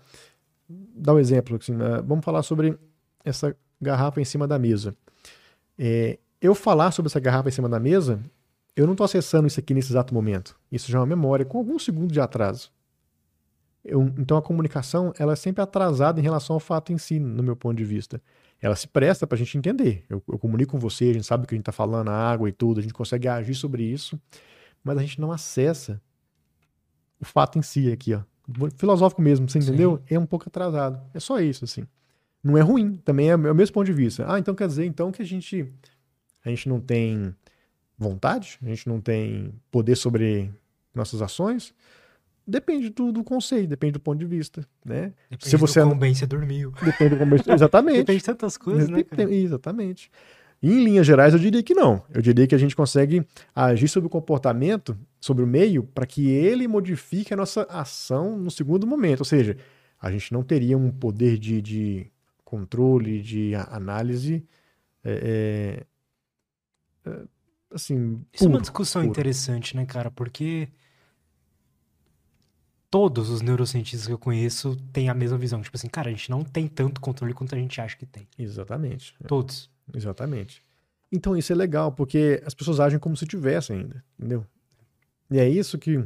dá 0.68 1.14
um 1.14 1.20
exemplo, 1.20 1.58
assim, 1.60 1.74
ah, 1.82 2.02
vamos 2.02 2.26
falar 2.26 2.44
sobre 2.44 2.78
essa 3.24 3.56
garrafa 3.80 4.20
em 4.20 4.26
cima 4.26 4.46
da 4.46 4.60
mesa. 4.60 4.96
É, 5.78 6.20
eu 6.42 6.54
falar 6.54 6.92
sobre 6.92 7.08
essa 7.08 7.20
garrafa 7.20 7.48
em 7.48 7.52
cima 7.52 7.70
da 7.70 7.80
mesa, 7.80 8.20
eu 8.76 8.86
não 8.86 8.94
estou 8.94 9.06
acessando 9.06 9.48
isso 9.48 9.60
aqui 9.60 9.74
nesse 9.74 9.92
exato 9.92 10.14
momento. 10.14 10.58
Isso 10.70 10.92
já 10.92 10.98
é 10.98 11.02
uma 11.02 11.08
memória 11.08 11.46
com 11.46 11.58
alguns 11.58 11.86
segundos 11.86 12.12
de 12.12 12.20
atraso. 12.20 12.72
Eu, 13.90 14.02
então 14.18 14.38
a 14.38 14.42
comunicação 14.42 15.14
ela 15.18 15.34
é 15.34 15.36
sempre 15.36 15.62
atrasada 15.62 16.20
em 16.20 16.24
relação 16.24 16.56
ao 16.56 16.60
fato 16.60 16.94
em 16.94 16.98
si, 16.98 17.20
no 17.20 17.44
meu 17.44 17.56
ponto 17.56 17.78
de 17.78 17.84
vista. 17.84 18.22
Ela 18.62 18.76
se 18.76 18.88
presta 18.88 19.26
para 19.26 19.36
a 19.36 19.40
gente 19.40 19.58
entender. 19.58 20.06
Eu, 20.10 20.22
eu, 20.28 20.38
comunico 20.38 20.74
com 20.74 20.80
você, 20.80 21.06
a 21.06 21.14
gente 21.14 21.26
sabe 21.26 21.44
o 21.44 21.48
que 21.48 21.56
a 21.56 21.58
gente 21.58 21.64
está 21.64 21.72
falando, 21.72 22.10
a 22.10 22.14
água 22.14 22.50
e 22.50 22.52
tudo, 22.52 22.80
a 22.80 22.84
gente 22.84 22.94
consegue 22.94 23.28
agir 23.28 23.56
sobre 23.56 23.84
isso, 23.84 24.20
mas 24.84 24.98
a 24.98 25.02
gente 25.02 25.20
não 25.20 25.32
acessa 25.32 26.02
o 27.20 27.26
fato 27.26 27.58
em 27.58 27.62
si 27.62 27.92
aqui, 27.92 28.14
ó. 28.14 28.22
Filosófico 28.76 29.22
mesmo, 29.22 29.48
você 29.48 29.60
entendeu? 29.60 29.98
Sim. 30.08 30.16
É 30.16 30.20
um 30.20 30.26
pouco 30.26 30.46
atrasado. 30.48 31.00
É 31.14 31.20
só 31.20 31.40
isso, 31.40 31.66
assim. 31.66 31.86
Não 32.44 32.58
é 32.58 32.62
ruim, 32.62 32.96
também 32.98 33.30
é, 33.30 33.34
é 33.34 33.36
o 33.36 33.56
mesmo 33.56 33.74
ponto 33.74 33.86
de 33.86 33.94
vista. 33.94 34.26
Ah, 34.28 34.40
então 34.40 34.56
quer 34.56 34.68
dizer 34.68 34.86
então 34.86 35.12
que 35.12 35.22
a 35.22 35.26
gente 35.26 35.72
a 36.44 36.50
gente 36.50 36.70
não 36.70 36.80
tem 36.80 37.36
vontade, 37.98 38.58
a 38.64 38.66
gente 38.66 38.88
não 38.88 39.02
tem 39.02 39.54
poder 39.70 39.96
sobre 39.96 40.52
nossas 40.96 41.22
ações? 41.22 41.74
Depende 42.50 42.90
do, 42.90 43.12
do, 43.12 43.24
conceito, 43.24 43.70
depende 43.70 43.94
do 43.94 44.00
ponto 44.00 44.18
de 44.18 44.26
vista, 44.26 44.66
né? 44.84 45.14
Depende 45.30 45.50
Se 45.50 45.58
você 45.58 45.82
do 45.82 45.88
quão 45.88 45.98
bem 45.98 46.16
você 46.16 46.26
dormiu. 46.26 46.72
Depende 46.84 47.16
do 47.16 47.26
bem... 47.26 47.40
Exatamente. 47.54 47.98
depende 47.98 48.20
de 48.20 48.26
tantas 48.26 48.58
coisas, 48.58 48.90
né, 48.90 49.04
cara? 49.04 49.32
Exatamente. 49.32 50.10
Em 50.62 50.84
linhas 50.84 51.06
gerais, 51.08 51.34
eu 51.34 51.40
diria 51.40 51.64
que 51.64 51.74
não. 51.74 52.04
Eu 52.14 52.22
diria 52.22 52.46
que 52.46 52.56
a 52.56 52.58
gente 52.58 52.76
consegue 52.76 53.26
agir 53.56 53.88
sobre 53.88 54.08
o 54.08 54.10
comportamento, 54.10 54.98
sobre 55.22 55.44
o 55.44 55.48
meio, 55.48 55.84
para 55.84 56.06
que 56.06 56.28
ele 56.28 56.68
modifique 56.68 57.34
a 57.34 57.38
nossa 57.38 57.64
ação 57.70 58.38
no 58.38 58.52
segundo 58.52 58.86
momento. 58.86 59.20
Ou 59.20 59.26
seja, 59.26 59.56
a 60.02 60.12
gente 60.12 60.34
não 60.34 60.44
teria 60.44 60.78
um 60.78 60.92
poder 60.92 61.38
de, 61.38 61.62
de 61.62 62.12
controle, 62.44 63.22
de 63.22 63.54
análise. 63.56 64.44
É, 65.04 65.86
é, 67.06 67.10
é 67.10 67.22
assim. 67.74 68.22
Isso 68.34 68.44
puro, 68.44 68.52
é 68.52 68.56
uma 68.56 68.62
discussão 68.62 69.02
puro. 69.04 69.12
interessante, 69.12 69.76
né, 69.76 69.86
cara? 69.86 70.12
Porque 70.12 70.68
todos 72.90 73.30
os 73.30 73.42
neurocientistas 73.42 74.08
que 74.08 74.14
eu 74.14 74.18
conheço 74.18 74.76
têm 74.92 75.10
a 75.10 75.14
mesma 75.14 75.38
visão. 75.38 75.62
Tipo 75.62 75.78
assim, 75.78 75.88
cara, 75.88 76.10
a 76.10 76.12
gente 76.12 76.30
não 76.30 76.44
tem 76.44 76.68
tanto 76.68 77.00
controle 77.00 77.34
quanto 77.34 77.56
a 77.56 77.58
gente 77.58 77.80
acha 77.80 77.96
que 77.96 78.06
tem. 78.06 78.28
Exatamente. 78.38 79.16
Todos. 79.28 79.70
Exatamente. 79.94 80.64
Então 81.12 81.36
isso 81.36 81.52
é 81.52 81.56
legal, 81.56 81.92
porque 81.92 82.42
as 82.46 82.54
pessoas 82.54 82.80
agem 82.80 83.00
como 83.00 83.18
se 83.18 83.26
tivessem 83.26 83.80
ainda, 83.80 84.04
entendeu? 84.18 84.46
E 85.32 85.40
é 85.40 85.48
isso 85.48 85.78
que. 85.78 86.04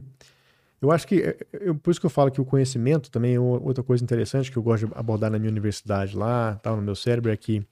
Eu 0.82 0.92
acho 0.92 1.08
que. 1.08 1.22
É, 1.22 1.38
eu, 1.54 1.76
por 1.76 1.92
isso 1.92 2.00
que 2.00 2.06
eu 2.06 2.10
falo 2.10 2.32
que 2.32 2.42
o 2.42 2.46
conhecimento 2.46 3.10
também 3.10 3.36
é 3.36 3.40
outra 3.40 3.84
coisa 3.84 4.04
interessante 4.04 4.52
que 4.52 4.58
eu 4.58 4.64
gosto 4.64 4.88
de 4.88 4.94
abordar 4.96 5.32
na 5.32 5.40
minha 5.40 5.52
universidade 5.52 6.16
lá, 6.16 6.60
tal, 6.62 6.76
no 6.76 6.82
meu 6.82 6.96
cérebro, 6.96 7.32
é 7.32 7.38
que 7.38 7.66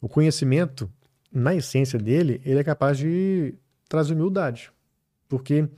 o 0.00 0.08
conhecimento, 0.08 0.90
na 1.32 1.54
essência 1.54 1.98
dele, 1.98 2.40
ele 2.44 2.58
é 2.58 2.64
capaz 2.64 2.98
de 2.98 3.54
trazer 3.88 4.14
humildade. 4.14 4.70
Porque 5.28 5.68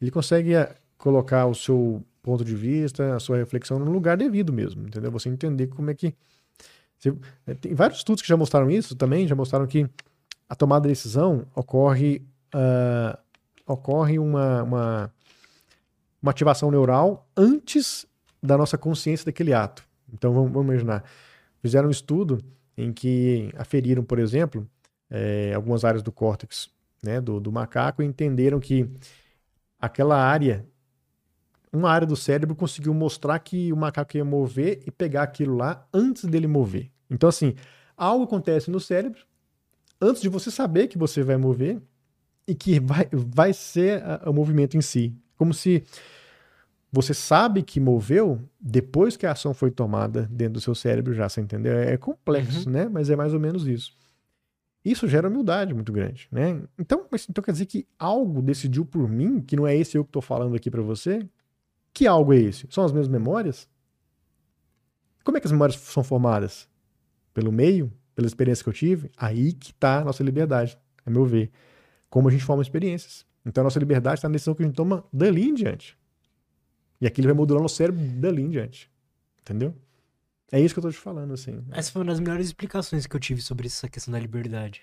ele 0.00 0.10
consegue 0.10 0.54
eh, 0.54 0.74
colocar 0.96 1.46
o 1.46 1.54
seu 1.54 2.04
ponto 2.22 2.44
de 2.44 2.54
vista, 2.54 3.14
a 3.14 3.20
sua 3.20 3.36
reflexão 3.36 3.78
no 3.78 3.90
lugar 3.90 4.16
devido 4.16 4.52
mesmo, 4.52 4.86
entendeu? 4.86 5.10
Você 5.10 5.28
entender 5.28 5.68
como 5.68 5.90
é 5.90 5.94
que 5.94 6.14
é, 7.46 7.54
tem 7.54 7.74
vários 7.74 7.98
estudos 7.98 8.22
que 8.22 8.28
já 8.28 8.36
mostraram 8.36 8.70
isso 8.70 8.96
também, 8.96 9.26
já 9.26 9.34
mostraram 9.34 9.66
que 9.66 9.88
a 10.48 10.54
tomada 10.54 10.82
de 10.82 10.88
decisão 10.88 11.46
ocorre, 11.54 12.22
uh, 12.54 13.16
ocorre 13.66 14.18
uma, 14.18 14.62
uma, 14.62 15.14
uma, 16.20 16.30
ativação 16.30 16.70
neural 16.70 17.28
antes 17.36 18.06
da 18.42 18.56
nossa 18.56 18.76
consciência 18.76 19.26
daquele 19.26 19.52
ato. 19.52 19.86
Então 20.12 20.32
vamos, 20.32 20.50
vamos 20.50 20.68
imaginar. 20.68 21.04
Fizeram 21.60 21.88
um 21.88 21.92
estudo 21.92 22.42
em 22.76 22.92
que 22.92 23.52
aferiram, 23.56 24.02
por 24.02 24.18
exemplo, 24.18 24.66
é, 25.10 25.52
algumas 25.54 25.84
áreas 25.84 26.02
do 26.02 26.10
córtex 26.10 26.70
né, 27.02 27.20
do, 27.20 27.38
do 27.40 27.52
macaco 27.52 28.02
e 28.02 28.06
entenderam 28.06 28.58
que 28.58 28.88
aquela 29.78 30.16
área 30.16 30.66
uma 31.72 31.90
área 31.90 32.06
do 32.06 32.16
cérebro 32.16 32.54
conseguiu 32.54 32.94
mostrar 32.94 33.38
que 33.38 33.72
o 33.72 33.76
macaco 33.76 34.16
ia 34.16 34.24
mover 34.24 34.80
e 34.86 34.90
pegar 34.90 35.22
aquilo 35.22 35.56
lá 35.56 35.86
antes 35.92 36.24
dele 36.24 36.46
mover. 36.46 36.90
Então, 37.10 37.28
assim, 37.28 37.54
algo 37.96 38.24
acontece 38.24 38.70
no 38.70 38.80
cérebro 38.80 39.20
antes 40.00 40.22
de 40.22 40.28
você 40.28 40.50
saber 40.50 40.88
que 40.88 40.98
você 40.98 41.22
vai 41.22 41.36
mover 41.36 41.80
e 42.46 42.54
que 42.54 42.80
vai, 42.80 43.08
vai 43.12 43.52
ser 43.52 44.02
a, 44.02 44.30
o 44.30 44.32
movimento 44.32 44.76
em 44.76 44.80
si. 44.80 45.14
Como 45.36 45.52
se 45.52 45.84
você 46.90 47.12
sabe 47.12 47.62
que 47.62 47.78
moveu 47.78 48.40
depois 48.58 49.16
que 49.16 49.26
a 49.26 49.32
ação 49.32 49.52
foi 49.52 49.70
tomada 49.70 50.26
dentro 50.30 50.54
do 50.54 50.60
seu 50.60 50.74
cérebro 50.74 51.12
já, 51.12 51.28
você 51.28 51.40
entendeu? 51.40 51.76
É 51.76 51.96
complexo, 51.96 52.66
uhum. 52.66 52.72
né? 52.72 52.88
Mas 52.88 53.10
é 53.10 53.16
mais 53.16 53.34
ou 53.34 53.40
menos 53.40 53.66
isso. 53.66 53.96
Isso 54.84 55.06
gera 55.06 55.28
humildade 55.28 55.74
muito 55.74 55.92
grande, 55.92 56.28
né? 56.30 56.62
Então, 56.78 57.04
mas, 57.10 57.26
então 57.28 57.42
quer 57.42 57.52
dizer 57.52 57.66
que 57.66 57.86
algo 57.98 58.40
decidiu 58.40 58.86
por 58.86 59.08
mim, 59.08 59.40
que 59.40 59.54
não 59.54 59.66
é 59.66 59.76
esse 59.76 59.98
eu 59.98 60.04
que 60.04 60.08
estou 60.08 60.22
falando 60.22 60.56
aqui 60.56 60.70
para 60.70 60.80
você, 60.80 61.28
que 61.98 62.06
algo 62.06 62.32
é 62.32 62.36
esse? 62.36 62.64
São 62.70 62.84
as 62.84 62.92
minhas 62.92 63.08
memórias? 63.08 63.68
Como 65.24 65.36
é 65.36 65.40
que 65.40 65.48
as 65.48 65.52
memórias 65.52 65.76
são 65.80 66.04
formadas? 66.04 66.68
Pelo 67.34 67.50
meio? 67.50 67.92
Pela 68.14 68.28
experiência 68.28 68.62
que 68.62 68.68
eu 68.68 68.72
tive? 68.72 69.10
Aí 69.16 69.52
que 69.52 69.72
está 69.72 69.98
a 69.98 70.04
nossa 70.04 70.22
liberdade, 70.22 70.78
a 71.04 71.10
meu 71.10 71.24
ver. 71.24 71.50
Como 72.08 72.28
a 72.28 72.30
gente 72.30 72.44
forma 72.44 72.62
experiências. 72.62 73.26
Então 73.44 73.62
a 73.62 73.64
nossa 73.64 73.80
liberdade 73.80 74.18
está 74.18 74.28
na 74.28 74.34
decisão 74.34 74.54
que 74.54 74.62
a 74.62 74.66
gente 74.66 74.76
toma 74.76 75.04
dali 75.12 75.48
em 75.48 75.54
diante. 75.54 75.98
E 77.00 77.06
aquilo 77.06 77.26
vai 77.26 77.34
modular 77.34 77.60
no 77.60 77.68
cérebro 77.68 78.00
dali 78.00 78.42
em 78.42 78.48
diante. 78.48 78.88
Entendeu? 79.40 79.74
É 80.52 80.60
isso 80.60 80.74
que 80.74 80.78
eu 80.78 80.82
tô 80.84 80.90
te 80.92 80.98
falando, 80.98 81.34
assim. 81.34 81.64
Essa 81.72 81.90
foi 81.90 82.02
uma 82.02 82.12
das 82.12 82.20
melhores 82.20 82.46
explicações 82.46 83.08
que 83.08 83.16
eu 83.16 83.20
tive 83.20 83.42
sobre 83.42 83.66
essa 83.66 83.88
questão 83.88 84.12
da 84.12 84.20
liberdade. 84.20 84.82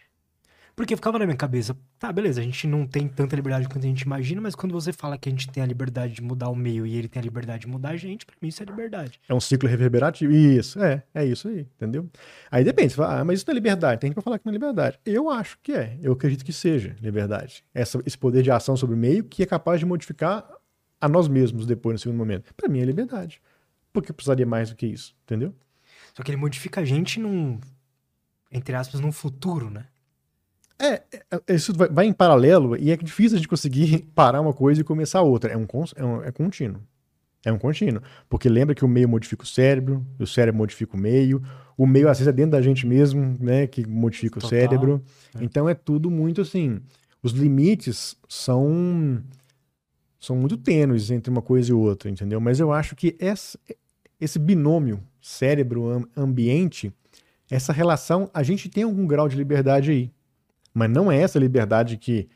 Porque 0.76 0.94
ficava 0.94 1.18
na 1.18 1.26
minha 1.26 1.38
cabeça, 1.38 1.76
tá, 1.98 2.12
beleza, 2.12 2.42
a 2.42 2.44
gente 2.44 2.68
não 2.68 2.86
tem 2.86 3.08
tanta 3.08 3.34
liberdade 3.34 3.66
quanto 3.70 3.86
a 3.86 3.88
gente 3.88 4.02
imagina, 4.02 4.42
mas 4.42 4.56
quando 4.56 4.74
você 4.74 4.92
fala 4.92 5.18
que 5.18 5.30
a 5.30 5.32
gente 5.32 5.50
tem 5.50 5.64
a 5.64 5.66
liberdade 5.66 6.14
de 6.14 6.22
mudar 6.22 6.50
o 6.50 6.56
meio 6.56 6.86
e 6.86 6.98
ele 6.98 7.08
tem 7.08 7.22
a 7.22 7.24
liberdade 7.24 7.62
de 7.62 7.68
mudar 7.68 7.92
a 7.92 7.96
gente, 7.96 8.26
pra 8.26 8.36
mim 8.42 8.50
isso 8.50 8.62
é 8.62 8.66
liberdade. 8.66 9.18
É 9.30 9.34
um 9.34 9.40
ciclo 9.40 9.70
reverberativo. 9.70 10.34
Isso, 10.34 10.78
é, 10.84 11.02
é 11.14 11.26
isso 11.26 11.48
aí, 11.48 11.62
entendeu? 11.62 12.10
Aí 12.52 12.66
depende, 12.66 12.90
você 12.90 12.98
fala, 12.98 13.22
ah, 13.22 13.24
mas 13.24 13.40
isso 13.40 13.46
não 13.48 13.54
é 13.54 13.56
liberdade, 13.56 14.02
tem 14.02 14.10
gente 14.10 14.16
pra 14.16 14.24
falar 14.24 14.38
que 14.38 14.46
não 14.46 14.52
é 14.52 14.56
liberdade. 14.56 15.00
Eu 15.06 15.30
acho 15.30 15.58
que 15.64 15.72
é, 15.72 15.98
eu 16.02 16.12
acredito 16.12 16.44
que 16.44 16.52
seja 16.52 16.94
liberdade. 17.02 17.64
Essa, 17.74 18.02
esse 18.06 18.18
poder 18.18 18.44
de 18.44 18.52
ação 18.52 18.76
sobre 18.76 18.96
o 18.96 19.00
meio 19.00 19.24
que 19.24 19.44
é 19.44 19.46
capaz 19.46 19.80
de 19.80 19.86
modificar 19.86 20.46
a 21.00 21.08
nós 21.08 21.30
mesmos 21.30 21.66
depois, 21.66 21.94
no 21.94 22.00
segundo 22.00 22.18
momento. 22.18 22.54
Para 22.54 22.68
mim 22.68 22.82
é 22.82 22.86
liberdade. 22.86 23.42
Porque 23.94 24.12
eu 24.12 24.16
precisaria 24.16 24.46
mais 24.46 24.72
do 24.72 24.76
que 24.76 24.86
isso, 24.86 25.16
entendeu? 25.24 25.56
Só 26.14 26.22
que 26.22 26.32
ele 26.32 26.38
modifica 26.38 26.82
a 26.82 26.86
gente 26.86 27.18
num, 27.18 27.62
entre 28.52 28.76
aspas, 28.76 29.00
num 29.00 29.12
futuro, 29.12 29.70
né? 29.70 29.86
É, 30.78 31.02
é, 31.48 31.56
isso 31.56 31.74
vai, 31.74 31.88
vai, 31.88 32.06
em 32.06 32.14
paralelo 32.14 32.76
e 32.76 32.92
é 32.92 32.98
difícil 32.98 33.36
a 33.36 33.40
gente 33.40 33.48
conseguir 33.48 34.00
parar 34.14 34.42
uma 34.42 34.54
coisa 34.54 34.82
e 34.82 34.84
começar 34.84 35.22
outra. 35.22 35.52
É 35.52 35.58
um, 35.58 35.66
é 35.96 36.06
um 36.06 36.24
é 36.24 36.32
contínuo. 36.32 36.82
É 37.46 37.52
um 37.52 37.58
contínuo. 37.58 38.02
Porque 38.28 38.50
lembra 38.50 38.74
que 38.76 38.84
o 38.84 38.88
meio 38.88 39.08
modifica 39.08 39.44
o 39.44 39.48
cérebro, 39.48 40.06
o 40.20 40.26
cérebro 40.26 40.58
modifica 40.58 40.98
o 40.98 41.00
meio, 41.00 41.42
o 41.78 41.86
meio 41.86 42.10
às 42.10 42.18
vezes 42.18 42.28
é 42.28 42.36
dentro 42.36 42.52
da 42.52 42.62
gente 42.62 42.88
mesmo, 42.88 43.38
né, 43.40 43.68
que 43.68 43.88
modifica 43.88 44.40
Total. 44.40 44.48
o 44.48 44.50
cérebro. 44.50 45.04
É. 45.36 45.44
Então 45.44 45.70
é 45.70 45.74
tudo 45.74 46.10
muito 46.10 46.42
assim. 46.42 46.82
Os 47.22 47.32
limites 47.32 48.18
são 48.28 49.24
são 50.20 50.36
muito 50.36 50.58
tênues 50.58 51.12
entre 51.12 51.30
uma 51.30 51.42
coisa 51.42 51.70
e 51.70 51.74
outra, 51.74 52.10
entendeu? 52.10 52.42
Mas 52.42 52.60
eu 52.60 52.72
acho 52.72 52.96
que 52.96 53.16
essa, 53.20 53.60
esse 54.20 54.40
binômio 54.40 55.00
cérebro-ambiente, 55.22 56.92
essa 57.50 57.72
relação, 57.72 58.30
a 58.34 58.42
gente 58.42 58.68
tem 58.68 58.84
algum 58.84 59.06
grau 59.06 59.30
de 59.30 59.36
liberdade 59.36 59.92
aí. 59.92 60.12
Mas 60.76 60.90
não 60.90 61.10
é 61.10 61.18
essa 61.18 61.40
liberdade 61.40 61.96
que. 61.96 62.28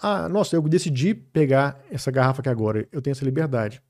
Ah, 0.00 0.28
nossa, 0.28 0.54
eu 0.54 0.62
decidi 0.62 1.12
pegar 1.12 1.80
essa 1.90 2.10
garrafa 2.10 2.40
aqui 2.40 2.48
agora, 2.48 2.86
eu 2.92 3.02
tenho 3.02 3.12
essa 3.12 3.24
liberdade. 3.24 3.82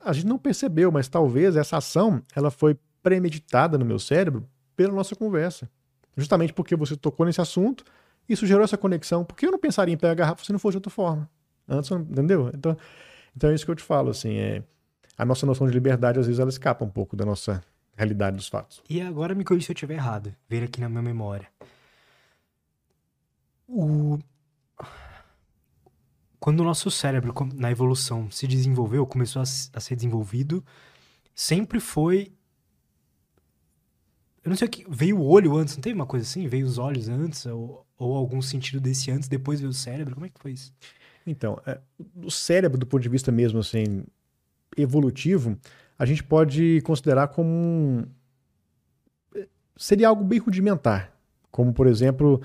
A 0.00 0.12
gente 0.12 0.26
não 0.26 0.38
percebeu, 0.38 0.90
mas 0.90 1.06
talvez 1.06 1.54
essa 1.54 1.76
ação 1.76 2.22
ela 2.34 2.50
foi 2.50 2.76
premeditada 3.02 3.78
no 3.78 3.84
meu 3.84 3.98
cérebro 3.98 4.48
pela 4.74 4.92
nossa 4.92 5.14
conversa. 5.14 5.70
Justamente 6.16 6.52
porque 6.52 6.74
você 6.74 6.96
tocou 6.96 7.24
nesse 7.24 7.40
assunto, 7.40 7.84
isso 8.28 8.46
gerou 8.46 8.64
essa 8.64 8.76
conexão. 8.76 9.24
Por 9.24 9.36
que 9.36 9.46
eu 9.46 9.52
não 9.52 9.58
pensaria 9.58 9.94
em 9.94 9.98
pegar 9.98 10.12
a 10.12 10.14
garrafa 10.14 10.44
se 10.44 10.52
não 10.52 10.58
fosse 10.58 10.72
de 10.72 10.78
outra 10.78 10.90
forma? 10.90 11.30
Antes, 11.68 11.90
entendeu? 11.90 12.50
Então, 12.52 12.76
então 13.36 13.50
é 13.50 13.54
isso 13.54 13.64
que 13.64 13.70
eu 13.70 13.76
te 13.76 13.82
falo, 13.84 14.10
assim, 14.10 14.38
é, 14.38 14.62
a 15.16 15.24
nossa 15.24 15.46
noção 15.46 15.68
de 15.68 15.72
liberdade, 15.72 16.18
às 16.18 16.26
vezes, 16.26 16.40
ela 16.40 16.50
escapa 16.50 16.84
um 16.84 16.90
pouco 16.90 17.14
da 17.14 17.24
nossa 17.24 17.62
realidade 17.96 18.36
dos 18.36 18.48
fatos. 18.48 18.82
E 18.88 19.00
agora 19.00 19.34
me 19.34 19.44
corrija 19.44 19.66
se 19.66 19.72
eu 19.72 19.74
estiver 19.74 19.94
errado, 19.94 20.34
ver 20.48 20.64
aqui 20.64 20.80
na 20.80 20.88
minha 20.88 21.02
memória 21.02 21.46
o... 23.70 24.18
Quando 26.38 26.60
o 26.60 26.64
nosso 26.64 26.90
cérebro, 26.90 27.34
na 27.54 27.70
evolução, 27.70 28.30
se 28.30 28.46
desenvolveu, 28.46 29.06
começou 29.06 29.40
a, 29.40 29.44
a 29.44 29.80
ser 29.80 29.94
desenvolvido, 29.94 30.64
sempre 31.34 31.78
foi 31.78 32.32
eu 34.42 34.48
não 34.48 34.56
sei 34.56 34.68
o 34.68 34.70
que. 34.70 34.84
Veio 34.88 35.18
o 35.18 35.26
olho 35.26 35.56
antes, 35.56 35.76
não 35.76 35.82
teve 35.82 35.94
uma 35.94 36.06
coisa 36.06 36.24
assim? 36.24 36.46
Veio 36.46 36.66
os 36.66 36.78
olhos 36.78 37.08
antes? 37.08 37.44
Ou, 37.46 37.86
ou 37.98 38.16
algum 38.16 38.40
sentido 38.40 38.80
desse 38.80 39.10
antes, 39.10 39.28
depois 39.28 39.60
veio 39.60 39.70
o 39.70 39.74
cérebro? 39.74 40.14
Como 40.14 40.26
é 40.26 40.30
que 40.30 40.40
foi 40.40 40.52
isso? 40.52 40.72
Então, 41.26 41.60
é, 41.66 41.78
o 42.22 42.30
cérebro, 42.30 42.78
do 42.78 42.86
ponto 42.86 43.02
de 43.02 43.08
vista 43.08 43.30
mesmo 43.30 43.58
assim, 43.58 44.02
evolutivo, 44.76 45.58
a 45.98 46.06
gente 46.06 46.24
pode 46.24 46.80
considerar 46.82 47.28
como. 47.28 47.50
Um... 47.50 48.04
É, 49.34 49.46
seria 49.76 50.08
algo 50.08 50.24
bem 50.24 50.38
rudimentar. 50.38 51.12
Como, 51.50 51.72
por 51.74 51.86
exemplo, 51.86 52.40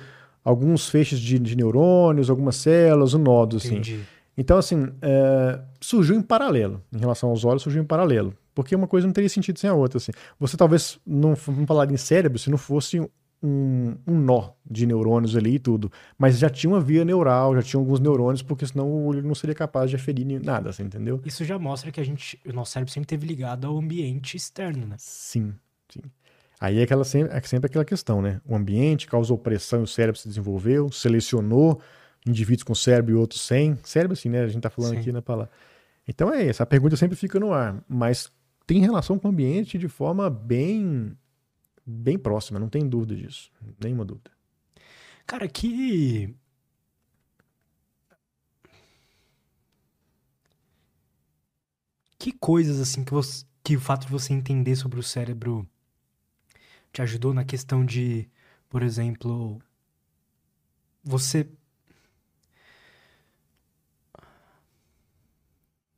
alguns 0.45 0.87
feixes 0.87 1.19
de, 1.19 1.39
de 1.39 1.57
neurônios, 1.57 2.29
algumas 2.29 2.55
células, 2.57 3.15
um 3.15 3.19
nodo, 3.19 3.57
assim. 3.57 3.77
Entendi. 3.77 3.99
Então, 4.37 4.57
assim, 4.57 4.89
é, 5.01 5.59
surgiu 5.81 6.15
em 6.15 6.21
paralelo. 6.21 6.81
Em 6.93 6.99
relação 6.99 7.29
aos 7.29 7.43
olhos, 7.43 7.63
surgiu 7.63 7.81
em 7.81 7.85
paralelo. 7.85 8.35
Porque 8.53 8.75
uma 8.75 8.87
coisa 8.87 9.07
não 9.07 9.13
teria 9.13 9.29
sentido 9.29 9.57
sem 9.57 9.69
a 9.69 9.73
outra, 9.73 9.97
assim. 9.97 10.11
Você 10.39 10.55
talvez 10.55 10.99
não, 11.05 11.35
não 11.47 11.65
falaria 11.65 11.93
em 11.93 11.97
cérebro 11.97 12.37
se 12.37 12.49
não 12.49 12.57
fosse 12.57 12.99
um, 13.41 13.97
um, 14.07 14.19
nó 14.19 14.51
de 14.69 14.85
neurônios 14.85 15.35
ali 15.35 15.55
e 15.55 15.59
tudo. 15.59 15.91
Mas 16.17 16.37
já 16.37 16.49
tinha 16.49 16.71
uma 16.71 16.81
via 16.81 17.03
neural, 17.03 17.55
já 17.55 17.61
tinha 17.61 17.79
alguns 17.79 17.99
neurônios, 17.99 18.41
porque 18.41 18.65
senão 18.65 18.87
o 18.87 19.05
olho 19.05 19.23
não 19.23 19.35
seria 19.35 19.55
capaz 19.55 19.89
de 19.89 19.95
aferir 19.95 20.25
nada, 20.43 20.69
assim, 20.69 20.83
entendeu? 20.83 21.21
Isso 21.25 21.43
já 21.43 21.57
mostra 21.57 21.91
que 21.91 21.99
a 21.99 22.03
gente, 22.03 22.39
o 22.45 22.53
nosso 22.53 22.71
cérebro 22.71 22.93
sempre 22.93 23.07
teve 23.07 23.25
ligado 23.25 23.67
ao 23.67 23.77
ambiente 23.77 24.37
externo, 24.37 24.85
né? 24.85 24.95
Sim, 24.99 25.53
sim. 25.89 26.01
Aí 26.59 26.79
é, 26.79 26.83
aquela, 26.83 27.03
sempre, 27.03 27.35
é 27.35 27.41
sempre 27.41 27.67
aquela 27.67 27.85
questão, 27.85 28.21
né? 28.21 28.41
O 28.45 28.55
ambiente 28.55 29.07
causou 29.07 29.37
pressão 29.37 29.81
e 29.81 29.83
o 29.83 29.87
cérebro 29.87 30.19
se 30.19 30.27
desenvolveu, 30.27 30.91
selecionou 30.91 31.81
indivíduos 32.25 32.63
com 32.63 32.73
cérebro 32.73 33.13
e 33.13 33.15
outros 33.15 33.41
sem. 33.41 33.77
Cérebro, 33.83 34.13
assim, 34.13 34.29
né? 34.29 34.41
A 34.41 34.47
gente 34.47 34.61
tá 34.61 34.69
falando 34.69 34.93
Sim. 34.93 34.99
aqui 34.99 35.11
na 35.11 35.21
palavra. 35.21 35.51
Então 36.07 36.31
é 36.33 36.47
essa. 36.47 36.63
A 36.63 36.65
pergunta 36.65 36.95
sempre 36.95 37.15
fica 37.15 37.39
no 37.39 37.53
ar, 37.53 37.83
mas 37.87 38.31
tem 38.65 38.79
relação 38.79 39.19
com 39.19 39.27
o 39.27 39.31
ambiente 39.31 39.77
de 39.77 39.87
forma 39.87 40.29
bem, 40.29 41.15
bem 41.85 42.17
próxima, 42.17 42.59
não 42.59 42.69
tem 42.69 42.87
dúvida 42.87 43.15
disso. 43.15 43.51
Nenhuma 43.79 44.05
dúvida. 44.05 44.31
Cara, 45.25 45.47
que. 45.47 46.33
Que 52.17 52.31
coisas, 52.31 52.79
assim, 52.79 53.03
que, 53.03 53.11
você, 53.11 53.45
que 53.63 53.75
o 53.75 53.79
fato 53.79 54.07
de 54.07 54.11
você 54.11 54.33
entender 54.33 54.75
sobre 54.75 54.99
o 54.99 55.03
cérebro 55.03 55.67
te 56.95 57.01
ajudou 57.01 57.33
na 57.33 57.43
questão 57.43 57.85
de, 57.85 58.27
por 58.69 58.81
exemplo, 58.81 59.61
você 61.03 61.47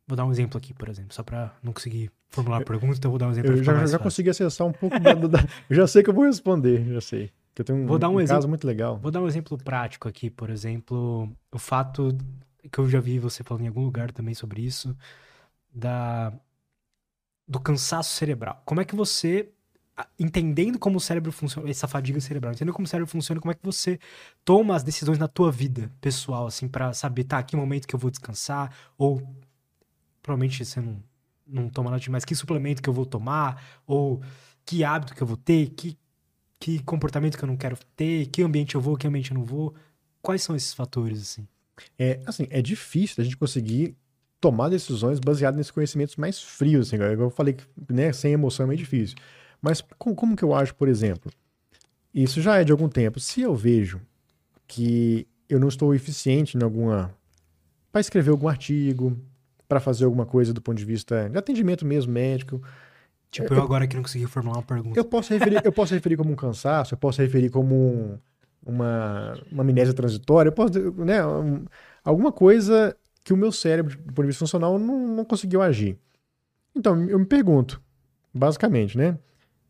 Vou 0.09 0.15
dar 0.15 0.23
um 0.23 0.31
exemplo 0.31 0.57
aqui, 0.57 0.73
por 0.73 0.87
exemplo, 0.87 1.13
só 1.13 1.21
para 1.21 1.53
não 1.61 1.73
conseguir 1.73 2.09
formular 2.29 2.61
a 2.61 2.63
pergunta, 2.63 2.97
então 2.97 3.11
vou 3.11 3.19
dar 3.19 3.27
um 3.27 3.31
exemplo. 3.31 3.51
Eu 3.51 3.61
já, 3.61 3.85
já 3.85 3.99
consegui 3.99 4.29
acessar 4.29 4.65
um 4.65 4.71
pouco 4.71 4.97
da, 4.97 5.13
da, 5.13 5.39
Eu 5.69 5.75
já 5.75 5.85
sei 5.85 6.01
que 6.01 6.09
eu 6.09 6.13
vou 6.13 6.23
responder, 6.23 6.93
já 6.93 7.01
sei. 7.01 7.29
Que 7.53 7.61
eu 7.61 7.65
tenho 7.65 7.79
um, 7.79 7.85
vou 7.85 7.99
dar 7.99 8.07
um, 8.07 8.13
um 8.13 8.21
exemplo, 8.21 8.37
caso 8.37 8.47
muito 8.47 8.65
legal. 8.65 8.97
Vou 8.97 9.11
dar 9.11 9.21
um 9.21 9.27
exemplo 9.27 9.57
prático 9.57 10.07
aqui, 10.07 10.29
por 10.29 10.49
exemplo, 10.49 11.29
o 11.51 11.59
fato 11.59 12.17
que 12.71 12.79
eu 12.79 12.87
já 12.89 13.01
vi 13.01 13.19
você 13.19 13.43
falando 13.43 13.65
em 13.65 13.67
algum 13.67 13.83
lugar 13.83 14.09
também 14.13 14.33
sobre 14.33 14.61
isso, 14.61 14.95
da 15.73 16.31
do 17.45 17.59
cansaço 17.59 18.15
cerebral. 18.15 18.61
Como 18.63 18.79
é 18.79 18.85
que 18.85 18.95
você 18.95 19.51
entendendo 20.19 20.77
como 20.77 20.97
o 20.97 20.99
cérebro 20.99 21.31
funciona, 21.31 21.69
essa 21.69 21.87
fadiga 21.87 22.19
cerebral, 22.19 22.53
entendendo 22.53 22.73
como 22.73 22.85
o 22.85 22.89
cérebro 22.89 23.09
funciona, 23.09 23.41
como 23.41 23.51
é 23.51 23.55
que 23.55 23.63
você 23.63 23.99
toma 24.45 24.75
as 24.75 24.83
decisões 24.83 25.17
na 25.17 25.27
tua 25.27 25.51
vida 25.51 25.91
pessoal, 25.99 26.47
assim, 26.47 26.67
para 26.67 26.93
saber, 26.93 27.23
tá, 27.23 27.41
que 27.41 27.55
momento 27.55 27.87
que 27.87 27.95
eu 27.95 27.99
vou 27.99 28.11
descansar, 28.11 28.71
ou 28.97 29.21
provavelmente 30.21 30.63
você 30.63 30.79
não, 30.79 31.01
não 31.47 31.69
toma 31.69 31.89
nada 31.89 32.01
demais, 32.01 32.25
que 32.25 32.35
suplemento 32.35 32.81
que 32.81 32.89
eu 32.89 32.93
vou 32.93 33.05
tomar, 33.05 33.81
ou 33.87 34.21
que 34.65 34.83
hábito 34.83 35.15
que 35.15 35.21
eu 35.21 35.27
vou 35.27 35.37
ter, 35.37 35.69
que, 35.69 35.97
que 36.59 36.79
comportamento 36.83 37.37
que 37.37 37.43
eu 37.43 37.47
não 37.47 37.57
quero 37.57 37.77
ter, 37.95 38.27
que 38.27 38.43
ambiente 38.43 38.75
eu 38.75 38.81
vou, 38.81 38.97
que 38.97 39.07
ambiente 39.07 39.31
eu 39.31 39.37
não 39.37 39.45
vou. 39.45 39.73
Quais 40.21 40.43
são 40.43 40.55
esses 40.55 40.73
fatores, 40.73 41.21
assim? 41.21 41.47
É, 41.97 42.19
assim, 42.25 42.47
é 42.49 42.61
difícil 42.61 43.21
a 43.21 43.23
gente 43.23 43.37
conseguir 43.37 43.95
tomar 44.39 44.69
decisões 44.69 45.19
baseadas 45.19 45.57
nesses 45.57 45.71
conhecimentos 45.71 46.15
mais 46.15 46.41
frios, 46.41 46.87
assim, 46.87 46.97
eu 46.97 47.29
falei 47.31 47.53
que, 47.53 47.63
né, 47.91 48.13
sem 48.13 48.33
emoção 48.33 48.65
é 48.65 48.67
meio 48.67 48.77
difícil. 48.77 49.17
Mas 49.67 49.83
como, 49.97 50.15
como 50.15 50.35
que 50.35 50.43
eu 50.43 50.53
acho, 50.53 50.73
por 50.73 50.87
exemplo? 50.87 51.29
Isso 52.13 52.41
já 52.41 52.57
é 52.57 52.63
de 52.63 52.71
algum 52.71 52.87
tempo. 52.87 53.19
Se 53.19 53.41
eu 53.41 53.53
vejo 53.53 53.99
que 54.65 55.27
eu 55.49 55.59
não 55.59 55.67
estou 55.67 55.93
eficiente 55.93 56.57
em 56.57 56.63
alguma 56.63 57.13
para 57.91 57.99
escrever 57.99 58.31
algum 58.31 58.47
artigo, 58.47 59.17
para 59.67 59.81
fazer 59.81 60.05
alguma 60.05 60.25
coisa 60.25 60.53
do 60.53 60.61
ponto 60.61 60.77
de 60.77 60.85
vista 60.85 61.29
de 61.29 61.37
atendimento 61.37 61.85
mesmo 61.85 62.13
médico. 62.13 62.61
Tipo, 63.29 63.53
eu, 63.53 63.57
eu 63.57 63.63
agora 63.63 63.85
que 63.85 63.95
não 63.95 64.03
consegui 64.03 64.25
formular 64.25 64.57
uma 64.57 64.63
pergunta. 64.63 64.97
Eu 64.97 65.03
posso 65.03 65.33
referir, 65.33 65.61
eu 65.65 65.71
posso 65.73 65.93
referir 65.93 66.15
como 66.15 66.31
um 66.31 66.35
cansaço, 66.35 66.93
eu 66.93 66.97
posso 66.97 67.21
referir 67.21 67.49
como 67.49 67.75
um, 67.75 68.17
uma, 68.65 69.37
uma 69.51 69.63
amnésia 69.63 69.93
transitória, 69.93 70.47
eu 70.47 70.53
posso, 70.53 70.79
né, 70.93 71.25
um, 71.25 71.65
alguma 72.05 72.31
coisa 72.31 72.95
que 73.21 73.33
o 73.33 73.37
meu 73.37 73.51
cérebro, 73.51 73.97
do 73.97 74.13
ponto 74.13 74.21
de 74.21 74.27
vista 74.27 74.39
funcional, 74.39 74.79
não, 74.79 75.07
não 75.07 75.25
conseguiu 75.25 75.61
agir. 75.61 75.97
Então, 76.73 77.03
eu 77.09 77.19
me 77.19 77.25
pergunto, 77.25 77.81
basicamente, 78.33 78.97
né? 78.97 79.17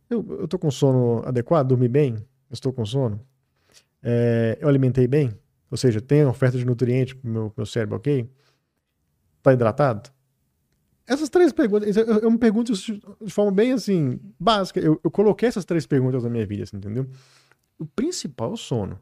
Eu, 0.09 0.25
eu 0.39 0.47
tô 0.47 0.57
com 0.57 0.71
sono 0.71 1.21
adequado, 1.25 1.67
dormi 1.67 1.87
bem? 1.87 2.17
Estou 2.49 2.71
com 2.71 2.85
sono? 2.85 3.19
É, 4.01 4.57
eu 4.61 4.67
alimentei 4.69 5.07
bem? 5.07 5.31
Ou 5.69 5.77
seja, 5.77 5.99
tem 5.99 6.25
oferta 6.25 6.57
de 6.57 6.65
nutrientes 6.65 7.13
pro 7.13 7.29
meu, 7.29 7.53
meu 7.55 7.65
cérebro, 7.65 7.97
ok? 7.97 8.29
Tá 9.41 9.53
hidratado? 9.53 10.09
Essas 11.05 11.29
três 11.29 11.53
perguntas, 11.53 11.95
eu, 11.95 12.05
eu, 12.05 12.31
me 12.31 12.37
pergunto 12.37 12.73
de 12.73 13.31
forma 13.31 13.51
bem 13.51 13.71
assim, 13.71 14.19
básica. 14.39 14.79
Eu, 14.79 14.99
eu 15.03 15.11
coloquei 15.11 15.47
essas 15.47 15.63
três 15.63 15.85
perguntas 15.85 16.23
na 16.23 16.29
minha 16.29 16.45
vida, 16.45 16.63
assim, 16.63 16.77
entendeu? 16.77 17.07
O 17.79 17.85
principal 17.85 18.51
é 18.51 18.53
o 18.53 18.57
sono. 18.57 18.99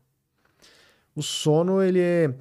O 1.16 1.24
sono, 1.24 1.82
ele 1.82 2.00
é, 2.00 2.36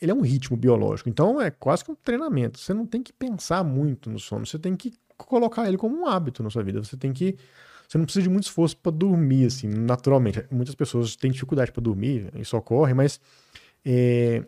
ele 0.00 0.10
é 0.10 0.14
um 0.14 0.20
ritmo 0.20 0.56
biológico. 0.56 1.08
Então, 1.08 1.40
é 1.40 1.50
quase 1.50 1.84
que 1.84 1.90
um 1.90 1.94
treinamento. 1.94 2.58
Você 2.58 2.74
não 2.74 2.84
tem 2.84 3.02
que 3.02 3.12
pensar 3.12 3.64
muito 3.64 4.10
no 4.10 4.18
sono. 4.18 4.44
Você 4.44 4.58
tem 4.58 4.76
que 4.76 4.92
colocar 5.16 5.66
ele 5.68 5.76
como 5.76 5.96
um 5.96 6.06
hábito 6.06 6.42
na 6.42 6.50
sua 6.50 6.62
vida. 6.62 6.82
Você 6.82 6.96
tem 6.96 7.12
que. 7.12 7.36
Você 7.88 7.98
não 7.98 8.04
precisa 8.04 8.24
de 8.24 8.28
muito 8.28 8.44
esforço 8.44 8.76
para 8.76 8.90
dormir, 8.90 9.46
assim, 9.46 9.68
naturalmente. 9.68 10.44
Muitas 10.50 10.74
pessoas 10.74 11.14
têm 11.14 11.30
dificuldade 11.30 11.70
para 11.70 11.82
dormir, 11.82 12.32
isso 12.34 12.56
ocorre, 12.56 12.92
mas 12.92 13.20
é, 13.84 14.42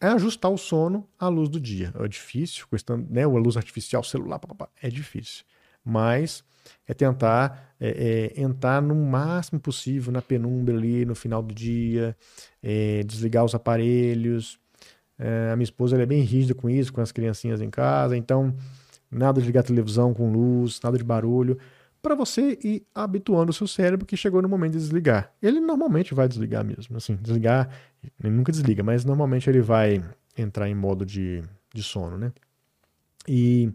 é 0.00 0.06
ajustar 0.06 0.50
o 0.50 0.56
sono 0.56 1.08
à 1.18 1.26
luz 1.26 1.48
do 1.48 1.58
dia. 1.58 1.92
É 1.98 2.06
difícil, 2.06 2.66
questão, 2.68 3.04
né, 3.10 3.24
a 3.24 3.28
luz 3.28 3.56
artificial, 3.56 4.04
celular, 4.04 4.38
papapá, 4.38 4.68
é 4.80 4.88
difícil. 4.88 5.44
Mas 5.84 6.44
é 6.86 6.94
tentar 6.94 7.74
é, 7.80 8.32
é, 8.36 8.40
entrar 8.40 8.80
no 8.80 8.94
máximo 8.94 9.58
possível 9.58 10.12
na 10.12 10.22
penumbra 10.22 10.76
ali 10.76 11.04
no 11.04 11.14
final 11.14 11.42
do 11.42 11.54
dia, 11.54 12.16
é, 12.62 13.02
desligar 13.02 13.44
os 13.44 13.54
aparelhos. 13.54 14.58
A 15.52 15.56
minha 15.56 15.64
esposa 15.64 16.00
é 16.00 16.06
bem 16.06 16.22
rígida 16.22 16.54
com 16.54 16.70
isso, 16.70 16.92
com 16.92 17.00
as 17.00 17.10
criancinhas 17.10 17.60
em 17.60 17.68
casa, 17.68 18.16
então 18.16 18.54
nada 19.10 19.40
de 19.40 19.46
ligar 19.46 19.62
televisão 19.62 20.12
com 20.12 20.30
luz, 20.30 20.80
nada 20.82 20.96
de 20.96 21.04
barulho 21.04 21.58
para 22.02 22.14
você 22.14 22.58
ir 22.62 22.86
habituando 22.94 23.50
o 23.50 23.52
seu 23.54 23.66
cérebro 23.66 24.06
que 24.06 24.16
chegou 24.16 24.40
no 24.40 24.48
momento 24.48 24.72
de 24.72 24.78
desligar. 24.78 25.32
Ele 25.42 25.60
normalmente 25.60 26.14
vai 26.14 26.28
desligar 26.28 26.64
mesmo, 26.64 26.96
assim, 26.96 27.16
desligar, 27.16 27.68
ele 28.22 28.32
nunca 28.32 28.52
desliga, 28.52 28.82
mas 28.82 29.04
normalmente 29.04 29.50
ele 29.50 29.60
vai 29.60 30.02
entrar 30.36 30.68
em 30.68 30.74
modo 30.74 31.04
de, 31.04 31.42
de 31.74 31.82
sono, 31.82 32.16
né? 32.16 32.32
E, 33.26 33.70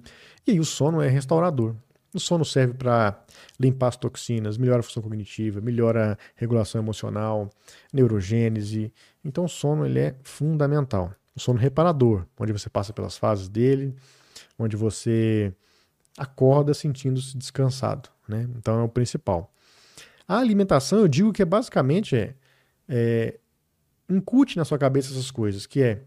e 0.48 0.52
aí 0.52 0.60
o 0.60 0.66
sono 0.66 1.02
é 1.02 1.10
restaurador. 1.10 1.76
O 2.14 2.20
sono 2.20 2.46
serve 2.46 2.76
para 2.76 3.24
limpar 3.60 3.90
as 3.90 3.98
toxinas, 3.98 4.58
melhora 4.58 4.80
a 4.80 4.84
função 4.84 5.04
cognitiva, 5.04 5.60
melhora 5.60 6.14
a 6.14 6.18
regulação 6.36 6.80
emocional, 6.80 7.50
neurogênese. 7.92 8.94
Então 9.24 9.46
o 9.46 9.50
sono 9.50 9.86
ele 9.86 10.00
é 10.00 10.16
fundamental. 10.24 11.12
O 11.36 11.40
sono 11.40 11.60
reparador, 11.60 12.26
onde 12.40 12.54
você 12.54 12.70
passa 12.70 12.94
pelas 12.94 13.18
fases 13.18 13.50
dele, 13.50 13.96
onde 14.58 14.76
você 14.76 15.54
acorda 16.18 16.74
sentindo-se 16.74 17.38
descansado. 17.38 18.10
Né? 18.28 18.48
Então 18.58 18.80
é 18.80 18.84
o 18.84 18.90
principal. 18.90 19.54
A 20.28 20.38
alimentação, 20.38 21.00
eu 21.00 21.08
digo 21.08 21.34
que 21.34 21.42
é 21.42 21.46
basicamente 21.46 22.16
é, 22.16 22.36
é 22.88 23.40
incute 24.10 24.58
na 24.58 24.66
sua 24.66 24.78
cabeça 24.78 25.12
essas 25.12 25.32
coisas, 25.32 25.66
que 25.66 25.82
é 25.82 26.02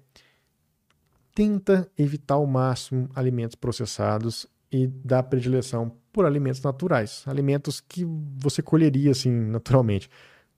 tenta 1.34 1.90
evitar 1.98 2.34
ao 2.34 2.46
máximo 2.46 3.10
alimentos 3.14 3.54
processados 3.54 4.46
e 4.72 4.86
dar 4.86 5.22
predileção 5.24 5.94
por 6.10 6.24
alimentos 6.24 6.62
naturais, 6.62 7.22
alimentos 7.26 7.78
que 7.78 8.06
você 8.38 8.62
colheria 8.62 9.10
assim 9.10 9.30
naturalmente. 9.30 10.08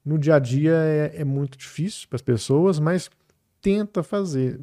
No 0.04 0.16
dia 0.18 0.36
a 0.36 0.38
dia 0.38 0.72
é, 0.72 1.20
é 1.20 1.24
muito 1.24 1.58
difícil 1.58 2.08
para 2.08 2.16
as 2.16 2.22
pessoas, 2.22 2.78
mas 2.78 3.10
tenta 3.60 4.02
fazer. 4.02 4.60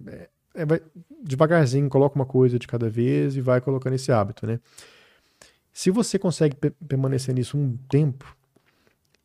É, 0.56 0.66
vai, 0.66 0.82
devagarzinho, 1.22 1.90
coloca 1.90 2.16
uma 2.16 2.26
coisa 2.26 2.58
de 2.58 2.68
cada 2.68 2.90
vez 2.90 3.36
e 3.36 3.42
vai 3.42 3.60
colocando 3.60 3.94
esse 3.94 4.12
hábito, 4.12 4.48
né? 4.48 4.60
Se 5.74 5.92
você 5.92 6.18
consegue 6.18 6.56
permanecer 6.88 7.36
nisso 7.36 7.58
um 7.58 7.76
tempo, 7.90 8.36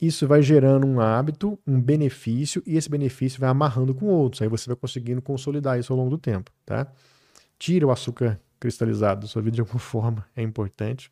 isso 0.00 0.26
vai 0.26 0.42
gerando 0.42 0.86
um 0.86 0.98
hábito, 0.98 1.58
um 1.66 1.80
benefício, 1.80 2.62
e 2.66 2.76
esse 2.76 2.88
benefício 2.88 3.38
vai 3.38 3.50
amarrando 3.50 3.94
com 3.94 4.06
outros. 4.06 4.42
Aí 4.42 4.48
você 4.48 4.66
vai 4.66 4.74
conseguindo 4.74 5.22
consolidar 5.22 5.78
isso 5.78 5.92
ao 5.92 5.98
longo 5.98 6.10
do 6.10 6.18
tempo, 6.18 6.50
tá? 6.66 6.90
Tira 7.58 7.86
o 7.86 7.90
açúcar 7.90 8.40
cristalizado 8.58 9.22
da 9.22 9.26
sua 9.26 9.42
vida 9.42 9.54
de 9.54 9.60
alguma 9.60 9.78
forma, 9.80 10.26
é 10.34 10.42
importante. 10.42 11.10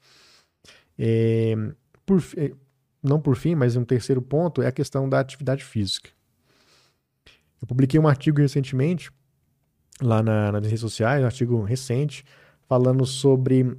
É, 0.99 1.55
por, 2.05 2.21
não 3.03 3.21
por 3.21 3.37
fim, 3.37 3.55
mas 3.55 3.77
um 3.77 3.85
terceiro 3.85 4.21
ponto 4.21 4.63
é 4.63 4.67
a 4.67 4.73
questão 4.73 5.09
da 5.09 5.21
atividade 5.21 5.63
física. 5.65 6.11
Eu 7.61 7.69
publiquei 7.69 8.01
um 8.01 8.09
artigo 8.09 8.41
recentemente, 8.41 9.11
lá 10.01 10.23
na, 10.23 10.53
nas 10.53 10.65
redes 10.65 10.81
sociais, 10.81 11.23
um 11.23 11.27
artigo 11.27 11.63
recente, 11.63 12.25
falando 12.69 13.05
sobre 13.05 13.77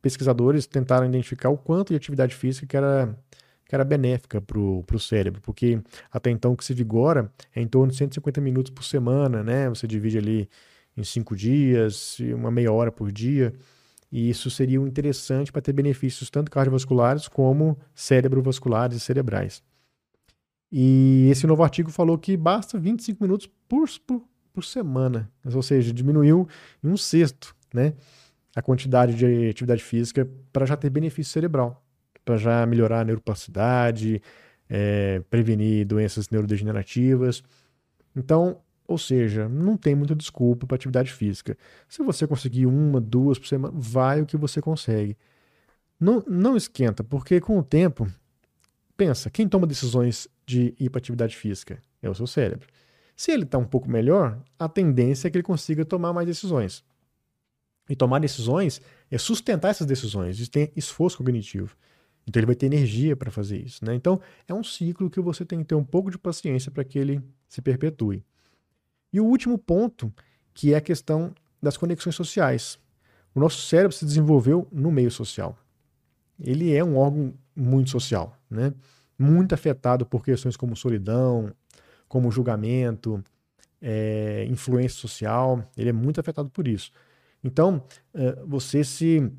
pesquisadores 0.00 0.66
tentaram 0.66 1.06
identificar 1.06 1.48
o 1.48 1.56
quanto 1.56 1.90
de 1.90 1.96
atividade 1.96 2.34
física 2.34 2.66
que 2.66 2.76
era, 2.76 3.16
que 3.64 3.74
era 3.74 3.84
benéfica 3.84 4.40
para 4.40 4.58
o 4.58 4.98
cérebro, 4.98 5.40
porque 5.40 5.80
até 6.10 6.30
então 6.30 6.52
o 6.52 6.56
que 6.56 6.64
se 6.64 6.74
vigora 6.74 7.32
é 7.54 7.62
em 7.62 7.66
torno 7.68 7.92
de 7.92 7.98
150 7.98 8.40
minutos 8.40 8.72
por 8.72 8.82
semana, 8.82 9.42
né? 9.42 9.68
Você 9.68 9.86
divide 9.86 10.18
ali 10.18 10.48
em 10.96 11.04
cinco 11.04 11.36
dias, 11.36 12.18
uma 12.34 12.50
meia 12.50 12.72
hora 12.72 12.90
por 12.90 13.10
dia, 13.10 13.52
e 14.10 14.28
isso 14.28 14.50
seria 14.50 14.78
interessante 14.78 15.50
para 15.50 15.62
ter 15.62 15.72
benefícios 15.72 16.28
tanto 16.28 16.50
cardiovasculares 16.50 17.28
como 17.28 17.78
cérebrovasculares 17.94 18.96
e 18.96 19.00
cerebrais. 19.00 19.62
E 20.70 21.28
esse 21.30 21.46
novo 21.46 21.62
artigo 21.62 21.90
falou 21.90 22.18
que 22.18 22.36
basta 22.36 22.78
25 22.78 23.22
minutos 23.22 23.48
por, 23.68 23.88
por, 24.06 24.22
por 24.52 24.64
semana, 24.64 25.30
ou 25.54 25.62
seja, 25.62 25.92
diminuiu 25.92 26.48
em 26.82 26.88
um 26.88 26.96
sexto, 26.96 27.54
né? 27.72 27.94
a 28.54 28.60
quantidade 28.60 29.14
de 29.14 29.48
atividade 29.48 29.82
física 29.82 30.28
para 30.52 30.66
já 30.66 30.76
ter 30.76 30.90
benefício 30.90 31.32
cerebral, 31.32 31.82
para 32.24 32.36
já 32.36 32.66
melhorar 32.66 33.00
a 33.00 33.04
neuroplasticidade, 33.04 34.20
é, 34.68 35.22
prevenir 35.30 35.86
doenças 35.86 36.28
neurodegenerativas. 36.28 37.42
Então, 38.14 38.60
Ou 38.86 38.98
seja, 38.98 39.48
não 39.48 39.76
tem 39.76 39.94
muita 39.94 40.14
desculpa 40.14 40.66
para 40.66 40.74
atividade 40.74 41.10
física. 41.10 41.56
Se 41.88 42.02
você 42.02 42.26
conseguir 42.26 42.66
uma, 42.66 43.00
duas 43.00 43.38
por 43.38 43.46
semana, 43.46 43.72
vai 43.74 44.20
o 44.20 44.26
que 44.26 44.36
você 44.36 44.60
consegue. 44.60 45.16
Não, 45.98 46.22
não 46.26 46.56
esquenta, 46.56 47.02
porque 47.02 47.40
com 47.40 47.58
o 47.58 47.62
tempo, 47.62 48.06
pensa, 48.96 49.30
quem 49.30 49.48
toma 49.48 49.66
decisões 49.66 50.28
de 50.44 50.74
ir 50.78 50.90
para 50.90 50.98
atividade 50.98 51.36
física 51.36 51.78
é 52.02 52.10
o 52.10 52.14
seu 52.14 52.26
cérebro. 52.26 52.68
Se 53.22 53.30
ele 53.30 53.44
está 53.44 53.56
um 53.56 53.64
pouco 53.64 53.88
melhor, 53.88 54.42
a 54.58 54.68
tendência 54.68 55.28
é 55.28 55.30
que 55.30 55.36
ele 55.36 55.44
consiga 55.44 55.84
tomar 55.84 56.12
mais 56.12 56.26
decisões. 56.26 56.84
E 57.88 57.94
tomar 57.94 58.18
decisões 58.18 58.82
é 59.08 59.16
sustentar 59.16 59.68
essas 59.68 59.86
decisões, 59.86 60.40
isso 60.40 60.50
tem 60.50 60.72
esforço 60.74 61.18
cognitivo. 61.18 61.76
Então 62.26 62.40
ele 62.40 62.48
vai 62.48 62.56
ter 62.56 62.66
energia 62.66 63.14
para 63.14 63.30
fazer 63.30 63.58
isso. 63.58 63.84
Né? 63.84 63.94
Então 63.94 64.20
é 64.48 64.52
um 64.52 64.64
ciclo 64.64 65.08
que 65.08 65.20
você 65.20 65.44
tem 65.44 65.60
que 65.60 65.66
ter 65.66 65.76
um 65.76 65.84
pouco 65.84 66.10
de 66.10 66.18
paciência 66.18 66.68
para 66.72 66.82
que 66.82 66.98
ele 66.98 67.22
se 67.46 67.62
perpetue. 67.62 68.24
E 69.12 69.20
o 69.20 69.24
último 69.24 69.56
ponto, 69.56 70.12
que 70.52 70.74
é 70.74 70.76
a 70.76 70.80
questão 70.80 71.32
das 71.62 71.76
conexões 71.76 72.16
sociais. 72.16 72.76
O 73.32 73.38
nosso 73.38 73.62
cérebro 73.68 73.96
se 73.96 74.04
desenvolveu 74.04 74.66
no 74.72 74.90
meio 74.90 75.12
social. 75.12 75.56
Ele 76.40 76.74
é 76.74 76.82
um 76.82 76.96
órgão 76.96 77.32
muito 77.54 77.88
social, 77.88 78.36
né? 78.50 78.74
muito 79.16 79.54
afetado 79.54 80.04
por 80.04 80.24
questões 80.24 80.56
como 80.56 80.74
solidão, 80.74 81.54
como 82.12 82.30
julgamento, 82.30 83.24
é, 83.80 84.44
influência 84.50 85.00
social. 85.00 85.64
Ele 85.74 85.88
é 85.88 85.92
muito 85.94 86.20
afetado 86.20 86.50
por 86.50 86.68
isso. 86.68 86.92
Então, 87.42 87.82
é, 88.12 88.36
você 88.44 88.84
se 88.84 89.32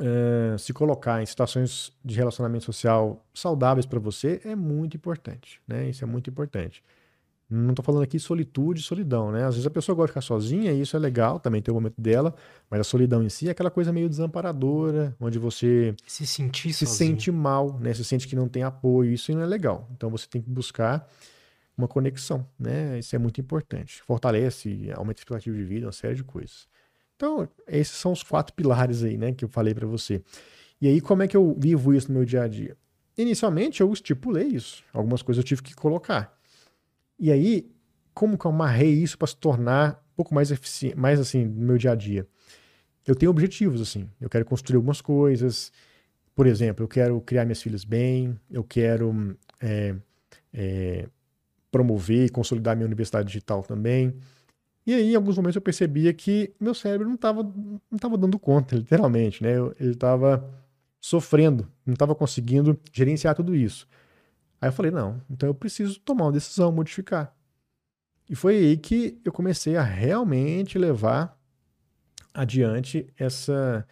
uh, 0.00 0.58
se 0.58 0.72
colocar 0.72 1.22
em 1.22 1.26
situações 1.26 1.92
de 2.04 2.16
relacionamento 2.16 2.64
social 2.64 3.24
saudáveis 3.32 3.86
para 3.86 4.00
você 4.00 4.40
é 4.44 4.56
muito 4.56 4.96
importante, 4.96 5.60
né? 5.64 5.88
Isso 5.88 6.02
é 6.02 6.06
muito 6.06 6.28
importante. 6.28 6.82
Não 7.48 7.70
estou 7.70 7.84
falando 7.84 8.02
aqui 8.02 8.18
solitude 8.18 8.80
e 8.80 8.82
solidão, 8.82 9.30
né? 9.30 9.44
Às 9.44 9.54
vezes 9.54 9.66
a 9.66 9.70
pessoa 9.70 9.94
gosta 9.94 10.08
de 10.08 10.12
ficar 10.14 10.20
sozinha 10.22 10.72
e 10.72 10.80
isso 10.80 10.96
é 10.96 10.98
legal, 10.98 11.38
também 11.38 11.62
tem 11.62 11.70
o 11.70 11.76
momento 11.76 12.00
dela, 12.00 12.34
mas 12.68 12.80
a 12.80 12.84
solidão 12.84 13.22
em 13.22 13.28
si 13.28 13.46
é 13.46 13.52
aquela 13.52 13.70
coisa 13.70 13.92
meio 13.92 14.08
desamparadora, 14.08 15.14
onde 15.20 15.38
você 15.38 15.94
se 16.08 16.26
sentir 16.26 16.72
se 16.72 16.86
sozinho. 16.86 17.10
sente 17.12 17.30
mal, 17.30 17.78
né? 17.78 17.94
Se 17.94 18.04
sente 18.04 18.26
que 18.26 18.34
não 18.34 18.48
tem 18.48 18.64
apoio, 18.64 19.12
isso 19.12 19.32
não 19.32 19.42
é 19.42 19.46
legal. 19.46 19.88
Então 19.94 20.10
você 20.10 20.26
tem 20.26 20.42
que 20.42 20.50
buscar 20.50 21.08
uma 21.76 21.88
conexão, 21.88 22.46
né? 22.58 22.98
Isso 22.98 23.14
é 23.16 23.18
muito 23.18 23.40
importante. 23.40 24.02
Fortalece, 24.02 24.90
aumenta 24.94 25.20
a 25.20 25.22
expectativa 25.22 25.56
de 25.56 25.64
vida, 25.64 25.86
uma 25.86 25.92
série 25.92 26.14
de 26.14 26.24
coisas. 26.24 26.68
Então, 27.16 27.48
esses 27.68 27.96
são 27.96 28.12
os 28.12 28.22
quatro 28.22 28.52
pilares 28.54 29.04
aí, 29.04 29.16
né, 29.16 29.32
que 29.32 29.44
eu 29.44 29.48
falei 29.48 29.74
para 29.74 29.86
você. 29.86 30.22
E 30.80 30.88
aí, 30.88 31.00
como 31.00 31.22
é 31.22 31.28
que 31.28 31.36
eu 31.36 31.56
vivo 31.58 31.94
isso 31.94 32.08
no 32.08 32.18
meu 32.18 32.24
dia 32.24 32.42
a 32.42 32.48
dia? 32.48 32.76
Inicialmente, 33.16 33.80
eu 33.80 33.92
estipulei 33.92 34.48
isso. 34.48 34.82
Algumas 34.92 35.22
coisas 35.22 35.42
eu 35.42 35.46
tive 35.46 35.62
que 35.62 35.74
colocar. 35.74 36.36
E 37.18 37.30
aí, 37.30 37.70
como 38.12 38.36
que 38.36 38.44
eu 38.44 38.50
amarrei 38.50 38.90
isso 38.90 39.16
para 39.16 39.28
se 39.28 39.36
tornar 39.36 40.02
um 40.12 40.16
pouco 40.16 40.34
mais 40.34 40.50
eficiente, 40.50 40.96
mais 40.96 41.20
assim, 41.20 41.44
no 41.44 41.62
meu 41.64 41.78
dia 41.78 41.92
a 41.92 41.94
dia? 41.94 42.26
Eu 43.06 43.14
tenho 43.14 43.30
objetivos, 43.30 43.80
assim. 43.80 44.10
Eu 44.20 44.28
quero 44.28 44.44
construir 44.44 44.76
algumas 44.76 45.00
coisas. 45.00 45.72
Por 46.34 46.46
exemplo, 46.46 46.84
eu 46.84 46.88
quero 46.88 47.20
criar 47.20 47.44
minhas 47.44 47.62
filhas 47.62 47.84
bem, 47.84 48.36
eu 48.50 48.64
quero 48.64 49.36
é, 49.60 49.94
é, 50.52 51.08
promover 51.72 52.26
e 52.26 52.28
consolidar 52.28 52.76
minha 52.76 52.86
universidade 52.86 53.26
digital 53.26 53.62
também. 53.64 54.14
E 54.86 54.94
aí, 54.94 55.12
em 55.12 55.16
alguns 55.16 55.36
momentos, 55.36 55.56
eu 55.56 55.62
percebia 55.62 56.12
que 56.12 56.54
meu 56.60 56.74
cérebro 56.74 57.08
não 57.08 57.14
estava 57.14 57.42
não 57.42 57.98
tava 57.98 58.18
dando 58.18 58.38
conta, 58.38 58.76
literalmente, 58.76 59.42
né? 59.42 59.58
Eu, 59.58 59.74
ele 59.80 59.92
estava 59.92 60.48
sofrendo, 61.00 61.66
não 61.84 61.94
estava 61.94 62.14
conseguindo 62.14 62.78
gerenciar 62.92 63.34
tudo 63.34 63.56
isso. 63.56 63.88
Aí 64.60 64.68
eu 64.68 64.72
falei, 64.72 64.92
não, 64.92 65.20
então 65.28 65.48
eu 65.48 65.54
preciso 65.54 65.98
tomar 66.00 66.26
uma 66.26 66.32
decisão, 66.32 66.70
modificar. 66.70 67.34
E 68.30 68.36
foi 68.36 68.56
aí 68.56 68.76
que 68.76 69.20
eu 69.24 69.32
comecei 69.32 69.76
a 69.76 69.82
realmente 69.82 70.78
levar 70.78 71.36
adiante 72.32 73.12
essa, 73.18 73.86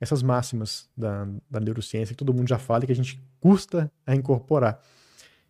essas 0.00 0.22
máximas 0.22 0.88
da, 0.96 1.28
da 1.50 1.60
neurociência 1.60 2.14
que 2.14 2.18
todo 2.18 2.32
mundo 2.32 2.48
já 2.48 2.58
fala 2.58 2.84
e 2.84 2.86
que 2.86 2.92
a 2.92 2.96
gente 2.96 3.22
custa 3.38 3.92
a 4.06 4.14
incorporar. 4.14 4.80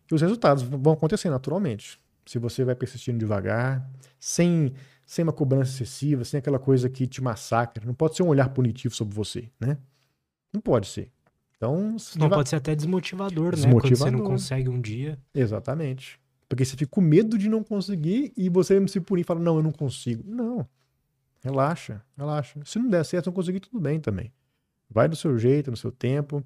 E 0.09 0.15
os 0.15 0.21
resultados 0.21 0.63
vão 0.63 0.93
acontecer 0.93 1.29
naturalmente 1.29 1.99
se 2.25 2.39
você 2.39 2.63
vai 2.63 2.75
persistindo 2.75 3.19
devagar, 3.19 3.87
sem, 4.19 4.73
sem 5.05 5.23
uma 5.23 5.33
cobrança 5.33 5.71
excessiva, 5.71 6.23
sem 6.23 6.39
aquela 6.39 6.57
coisa 6.57 6.89
que 6.89 7.05
te 7.05 7.21
massacra. 7.21 7.85
Não 7.85 7.93
pode 7.93 8.15
ser 8.15 8.23
um 8.23 8.27
olhar 8.27 8.49
punitivo 8.49 8.95
sobre 8.95 9.13
você, 9.13 9.49
né? 9.59 9.77
Não 10.51 10.59
pode 10.59 10.87
ser. 10.87 11.11
Então, 11.55 11.95
não 12.17 12.29
pode 12.29 12.49
ser 12.49 12.55
até 12.57 12.75
desmotivador, 12.75 13.53
desmotivador, 13.53 13.83
né? 13.83 13.89
Quando 13.89 13.97
você 13.97 14.11
não 14.11 14.23
consegue 14.23 14.69
um 14.69 14.81
dia. 14.81 15.19
Exatamente. 15.33 16.19
Porque 16.49 16.65
você 16.65 16.75
fica 16.75 16.89
com 16.89 17.01
medo 17.01 17.37
de 17.37 17.47
não 17.47 17.63
conseguir 17.63 18.33
e 18.35 18.49
você 18.49 18.73
mesmo 18.73 18.89
se 18.89 18.99
punir 18.99 19.21
e 19.21 19.23
fala, 19.23 19.39
não, 19.39 19.57
eu 19.57 19.63
não 19.63 19.71
consigo. 19.71 20.23
Não. 20.25 20.67
Relaxa, 21.41 22.01
relaxa. 22.17 22.59
Se 22.65 22.79
não 22.79 22.89
der 22.89 23.05
certo, 23.05 23.27
não 23.27 23.33
conseguir, 23.33 23.59
tudo 23.59 23.79
bem 23.79 23.99
também. 23.99 24.31
Vai 24.89 25.07
do 25.07 25.15
seu 25.15 25.37
jeito, 25.37 25.71
no 25.71 25.77
seu 25.77 25.91
tempo 25.91 26.43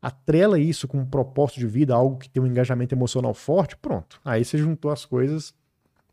atrela 0.00 0.58
isso 0.58 0.88
com 0.88 0.98
um 0.98 1.04
propósito 1.04 1.60
de 1.60 1.66
vida, 1.66 1.94
algo 1.94 2.18
que 2.18 2.28
tem 2.28 2.42
um 2.42 2.46
engajamento 2.46 2.94
emocional 2.94 3.34
forte, 3.34 3.76
pronto. 3.76 4.20
Aí 4.24 4.44
você 4.44 4.56
juntou 4.56 4.90
as 4.90 5.04
coisas 5.04 5.54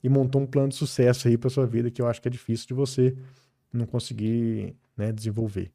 e 0.04 0.10
montou 0.10 0.42
um 0.42 0.46
plano 0.46 0.70
de 0.70 0.76
sucesso 0.76 1.28
aí 1.28 1.38
para 1.38 1.50
sua 1.50 1.66
vida 1.66 1.90
que 1.90 2.02
eu 2.02 2.08
acho 2.08 2.22
que 2.22 2.28
é 2.28 2.32
difícil 2.32 2.68
de 2.68 2.74
você 2.74 3.16
não 3.72 3.86
conseguir 3.86 4.76
né, 4.96 5.12
desenvolver. 5.12 5.72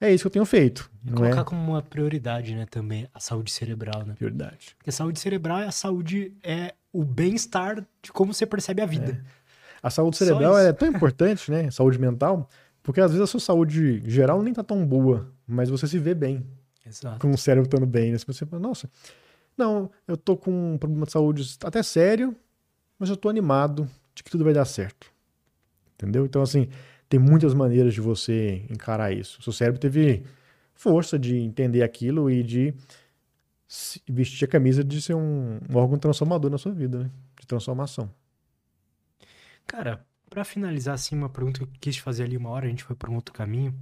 É 0.00 0.12
isso 0.12 0.22
que 0.22 0.26
eu 0.28 0.32
tenho 0.32 0.44
feito. 0.44 0.88
E 1.04 1.10
colocar 1.10 1.40
é? 1.40 1.44
como 1.44 1.60
uma 1.72 1.82
prioridade, 1.82 2.54
né, 2.54 2.66
também 2.70 3.08
a 3.12 3.18
saúde 3.18 3.50
cerebral, 3.50 4.04
né? 4.06 4.14
Prioridade. 4.14 4.76
Porque 4.78 4.90
a 4.90 4.92
saúde 4.92 5.18
cerebral 5.18 5.58
é 5.58 5.66
a 5.66 5.72
saúde, 5.72 6.32
é 6.42 6.74
o 6.92 7.04
bem-estar 7.04 7.84
de 8.00 8.12
como 8.12 8.32
você 8.32 8.46
percebe 8.46 8.80
a 8.80 8.86
vida. 8.86 9.20
É. 9.34 9.38
A 9.82 9.90
saúde 9.90 10.16
cerebral 10.16 10.56
é 10.56 10.72
tão 10.72 10.88
importante, 10.88 11.50
né? 11.50 11.68
Saúde 11.70 11.98
mental, 11.98 12.48
porque 12.82 13.00
às 13.00 13.10
vezes 13.10 13.22
a 13.22 13.26
sua 13.26 13.40
saúde 13.40 14.02
geral 14.08 14.42
nem 14.42 14.54
tá 14.54 14.62
tão 14.62 14.86
boa, 14.86 15.32
mas 15.46 15.68
você 15.68 15.86
se 15.86 15.98
vê 15.98 16.14
bem. 16.14 16.46
Exato. 16.88 17.20
com 17.20 17.30
o 17.32 17.38
cérebro 17.38 17.66
estando 17.66 17.86
bem. 17.86 18.12
Né? 18.12 18.18
Você 18.18 18.46
fala, 18.46 18.60
nossa, 18.60 18.90
não, 19.56 19.90
eu 20.06 20.16
tô 20.16 20.36
com 20.36 20.74
um 20.74 20.78
problema 20.78 21.06
de 21.06 21.12
saúde 21.12 21.56
até 21.64 21.82
sério, 21.82 22.34
mas 22.98 23.10
eu 23.10 23.16
tô 23.16 23.28
animado 23.28 23.88
de 24.14 24.22
que 24.22 24.30
tudo 24.30 24.44
vai 24.44 24.54
dar 24.54 24.64
certo. 24.64 25.12
Entendeu? 25.94 26.24
Então, 26.24 26.42
assim, 26.42 26.68
tem 27.08 27.18
muitas 27.18 27.54
maneiras 27.54 27.92
de 27.92 28.00
você 28.00 28.64
encarar 28.70 29.12
isso. 29.12 29.40
O 29.40 29.42
seu 29.42 29.52
cérebro 29.52 29.80
teve 29.80 30.24
força 30.74 31.18
de 31.18 31.36
entender 31.36 31.82
aquilo 31.82 32.30
e 32.30 32.42
de 32.42 32.72
vestir 34.08 34.44
a 34.44 34.48
camisa 34.48 34.82
de 34.82 35.02
ser 35.02 35.14
um, 35.14 35.58
um 35.68 35.76
órgão 35.76 35.98
transformador 35.98 36.50
na 36.50 36.56
sua 36.56 36.72
vida, 36.72 37.04
né? 37.04 37.10
De 37.38 37.46
transformação. 37.46 38.10
Cara, 39.66 40.06
para 40.30 40.44
finalizar, 40.44 40.94
assim, 40.94 41.16
uma 41.16 41.28
pergunta 41.28 41.58
que 41.58 41.64
eu 41.64 41.70
quis 41.80 41.98
fazer 41.98 42.22
ali 42.22 42.36
uma 42.36 42.50
hora, 42.50 42.66
a 42.66 42.68
gente 42.70 42.84
foi 42.84 42.94
por 42.96 43.10
um 43.10 43.16
outro 43.16 43.34
caminho 43.34 43.74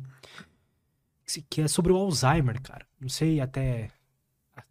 que 1.48 1.62
é 1.62 1.68
sobre 1.68 1.92
o 1.92 1.96
Alzheimer, 1.96 2.60
cara. 2.62 2.86
Não 3.00 3.08
sei 3.08 3.40
até, 3.40 3.90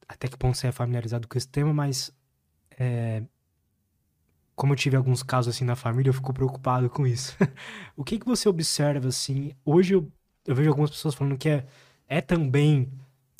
até 0.07 0.27
que 0.27 0.37
ponto 0.37 0.57
você 0.57 0.67
é 0.67 0.71
familiarizado 0.71 1.27
com 1.27 1.37
esse 1.37 1.47
tema, 1.47 1.73
mas 1.73 2.11
é, 2.79 3.23
como 4.55 4.73
eu 4.73 4.77
tive 4.77 4.95
alguns 4.95 5.21
casos 5.21 5.53
assim 5.53 5.65
na 5.65 5.75
família, 5.75 6.09
eu 6.09 6.13
fico 6.13 6.33
preocupado 6.33 6.89
com 6.89 7.05
isso. 7.05 7.35
o 7.95 8.03
que 8.03 8.17
que 8.17 8.25
você 8.25 8.47
observa 8.47 9.09
assim? 9.09 9.51
Hoje 9.65 9.93
eu, 9.95 10.11
eu 10.45 10.55
vejo 10.55 10.69
algumas 10.69 10.89
pessoas 10.89 11.13
falando 11.13 11.37
que 11.37 11.49
é, 11.49 11.65
é 12.07 12.21
também 12.21 12.89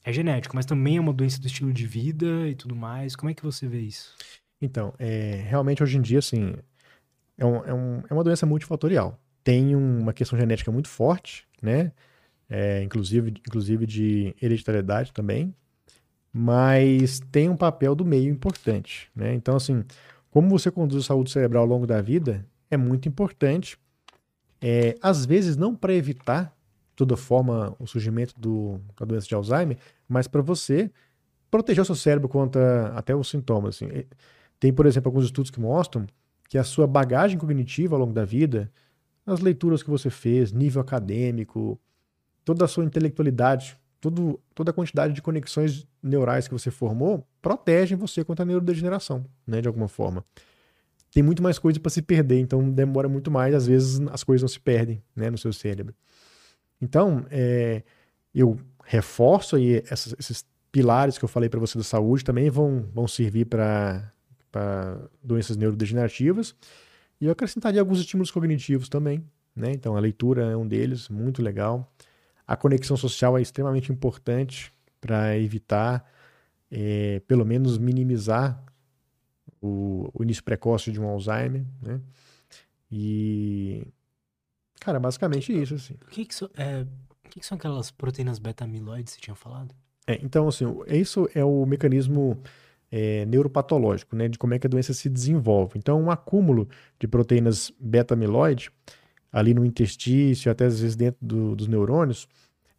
é 0.04 0.14
genético, 0.14 0.56
mas 0.56 0.66
também 0.66 0.98
é 0.98 1.00
uma 1.00 1.14
doença 1.14 1.40
do 1.40 1.48
estilo 1.48 1.74
de 1.74 1.88
vida 1.88 2.48
e 2.48 2.54
tudo 2.54 2.76
mais. 2.76 3.16
Como 3.16 3.30
é 3.30 3.34
que 3.34 3.44
você 3.44 3.68
vê 3.68 3.80
isso? 3.80 4.14
Então, 4.62 4.94
é, 5.00 5.44
realmente 5.48 5.82
hoje 5.82 5.98
em 5.98 6.02
dia, 6.02 6.20
assim, 6.20 6.54
é, 7.38 7.46
um, 7.46 7.66
é, 7.66 7.74
um, 7.74 8.04
é 8.10 8.14
uma 8.14 8.24
doença 8.24 8.46
multifatorial. 8.46 9.20
Tem 9.44 9.76
uma 9.76 10.14
questão 10.14 10.38
genética 10.38 10.72
muito 10.72 10.90
forte, 10.90 11.48
né? 11.62 11.92
É, 12.50 12.84
inclusive, 12.84 13.32
inclusive 13.46 13.86
de 13.86 14.36
hereditariedade 14.42 15.12
também, 15.12 15.54
mas 16.32 17.20
tem 17.32 17.50
um 17.50 17.56
papel 17.56 17.96
do 17.96 18.06
meio 18.06 18.30
importante. 18.30 19.10
Né? 19.16 19.34
Então, 19.34 19.56
assim, 19.56 19.84
como 20.30 20.50
você 20.50 20.70
conduz 20.70 21.04
a 21.04 21.08
saúde 21.08 21.32
cerebral 21.32 21.64
ao 21.64 21.70
longo 21.70 21.88
da 21.88 22.02
vida 22.02 22.46
é 22.70 22.76
muito 22.76 23.08
importante. 23.08 23.78
É, 24.62 24.96
às 25.02 25.26
vezes, 25.26 25.56
não 25.56 25.76
para 25.76 25.94
evitar, 25.94 26.46
de 26.90 26.96
toda 26.98 27.16
forma, 27.16 27.76
o 27.80 27.88
surgimento 27.88 28.34
do, 28.40 28.80
da 29.00 29.06
doença 29.06 29.28
de 29.28 29.36
Alzheimer, 29.36 29.78
mas 30.08 30.28
para 30.28 30.42
você 30.42 30.92
proteger 31.50 31.82
o 31.82 31.86
seu 31.86 31.96
cérebro 31.96 32.28
contra 32.28 32.88
até 32.96 33.16
os 33.16 33.30
sintomas. 33.30 33.76
Assim. 33.76 34.06
Tem, 34.60 34.74
por 34.74 34.86
exemplo, 34.86 35.10
alguns 35.10 35.26
estudos 35.26 35.52
que 35.52 35.60
mostram 35.60 36.06
que 36.50 36.58
a 36.58 36.64
sua 36.64 36.86
bagagem 36.86 37.38
cognitiva 37.38 37.96
ao 37.96 38.00
longo 38.00 38.14
da 38.14 38.26
vida, 38.26 38.72
as 39.26 39.40
leituras 39.40 39.82
que 39.82 39.90
você 39.90 40.10
fez, 40.10 40.52
nível 40.52 40.82
acadêmico, 40.82 41.80
toda 42.46 42.64
a 42.64 42.68
sua 42.68 42.86
intelectualidade, 42.86 43.78
tudo, 44.00 44.40
toda 44.54 44.72
a 44.72 44.74
quantidade 44.74 45.14
de 45.14 45.22
conexões 45.22 45.86
neurais 46.02 46.48
que 46.48 46.54
você 46.54 46.72
formou, 46.72 47.28
protegem 47.42 47.98
você 47.98 48.24
contra 48.24 48.44
a 48.44 48.46
neurodegeneração, 48.46 49.26
né, 49.46 49.60
de 49.60 49.68
alguma 49.68 49.88
forma. 49.88 50.24
Tem 51.12 51.24
muito 51.24 51.42
mais 51.44 51.60
coisa 51.60 51.80
para 51.80 51.90
se 51.90 52.02
perder, 52.02 52.40
então 52.40 52.70
demora 52.70 53.10
muito 53.10 53.30
mais, 53.30 53.54
às 53.54 53.68
vezes 53.68 54.00
as 54.12 54.24
coisas 54.24 54.42
não 54.44 54.50
se 54.50 54.60
perdem 54.60 55.02
né, 55.16 55.30
no 55.30 55.38
seu 55.38 55.52
cérebro. 55.52 55.94
Então, 56.80 57.26
é, 57.30 57.84
eu 58.34 58.58
reforço 58.84 59.56
aí 59.56 59.84
essas, 59.90 60.16
esses 60.20 60.46
pilares 60.72 61.18
que 61.18 61.26
eu 61.26 61.30
falei 61.30 61.50
para 61.50 61.60
você 61.60 61.78
da 61.78 61.84
saúde 61.84 62.24
também 62.24 62.50
vão, 62.50 62.86
vão 62.94 63.08
servir 63.08 63.46
para 63.46 64.14
para 64.56 64.98
doenças 65.22 65.58
neurodegenerativas. 65.58 66.56
E 67.20 67.26
eu 67.26 67.32
acrescentaria 67.34 67.82
alguns 67.82 68.00
estímulos 68.00 68.32
cognitivos 68.32 68.88
também, 68.88 69.22
né? 69.54 69.72
Então 69.74 69.98
a 69.98 70.00
leitura 70.00 70.44
é 70.44 70.56
um 70.56 70.66
deles, 70.66 71.10
muito 71.10 71.42
legal. 71.42 71.92
A 72.48 72.56
conexão 72.56 72.96
social 72.96 73.38
é 73.38 73.42
extremamente 73.42 73.92
importante 73.92 74.72
para 75.02 75.38
evitar, 75.38 76.10
é, 76.72 77.22
pelo 77.28 77.46
menos 77.46 77.78
minimizar 77.78 78.64
o, 79.62 80.10
o, 80.14 80.24
início 80.24 80.44
precoce 80.44 80.92
de 80.92 81.00
um 81.00 81.08
Alzheimer, 81.08 81.64
né? 81.82 82.00
E, 82.92 83.88
cara, 84.80 85.00
basicamente 85.00 85.52
isso, 85.52 85.76
assim. 85.76 85.96
O 86.04 86.08
que 86.08 86.26
que, 86.26 86.36
so, 86.36 86.50
é, 86.56 86.86
que, 87.30 87.40
que 87.40 87.46
são 87.46 87.58
aquelas 87.58 87.92
proteínas 87.92 88.40
beta-amiloides 88.40 89.14
que 89.14 89.20
você 89.20 89.26
tinha 89.26 89.36
falado? 89.36 89.74
É, 90.08 90.20
então, 90.24 90.48
assim, 90.48 90.66
isso 90.88 91.28
é 91.34 91.44
o 91.44 91.66
mecanismo 91.66 92.40
é, 92.92 93.26
neuropatológico, 93.26 94.16
né, 94.16 94.28
de 94.28 94.38
como 94.38 94.54
é 94.54 94.60
que 94.60 94.68
a 94.68 94.70
doença 94.70 94.94
se 94.94 95.10
desenvolve. 95.10 95.78
Então, 95.78 96.02
um 96.02 96.12
acúmulo 96.12 96.70
de 97.00 97.08
proteínas 97.08 97.72
beta-amiloide 97.80 98.72
ali 99.36 99.54
no 99.54 99.66
intestício, 99.66 100.50
até 100.50 100.64
às 100.64 100.80
vezes 100.80 100.96
dentro 100.96 101.20
do, 101.22 101.58
dos 101.58 101.68
neurônios, 101.68 102.26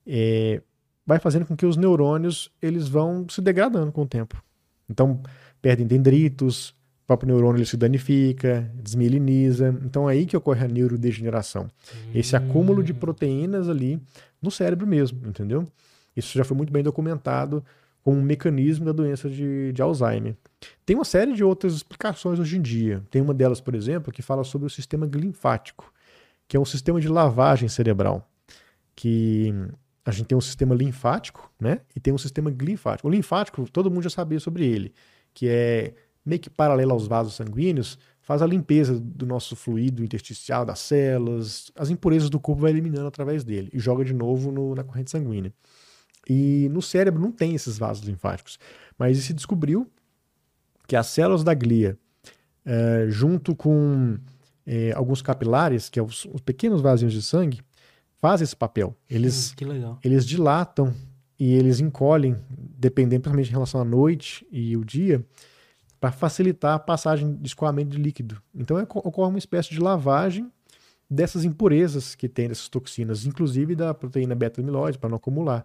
é, 0.07 0.63
vai 1.05 1.19
fazendo 1.19 1.45
com 1.45 1.55
que 1.55 1.67
os 1.67 1.77
neurônios 1.77 2.51
eles 2.63 2.89
vão 2.89 3.29
se 3.29 3.43
degradando 3.43 3.93
com 3.93 4.03
o 4.03 4.07
tempo. 4.07 4.43
Então, 4.89 5.21
perdem 5.61 5.87
dendritos, 5.87 6.71
o 6.71 7.07
próprio 7.07 7.29
neurônio 7.29 7.59
ele 7.59 7.67
se 7.67 7.77
danifica, 7.77 8.73
desmieliniza. 8.75 9.69
Então, 9.85 10.09
é 10.09 10.15
aí 10.15 10.25
que 10.25 10.35
ocorre 10.35 10.65
a 10.65 10.69
neurodegeneração. 10.69 11.65
Hum. 11.65 12.11
Esse 12.15 12.35
acúmulo 12.35 12.83
de 12.83 12.95
proteínas 12.95 13.69
ali 13.69 14.01
no 14.41 14.51
cérebro 14.51 14.87
mesmo, 14.87 15.29
entendeu? 15.29 15.67
Isso 16.17 16.39
já 16.39 16.43
foi 16.43 16.57
muito 16.57 16.73
bem 16.73 16.83
documentado 16.83 17.63
como 18.03 18.17
um 18.17 18.23
mecanismo 18.23 18.87
da 18.87 18.93
doença 18.93 19.29
de, 19.29 19.73
de, 19.73 19.83
Alzheimer. 19.83 20.37
Tem 20.87 20.97
uma 20.97 21.05
série 21.05 21.35
de 21.35 21.45
outras 21.45 21.75
explicações 21.75 22.39
hoje 22.39 22.57
em 22.57 22.63
dia. 22.63 23.03
Tem 23.11 23.21
uma 23.21 23.35
delas, 23.35 23.61
por 23.61 23.75
exemplo, 23.75 24.11
que 24.11 24.23
fala 24.23 24.43
sobre 24.43 24.67
o 24.67 24.71
sistema 24.71 25.05
linfático, 25.13 25.93
que 26.49 26.57
é 26.57 26.61
um 26.61 26.65
sistema 26.65 27.01
de 27.01 27.09
lavagem 27.09 27.69
cerebral. 27.69 28.29
Que 28.95 29.53
a 30.05 30.11
gente 30.11 30.27
tem 30.27 30.39
um 30.39 30.41
sistema 30.41 30.75
linfático, 30.75 31.51
né? 31.61 31.81
E 31.95 32.01
tem 32.01 32.15
um 32.15 32.19
sistema 32.19 32.51
linfático. 32.51 33.09
O 33.09 33.11
linfático, 33.11 33.69
todo 33.71 33.91
mundo 33.91 34.05
já 34.05 34.11
sabia 34.11 34.39
sobre 34.39 34.65
ele, 34.65 34.95
que 35.35 35.49
é 35.49 35.95
meio 36.25 36.41
que 36.41 36.51
paralelo 36.51 36.93
aos 36.93 37.07
vasos 37.07 37.35
sanguíneos, 37.35 37.99
faz 38.21 38.43
a 38.43 38.47
limpeza 38.47 38.99
do 38.99 39.25
nosso 39.25 39.55
fluido 39.55 40.03
intersticial, 40.03 40.65
das 40.65 40.81
células, 40.81 41.71
as 41.77 41.91
impurezas 41.91 42.29
do 42.29 42.41
corpo 42.41 42.63
vai 42.63 42.73
eliminando 42.73 43.07
através 43.07 43.45
dele 43.45 43.71
e 43.73 43.79
joga 43.79 44.05
de 44.05 44.13
novo 44.13 44.51
no, 44.51 44.75
na 44.75 44.83
corrente 44.83 45.13
sanguínea. 45.13 45.53
E 46.29 46.69
no 46.73 46.83
cérebro 46.83 47.21
não 47.21 47.31
tem 47.31 47.55
esses 47.55 47.79
vasos 47.79 48.05
linfáticos. 48.05 48.59
Mas 48.99 49.19
se 49.19 49.33
descobriu 49.33 49.89
que 50.89 50.97
as 50.97 51.07
células 51.07 51.45
da 51.45 51.55
glia, 51.55 51.97
é, 52.65 53.07
junto 53.09 53.55
com 53.55 54.19
é, 54.67 54.93
alguns 54.93 55.23
capilares, 55.23 55.89
que 55.89 56.01
são 56.01 56.07
é 56.07 56.09
os, 56.09 56.25
os, 56.27 56.41
pequenos 56.41 56.81
vasinhos 56.81 57.13
de 57.13 57.23
sangue, 57.23 57.61
fazem 58.21 58.45
esse 58.45 58.57
papel. 58.57 58.97
Eles, 59.09 59.55
hum, 59.63 59.97
eles 60.03 60.27
dilatam 60.27 60.93
e 61.39 61.55
eles 61.55 61.81
encolhem, 61.81 62.37
dependendo 62.51 63.23
principalmente 63.23 63.49
em 63.49 63.53
relação 63.53 63.81
à 63.81 63.85
noite 63.85 64.47
e 64.51 64.77
o 64.77 64.85
dia, 64.85 65.25
para 66.01 66.11
facilitar 66.11 66.75
a 66.75 66.79
passagem 66.79 67.37
de 67.37 67.47
escoamento 67.47 67.91
de 67.91 67.99
líquido. 67.99 68.43
Então 68.55 68.79
é, 68.79 68.83
ocorre 68.83 69.31
uma 69.31 69.39
espécie 69.39 69.71
de 69.71 69.79
lavagem 69.79 70.51
dessas 71.09 71.45
impurezas 71.45 72.15
que 72.15 72.29
tem 72.29 72.49
dessas 72.49 72.69
toxinas, 72.69 73.27
inclusive 73.27 73.77
da 73.77 73.95
proteína 73.95 74.35
beta-amiloide, 74.35 74.99
para 74.99 75.09
não 75.09 75.17
acumular. 75.17 75.65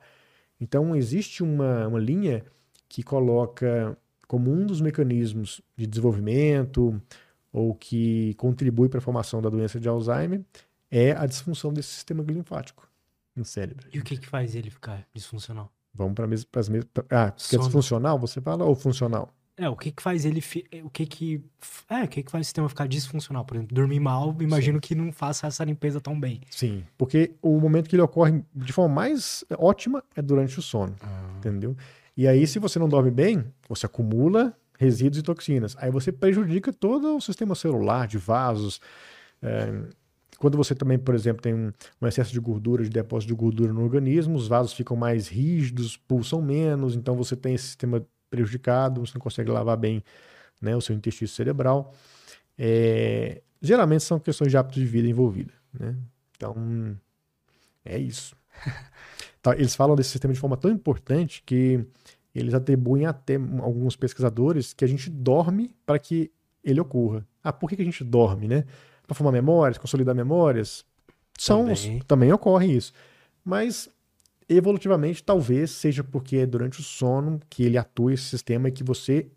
Então, 0.59 0.95
existe 0.95 1.41
uma, 1.41 1.87
uma 1.87 1.99
linha 1.99 2.45
que 2.87 3.01
coloca 3.01 3.97
como 4.27 4.51
um 4.51 4.65
dos 4.65 4.79
mecanismos 4.79 5.59
de 5.75 5.87
desenvolvimento 5.87 7.01
ou 7.51 7.75
que 7.75 8.33
contribui 8.35 8.89
para 8.89 8.99
a 8.99 9.01
formação 9.01 9.41
da 9.41 9.49
doença 9.49 9.79
de 9.79 9.87
Alzheimer 9.87 10.41
é 10.89 11.11
a 11.11 11.25
disfunção 11.25 11.73
desse 11.73 11.89
sistema 11.89 12.23
linfático 12.23 12.87
no 13.35 13.45
cérebro. 13.45 13.87
E 13.93 13.99
o 13.99 14.03
que, 14.03 14.17
que 14.17 14.27
faz 14.27 14.55
ele 14.55 14.69
ficar 14.69 15.07
disfuncional? 15.13 15.71
Vamos 15.93 16.13
para 16.13 16.25
as 16.59 16.69
mesmas. 16.69 16.89
Ah, 17.09 17.31
que 17.31 17.55
é 17.55 17.59
disfuncional, 17.59 18.17
você 18.17 18.39
fala, 18.39 18.63
ou 18.63 18.75
funcional? 18.75 19.29
É, 19.57 19.69
o 19.69 19.75
que 19.75 19.91
que 19.91 20.01
faz 20.01 20.25
ele. 20.25 20.41
O 20.83 20.89
que 20.89 21.05
que. 21.05 21.43
É, 21.89 22.03
o 22.03 22.07
que 22.07 22.23
que 22.23 22.31
faz 22.31 22.41
o 22.41 22.45
sistema 22.45 22.69
ficar 22.69 22.87
disfuncional? 22.87 23.45
Por 23.45 23.57
exemplo, 23.57 23.75
dormir 23.75 23.99
mal, 23.99 24.35
imagino 24.39 24.77
Sim. 24.77 24.81
que 24.81 24.95
não 24.95 25.11
faça 25.11 25.45
essa 25.47 25.63
limpeza 25.63 25.99
tão 25.99 26.19
bem. 26.19 26.41
Sim, 26.49 26.83
porque 26.97 27.35
o 27.41 27.59
momento 27.59 27.89
que 27.89 27.95
ele 27.95 28.01
ocorre 28.01 28.43
de 28.55 28.73
forma 28.73 28.95
mais 28.95 29.43
ótima 29.57 30.03
é 30.15 30.21
durante 30.21 30.57
o 30.57 30.61
sono. 30.61 30.95
Ah. 31.01 31.33
Entendeu? 31.37 31.75
E 32.15 32.27
aí, 32.27 32.47
se 32.47 32.59
você 32.59 32.79
não 32.79 32.89
dorme 32.89 33.11
bem, 33.11 33.45
você 33.67 33.85
acumula 33.85 34.57
resíduos 34.81 35.19
e 35.19 35.21
toxinas. 35.21 35.75
Aí 35.77 35.91
você 35.91 36.11
prejudica 36.11 36.73
todo 36.73 37.15
o 37.15 37.21
sistema 37.21 37.53
celular, 37.53 38.07
de 38.07 38.17
vasos. 38.17 38.81
É, 39.39 39.71
quando 40.39 40.57
você 40.57 40.73
também, 40.73 40.97
por 40.97 41.13
exemplo, 41.13 41.39
tem 41.39 41.53
um, 41.53 41.71
um, 42.01 42.07
excesso 42.07 42.31
de 42.31 42.39
gordura, 42.39 42.83
de 42.83 42.89
depósito 42.89 43.31
de 43.31 43.39
gordura 43.39 43.71
no 43.71 43.83
organismo, 43.83 44.35
os 44.35 44.47
vasos 44.47 44.73
ficam 44.73 44.97
mais 44.97 45.27
rígidos, 45.27 45.95
pulsam 45.95 46.41
menos, 46.41 46.95
então 46.95 47.15
você 47.15 47.35
tem 47.35 47.53
esse 47.53 47.67
sistema 47.67 48.03
prejudicado, 48.27 49.05
você 49.05 49.13
não 49.13 49.21
consegue 49.21 49.51
lavar 49.51 49.77
bem 49.77 50.03
né, 50.59 50.75
o 50.75 50.81
seu 50.81 50.95
intestino 50.95 51.27
cerebral. 51.27 51.93
É, 52.57 53.43
geralmente 53.61 54.03
são 54.03 54.19
questões 54.19 54.49
de 54.49 54.57
hábito 54.57 54.79
de 54.79 54.85
vida 54.85 55.07
envolvida. 55.07 55.53
Né? 55.79 55.95
Então, 56.35 56.97
é 57.85 57.99
isso. 57.99 58.35
tá, 59.43 59.53
eles 59.53 59.75
falam 59.75 59.95
desse 59.95 60.09
sistema 60.09 60.33
de 60.33 60.39
forma 60.39 60.57
tão 60.57 60.71
importante 60.71 61.43
que 61.45 61.85
eles 62.33 62.53
atribuem 62.53 63.05
até 63.05 63.35
alguns 63.35 63.95
pesquisadores 63.95 64.73
que 64.73 64.85
a 64.85 64.87
gente 64.87 65.09
dorme 65.09 65.75
para 65.85 65.99
que 65.99 66.31
ele 66.63 66.79
ocorra. 66.79 67.25
Ah, 67.43 67.51
por 67.51 67.69
que, 67.69 67.81
a 67.81 67.85
gente 67.85 68.03
dorme, 68.03 68.47
né? 68.47 68.65
Para 69.05 69.15
formar 69.15 69.31
memórias, 69.31 69.77
consolidar 69.77 70.15
memórias. 70.15 70.85
São, 71.37 71.65
também. 71.65 71.99
também 72.07 72.31
ocorre 72.31 72.75
isso. 72.75 72.93
Mas 73.43 73.89
evolutivamente, 74.47 75.23
talvez 75.23 75.71
seja 75.71 76.03
porque 76.03 76.37
é 76.37 76.45
durante 76.45 76.79
o 76.79 76.83
sono 76.83 77.39
que 77.49 77.63
ele 77.63 77.77
atua 77.77 78.13
esse 78.13 78.23
sistema 78.23 78.69
e 78.69 78.71
que 78.71 78.83
você 78.83 79.27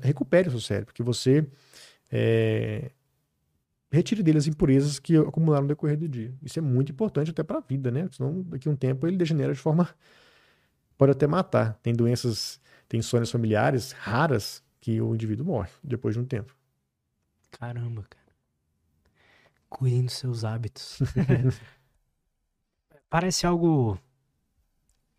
recupere 0.00 0.48
o 0.48 0.50
seu 0.50 0.60
cérebro, 0.60 0.92
que 0.92 1.02
você 1.02 1.46
é, 2.10 2.90
retire 3.90 4.22
dele 4.22 4.38
as 4.38 4.46
impurezas 4.46 4.98
que 4.98 5.16
acumularam 5.16 5.62
no 5.62 5.68
decorrer 5.68 5.96
do 5.96 6.08
dia. 6.08 6.34
Isso 6.42 6.58
é 6.58 6.62
muito 6.62 6.92
importante 6.92 7.30
até 7.30 7.42
para 7.42 7.58
a 7.58 7.60
vida, 7.60 7.90
né? 7.90 8.08
Senão, 8.12 8.42
daqui 8.42 8.68
a 8.68 8.72
um 8.72 8.76
tempo, 8.76 9.06
ele 9.06 9.16
degenera 9.16 9.52
de 9.52 9.58
forma. 9.58 9.88
Pode 11.00 11.12
até 11.12 11.26
matar. 11.26 11.78
Tem 11.82 11.94
doenças, 11.94 12.60
tem 12.86 13.00
insônias 13.00 13.30
familiares 13.30 13.92
raras 13.92 14.62
que 14.82 15.00
o 15.00 15.14
indivíduo 15.14 15.46
morre 15.46 15.70
depois 15.82 16.14
de 16.14 16.20
um 16.20 16.26
tempo. 16.26 16.54
Caramba, 17.50 18.04
cara. 18.10 18.26
Cuidem 19.66 20.04
dos 20.04 20.12
seus 20.12 20.44
hábitos. 20.44 20.98
Parece 23.08 23.46
algo 23.46 23.98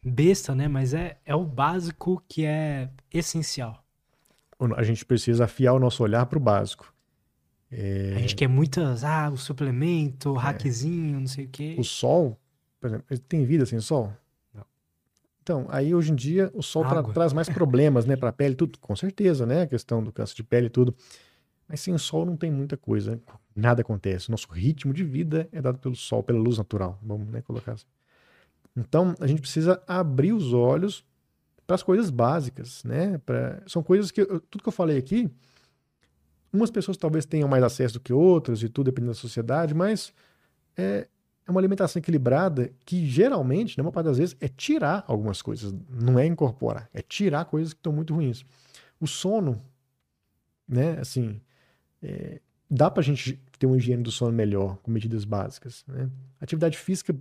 besta, 0.06 0.54
né? 0.54 0.68
Mas 0.68 0.94
é, 0.94 1.18
é 1.26 1.34
o 1.34 1.44
básico 1.44 2.24
que 2.30 2.46
é 2.46 2.88
essencial. 3.12 3.84
A 4.78 4.84
gente 4.84 5.04
precisa 5.04 5.46
afiar 5.46 5.74
o 5.74 5.80
nosso 5.80 6.04
olhar 6.04 6.28
para 6.28 6.38
o 6.38 6.42
básico. 6.42 6.94
É... 7.72 8.14
A 8.18 8.20
gente 8.20 8.36
quer 8.36 8.48
muitas, 8.48 9.04
ah, 9.04 9.32
o 9.32 9.38
suplemento, 9.38 10.34
o 10.34 10.38
é. 10.38 10.42
hackzinho, 10.42 11.20
não 11.20 11.28
sei 11.28 11.46
o 11.46 11.50
quê. 11.50 11.76
O 11.80 11.84
sol, 11.84 12.40
por 12.80 12.88
exemplo, 12.88 13.18
tem 13.28 13.44
vida 13.46 13.66
sem 13.66 13.80
sol? 13.80 14.16
Então, 15.42 15.66
aí 15.70 15.94
hoje 15.94 16.12
em 16.12 16.16
dia 16.16 16.52
o 16.54 16.62
sol 16.62 16.86
tra 16.86 17.02
traz 17.04 17.34
mais 17.34 17.50
problemas, 17.50 18.06
né, 18.06 18.16
para 18.16 18.30
a 18.30 18.34
pele, 18.34 18.56
tudo, 18.56 18.78
com 18.80 18.96
certeza, 18.96 19.46
né, 19.46 19.64
a 19.64 19.68
questão 19.68 20.04
do 20.04 20.12
câncer 20.12 20.36
de 20.36 20.44
pele 20.44 20.68
e 20.68 20.70
tudo. 20.70 20.96
Mas 21.68 21.80
sem 21.80 21.94
o 21.94 22.00
sol 22.00 22.26
não 22.26 22.36
tem 22.36 22.52
muita 22.52 22.78
coisa, 22.78 23.20
nada 23.56 23.82
acontece. 23.82 24.30
Nosso 24.30 24.48
ritmo 24.52 24.94
de 24.94 25.04
vida 25.04 25.48
é 25.52 25.62
dado 25.62 25.80
pelo 25.80 25.96
sol, 25.96 26.22
pela 26.22 26.40
luz 26.40 26.58
natural, 26.58 27.00
vamos 27.02 27.28
né, 27.30 27.42
colocar 27.42 27.74
assim. 27.74 27.86
Então, 28.76 29.16
a 29.20 29.28
gente 29.28 29.42
precisa 29.42 29.82
abrir 29.88 30.34
os 30.34 30.54
olhos 30.54 31.04
para 31.66 31.76
as 31.76 31.84
coisas 31.84 32.10
básicas, 32.10 32.84
né? 32.84 33.18
Pra, 33.20 33.62
são 33.68 33.82
coisas 33.82 34.12
que, 34.12 34.26
tudo 34.26 34.62
que 34.62 34.68
eu 34.68 34.74
falei 34.74 34.98
aqui, 34.98 35.30
umas 36.52 36.70
pessoas 36.70 36.98
talvez 36.98 37.26
tenham 37.26 37.48
mais 37.48 37.64
acesso 37.64 37.96
do 37.96 38.00
que 38.00 38.14
outras, 38.14 38.62
e 38.64 38.70
tudo 38.70 38.86
dependendo 38.86 39.14
da 39.14 39.20
sociedade, 39.20 39.74
mas 39.74 40.14
é, 40.78 41.08
é 41.52 41.54
uma 41.54 41.60
alimentação 41.60 42.00
equilibrada 42.00 42.72
que 42.86 43.06
geralmente, 43.06 43.78
na 43.78 43.84
maior 43.84 43.92
parte 43.92 44.06
das 44.08 44.18
vezes, 44.18 44.36
é 44.40 44.48
tirar 44.48 45.04
algumas 45.08 45.42
coisas, 45.42 45.74
não 45.90 46.18
é 46.18 46.26
incorporar, 46.26 46.90
é 46.94 47.02
tirar 47.02 47.46
coisas 47.46 47.74
que 47.74 47.80
estão 47.80 47.94
muito 47.94 48.14
ruins. 48.14 48.46
O 49.00 49.08
sono, 49.08 49.62
né, 50.68 50.98
assim, 51.00 51.42
é, 52.02 52.40
dá 52.70 52.90
pra 52.90 53.04
gente 53.04 53.40
ter 53.60 53.66
uma 53.66 53.78
higiene 53.78 54.02
do 54.02 54.12
sono 54.12 54.32
melhor, 54.32 54.78
com 54.78 54.90
medidas 54.90 55.26
básicas, 55.26 55.84
né? 55.88 56.10
Atividade 56.40 56.78
física 56.78 57.16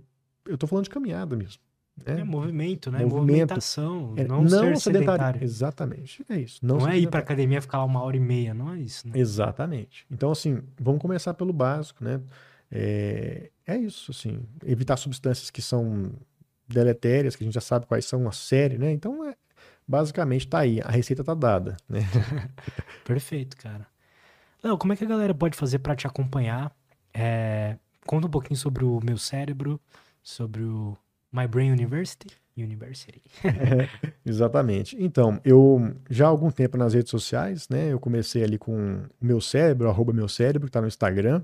eu 0.45 0.57
tô 0.57 0.67
falando 0.67 0.85
de 0.85 0.89
caminhada 0.89 1.35
mesmo. 1.35 1.61
Né? 2.05 2.21
É 2.21 2.23
movimento, 2.23 2.89
né? 2.89 2.99
Movimento. 2.99 3.19
Movimentação, 3.19 4.13
é, 4.15 4.23
não, 4.23 4.43
não 4.43 4.49
ser 4.49 4.77
sedentário. 4.77 5.43
Exatamente, 5.43 6.25
é 6.29 6.39
isso. 6.39 6.59
Não, 6.63 6.77
não 6.77 6.87
é 6.87 6.97
ir 6.97 7.09
para 7.09 7.19
academia 7.19 7.59
e 7.59 7.61
ficar 7.61 7.79
lá 7.79 7.85
uma 7.85 8.01
hora 8.01 8.17
e 8.17 8.19
meia, 8.19 8.53
não 8.53 8.73
é 8.73 8.79
isso. 8.79 9.07
Né? 9.07 9.19
Exatamente. 9.19 10.05
Então, 10.09 10.31
assim, 10.31 10.61
vamos 10.79 11.01
começar 11.01 11.33
pelo 11.33 11.53
básico, 11.53 12.03
né? 12.03 12.19
É, 12.71 13.49
é 13.67 13.77
isso, 13.77 14.11
assim, 14.11 14.43
evitar 14.65 14.97
substâncias 14.97 15.49
que 15.49 15.61
são 15.61 16.13
deletérias, 16.67 17.35
que 17.35 17.43
a 17.43 17.45
gente 17.45 17.53
já 17.53 17.61
sabe 17.61 17.85
quais 17.85 18.05
são 18.05 18.27
a 18.27 18.31
série, 18.31 18.77
né? 18.77 18.91
Então, 18.91 19.25
é 19.25 19.35
basicamente 19.87 20.47
tá 20.47 20.59
aí, 20.59 20.79
a 20.81 20.89
receita 20.89 21.23
tá 21.23 21.33
dada, 21.33 21.75
né? 21.89 21.99
Perfeito, 23.03 23.57
cara. 23.57 23.85
Léo, 24.63 24.77
como 24.77 24.93
é 24.93 24.95
que 24.95 25.03
a 25.03 25.07
galera 25.07 25.33
pode 25.33 25.57
fazer 25.57 25.79
para 25.79 25.95
te 25.95 26.07
acompanhar? 26.07 26.73
É, 27.13 27.75
conta 28.05 28.27
um 28.27 28.29
pouquinho 28.29 28.57
sobre 28.57 28.85
o 28.85 28.99
meu 29.03 29.17
cérebro, 29.17 29.79
sobre 30.23 30.63
o 30.63 30.95
My 31.31 31.47
Brain 31.47 31.71
University. 31.71 32.39
University. 32.55 33.21
é, 33.43 34.13
exatamente. 34.25 34.95
Então, 34.99 35.39
eu 35.43 35.93
já 36.09 36.25
há 36.25 36.29
algum 36.29 36.51
tempo 36.51 36.77
nas 36.77 36.93
redes 36.93 37.09
sociais, 37.09 37.67
né? 37.69 37.91
Eu 37.91 37.99
comecei 37.99 38.43
ali 38.43 38.57
com 38.57 39.03
o 39.19 39.25
meu 39.25 39.41
cérebro, 39.41 39.89
arroba 39.89 40.13
meu 40.13 40.27
cérebro, 40.27 40.67
que 40.67 40.71
tá 40.71 40.81
no 40.81 40.87
Instagram. 40.87 41.43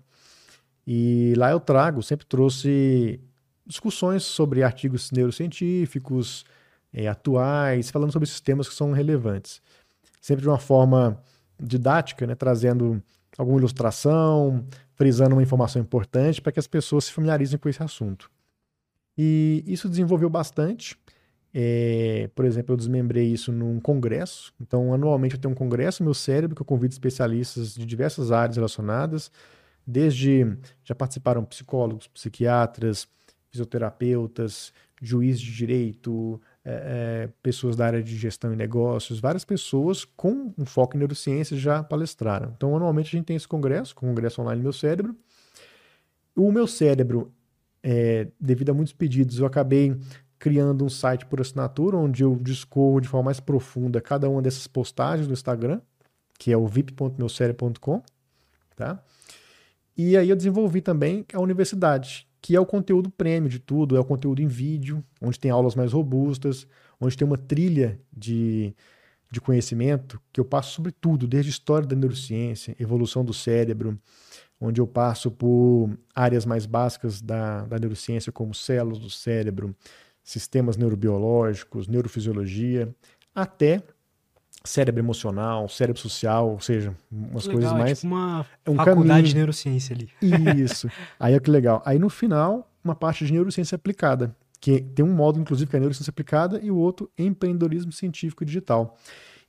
E 0.87 1.33
lá 1.35 1.51
eu 1.51 1.59
trago, 1.59 2.01
sempre 2.01 2.25
trouxe 2.25 3.19
discussões 3.65 4.23
sobre 4.23 4.63
artigos 4.63 5.11
neurocientíficos, 5.11 6.45
é, 6.93 7.09
atuais, 7.09 7.91
falando 7.91 8.13
sobre 8.13 8.25
esses 8.25 8.39
temas 8.39 8.69
que 8.69 8.73
são 8.73 8.93
relevantes. 8.93 9.61
Sempre 10.21 10.43
de 10.43 10.47
uma 10.47 10.57
forma 10.57 11.21
didática, 11.61 12.25
né, 12.25 12.35
trazendo 12.35 13.03
alguma 13.37 13.57
ilustração, 13.57 14.65
frisando 14.95 15.35
uma 15.35 15.43
informação 15.43 15.81
importante 15.81 16.41
para 16.41 16.53
que 16.53 16.59
as 16.59 16.67
pessoas 16.67 17.05
se 17.05 17.11
familiarizem 17.11 17.59
com 17.59 17.67
esse 17.67 17.83
assunto. 17.83 18.31
E 19.17 19.63
isso 19.67 19.89
desenvolveu 19.89 20.29
bastante. 20.29 20.97
É, 21.53 22.29
por 22.35 22.45
exemplo, 22.45 22.73
eu 22.73 22.77
desmembrei 22.77 23.27
isso 23.27 23.51
num 23.51 23.79
congresso. 23.79 24.53
Então, 24.61 24.93
anualmente 24.93 25.35
eu 25.35 25.41
tenho 25.41 25.51
um 25.51 25.57
congresso 25.57 26.03
meu 26.03 26.13
cérebro 26.13 26.55
que 26.55 26.61
eu 26.61 26.65
convido 26.65 26.93
especialistas 26.93 27.73
de 27.73 27.85
diversas 27.85 28.31
áreas 28.31 28.55
relacionadas, 28.55 29.31
desde 29.87 30.57
já 30.83 30.93
participaram 30.93 31.45
psicólogos, 31.45 32.07
psiquiatras, 32.07 33.07
fisioterapeutas, 33.49 34.73
juízes 35.01 35.41
de 35.41 35.53
direito, 35.53 36.41
é, 36.65 37.25
é, 37.25 37.29
pessoas 37.41 37.75
da 37.75 37.85
área 37.85 38.03
de 38.03 38.17
gestão 38.17 38.51
e 38.51 38.55
negócios, 38.55 39.19
várias 39.19 39.45
pessoas 39.45 40.03
com 40.03 40.53
um 40.57 40.65
foco 40.65 40.97
em 40.97 40.99
neurociência 40.99 41.55
já 41.55 41.83
palestraram. 41.83 42.51
Então, 42.55 42.75
anualmente 42.75 43.15
a 43.15 43.17
gente 43.17 43.25
tem 43.25 43.35
esse 43.35 43.47
congresso, 43.47 43.95
congresso 43.95 44.41
online 44.41 44.61
Meu 44.61 44.73
Cérebro. 44.73 45.15
O 46.35 46.51
Meu 46.51 46.67
Cérebro, 46.67 47.31
é, 47.81 48.27
devido 48.39 48.71
a 48.71 48.73
muitos 48.73 48.93
pedidos, 48.93 49.39
eu 49.39 49.45
acabei 49.45 49.97
criando 50.39 50.83
um 50.85 50.89
site 50.89 51.25
por 51.25 51.41
assinatura, 51.41 51.97
onde 51.97 52.23
eu 52.23 52.35
discorro 52.35 52.99
de 52.99 53.07
forma 53.07 53.25
mais 53.25 53.39
profunda 53.39 54.01
cada 54.01 54.29
uma 54.29 54.41
dessas 54.41 54.67
postagens 54.67 55.27
no 55.27 55.33
Instagram, 55.33 55.81
que 56.37 56.51
é 56.51 56.57
o 56.57 56.67
vip.meucerebro.com, 56.67 58.03
tá? 58.75 59.03
E 59.97 60.15
aí 60.15 60.29
eu 60.29 60.35
desenvolvi 60.35 60.79
também 60.79 61.25
a 61.33 61.41
universidade, 61.41 62.27
que 62.39 62.55
é 62.55 62.59
o 62.59 62.65
conteúdo 62.65 63.09
prêmio 63.09 63.49
de 63.49 63.57
tudo, 63.57 63.97
é 63.97 63.99
o 63.99 64.05
conteúdo 64.05 64.41
em 64.41 64.47
vídeo, 64.47 65.03
onde 65.19 65.39
tem 65.39 65.49
aulas 65.49 65.73
mais 65.73 65.91
robustas, 65.91 66.67
onde 67.01 67.17
tem 67.17 67.27
uma 67.27 67.37
trilha 67.37 67.99
de, 68.13 68.75
de 69.31 69.41
conhecimento 69.41 70.21
que 70.31 70.39
eu 70.39 70.45
passo 70.45 70.71
sobre 70.71 70.91
tudo, 70.91 71.27
desde 71.27 71.49
história 71.49 71.87
da 71.87 71.95
neurociência, 71.95 72.75
evolução 72.79 73.25
do 73.25 73.33
cérebro, 73.33 73.99
onde 74.61 74.79
eu 74.79 74.85
passo 74.85 75.31
por 75.31 75.89
áreas 76.13 76.45
mais 76.45 76.67
básicas 76.67 77.19
da, 77.19 77.65
da 77.65 77.79
neurociência, 77.79 78.31
como 78.31 78.53
células 78.53 78.99
do 78.99 79.09
cérebro, 79.09 79.75
sistemas 80.23 80.77
neurobiológicos, 80.77 81.87
neurofisiologia, 81.87 82.93
até 83.33 83.81
cérebro 84.63 85.01
emocional, 85.01 85.67
cérebro 85.69 86.01
social, 86.01 86.49
ou 86.51 86.59
seja, 86.59 86.93
umas 87.11 87.45
legal, 87.45 87.61
coisas 87.61 87.71
é 87.71 87.77
mais. 87.77 87.91
É 87.91 87.95
tipo 87.95 88.07
uma 88.07 88.45
é 88.65 88.69
um 88.69 88.75
faculdade 88.75 89.07
caminho. 89.07 89.23
de 89.23 89.35
neurociência 89.35 89.95
ali. 89.95 90.09
Isso. 90.61 90.89
Aí 91.19 91.33
é 91.33 91.39
que 91.39 91.49
legal. 91.49 91.81
Aí 91.85 91.97
no 91.97 92.09
final, 92.09 92.69
uma 92.83 92.95
parte 92.95 93.25
de 93.25 93.33
neurociência 93.33 93.75
aplicada, 93.75 94.35
que 94.59 94.81
tem 94.81 95.05
um 95.05 95.13
módulo, 95.13 95.43
inclusive, 95.43 95.69
que 95.69 95.75
é 95.77 95.79
neurociência 95.79 96.11
aplicada, 96.11 96.59
e 96.61 96.71
o 96.71 96.75
outro, 96.75 97.09
empreendedorismo 97.17 97.91
científico 97.91 98.43
e 98.43 98.45
digital. 98.45 98.97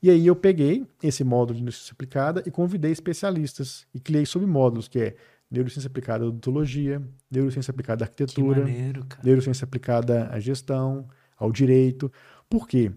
E 0.02 0.10
aí 0.10 0.26
eu 0.26 0.36
peguei 0.36 0.86
esse 1.02 1.24
módulo 1.24 1.56
de 1.56 1.64
neurociência 1.64 1.92
aplicada 1.92 2.42
e 2.46 2.50
convidei 2.50 2.92
especialistas 2.92 3.86
e 3.92 3.98
criei 3.98 4.24
submódulos, 4.24 4.86
que 4.86 5.00
é 5.00 5.16
neurociência 5.50 5.88
aplicada 5.88 6.24
à 6.24 6.28
odontologia, 6.28 7.02
neurociência 7.30 7.70
aplicada 7.70 8.04
à 8.04 8.06
arquitetura, 8.06 8.60
maneiro, 8.60 9.06
neurociência 9.24 9.64
aplicada 9.64 10.28
à 10.30 10.38
gestão, 10.38 11.08
ao 11.36 11.50
direito. 11.50 12.12
Por 12.48 12.68
quê? 12.68 12.92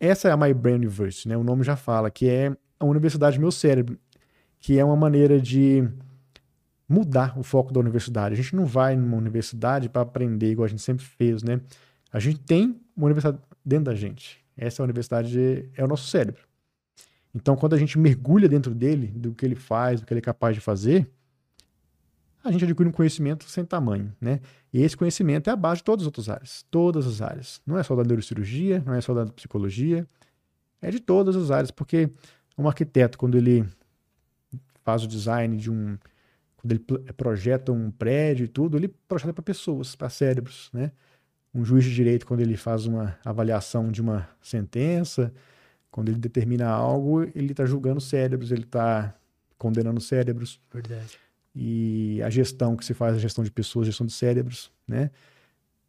Essa 0.00 0.28
é 0.28 0.32
a 0.32 0.36
My 0.36 0.52
Brain 0.52 0.76
University, 0.76 1.28
né? 1.28 1.36
O 1.36 1.44
nome 1.44 1.62
já 1.62 1.76
fala, 1.76 2.10
que 2.10 2.28
é 2.28 2.54
a 2.78 2.84
Universidade 2.84 3.38
Meu 3.38 3.50
Cérebro, 3.50 3.98
que 4.60 4.78
é 4.78 4.84
uma 4.84 4.96
maneira 4.96 5.40
de 5.40 5.88
mudar 6.88 7.38
o 7.38 7.42
foco 7.42 7.72
da 7.72 7.80
universidade. 7.80 8.34
A 8.34 8.36
gente 8.36 8.54
não 8.54 8.66
vai 8.66 8.96
numa 8.96 9.16
universidade 9.16 9.88
para 9.88 10.02
aprender 10.02 10.50
igual 10.50 10.66
a 10.66 10.68
gente 10.68 10.82
sempre 10.82 11.04
fez, 11.04 11.42
né? 11.42 11.60
A 12.12 12.20
gente 12.20 12.40
tem 12.40 12.80
uma 12.96 13.06
universidade 13.06 13.38
dentro 13.64 13.86
da 13.86 13.94
gente. 13.94 14.44
Essa 14.56 14.82
universidade 14.82 15.68
é 15.76 15.84
o 15.84 15.88
nosso 15.88 16.08
cérebro. 16.08 16.42
Então, 17.34 17.56
quando 17.56 17.74
a 17.74 17.78
gente 17.78 17.98
mergulha 17.98 18.48
dentro 18.48 18.72
dele, 18.74 19.08
do 19.08 19.34
que 19.34 19.44
ele 19.44 19.56
faz, 19.56 20.00
do 20.00 20.06
que 20.06 20.12
ele 20.12 20.18
é 20.18 20.22
capaz 20.22 20.54
de 20.54 20.60
fazer, 20.60 21.10
a 22.44 22.52
gente 22.52 22.64
adquire 22.64 22.86
um 22.88 22.92
conhecimento 22.92 23.48
sem 23.48 23.64
tamanho, 23.64 24.14
né? 24.20 24.40
E 24.70 24.82
esse 24.82 24.94
conhecimento 24.94 25.48
é 25.48 25.52
a 25.52 25.56
base 25.56 25.78
de 25.78 25.84
todas 25.84 26.02
as 26.02 26.06
outras 26.06 26.28
áreas, 26.28 26.66
todas 26.70 27.06
as 27.06 27.22
áreas. 27.22 27.60
Não 27.66 27.78
é 27.78 27.82
só 27.82 27.96
da 27.96 28.04
neurocirurgia, 28.04 28.82
não 28.84 28.92
é 28.94 29.00
só 29.00 29.14
da 29.14 29.24
psicologia, 29.26 30.06
é 30.82 30.90
de 30.90 31.00
todas 31.00 31.34
as 31.36 31.50
áreas, 31.50 31.70
porque 31.70 32.10
um 32.58 32.68
arquiteto, 32.68 33.16
quando 33.16 33.38
ele 33.38 33.64
faz 34.84 35.02
o 35.02 35.08
design 35.08 35.56
de 35.56 35.70
um, 35.70 35.96
quando 36.58 36.72
ele 36.72 36.84
projeta 37.16 37.72
um 37.72 37.90
prédio 37.90 38.44
e 38.44 38.48
tudo, 38.48 38.76
ele 38.76 38.88
projeta 39.08 39.32
para 39.32 39.42
pessoas, 39.42 39.96
para 39.96 40.10
cérebros, 40.10 40.68
né? 40.70 40.92
Um 41.54 41.64
juiz 41.64 41.84
de 41.84 41.94
direito, 41.94 42.26
quando 42.26 42.40
ele 42.40 42.56
faz 42.56 42.84
uma 42.84 43.18
avaliação 43.24 43.90
de 43.90 44.02
uma 44.02 44.28
sentença, 44.42 45.32
quando 45.90 46.10
ele 46.10 46.18
determina 46.18 46.68
algo, 46.68 47.22
ele 47.22 47.52
está 47.52 47.64
julgando 47.64 48.00
cérebros, 48.00 48.52
ele 48.52 48.64
está 48.64 49.14
condenando 49.56 50.00
cérebros. 50.00 50.60
Verdade 50.70 51.23
e 51.54 52.20
a 52.22 52.30
gestão 52.30 52.76
que 52.76 52.84
se 52.84 52.94
faz, 52.94 53.16
a 53.16 53.18
gestão 53.18 53.44
de 53.44 53.50
pessoas, 53.50 53.86
gestão 53.86 54.06
de 54.06 54.12
cérebros, 54.12 54.72
né? 54.86 55.10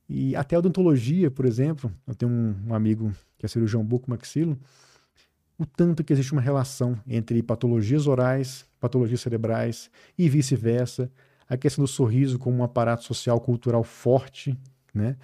E 0.08 0.36
até 0.36 0.56
a 0.56 0.60
odontologia, 0.60 1.32
por 1.32 1.46
exemplo, 1.46 1.92
eu 2.06 2.14
tenho 2.14 2.32
um, 2.32 2.56
um 2.68 2.74
amigo 2.76 3.12
que 3.38 3.46
é 3.46 3.50
cirurgião 3.50 3.84
buco-maxilo, 3.84 4.60
o 5.58 5.66
tanto 5.66 6.04
que 6.04 6.14
existe 6.14 6.34
uma 6.34 6.42
relação 6.42 7.00
entre 7.08 7.42
patologias 7.42 8.06
orais, 8.08 8.66
patologias 8.80 9.22
cerebrais 9.22 9.90
e 10.18 10.30
vice-versa, 10.30 11.10
a 11.48 11.58
questão 11.58 11.84
do 11.84 11.88
sorriso 11.88 12.38
como 12.38 12.58
um 12.58 12.64
aparato 12.64 13.04
social 13.04 13.40
cultural 13.40 13.84
forte, 13.84 14.58
né? 14.94 15.16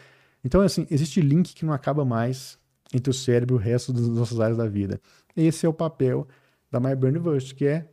Então, 0.44 0.62
assim, 0.62 0.88
existe 0.90 1.22
link 1.22 1.54
que 1.54 1.66
não 1.66 1.74
acaba 1.74 2.04
mais 2.04 2.58
entre 2.94 3.12
o 3.12 3.14
cérebro 3.14 3.56
e 3.56 3.58
o 3.58 3.62
resto 3.62 3.94
das 3.94 4.08
nossas 4.08 4.40
áreas 4.40 4.58
da 4.58 4.68
vida. 4.68 5.00
Esse 5.36 5.66
é 5.66 5.70
o 5.70 5.74
papel 5.74 6.28
da 6.72 6.80
My 6.80 6.94
University, 6.94 7.56
que 7.56 7.66
é 7.66 7.88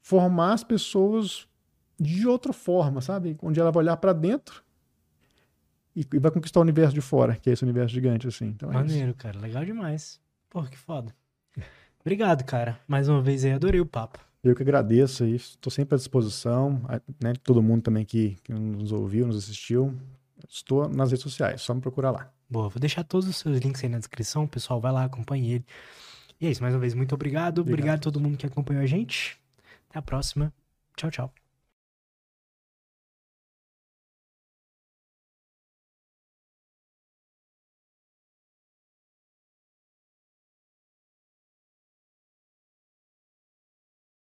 formar 0.00 0.52
as 0.52 0.62
pessoas 0.62 1.48
de 1.98 2.26
outra 2.26 2.52
forma, 2.52 3.00
sabe? 3.00 3.36
Onde 3.42 3.58
ela 3.58 3.70
vai 3.70 3.84
olhar 3.84 3.96
para 3.96 4.12
dentro 4.12 4.62
e, 5.94 6.06
e, 6.12 6.18
vai 6.18 6.30
conquistar 6.30 6.60
o 6.60 6.62
universo 6.62 6.94
de 6.94 7.00
fora, 7.00 7.36
que 7.36 7.48
é 7.48 7.52
esse 7.54 7.64
universo 7.64 7.94
gigante, 7.94 8.28
assim. 8.28 8.48
Então, 8.48 8.70
é 8.70 8.74
Maneiro, 8.74 9.14
cara. 9.14 9.38
Legal 9.40 9.64
demais. 9.64 10.20
Porra, 10.50 10.68
que 10.68 10.76
foda. 10.76 11.14
Obrigado, 12.00 12.44
cara. 12.44 12.78
Mais 12.86 13.08
uma 13.08 13.22
vez 13.22 13.44
aí, 13.44 13.52
adorei 13.52 13.80
o 13.80 13.86
papo. 13.86 14.20
Eu 14.44 14.54
que 14.54 14.62
agradeço 14.62 15.24
aí, 15.24 15.34
estou 15.34 15.72
sempre 15.72 15.96
à 15.96 15.98
disposição, 15.98 16.80
né? 17.20 17.32
Todo 17.42 17.60
mundo 17.60 17.82
também 17.82 18.04
que, 18.04 18.36
que 18.44 18.52
nos 18.52 18.92
ouviu, 18.92 19.26
nos 19.26 19.36
assistiu. 19.36 19.92
Estou 20.48 20.88
nas 20.88 21.10
redes 21.10 21.22
sociais, 21.22 21.62
só 21.62 21.74
me 21.74 21.80
procurar 21.80 22.12
lá. 22.12 22.30
Boa, 22.48 22.68
vou 22.68 22.78
deixar 22.78 23.02
todos 23.02 23.26
os 23.26 23.36
seus 23.36 23.58
links 23.58 23.82
aí 23.82 23.90
na 23.90 23.98
descrição, 23.98 24.44
o 24.44 24.48
pessoal 24.48 24.80
vai 24.80 24.92
lá, 24.92 25.04
acompanhe 25.04 25.54
ele. 25.54 25.66
E 26.40 26.46
é 26.46 26.50
isso, 26.50 26.62
mais 26.62 26.74
uma 26.74 26.80
vez, 26.80 26.94
muito 26.94 27.14
obrigado. 27.14 27.60
Obrigado, 27.60 27.72
obrigado 27.72 27.98
a 27.98 28.02
todo 28.02 28.20
mundo 28.20 28.36
que 28.36 28.46
acompanhou 28.46 28.82
a 28.82 28.86
gente. 28.86 29.36
Até 29.88 29.98
a 29.98 30.02
próxima. 30.02 30.52
Tchau, 30.96 31.10
tchau. 31.10 31.45